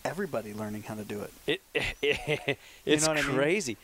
everybody 0.03 0.53
learning 0.53 0.84
how 0.84 0.95
to 0.95 1.03
do 1.05 1.21
it. 1.45 1.61
It, 1.73 1.97
it's 2.85 3.05
know 3.05 3.13
what 3.13 3.23
I 3.23 3.27
mean? 3.27 3.35
crazy. 3.38 3.77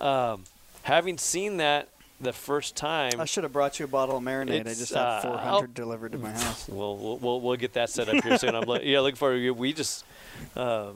Um, 0.00 0.44
having 0.82 1.16
seen 1.16 1.56
that 1.58 1.88
the 2.20 2.32
first 2.32 2.76
time, 2.76 3.20
I 3.20 3.24
should 3.24 3.44
have 3.44 3.52
brought 3.52 3.78
you 3.78 3.84
a 3.84 3.88
bottle 3.88 4.16
of 4.16 4.22
marinade. 4.22 4.60
I 4.66 4.74
just 4.74 4.94
had 4.94 5.02
uh, 5.02 5.20
400 5.22 5.46
I'll- 5.46 5.66
delivered 5.74 6.12
to 6.12 6.18
my 6.18 6.30
house. 6.30 6.68
we'll, 6.72 7.18
we'll 7.20 7.40
we'll 7.40 7.56
get 7.56 7.72
that 7.74 7.90
set 7.90 8.08
up 8.08 8.22
here 8.24 8.38
soon. 8.38 8.54
I'm 8.54 8.64
like, 8.64 8.82
yeah, 8.84 9.00
looking 9.00 9.16
forward. 9.16 9.38
to 9.38 9.46
it. 9.46 9.56
We 9.56 9.72
just. 9.72 10.04
Uh, 10.56 10.90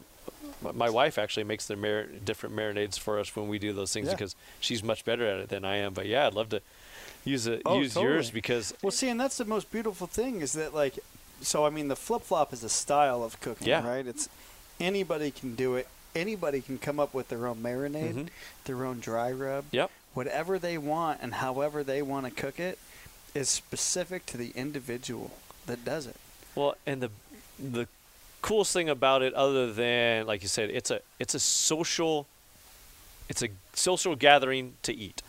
my- 0.72 0.90
wife 0.90 1.18
actually 1.18 1.44
makes 1.44 1.66
the 1.66 1.76
mar- 1.76 2.04
different 2.24 2.54
marinades 2.56 2.98
for 2.98 3.18
us 3.20 3.34
when 3.36 3.46
we 3.48 3.58
do 3.60 3.72
those 3.72 3.92
things 3.92 4.06
Yeah. 4.08 4.14
because 4.14 4.34
she's 4.60 4.82
much 4.82 5.04
better 5.04 5.24
at 5.26 5.38
it 5.38 5.48
than 5.50 5.64
I 5.64 5.76
am. 5.76 5.92
But 5.94 6.06
yeah, 6.06 6.26
I'd 6.26 6.34
love 6.34 6.48
to 6.50 6.60
use 7.24 7.46
it, 7.46 7.62
Oh, 7.64 7.78
use 7.80 7.94
yours 7.94 8.30
because 8.30 8.74
Well, 8.82 8.90
see, 8.90 9.08
and 9.08 9.20
that's 9.20 9.36
the 9.38 9.44
most 9.44 9.70
beautiful 9.70 10.06
thing 10.08 10.40
is 10.40 10.54
that 10.54 10.74
like, 10.74 10.98
so 11.40 11.64
I 11.64 11.70
mean, 11.70 11.86
the 11.88 11.94
flip 11.96 12.22
flop 12.22 12.52
is 12.52 12.64
a 12.64 12.68
style 12.68 13.22
of 13.22 13.38
cooking, 13.40 13.68
Yeah. 13.68 13.86
right? 13.86 14.04
It's 14.06 14.28
anybody 14.80 15.30
can 15.30 15.54
do 15.54 15.76
it. 15.76 15.86
Anybody 16.16 16.60
can 16.60 16.78
come 16.78 16.98
up 16.98 17.14
with 17.14 17.28
their 17.28 17.46
own 17.46 17.58
marinade, 17.62 18.14
Mhm. 18.14 18.28
their 18.64 18.84
own 18.84 18.98
dry 18.98 19.30
rub, 19.30 19.66
Yep. 19.70 19.90
Whatever 20.18 20.58
they 20.58 20.76
want, 20.78 21.20
and 21.22 21.34
however 21.34 21.84
they 21.84 22.02
want 22.02 22.26
to 22.26 22.32
cook 22.32 22.58
it 22.58 22.76
is 23.36 23.48
specific 23.48 24.26
to 24.26 24.36
the 24.36 24.50
individual 24.56 25.30
that 25.66 25.84
does 25.84 26.08
it. 26.08 26.16
Well, 26.56 26.74
and 26.84 27.00
the 27.00 27.10
the 27.56 27.86
coolest 28.42 28.72
thing 28.72 28.88
about 28.88 29.22
it, 29.22 29.32
other 29.34 29.72
than 29.72 30.26
like 30.26 30.42
you 30.42 30.48
said, 30.48 30.70
it's 30.70 30.90
a 30.90 31.02
it's 31.20 31.36
a 31.36 31.38
social 31.38 32.26
it's 33.28 33.44
a 33.44 33.48
social 33.74 34.16
gathering 34.16 34.74
to 34.82 34.92
eat, 34.92 35.22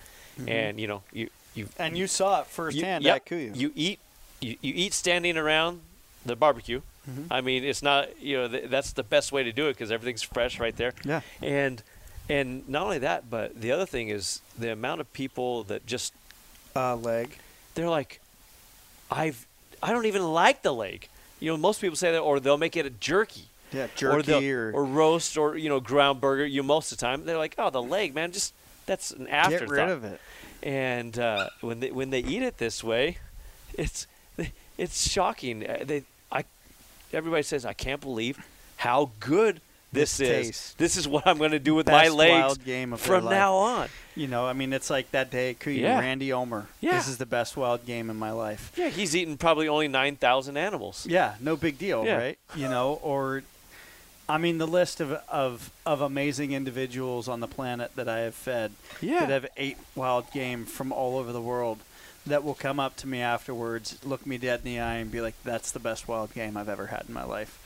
and 0.48 0.80
you 0.80 0.88
know 0.88 1.04
you 1.14 1.30
you 1.54 1.70
And 1.78 1.96
you 1.96 2.08
saw 2.08 2.40
it 2.40 2.46
you, 2.46 2.46
firsthand 2.50 3.04
yep, 3.04 3.18
at 3.18 3.26
KUIU. 3.28 3.56
you 3.56 3.72
eat 3.76 4.00
you, 4.42 4.58
you 4.60 4.74
eat 4.76 4.96
standing 4.96 5.38
around 5.38 5.82
the 6.26 6.36
barbecue. 6.36 6.82
Mhm. 7.08 7.28
I 7.30 7.42
mean, 7.42 7.64
it's 7.64 7.84
not 7.84 8.20
you 8.20 8.38
know 8.38 8.48
th- 8.48 8.72
that's 8.72 8.94
the 8.94 9.04
best 9.04 9.32
way 9.32 9.44
to 9.44 9.52
do 9.52 9.68
it 9.68 9.74
because 9.74 9.92
everything's 9.92 10.24
fresh 10.24 10.60
right 10.60 10.76
there. 10.76 10.94
Yeah. 11.06 11.22
And 11.44 11.84
and 12.30 12.68
not 12.70 12.84
only 12.84 13.00
that, 13.00 13.30
but 13.30 13.60
the 13.60 13.72
other 13.72 13.86
thing 13.86 14.10
is 14.10 14.42
the 14.58 14.72
amount 14.72 15.02
of 15.02 15.12
people 15.14 15.64
that 15.64 15.86
just 15.86 16.14
uh, 16.76 16.96
leg. 16.96 17.38
they're 17.76 17.90
like, 17.90 18.22
I've 19.12 19.46
I 19.82 19.92
don't 19.92 20.06
even 20.06 20.24
like 20.24 20.62
the 20.62 20.74
leg. 20.74 21.08
You 21.40 21.52
know, 21.52 21.58
most 21.58 21.80
people 21.82 21.96
say 21.96 22.12
that, 22.12 22.20
or 22.20 22.40
they'll 22.40 22.58
make 22.58 22.76
it 22.76 22.86
a 22.86 22.90
jerky, 22.90 23.46
Yeah, 23.72 23.86
or, 23.86 23.90
jerky 23.96 24.22
they'll- 24.24 24.54
or, 24.54 24.72
or 24.74 24.86
roast, 24.86 25.38
or 25.38 25.56
you 25.58 25.70
know, 25.70 25.80
ground 25.80 26.20
burger. 26.22 26.46
You 26.46 26.64
most 26.64 26.92
of 26.92 26.98
the 26.98 27.02
time 27.06 27.26
they're 27.26 27.38
like, 27.38 27.56
oh, 27.58 27.70
the 27.70 27.82
leg, 27.82 28.14
man, 28.14 28.32
just 28.32 28.54
that's 28.86 29.12
an 29.12 29.28
afterthought. 29.28 29.68
get 29.68 29.70
rid 29.70 29.90
of 29.90 30.04
it. 30.04 30.20
And 30.62 31.18
uh, 31.18 31.50
when 31.62 31.80
they 31.80 31.92
when 31.92 32.10
they 32.10 32.20
eat 32.20 32.44
it 32.44 32.58
this 32.58 32.84
way, 32.84 33.18
it's 33.74 34.06
it's 34.78 35.10
shocking. 35.10 35.66
Uh, 35.68 35.84
They 35.86 36.04
I 36.32 36.44
everybody 37.14 37.44
says 37.44 37.66
I 37.66 37.74
can't 37.74 38.02
believe 38.02 38.46
how 38.78 39.12
good 39.22 39.62
this, 39.92 40.20
is. 40.20 40.30
tastes. 40.30 40.74
This 40.74 40.98
is 40.98 41.08
what 41.08 41.26
I'm 41.28 41.38
going 41.38 41.52
to 41.52 41.60
do 41.60 41.76
with 41.76 41.88
my 41.88 42.04
Best 42.06 42.16
legs 42.16 42.42
wild 42.44 42.64
game 42.66 42.94
of 42.94 43.02
from 43.02 43.26
now 43.26 43.56
on. 43.56 43.90
You 44.16 44.28
know, 44.28 44.46
I 44.46 44.54
mean, 44.54 44.74
it's 44.74 44.90
like 44.90 45.12
that 45.12 45.32
day 45.32 45.56
Yeah. 45.66 46.00
Randy 46.00 46.32
Ulmer. 46.32 46.68
Yeah. 46.82 46.94
This 46.98 47.08
is 47.08 47.18
the 47.18 47.26
best 47.26 47.56
wild 47.58 47.86
game 47.86 48.10
in 48.10 48.18
my 48.18 48.32
life. 48.32 48.72
Yeah, 48.76 48.90
he's 48.90 49.16
eaten 49.16 49.38
probably 49.38 49.68
only 49.68 49.88
nine 49.88 50.16
thousand 50.16 50.58
animals. 50.58 51.06
Yeah, 51.10 51.36
no 51.40 51.56
big 51.56 51.78
deal, 51.78 52.06
Yeah. 52.06 52.18
right? 52.18 52.40
You 52.56 52.68
know, 52.70 53.00
or 53.02 53.44
I 54.28 54.38
mean, 54.38 54.58
the 54.60 54.68
list 54.68 55.00
of, 55.00 55.12
of 55.30 55.72
of 55.86 56.02
amazing 56.02 56.52
individuals 56.52 57.28
on 57.28 57.40
the 57.40 57.48
planet 57.48 57.96
that 57.96 58.08
I 58.10 58.20
have 58.20 58.36
fed 58.36 58.72
Yeah. 59.02 59.22
that 59.22 59.30
have 59.30 59.48
ate 59.58 59.78
wild 59.96 60.32
game 60.32 60.66
from 60.66 60.92
all 60.92 61.18
over 61.18 61.32
the 61.32 61.42
world 61.42 61.80
that 62.28 62.44
will 62.44 62.54
come 62.54 62.80
up 62.80 62.96
to 62.98 63.08
me 63.08 63.22
afterwards, 63.22 63.98
look 64.04 64.28
me 64.28 64.38
dead 64.38 64.60
in 64.60 64.66
the 64.66 64.80
eye, 64.82 64.96
and 64.96 65.10
be 65.10 65.22
like, 65.22 65.34
"That's 65.44 65.72
the 65.72 65.80
best 65.80 66.08
wild 66.08 66.34
game 66.34 66.58
I've 66.58 66.70
ever 66.70 66.88
had 66.88 67.06
in 67.08 67.14
my 67.14 67.24
life." 67.24 67.58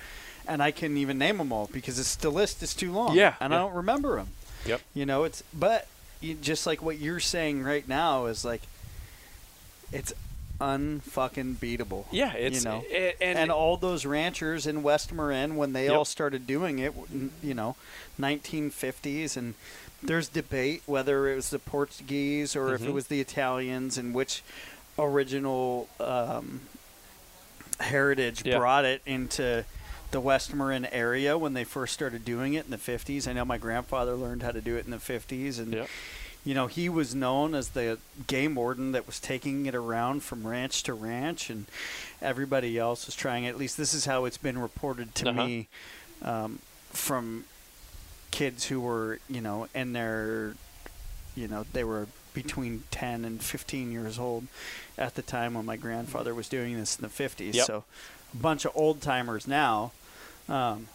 And 0.48 0.62
I 0.62 0.72
can't 0.72 0.98
even 0.98 1.18
name 1.18 1.38
them 1.38 1.52
all 1.54 1.70
because 1.72 1.98
it's, 2.00 2.16
the 2.16 2.30
list 2.30 2.62
is 2.64 2.74
too 2.74 2.92
long. 2.92 3.16
Yeah, 3.16 3.36
and 3.40 3.52
yeah. 3.52 3.58
I 3.58 3.62
don't 3.62 3.74
remember 3.76 4.18
them. 4.18 4.28
Yep. 4.66 4.82
You 4.94 5.06
know, 5.06 5.24
it's 5.24 5.44
but 5.54 5.88
you, 6.22 6.34
just 6.36 6.66
like 6.68 6.82
what 6.82 6.98
you're 7.00 7.20
saying 7.20 7.64
right 7.64 7.88
now 7.88 8.26
is 8.26 8.44
like, 8.44 8.62
it's 9.92 10.14
unfucking 10.62 11.56
beatable. 11.56 12.06
Yeah, 12.12 12.34
it's 12.34 12.64
you 12.64 12.70
know, 12.70 12.84
a- 12.90 13.16
and, 13.22 13.38
and, 13.38 13.52
all 13.52 13.76
those 13.78 14.06
ranchers 14.06 14.66
in 14.68 14.84
West 14.84 15.12
Marin 15.12 15.56
when 15.56 15.74
they 15.74 15.86
Yep. 15.86 15.94
all 15.96 16.06
started 16.06 16.48
doing 16.48 16.80
it, 16.80 16.94
you 17.42 17.54
know, 17.54 17.76
1950s, 18.20 19.36
and 19.36 19.56
there's 20.02 20.28
debate 20.30 20.84
whether 20.86 21.28
it 21.30 21.36
was 21.36 21.50
the 21.50 21.60
Portuguese 21.60 22.56
or 22.56 22.74
if 22.76 22.82
it 22.84 22.90
Mhm. 22.90 22.94
was 22.94 23.08
the 23.08 23.20
Italians 23.20 23.98
and 23.98 24.14
which 24.14 24.44
original 24.98 25.90
um, 26.00 26.62
heritage 27.80 28.44
Yeah. 28.46 28.58
brought 28.60 28.86
it 28.86 29.02
into 29.06 29.66
the 30.14 30.22
West 30.22 30.54
Marin 30.54 30.86
area 30.86 31.38
when 31.38 31.54
they 31.54 31.64
first 31.64 31.92
started 31.94 32.24
doing 32.24 32.54
it 32.54 32.66
in 32.66 32.72
the 32.72 32.78
50s. 32.78 33.28
I 33.28 33.34
know 33.34 33.44
my 33.44 33.58
grandfather 33.58 34.14
learned 34.14 34.44
how 34.44 34.52
to 34.52 34.62
do 34.62 34.78
it 34.78 34.86
in 34.86 34.92
the 34.92 34.98
50s, 34.98 35.58
and 35.60 35.74
Yep. 35.74 35.90
you 36.46 36.54
know, 36.54 36.68
he 36.68 36.88
was 36.88 37.16
known 37.16 37.56
as 37.56 37.70
the 37.70 37.98
game 38.28 38.54
warden 38.56 38.92
that 38.92 39.08
was 39.08 39.20
taking 39.20 39.66
it 39.66 39.74
around 39.76 40.22
from 40.24 40.46
ranch 40.46 40.84
to 40.84 40.94
ranch, 40.94 41.50
and 41.50 41.66
everybody 42.22 42.78
else 42.78 43.08
was 43.08 43.16
trying 43.16 43.44
it. 43.46 43.50
At 43.50 43.58
least 43.58 43.76
this 43.76 43.94
is 43.94 44.06
how 44.06 44.26
it's 44.26 44.38
been 44.38 44.58
reported 44.60 45.16
to 45.16 45.30
Uh-huh. 45.30 45.46
me 45.48 45.68
um, 46.22 46.60
from 46.92 47.46
kids 48.32 48.66
who 48.68 48.80
were, 48.82 49.20
you 49.28 49.42
know, 49.42 49.68
in 49.74 49.94
their, 49.94 50.56
you 51.36 51.48
know, 51.48 51.66
they 51.74 51.84
were 51.84 52.08
between 52.36 52.84
10 52.92 53.26
and 53.26 53.42
15 53.44 53.92
years 53.92 54.18
old 54.20 54.46
at 54.98 55.16
the 55.16 55.22
time 55.24 55.56
when 55.56 55.66
my 55.66 55.76
grandfather 55.78 56.34
was 56.36 56.48
doing 56.50 56.76
this 56.76 56.96
in 56.98 57.02
the 57.02 57.10
50s. 57.10 57.54
Yep. 57.56 57.66
So 57.66 57.84
a 58.34 58.38
bunch 58.38 58.64
of 58.66 58.72
old 58.76 59.02
timers 59.02 59.48
now. 59.48 59.92
Um, 60.50 60.88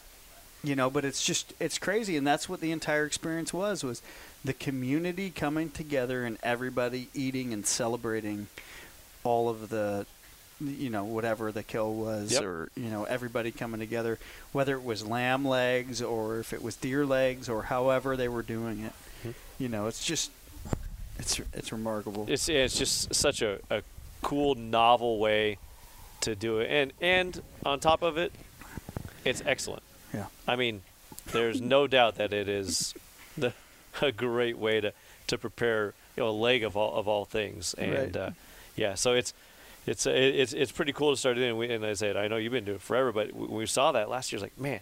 you 0.64 0.74
know 0.74 0.90
but 0.90 1.04
it's 1.04 1.24
just 1.24 1.54
it's 1.60 1.78
crazy 1.78 2.16
and 2.16 2.26
that's 2.26 2.48
what 2.48 2.60
the 2.60 2.72
entire 2.72 3.04
experience 3.04 3.52
was 3.54 3.84
was 3.84 4.02
the 4.44 4.52
community 4.52 5.30
coming 5.30 5.70
together 5.70 6.24
and 6.24 6.36
everybody 6.42 7.08
eating 7.14 7.52
and 7.52 7.64
celebrating 7.64 8.48
all 9.22 9.48
of 9.48 9.68
the 9.68 10.04
you 10.60 10.90
know 10.90 11.04
whatever 11.04 11.52
the 11.52 11.62
kill 11.62 11.94
was 11.94 12.32
Yep. 12.32 12.42
or 12.42 12.68
you 12.76 12.90
know 12.90 13.04
everybody 13.04 13.52
coming 13.52 13.78
together 13.78 14.18
whether 14.52 14.74
it 14.74 14.82
was 14.82 15.06
lamb 15.06 15.46
legs 15.46 16.02
or 16.02 16.40
if 16.40 16.52
it 16.52 16.60
was 16.60 16.74
deer 16.74 17.06
legs 17.06 17.48
or 17.48 17.62
however 17.62 18.16
they 18.16 18.28
were 18.28 18.42
doing 18.42 18.80
it 18.80 18.92
Mhm. 19.24 19.34
you 19.60 19.68
know 19.68 19.86
it's 19.86 20.04
just 20.04 20.32
it's 21.20 21.40
it's 21.54 21.70
remarkable 21.70 22.26
It's 22.28 22.48
it's 22.48 22.76
just 22.76 23.14
such 23.14 23.42
a, 23.42 23.60
a 23.70 23.82
cool, 24.22 24.56
novel 24.56 25.18
way 25.20 25.58
to 26.22 26.34
do 26.34 26.58
it, 26.58 26.68
and 26.68 26.92
and 27.00 27.40
on 27.64 27.78
top 27.78 28.02
of 28.02 28.18
it, 28.18 28.32
it's 29.28 29.42
excellent. 29.46 29.82
yeah 30.14 30.26
I 30.46 30.56
mean, 30.56 30.82
there's 31.32 31.60
no 31.60 31.86
doubt 31.96 32.16
that 32.16 32.32
it 32.32 32.48
is 32.48 32.94
the 33.36 33.52
a 34.02 34.12
great 34.12 34.58
way 34.58 34.80
to, 34.80 34.92
to 35.28 35.38
prepare 35.38 35.94
you 36.16 36.22
know 36.22 36.30
a 36.30 36.38
leg 36.46 36.64
of 36.64 36.76
all 36.76 36.94
of 36.98 37.06
all 37.08 37.24
things, 37.24 37.74
and 37.74 37.92
Right. 37.92 38.16
uh, 38.16 38.30
yeah, 38.76 38.94
so 38.94 39.12
it's. 39.14 39.32
It's, 39.86 40.06
uh, 40.06 40.10
it's 40.10 40.52
it's 40.52 40.70
pretty 40.70 40.92
cool 40.92 41.12
to 41.12 41.16
start 41.16 41.36
doing. 41.36 41.56
We, 41.56 41.70
and 41.72 41.82
I 41.86 41.94
said, 41.94 42.14
I 42.18 42.28
know 42.28 42.36
you've 42.36 42.52
been 42.52 42.66
doing 42.66 42.74
it 42.76 42.82
forever, 42.82 43.10
but 43.10 43.32
when 43.32 43.50
we 43.50 43.64
saw 43.64 43.92
that 43.92 44.10
last 44.10 44.30
year, 44.30 44.36
it's 44.36 44.42
like, 44.42 44.60
man, 44.60 44.80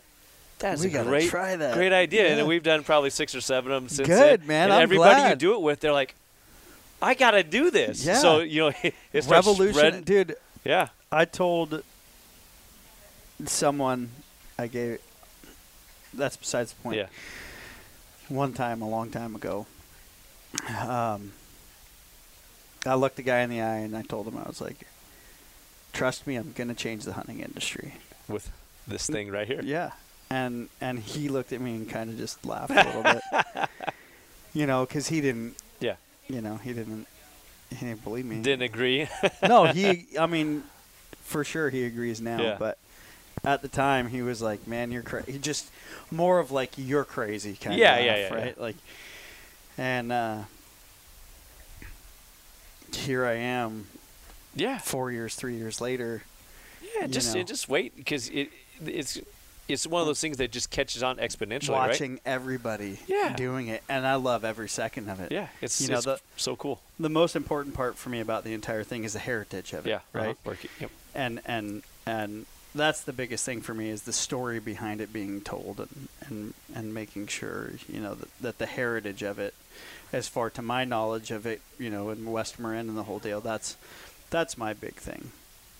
that's 0.59 0.83
We 0.83 0.93
a 0.97 1.05
great, 1.05 1.31
try 1.31 1.55
that. 1.55 1.75
great 1.75 1.93
idea. 1.93 2.25
Yeah. 2.29 2.39
And 2.39 2.49
we've 2.49 2.65
done 2.65 2.83
probably 2.83 3.11
six 3.11 3.33
or 3.33 3.41
seven 3.41 3.71
of 3.71 3.83
them 3.83 3.89
since. 3.89 4.09
Good, 4.09 4.41
then. 4.41 4.47
man. 4.49 4.65
And 4.65 4.73
I'm 4.73 4.83
everybody 4.83 5.29
you 5.31 5.37
do 5.37 5.55
it 5.55 5.61
with, 5.63 5.79
they're 5.79 5.93
like, 5.93 6.17
I 7.01 7.15
gotta 7.15 7.45
do 7.45 7.71
this. 7.71 8.05
Yeah. 8.05 8.15
So 8.19 8.41
you 8.41 8.63
know, 8.63 8.73
it 9.13 9.23
starts 9.23 9.29
revolution 9.47 10.03
dude 10.03 10.35
Yeah. 10.65 10.89
I 11.13 11.25
told 11.25 11.85
someone 13.45 14.11
I 14.59 14.67
gave. 14.67 15.01
That's 16.15 16.37
besides 16.37 16.73
the 16.73 16.83
point. 16.83 16.97
Yeah. 16.97 17.07
One 18.29 18.53
time, 18.53 18.83
a 18.83 18.89
long 18.89 19.11
time 19.11 19.35
ago, 19.37 19.67
um, 20.81 21.33
I 22.85 22.95
looked 22.95 23.17
the 23.17 23.23
guy 23.23 23.41
in 23.41 23.51
the 23.51 23.61
eye 23.61 23.79
and 23.79 23.97
I 23.97 24.03
told 24.03 24.27
him 24.27 24.37
I 24.37 24.49
was 24.49 24.61
like, 24.61 24.87
"Trust 25.93 26.27
me, 26.27 26.37
I'm 26.37 26.53
gonna 26.57 26.75
change 26.75 27.05
the 27.05 27.13
hunting 27.13 27.41
industry." 27.41 27.95
With 28.29 28.51
this 28.87 29.07
thing 29.07 29.31
right 29.31 29.47
here. 29.47 29.61
Yeah, 29.63 29.93
and 30.31 30.69
and 30.81 30.99
he 30.99 31.29
looked 31.29 31.53
at 31.53 31.61
me 31.61 31.77
and 31.77 31.89
kind 31.89 32.11
of 32.11 32.17
just 32.17 32.45
laughed 32.45 32.71
a 32.73 32.85
little 32.85 33.03
bit. 33.03 33.69
You 34.57 34.67
know, 34.67 34.87
because 34.87 35.07
he 35.09 35.21
didn't. 35.21 35.55
Yeah. 35.81 35.97
You 36.29 36.41
know, 36.41 36.57
he 36.57 36.73
didn't. 36.73 37.07
He 37.69 37.85
didn't 37.85 38.03
believe 38.03 38.25
me. 38.25 38.41
Didn't 38.41 38.63
agree. 38.63 39.07
no, 39.47 39.67
he. 39.67 40.07
I 40.19 40.25
mean, 40.25 40.63
for 41.21 41.45
sure 41.45 41.69
he 41.69 41.85
agrees 41.85 42.23
now. 42.23 42.41
Yeah. 42.41 42.57
But 42.59 42.79
at 43.47 43.63
the 43.63 43.69
time, 43.69 44.09
he 44.09 44.21
was 44.21 44.43
like, 44.43 44.67
"Man, 44.67 44.91
you're 44.91 45.03
crazy." 45.03 45.33
He 45.33 45.39
just 45.39 45.71
more 46.11 46.39
of 46.41 46.51
like 46.51 46.73
you're 46.77 47.05
crazy 47.05 47.55
kind 47.55 47.79
Yeah, 47.79 47.95
of 47.97 48.05
yeah, 48.05 48.13
laugh, 48.13 48.31
yeah, 48.33 48.37
right? 48.37 48.61
Like, 48.61 48.77
and 49.79 50.13
uh, 50.13 50.39
here 52.95 53.25
I 53.25 53.35
am, 53.35 53.87
yeah. 54.55 54.79
four 54.79 55.11
years, 55.13 55.35
three 55.35 55.57
years 55.57 55.81
later. 55.81 56.23
Yeah. 56.97 57.07
Just 57.07 57.35
know. 57.35 57.43
just 57.43 57.69
wait 57.69 57.97
because 57.97 58.29
it 58.29 58.51
it's 58.85 59.19
it's 59.69 59.87
one 59.87 60.01
of 60.01 60.07
those 60.07 60.21
things 60.21 60.37
that 60.39 60.51
just 60.53 60.71
catches 60.71 61.03
on 61.03 61.17
exponentially, 61.17 61.71
right? 61.71 61.89
watching 61.89 62.21
everybody 62.25 63.01
Yeah. 63.07 63.35
doing 63.37 63.69
it, 63.69 63.83
and 63.89 64.07
I 64.07 64.15
love 64.15 64.45
every 64.45 64.69
second 64.69 65.09
of 65.09 65.21
it. 65.21 65.33
Yeah. 65.33 65.49
It's 65.61 65.81
You 65.81 65.89
know, 65.89 65.97
it's 65.97 66.05
the- 66.05 66.21
so 66.37 66.55
cool. 66.57 66.81
The 67.01 67.09
most 67.09 67.35
important 67.37 67.75
part 67.75 67.97
for 67.97 68.09
me 68.09 68.21
about 68.21 68.45
the 68.45 68.55
entire 68.55 68.85
thing 68.85 69.03
is 69.05 69.13
the 69.15 69.19
heritage 69.19 69.73
of 69.73 69.87
it, 69.87 69.91
Yeah. 69.91 70.01
right? 70.13 70.37
Uh-huh. 70.47 70.55
Yep. 70.81 70.91
and 71.15 71.41
and 71.45 71.83
and 72.07 72.47
that's 72.77 73.01
the 73.03 73.13
biggest 73.13 73.45
thing 73.45 73.61
for 73.61 73.75
me 73.75 73.89
is 73.91 74.03
the 74.03 74.13
story 74.13 74.61
behind 74.61 75.01
it 75.01 75.13
being 75.13 75.41
told 75.41 75.81
and 75.81 76.09
and, 76.29 76.55
and 76.75 76.95
making 76.95 77.27
sure 77.27 77.73
you 77.93 78.01
know 78.01 78.15
that, 78.15 78.29
that 78.41 78.59
the 78.59 78.67
heritage 78.67 79.23
of 79.23 79.39
it 79.39 79.55
as 80.13 80.29
far 80.29 80.51
to 80.51 80.63
my 80.63 80.85
knowledge 80.85 81.31
of 81.31 81.47
it 81.47 81.61
you 81.79 81.91
know 81.91 82.11
in 82.11 82.31
west 82.31 82.59
marin 82.59 82.89
and 82.89 82.97
the 82.97 83.03
whole 83.05 83.19
deal 83.19 83.41
that's 83.41 83.77
that's 84.31 84.57
my 84.59 84.73
big 84.73 84.95
thing 84.95 85.31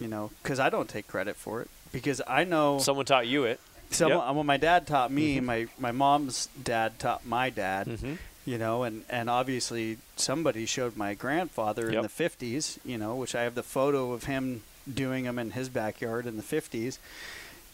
you 0.01 0.09
know 0.09 0.31
because 0.43 0.59
i 0.61 0.69
don't 0.71 0.89
take 0.89 1.07
credit 1.07 1.37
for 1.37 1.61
it 1.63 1.69
because 1.93 2.21
i 2.27 2.45
know 2.45 2.79
Someone 2.79 3.05
taught 3.07 3.27
you 3.27 3.45
it. 3.45 3.61
someone 3.91 4.35
well 4.35 4.45
my 4.45 4.57
dad 4.57 4.87
taught 4.87 5.11
me 5.13 5.39
my 5.41 5.67
my 5.79 5.93
mom's 5.93 6.49
dad 6.63 6.99
taught 6.99 7.25
my 7.27 7.51
dad 7.51 7.87
Mm-hmm. 7.87 8.15
you 8.45 8.59
know 8.59 8.83
and 8.85 9.05
and 9.09 9.29
obviously 9.31 9.99
somebody 10.17 10.67
showed 10.67 10.97
my 10.97 11.15
grandfather 11.15 11.89
in 11.91 12.03
the 12.03 12.09
50s 12.09 12.79
you 12.85 12.99
know 12.99 13.15
which 13.17 13.35
i 13.35 13.43
have 13.43 13.55
the 13.55 13.63
photo 13.63 14.13
of 14.13 14.25
him 14.25 14.63
doing 14.93 15.25
them 15.25 15.39
in 15.39 15.51
his 15.53 15.69
backyard 15.69 16.27
in 16.27 16.37
the 16.37 16.43
50s 16.43 16.99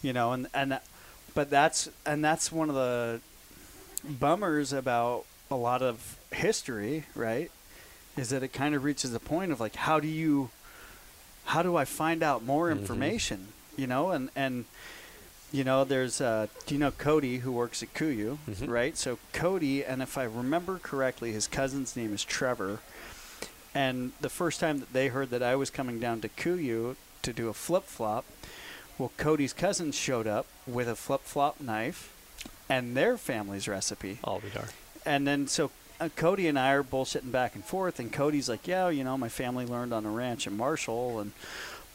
you 0.03 0.13
know 0.13 0.33
and 0.33 0.47
and 0.55 0.79
but 1.35 1.51
that's 1.51 1.89
and 2.07 2.25
that's 2.25 2.51
one 2.51 2.69
of 2.69 2.75
the 2.75 3.21
bummers 4.05 4.73
about 4.73 5.25
a 5.51 5.55
lot 5.57 5.83
of 5.83 6.17
history 6.33 7.05
right 7.15 7.51
is 8.17 8.31
that 8.31 8.43
it 8.43 8.49
kind 8.53 8.75
of 8.75 8.83
reaches 8.85 9.15
a 9.15 9.21
point 9.21 9.53
of 9.53 9.61
like 9.61 9.77
how 9.77 10.01
do 10.01 10.09
you 10.09 10.51
how 11.47 11.63
do 11.63 11.77
i 11.77 11.85
find 11.85 12.23
out 12.23 12.43
more 12.45 12.69
Mhm. 12.69 12.79
information 12.81 13.49
you 13.77 13.87
know 13.87 14.11
and 14.11 14.31
and 14.35 14.65
you 15.53 15.63
know 15.65 15.85
there's 15.85 16.21
uh 16.21 16.47
do 16.67 16.75
you 16.75 16.79
know 16.81 16.91
cody 16.91 17.39
who 17.39 17.53
works 17.53 17.83
at 17.83 17.93
KUIU 17.95 18.39
Mhm. 18.49 18.69
right 18.69 18.97
so 18.97 19.19
cody 19.33 19.85
and 19.85 20.03
if 20.03 20.17
i 20.17 20.25
remember 20.25 20.79
correctly 20.83 21.33
his 21.33 21.47
cousin's 21.47 21.95
name 21.97 22.15
is 22.15 22.25
trevor 22.25 22.81
and 23.75 24.13
the 24.21 24.29
first 24.29 24.61
time 24.61 24.81
that 24.81 24.93
they 24.93 25.09
heard 25.09 25.31
that 25.31 25.43
i 25.43 25.55
was 25.57 25.71
coming 25.71 25.99
down 26.01 26.21
to 26.21 26.29
KUIU 26.29 26.97
to 27.23 27.33
do 27.33 27.49
a 27.49 27.55
flip 27.55 27.85
flop 27.85 28.25
well 28.99 29.13
cody's 29.17 29.53
cousins 29.53 29.95
showed 29.95 30.27
up 30.27 30.47
with 30.67 30.89
a 30.89 30.97
flip 30.97 31.23
flop 31.23 31.61
knife 31.61 32.13
and 32.69 32.97
their 32.97 33.17
family's 33.17 33.67
recipe 33.69 34.19
All 34.25 34.41
we 34.43 34.51
are. 34.61 34.69
and 35.07 35.27
then 35.27 35.47
so 35.47 35.71
uh, 36.01 36.09
Cody 36.17 36.49
and 36.49 36.59
I 36.59 36.73
are 36.73 36.83
bullshitting 36.83 37.31
back 37.31 37.55
and 37.55 37.65
forth, 37.65 38.01
and 38.01 38.13
Cody's 38.13 38.49
like, 38.49 38.67
"Yeah, 38.67 38.89
you 38.89 39.05
know, 39.05 39.17
my 39.17 39.29
family 39.29 39.67
learned 39.67 39.93
on 39.95 40.05
a 40.05 40.11
ranch 40.11 40.49
in 40.49 40.57
Marshall, 40.57 41.21
and 41.21 41.31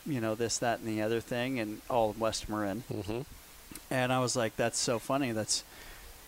you 0.05 0.21
know 0.21 0.33
this, 0.33 0.57
that, 0.59 0.79
and 0.79 0.87
the 0.87 1.01
other 1.01 1.19
thing, 1.19 1.59
and 1.59 1.81
all 1.89 2.11
in 2.13 2.19
West 2.19 2.47
Marin." 2.47 2.83
Mm-hmm. 2.89 3.21
And 3.91 4.13
I 4.13 4.19
was 4.19 4.33
like, 4.37 4.55
"That's 4.55 4.79
so 4.79 4.97
funny. 4.97 5.33
That's 5.33 5.65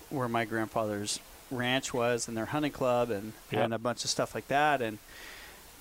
where 0.09 0.27
my 0.27 0.43
grandfather's 0.43 1.21
ranch 1.49 1.93
was, 1.93 2.27
and 2.27 2.35
their 2.35 2.47
hunting 2.47 2.73
club, 2.73 3.11
and 3.11 3.31
Yeah. 3.49 3.63
and 3.63 3.73
a 3.73 3.80
bunch 3.80 4.03
of 4.03 4.09
stuff 4.09 4.35
like 4.35 4.49
that, 4.49 4.81
and 4.81 4.97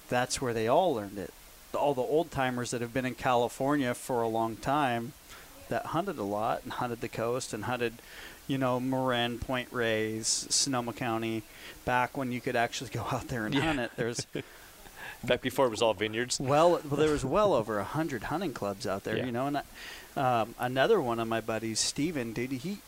that's 0.08 0.40
where 0.40 0.52
they 0.54 0.68
all 0.68 0.94
learned 0.94 1.18
it. 1.18 1.32
All 1.74 1.94
the 1.94 2.02
old 2.02 2.30
timers 2.30 2.70
that 2.70 2.80
have 2.80 2.94
been 2.94 3.04
in 3.04 3.14
California 3.14 3.94
for 3.94 4.22
a 4.22 4.28
long 4.28 4.56
time, 4.56 5.12
that 5.68 5.86
hunted 5.86 6.18
a 6.18 6.22
lot 6.24 6.62
and 6.64 6.72
hunted 6.72 7.00
the 7.00 7.08
coast 7.08 7.52
and 7.52 7.64
hunted." 7.64 7.94
You 8.46 8.56
know, 8.56 8.80
Marin, 8.80 9.38
Point 9.38 9.68
Reyes, 9.70 10.46
Sonoma 10.48 10.94
County, 10.94 11.42
back 11.84 12.16
when 12.16 12.32
you 12.32 12.40
could 12.40 12.56
actually 12.56 12.88
go 12.94 13.04
out 13.12 13.28
there 13.28 13.44
and 13.44 13.54
Yeah. 13.54 13.60
hunt 13.60 13.80
it. 13.80 13.90
There's 13.96 14.26
Back 15.24 15.42
before 15.42 15.66
it 15.66 15.70
was 15.70 15.82
all 15.82 15.94
vineyards. 15.94 16.38
well, 16.38 16.70
well, 16.70 16.96
there 16.96 17.10
was 17.10 17.24
well 17.24 17.52
over 17.60 17.78
a 17.78 17.84
hundred 17.84 18.24
hunting 18.24 18.52
clubs 18.54 18.86
out 18.86 19.04
there, 19.04 19.16
Yeah. 19.16 19.26
you 19.26 19.32
know. 19.32 19.48
And 19.48 19.58
I, 19.58 19.62
um, 20.40 20.54
another 20.60 21.00
one 21.00 21.18
of 21.18 21.26
my 21.28 21.40
buddies, 21.40 21.80
Steven, 21.80 22.32
dude, 22.32 22.52
he 22.52 22.78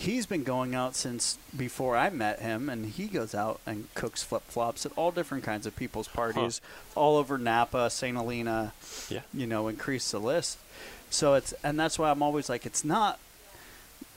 he's 0.00 0.24
been 0.26 0.44
going 0.44 0.74
out 0.74 0.96
since 0.96 1.36
before 1.56 1.96
I 1.96 2.08
met 2.10 2.40
him, 2.40 2.68
and 2.68 2.86
he 2.86 3.06
goes 3.06 3.34
out 3.34 3.60
and 3.66 3.92
cooks 3.94 4.22
flip 4.22 4.42
flops 4.48 4.86
at 4.86 4.92
all 4.96 5.10
different 5.10 5.44
kinds 5.44 5.66
of 5.66 5.76
people's 5.76 6.08
parties, 6.08 6.60
all 6.94 7.16
over 7.16 7.36
Napa, 7.38 7.90
St. 7.90 8.16
Helena, 8.16 8.72
Yeah. 9.08 9.20
you 9.34 9.46
know, 9.46 9.68
increase 9.68 10.10
the 10.10 10.18
list. 10.18 10.58
So 11.10 11.34
it's 11.34 11.52
and 11.62 11.78
that's 11.78 11.98
why 11.98 12.10
I'm 12.10 12.22
always 12.22 12.48
like, 12.48 12.64
it's 12.66 12.84
not 12.84 13.18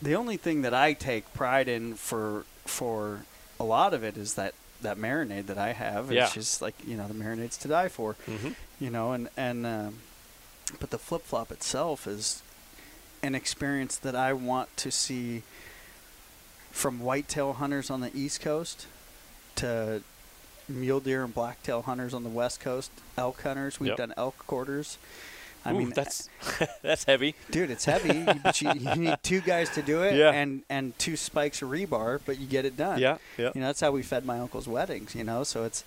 the 0.02 0.16
only 0.16 0.38
thing 0.38 0.62
that 0.62 0.74
I 0.74 0.94
take 0.94 1.34
pride 1.34 1.68
in 1.68 1.96
for 1.96 2.46
for 2.66 3.26
a 3.60 3.64
lot 3.64 3.94
of 3.94 4.04
it 4.04 4.16
is 4.18 4.36
that 4.36 4.54
that 4.82 4.98
marinade 4.98 5.48
that 5.48 5.58
I 5.58 5.74
have. 5.74 6.12
Yeah. 6.12 6.26
It's 6.26 6.34
just 6.34 6.62
like 6.62 6.76
you 6.86 6.96
know 6.98 7.08
the 7.08 7.14
marinades 7.14 7.60
to 7.62 7.68
die 7.68 7.90
for 7.90 8.16
Mm-hmm. 8.28 8.52
you 8.80 8.90
know 8.90 9.12
and 9.14 9.30
and 9.36 9.66
um, 9.66 9.96
but 10.80 10.92
the 10.92 10.98
flip 10.98 11.24
flop 11.24 11.52
itself 11.52 12.08
is 12.08 12.42
an 13.22 13.36
experience 13.36 13.96
that 13.98 14.16
I 14.16 14.34
want 14.34 14.76
to 14.78 14.92
see 14.92 15.44
from 16.74 17.00
whitetail 17.00 17.54
hunters 17.54 17.90
on 17.90 18.02
the 18.02 18.12
east 18.14 18.42
coast 18.42 18.88
to 19.56 20.02
mule 20.68 21.00
deer 21.00 21.24
and 21.24 21.34
blacktail 21.34 21.84
hunters 21.84 22.14
on 22.14 22.24
the 22.24 22.30
west 22.30 22.60
coast 22.60 22.92
elk 23.18 23.42
hunters 23.44 23.80
we've 23.80 23.90
Yep. 23.90 23.98
done 23.98 24.14
elk 24.18 24.38
quarters 24.48 24.98
I 25.66 25.72
Ooh, 25.72 25.78
mean 25.78 25.94
that's 25.96 26.30
that's 26.82 27.04
heavy. 27.06 27.36
dude 27.52 27.70
it's 27.72 27.86
heavy 27.86 28.26
but 28.44 28.62
you, 28.62 28.72
you 28.74 28.96
need 28.96 29.18
two 29.24 29.40
guys 29.42 29.70
to 29.72 29.82
do 29.82 30.02
it 30.04 30.16
Yeah. 30.16 30.32
and 30.32 30.64
and 30.70 30.98
two 31.00 31.16
spikes 31.16 31.62
of 31.62 31.70
rebar 31.70 32.20
but 32.26 32.40
you 32.40 32.48
get 32.48 32.66
it 32.66 32.76
done 32.76 33.00
Yeah, 33.00 33.18
yeah. 33.38 33.52
you 33.56 33.62
know 33.62 33.68
that's 33.68 33.80
how 33.82 33.92
we 33.92 34.02
fed 34.02 34.26
my 34.26 34.40
uncle's 34.40 34.68
weddings 34.68 35.16
you 35.16 35.24
know 35.24 35.44
so 35.44 35.64
it's 35.64 35.84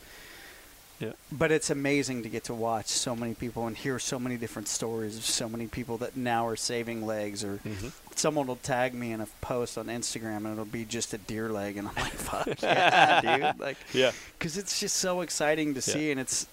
Yeah. 0.99 1.13
but 1.31 1.53
it's 1.53 1.69
amazing 1.69 2.23
to 2.23 2.29
get 2.31 2.45
to 2.45 2.55
watch 2.55 2.87
so 2.87 3.15
many 3.15 3.35
people 3.35 3.67
and 3.67 3.77
hear 3.77 3.99
so 3.99 4.19
many 4.19 4.37
different 4.39 4.67
stories 4.69 5.17
of 5.19 5.25
so 5.27 5.47
many 5.49 5.67
people 5.67 5.99
that 5.99 6.17
now 6.17 6.47
are 6.47 6.57
saving 6.57 7.05
legs 7.07 7.45
or 7.45 7.59
Mm-hmm. 7.67 7.89
someone 8.15 8.47
will 8.47 8.57
tag 8.57 8.95
me 8.95 9.13
in 9.13 9.21
a 9.21 9.27
post 9.43 9.77
on 9.77 9.87
instagram 9.87 10.39
and 10.39 10.53
it'll 10.53 10.65
be 10.65 10.85
just 10.87 11.13
a 11.13 11.19
deer 11.19 11.51
leg 11.51 11.77
and 11.77 11.87
i'm 11.89 11.95
like 11.97 12.13
fuck 12.15 12.63
yeah 12.63 13.21
dude 13.53 13.61
like 13.61 13.77
Yeah. 13.93 14.13
because 14.39 14.57
it's 14.57 14.81
just 14.81 14.97
so 14.97 15.21
exciting 15.21 15.75
to 15.75 15.81
Yeah. 15.81 15.95
see 15.95 16.11
and 16.13 16.19
it's 16.21 16.47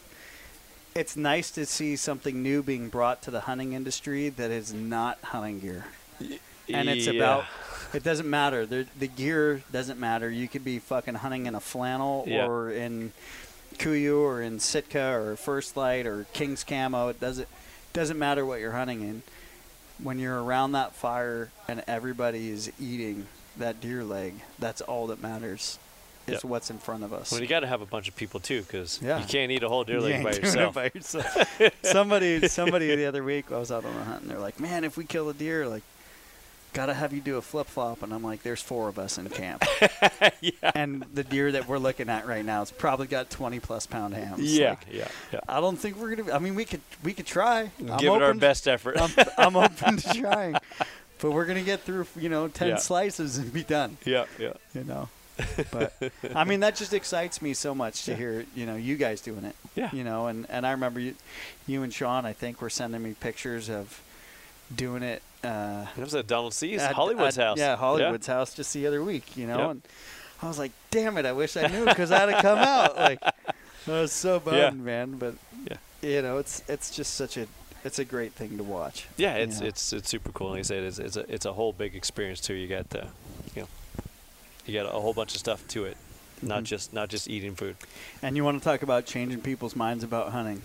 it's 0.95 1.15
nice 1.15 1.49
to 1.51 1.65
see 1.65 1.95
something 1.95 2.43
new 2.43 2.61
being 2.61 2.89
brought 2.89 3.21
to 3.23 3.31
the 3.31 3.41
hunting 3.41 3.73
industry 3.73 4.29
that 4.29 4.51
is 4.51 4.73
not 4.73 5.17
hunting 5.23 5.59
gear 5.61 5.85
and 6.69 6.89
it's 6.89 7.07
Yeah. 7.07 7.13
about 7.13 7.45
it 7.93 8.03
doesn't 8.03 8.29
matter 8.29 8.65
the, 8.65 8.87
the 8.99 9.07
gear 9.07 9.61
doesn't 9.71 9.99
matter 9.99 10.29
you 10.29 10.47
could 10.47 10.63
be 10.65 10.79
fucking 10.79 11.15
hunting 11.15 11.45
in 11.45 11.55
a 11.55 11.59
flannel 11.59 12.25
Yeah. 12.27 12.45
or 12.47 12.71
in 12.71 13.11
KUIU 13.77 14.19
or 14.19 14.41
in 14.41 14.59
sitka 14.59 15.13
or 15.13 15.35
First 15.35 15.75
Lite 15.77 16.05
or 16.05 16.25
king's 16.33 16.63
camo 16.63 17.09
it 17.09 17.19
doesn't 17.19 17.47
doesn't 17.93 18.17
matter 18.19 18.45
what 18.45 18.59
you're 18.59 18.71
hunting 18.71 19.01
in 19.01 19.21
when 20.01 20.17
you're 20.19 20.41
around 20.43 20.71
that 20.73 20.93
fire 20.93 21.49
and 21.67 21.83
everybody 21.87 22.49
is 22.49 22.71
eating 22.79 23.27
that 23.57 23.79
deer 23.79 24.03
leg 24.03 24.33
that's 24.59 24.81
all 24.81 25.07
that 25.07 25.21
matters 25.21 25.77
is 26.25 26.35
Yep. 26.35 26.43
what's 26.45 26.69
in 26.69 26.77
front 26.79 27.03
of 27.03 27.11
us 27.13 27.31
Well, 27.31 27.41
you 27.41 27.47
got 27.47 27.59
to 27.59 27.67
have 27.67 27.81
a 27.81 27.85
bunch 27.85 28.07
of 28.07 28.15
people 28.15 28.39
too, 28.39 28.61
because 28.61 28.97
Yeah. 29.03 29.19
you 29.19 29.25
can't 29.25 29.51
eat 29.51 29.61
a 29.61 29.67
whole 29.67 29.83
deer 29.83 29.99
leg 29.99 30.23
by 30.23 30.31
yourself. 30.41 30.73
by 30.75 30.89
yourself. 30.95 31.35
somebody, 31.83 32.47
somebody 32.47 32.95
the 32.95 33.05
other 33.05 33.23
week, 33.25 33.51
I 33.51 33.57
was 33.59 33.71
out 33.73 33.83
on 33.83 33.93
a 33.93 34.03
hunt, 34.05 34.21
and 34.21 34.31
they're 34.31 34.39
like, 34.39 34.57
"Man, 34.57 34.85
if 34.85 34.95
we 34.95 35.03
kill 35.03 35.27
a 35.29 35.33
deer, 35.33 35.67
like, 35.67 35.83
gotta 36.73 36.93
have 36.93 37.13
you 37.13 37.21
do 37.21 37.37
a 37.37 37.41
flip 37.41 37.67
flop." 37.67 38.03
And 38.03 38.13
I'm 38.13 38.23
like, 38.23 38.43
"There's 38.43 38.61
four 38.61 38.89
of 38.89 38.97
us 38.99 39.17
in 39.17 39.29
camp, 39.29 39.63
yeah. 40.41 40.51
and 40.75 41.05
the 41.13 41.23
deer 41.23 41.51
that 41.53 41.67
we're 41.67 41.77
looking 41.77 42.09
at 42.09 42.27
right 42.27 42.43
now, 42.43 42.61
it's 42.61 42.71
probably 42.71 43.07
got 43.07 43.29
20 43.29 43.59
plus 43.59 43.85
pound 43.85 44.13
hams. 44.13 44.41
Yeah. 44.57 44.71
Like, 44.71 44.85
yeah. 44.91 45.07
Yeah. 45.31 45.39
I 45.47 45.61
don't 45.61 45.77
think 45.77 45.97
we're 45.97 46.15
gonna. 46.15 46.33
I 46.33 46.39
mean, 46.39 46.55
we 46.55 46.65
could, 46.65 46.81
we 47.03 47.13
could 47.13 47.25
try. 47.25 47.71
I'm 47.79 47.97
Give 47.97 48.13
it 48.13 48.21
our 48.21 48.33
best 48.33 48.67
effort. 48.67 48.97
I'm, 48.99 49.11
I'm 49.37 49.55
open 49.55 49.97
to 49.97 50.13
trying, 50.13 50.55
but 51.19 51.31
we're 51.31 51.45
gonna 51.45 51.61
get 51.63 51.81
through, 51.81 52.07
you 52.17 52.29
know, 52.29 52.47
10 52.47 52.67
Yeah. 52.67 52.75
slices 52.77 53.37
and 53.37 53.53
be 53.53 53.63
done. 53.63 53.97
yeah. 54.05 54.25
Yeah. 54.39 54.53
You 54.73 54.83
know. 54.83 55.09
but 55.71 55.93
I 56.35 56.43
mean 56.43 56.59
that 56.59 56.75
just 56.75 56.93
excites 56.93 57.41
me 57.41 57.55
so 57.55 57.73
much 57.73 58.05
to 58.05 58.11
Yeah. 58.11 58.17
hear 58.17 58.45
you 58.53 58.67
know 58.67 58.75
you 58.75 58.95
guys 58.97 59.19
doing 59.19 59.45
it 59.45 59.55
Yeah. 59.73 59.89
you 59.91 60.03
know 60.03 60.27
and 60.27 60.45
and 60.47 60.63
I 60.63 60.69
remember 60.73 60.99
you 60.99 61.15
you 61.65 61.81
and 61.81 61.91
Sean 61.91 62.23
I 62.23 62.33
think 62.33 62.61
were 62.61 62.69
sending 62.69 63.01
me 63.01 63.15
pictures 63.19 63.67
of 63.67 63.99
doing 64.75 65.03
it 65.03 65.21
uh 65.43 65.85
It 65.97 66.01
was 66.01 66.15
at 66.15 66.27
Donald 66.27 66.53
C's, 66.53 66.81
at- 66.81 66.93
Hollywood's 66.95 67.37
at- 67.37 67.43
house. 67.45 67.57
yeah 67.57 67.75
Hollywood's 67.75 68.27
house 68.27 68.53
just 68.53 68.73
the 68.73 68.87
other 68.87 69.03
week 69.03 69.35
you 69.37 69.45
know 69.47 69.57
Yep. 69.59 69.69
and 69.71 69.81
I 70.41 70.47
was 70.47 70.59
like 70.59 70.71
damn 70.91 71.17
it 71.17 71.25
I 71.25 71.31
wish 71.31 71.55
I 71.57 71.67
knew 71.67 71.85
because 71.85 72.11
I'd 72.11 72.29
have 72.33 72.41
come 72.41 72.59
out 72.59 72.95
like 73.07 73.19
I 73.23 73.31
was 73.87 74.11
so 74.11 74.39
bummed 74.39 74.57
Yeah. 74.57 74.69
man 74.71 75.17
but 75.17 75.35
Yeah. 75.69 75.77
you 76.01 76.21
know 76.21 76.37
it's 76.37 76.63
it's 76.67 76.89
just 76.91 77.13
such 77.15 77.37
a 77.37 77.47
it's 77.85 77.99
a 77.99 78.05
great 78.05 78.31
thing 78.33 78.55
to 78.57 78.63
watch 78.63 79.07
Yeah, 79.17 79.35
it's 79.35 79.59
Yeah. 79.59 79.67
it's 79.67 79.91
it's 79.91 80.09
super 80.09 80.31
cool. 80.31 80.51
Like 80.51 80.59
I 80.59 80.61
said, 80.61 80.83
it's 80.83 80.99
it's 80.99 81.17
a 81.17 81.25
it's 81.33 81.45
a 81.45 81.51
whole 81.51 81.73
big 81.73 81.95
experience 81.95 82.39
too. 82.39 82.53
You 82.53 82.67
got 82.69 82.89
the, 82.91 83.07
you 83.55 83.63
know, 83.63 83.67
you 84.65 84.73
got 84.81 84.85
a 84.85 84.99
whole 85.01 85.13
bunch 85.13 85.33
of 85.33 85.39
stuff 85.39 85.67
to 85.69 85.83
it, 85.83 85.97
not 86.41 86.61
Mhm. 86.61 86.65
just 86.67 86.93
not 86.93 87.09
just 87.09 87.29
eating 87.29 87.55
food. 87.55 87.75
and 88.21 88.37
you 88.37 88.45
want 88.45 88.57
to 88.57 88.63
talk 88.63 88.83
about 88.83 89.05
changing 89.05 89.41
people's 89.41 89.75
minds 89.75 90.01
about 90.01 90.31
hunting 90.31 90.61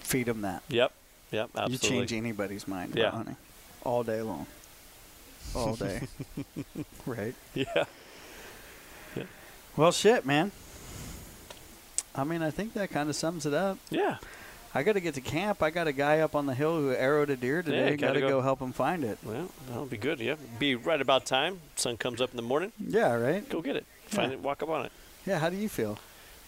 feed 0.00 0.24
them 0.26 0.40
that 0.40 0.62
Yep. 0.68 0.90
Yep. 1.32 1.50
Absolutely. 1.56 1.72
You 1.72 1.78
change 1.78 2.12
anybody's 2.12 2.66
mind 2.68 2.92
Yeah. 2.94 3.04
about 3.04 3.14
hunting 3.14 3.36
all 3.84 4.02
day 4.04 4.22
long. 4.22 4.46
All 5.54 5.74
day. 5.74 6.02
right. 7.06 7.34
Yeah. 7.54 7.84
Well, 9.76 9.92
shit, 9.92 10.24
man. 10.24 10.52
I 12.14 12.24
mean, 12.24 12.42
I 12.42 12.50
think 12.50 12.72
that 12.74 12.90
kind 12.90 13.08
of 13.10 13.16
sums 13.16 13.44
it 13.44 13.52
up. 13.54 13.78
Yeah. 13.90 14.16
I 14.74 14.82
got 14.82 14.92
to 14.94 15.00
get 15.00 15.14
to 15.14 15.20
camp. 15.20 15.62
I 15.62 15.70
got 15.70 15.86
a 15.86 15.92
guy 15.92 16.20
up 16.20 16.34
on 16.34 16.46
the 16.46 16.54
hill 16.54 16.76
who 16.76 16.90
arrowed 16.90 17.30
a 17.30 17.36
deer 17.36 17.62
today. 17.62 17.90
Yeah, 17.90 17.96
got 17.96 18.06
gotta 18.08 18.20
go. 18.20 18.28
go 18.28 18.40
help 18.42 18.60
him 18.60 18.72
find 18.72 19.04
it. 19.04 19.18
Well, 19.22 19.50
that'll 19.68 19.86
be 19.86 19.96
good. 19.98 20.18
Yeah. 20.20 20.34
Be 20.58 20.74
right 20.74 21.00
about 21.00 21.24
time. 21.26 21.60
Sun 21.76 21.96
comes 21.98 22.20
up 22.20 22.30
in 22.30 22.36
the 22.36 22.42
morning. 22.42 22.72
Yeah, 22.78 23.12
right? 23.14 23.46
Go 23.48 23.60
get 23.62 23.76
it. 23.76 23.86
Find 24.06 24.32
Yeah. 24.32 24.38
it. 24.38 24.42
Walk 24.42 24.62
up 24.62 24.68
on 24.70 24.86
it. 24.86 24.92
Yeah, 25.26 25.38
how 25.38 25.50
do 25.50 25.56
you 25.56 25.68
feel? 25.68 25.98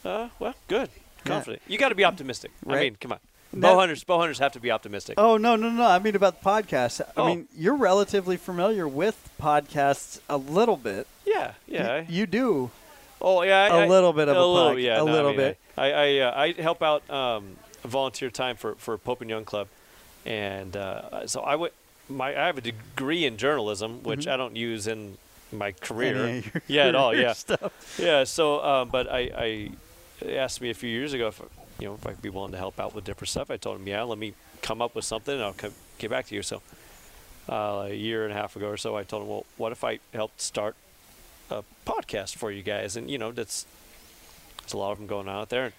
Uh, 0.05 0.28
well, 0.38 0.55
good. 0.68 0.88
Yeah. 1.24 1.32
Confident. 1.32 1.62
You 1.68 1.78
got 1.78 1.88
to 1.90 1.94
be 1.94 2.05
optimistic. 2.05 2.50
I 2.66 2.76
mean, 2.80 2.96
come 3.00 3.12
on. 3.12 3.18
Bow 3.53 3.77
hunters, 3.79 4.05
bow 4.05 4.19
hunters 4.19 4.39
have 4.39 4.53
to 4.53 4.61
be 4.61 4.70
optimistic. 4.70 5.15
Oh 5.19 5.37
no 5.37 5.57
no 5.57 5.70
no! 5.70 5.85
I 5.87 5.99
mean 5.99 6.15
about 6.16 6.43
the 6.43 6.49
podcast. 6.49 7.01
I 7.01 7.05
Oh. 7.16 7.27
mean 7.27 7.49
you're 7.57 7.77
relatively 7.77 8.37
familiar 8.37 8.87
with 8.89 9.31
podcasts 9.41 10.20
a 10.29 10.37
little 10.37 10.77
bit. 10.77 11.07
Yeah, 11.27 11.53
yeah. 11.66 11.93
I- 11.93 11.99
You, 12.01 12.07
you 12.20 12.27
do. 12.27 12.70
Oh 13.20 13.43
yeah, 13.43 13.66
A 13.66 13.79
I- 13.81 13.85
I- 13.85 13.87
little 13.89 14.12
bit 14.12 14.29
of 14.29 14.37
a 14.37 14.45
little, 14.47 14.70
pod- 14.73 14.79
yeah, 14.81 14.95
a 14.95 15.05
no, 15.05 15.07
I 15.09 15.12
little 15.12 15.31
mean, 15.31 15.37
bit. 15.39 15.59
I 15.77 15.91
I, 15.93 16.19
uh, 16.20 16.41
I 16.41 16.53
help 16.62 16.83
out 16.83 17.09
um, 17.11 17.57
volunteer 17.85 18.31
time 18.31 18.57
for 18.57 18.75
for 18.77 18.97
Pope 18.99 19.20
and 19.23 19.31
Young 19.31 19.45
Club, 19.45 19.69
and 20.27 20.77
uh, 20.77 21.27
so 21.27 21.41
I 21.41 21.57
would 21.57 21.73
my 22.09 22.29
I 22.31 22.47
have 22.47 22.59
a 22.59 22.61
degree 22.62 23.25
in 23.25 23.37
journalism, 23.37 24.03
which 24.03 24.27
I 24.29 24.37
don't 24.37 24.57
use 24.57 24.87
in 24.87 25.19
my 25.53 25.73
career. 25.73 26.15
Mm-hmm. 26.15 26.25
Any 26.29 26.39
of 26.39 26.55
your- 26.55 26.62
yeah, 26.69 26.87
at 26.89 26.95
all. 26.95 27.15
Yeah, 27.15 27.33
Stuff. 27.33 27.97
yeah. 27.99 28.25
So, 28.25 28.62
um, 28.62 28.89
but 28.91 29.11
I, 29.11 29.70
I 30.23 30.29
asked 30.29 30.61
me 30.61 30.70
a 30.70 30.75
few 30.75 30.91
years 30.91 31.12
ago 31.12 31.29
if 31.29 31.41
you 31.78 31.86
know 31.86 31.94
if 31.94 32.06
I'd 32.06 32.20
be 32.20 32.30
willing 32.30 32.52
to 32.52 32.59
help 32.59 32.80
out 32.80 32.94
with 32.94 33.05
different 33.05 33.28
stuff. 33.28 33.50
I 33.50 33.56
told 33.56 33.78
him, 33.80 33.86
yeah, 33.86 34.02
let 34.02 34.18
me 34.18 34.34
come 34.62 34.82
up 34.82 34.94
with 34.94 35.05
something, 35.05 35.34
and 35.34 35.42
I'll 35.42 35.52
come, 35.52 35.72
get 35.98 36.10
back 36.10 36.26
to 36.26 36.34
you. 36.34 36.42
So, 36.42 36.62
uh, 37.48 37.86
a 37.88 37.94
year 37.94 38.24
and 38.24 38.32
a 38.32 38.36
half 38.36 38.56
ago 38.56 38.68
or 38.68 38.76
so, 38.76 38.96
I 38.96 39.05
told 39.05 39.22
him, 39.22 39.28
well, 39.28 39.46
what 39.56 39.72
if 39.72 39.84
I 39.84 40.00
helped 40.12 40.40
start 40.40 40.76
a 41.50 41.62
podcast 41.86 42.36
for 42.36 42.50
you 42.50 42.62
guys? 42.62 42.96
And 42.96 43.10
you 43.10 43.18
know, 43.18 43.32
that's 43.32 43.66
there's 44.60 44.72
a 44.72 44.78
lot 44.78 44.92
of 44.92 44.98
them 44.98 45.06
going 45.06 45.28
out 45.28 45.48
there, 45.48 45.72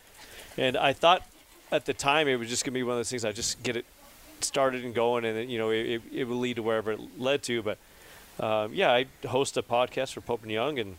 and, 0.57 0.77
I 0.77 0.93
thought 0.93 1.26
at 1.71 1.85
the 1.85 1.93
time 1.93 2.27
it 2.27 2.38
was 2.38 2.49
just 2.49 2.65
gonna 2.65 2.73
be 2.73 2.84
one 2.84 2.93
of 2.93 2.99
those 2.99 3.09
things. 3.09 3.26
I 3.26 3.31
just 3.31 3.61
get 3.63 3.76
it 3.76 3.85
started 4.41 4.85
and 4.85 4.95
going, 4.95 5.26
and 5.26 5.49
you 5.49 5.57
know, 5.57 5.69
it, 5.69 5.85
it, 5.85 6.01
it 6.13 6.23
would 6.26 6.35
lead 6.35 6.55
to 6.55 6.63
wherever 6.63 6.91
it 6.91 6.99
led 7.19 7.43
to. 7.43 7.61
But 7.61 7.77
um, 8.39 8.73
yeah, 8.73 8.91
I 8.91 9.05
host 9.27 9.57
a 9.57 9.61
podcast 9.61 10.13
for 10.13 10.21
Pope 10.21 10.43
and 10.43 10.51
Young, 10.51 10.80
and 10.80 10.95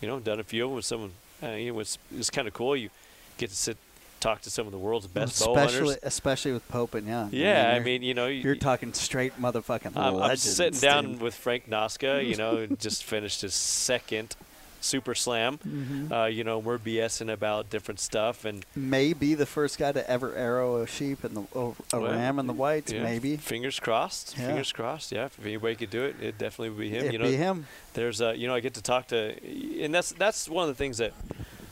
you 0.00 0.08
know, 0.08 0.20
done 0.20 0.40
a 0.40 0.44
few 0.44 0.64
of 0.64 0.70
them 0.70 0.76
with 0.76 0.84
someone. 0.84 1.12
Uh, 1.42 1.50
you 1.50 1.72
know, 1.72 1.80
it's 1.80 1.98
it's 2.14 2.30
kind 2.30 2.46
of 2.46 2.54
cool. 2.54 2.76
You 2.76 2.90
get 3.38 3.50
to 3.50 3.56
sit, 3.56 3.76
talk 4.20 4.40
to 4.42 4.50
some 4.50 4.66
of 4.66 4.72
the 4.72 4.78
world's 4.78 5.06
best 5.06 5.40
especially 5.40 5.96
especially 6.02 6.52
with 6.52 6.66
Pope 6.68 6.94
and 6.94 7.06
Young. 7.06 7.30
Yeah, 7.32 7.68
I 7.70 7.72
you're- 7.74 7.84
mean, 7.84 8.02
you 8.02 8.14
know, 8.14 8.26
you- 8.26 8.42
you're 8.42 8.56
talking 8.56 8.92
straight 8.92 9.40
motherfucking 9.40 9.96
I'm, 9.96 10.16
I'm 10.22 10.36
sitting 10.36 10.80
down 10.80 11.12
dude. 11.12 11.20
with 11.20 11.34
Frank 11.34 11.68
Noska. 11.68 12.26
You 12.26 12.36
know, 12.36 12.66
just 12.66 13.04
finished 13.04 13.42
his 13.42 13.54
second 13.54 14.34
Super 14.80 15.14
Slam. 15.16 15.58
Mm-hmm. 15.58 16.12
Uh, 16.12 16.26
you 16.26 16.44
know, 16.44 16.58
we're 16.58 16.78
BSing 16.78 17.32
about 17.32 17.70
different 17.70 17.98
stuff, 17.98 18.44
and 18.44 18.64
Maybe 18.76 19.34
the 19.34 19.46
first 19.46 19.78
guy 19.78 19.90
to 19.90 20.08
ever 20.08 20.34
arrow 20.34 20.76
a 20.82 20.86
sheep 20.86 21.24
and 21.24 21.36
the 21.36 21.40
a, 21.58 21.58
a 21.96 22.00
Well, 22.00 22.12
ram 22.12 22.38
in 22.38 22.46
the 22.46 22.52
whites. 22.52 22.92
yeah, 22.92 23.02
Maybe 23.02 23.36
Fingers 23.36 23.80
crossed. 23.80 24.36
Yeah. 24.38 24.46
Fingers 24.48 24.72
crossed. 24.72 25.10
Yeah, 25.12 25.24
if 25.26 25.44
anybody 25.44 25.74
could 25.74 25.90
do 25.90 26.04
it, 26.04 26.16
it 26.22 26.38
definitely 26.38 26.70
would 26.70 26.78
be 26.78 26.90
him. 26.90 27.00
it'd 27.00 27.12
you 27.14 27.18
know, 27.18 27.24
be 27.24 27.36
him. 27.36 27.66
there's 27.94 28.20
uh, 28.20 28.30
you 28.36 28.46
know 28.46 28.54
I 28.54 28.60
get 28.60 28.74
to 28.74 28.82
talk 28.82 29.08
to, 29.08 29.34
and 29.82 29.92
that's 29.94 30.12
that's 30.12 30.48
one 30.48 30.68
of 30.68 30.74
the 30.74 30.78
things 30.78 30.98
that. 30.98 31.12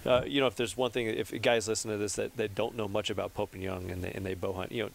Uh, 0.06 0.22
you 0.26 0.40
know, 0.40 0.46
if 0.46 0.56
there's 0.56 0.76
one 0.76 0.90
thing, 0.90 1.06
if 1.06 1.30
guys 1.42 1.66
listen 1.66 1.90
to 1.90 1.96
this 1.96 2.14
that, 2.14 2.36
that 2.36 2.54
don't 2.54 2.76
know 2.76 2.88
much 2.88 3.10
about 3.10 3.34
Pope 3.34 3.54
and 3.54 3.62
Young 3.62 3.90
and 3.90 4.02
they, 4.02 4.12
and 4.12 4.24
they 4.24 4.34
bow 4.34 4.52
hunt, 4.52 4.72
you 4.72 4.84
know, 4.84 4.90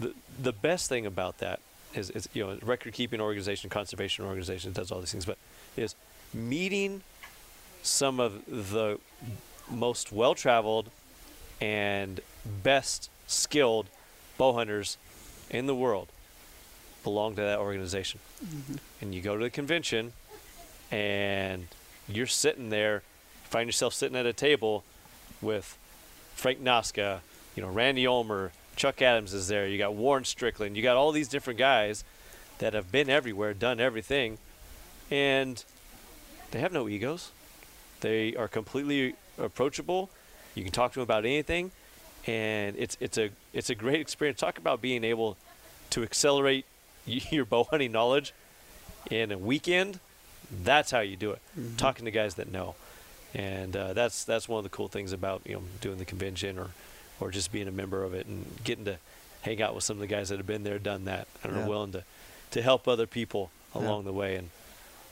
the 0.00 0.14
the 0.42 0.52
best 0.52 0.88
thing 0.88 1.06
about 1.06 1.38
that 1.38 1.60
is, 1.94 2.10
is 2.10 2.28
you 2.32 2.44
know, 2.44 2.58
record 2.62 2.92
keeping 2.92 3.20
organization, 3.20 3.70
conservation 3.70 4.24
organization 4.24 4.72
does 4.72 4.90
all 4.90 5.00
these 5.00 5.12
things, 5.12 5.24
but 5.24 5.38
is 5.76 5.94
meeting 6.32 7.02
some 7.82 8.20
of 8.20 8.44
the 8.46 8.98
most 9.70 10.12
well 10.12 10.34
traveled 10.34 10.90
and 11.60 12.20
best 12.62 13.10
skilled 13.26 13.86
bow 14.38 14.52
hunters 14.52 14.98
in 15.50 15.66
the 15.66 15.74
world 15.74 16.08
belong 17.02 17.36
to 17.36 17.40
that 17.40 17.58
organization. 17.58 18.20
And 19.00 19.14
you 19.14 19.22
go 19.22 19.36
to 19.36 19.44
the 19.44 19.50
convention 19.50 20.12
and 20.90 21.68
you're 22.08 22.26
sitting 22.26 22.70
there, 22.70 23.02
find 23.46 23.68
yourself 23.68 23.94
sitting 23.94 24.16
at 24.16 24.26
a 24.26 24.32
table 24.32 24.84
with 25.40 25.76
Frank 26.34 26.62
Noska, 26.62 27.20
you 27.54 27.62
know, 27.62 27.68
Randy 27.68 28.06
Ulmer, 28.06 28.52
Chuck 28.76 29.00
Adams 29.00 29.32
is 29.32 29.48
there, 29.48 29.66
you 29.66 29.78
got 29.78 29.94
Warren 29.94 30.24
Strickland, 30.24 30.76
you 30.76 30.82
got 30.82 30.96
all 30.96 31.12
these 31.12 31.28
different 31.28 31.58
guys 31.58 32.04
that 32.58 32.74
have 32.74 32.92
been 32.92 33.08
everywhere, 33.08 33.54
done 33.54 33.80
everything, 33.80 34.38
and 35.10 35.64
they 36.50 36.60
have 36.60 36.72
no 36.72 36.88
egos. 36.88 37.30
They 38.00 38.34
are 38.36 38.48
completely 38.48 39.14
approachable. 39.38 40.10
You 40.54 40.62
can 40.62 40.72
talk 40.72 40.92
to 40.92 41.00
them 41.00 41.02
about 41.02 41.24
anything, 41.24 41.70
and 42.26 42.76
it's 42.78 42.96
it's 43.00 43.18
a 43.18 43.30
it's 43.52 43.70
a 43.70 43.74
great 43.74 44.00
experience. 44.00 44.40
Talk 44.40 44.58
about 44.58 44.80
being 44.80 45.04
able 45.04 45.36
to 45.90 46.02
accelerate 46.02 46.64
your 47.06 47.44
bow 47.44 47.64
hunting 47.64 47.92
knowledge 47.92 48.32
in 49.10 49.32
a 49.32 49.38
weekend. 49.38 50.00
That's 50.62 50.90
how 50.90 51.00
you 51.00 51.16
do 51.16 51.32
it. 51.32 51.40
Mm-hmm. 51.58 51.76
Talking 51.76 52.04
to 52.04 52.10
guys 52.10 52.34
that 52.36 52.50
know, 52.50 52.74
and 53.36 53.76
uh, 53.76 53.92
that's 53.92 54.24
that's 54.24 54.48
one 54.48 54.58
of 54.58 54.64
the 54.64 54.70
cool 54.70 54.88
things 54.88 55.12
about 55.12 55.42
you 55.44 55.54
know 55.54 55.62
doing 55.80 55.98
the 55.98 56.04
convention 56.04 56.58
or 56.58 56.70
or 57.20 57.30
just 57.30 57.52
being 57.52 57.68
a 57.68 57.72
member 57.72 58.02
of 58.02 58.14
it 58.14 58.26
and 58.26 58.44
getting 58.64 58.84
to 58.86 58.96
hang 59.42 59.60
out 59.62 59.74
with 59.74 59.84
some 59.84 59.96
of 59.96 60.00
the 60.00 60.06
guys 60.06 60.28
that 60.30 60.38
have 60.38 60.46
been 60.46 60.64
there, 60.64 60.78
done 60.78 61.04
that, 61.04 61.28
and 61.44 61.54
Yeah. 61.54 61.64
are 61.64 61.68
willing 61.68 61.92
to 61.92 62.02
to 62.52 62.62
help 62.62 62.88
other 62.88 63.06
people 63.06 63.50
Yeah. 63.74 63.82
along 63.82 64.04
the 64.04 64.12
way. 64.12 64.36
And 64.36 64.50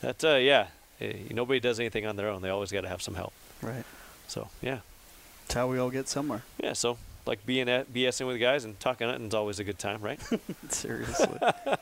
that 0.01 0.24
uh, 0.24 0.36
yeah, 0.36 0.68
eh, 1.01 1.12
nobody 1.30 1.60
does 1.60 1.78
anything 1.78 2.06
on 2.06 2.16
their 2.16 2.28
own. 2.28 2.40
They 2.42 2.48
always 2.51 2.72
got 2.72 2.80
to 2.82 2.88
have 2.88 3.02
some 3.02 3.14
help. 3.14 3.32
Right. 3.62 3.84
So 4.28 4.48
yeah, 4.62 4.78
That's 5.44 5.55
how 5.55 5.68
we 5.68 5.78
all 5.78 5.90
get 5.90 6.09
somewhere. 6.09 6.42
yeah. 6.62 6.72
So 6.72 6.96
like 7.26 7.44
being 7.46 7.68
at 7.68 7.92
BSing 7.92 8.26
with 8.26 8.40
guys 8.40 8.64
and 8.64 8.78
talking 8.80 9.06
hunting's 9.09 9.34
always 9.34 9.59
a 9.59 9.64
good 9.64 9.78
time, 9.78 10.01
right? 10.02 10.20
Seriously. 10.70 11.38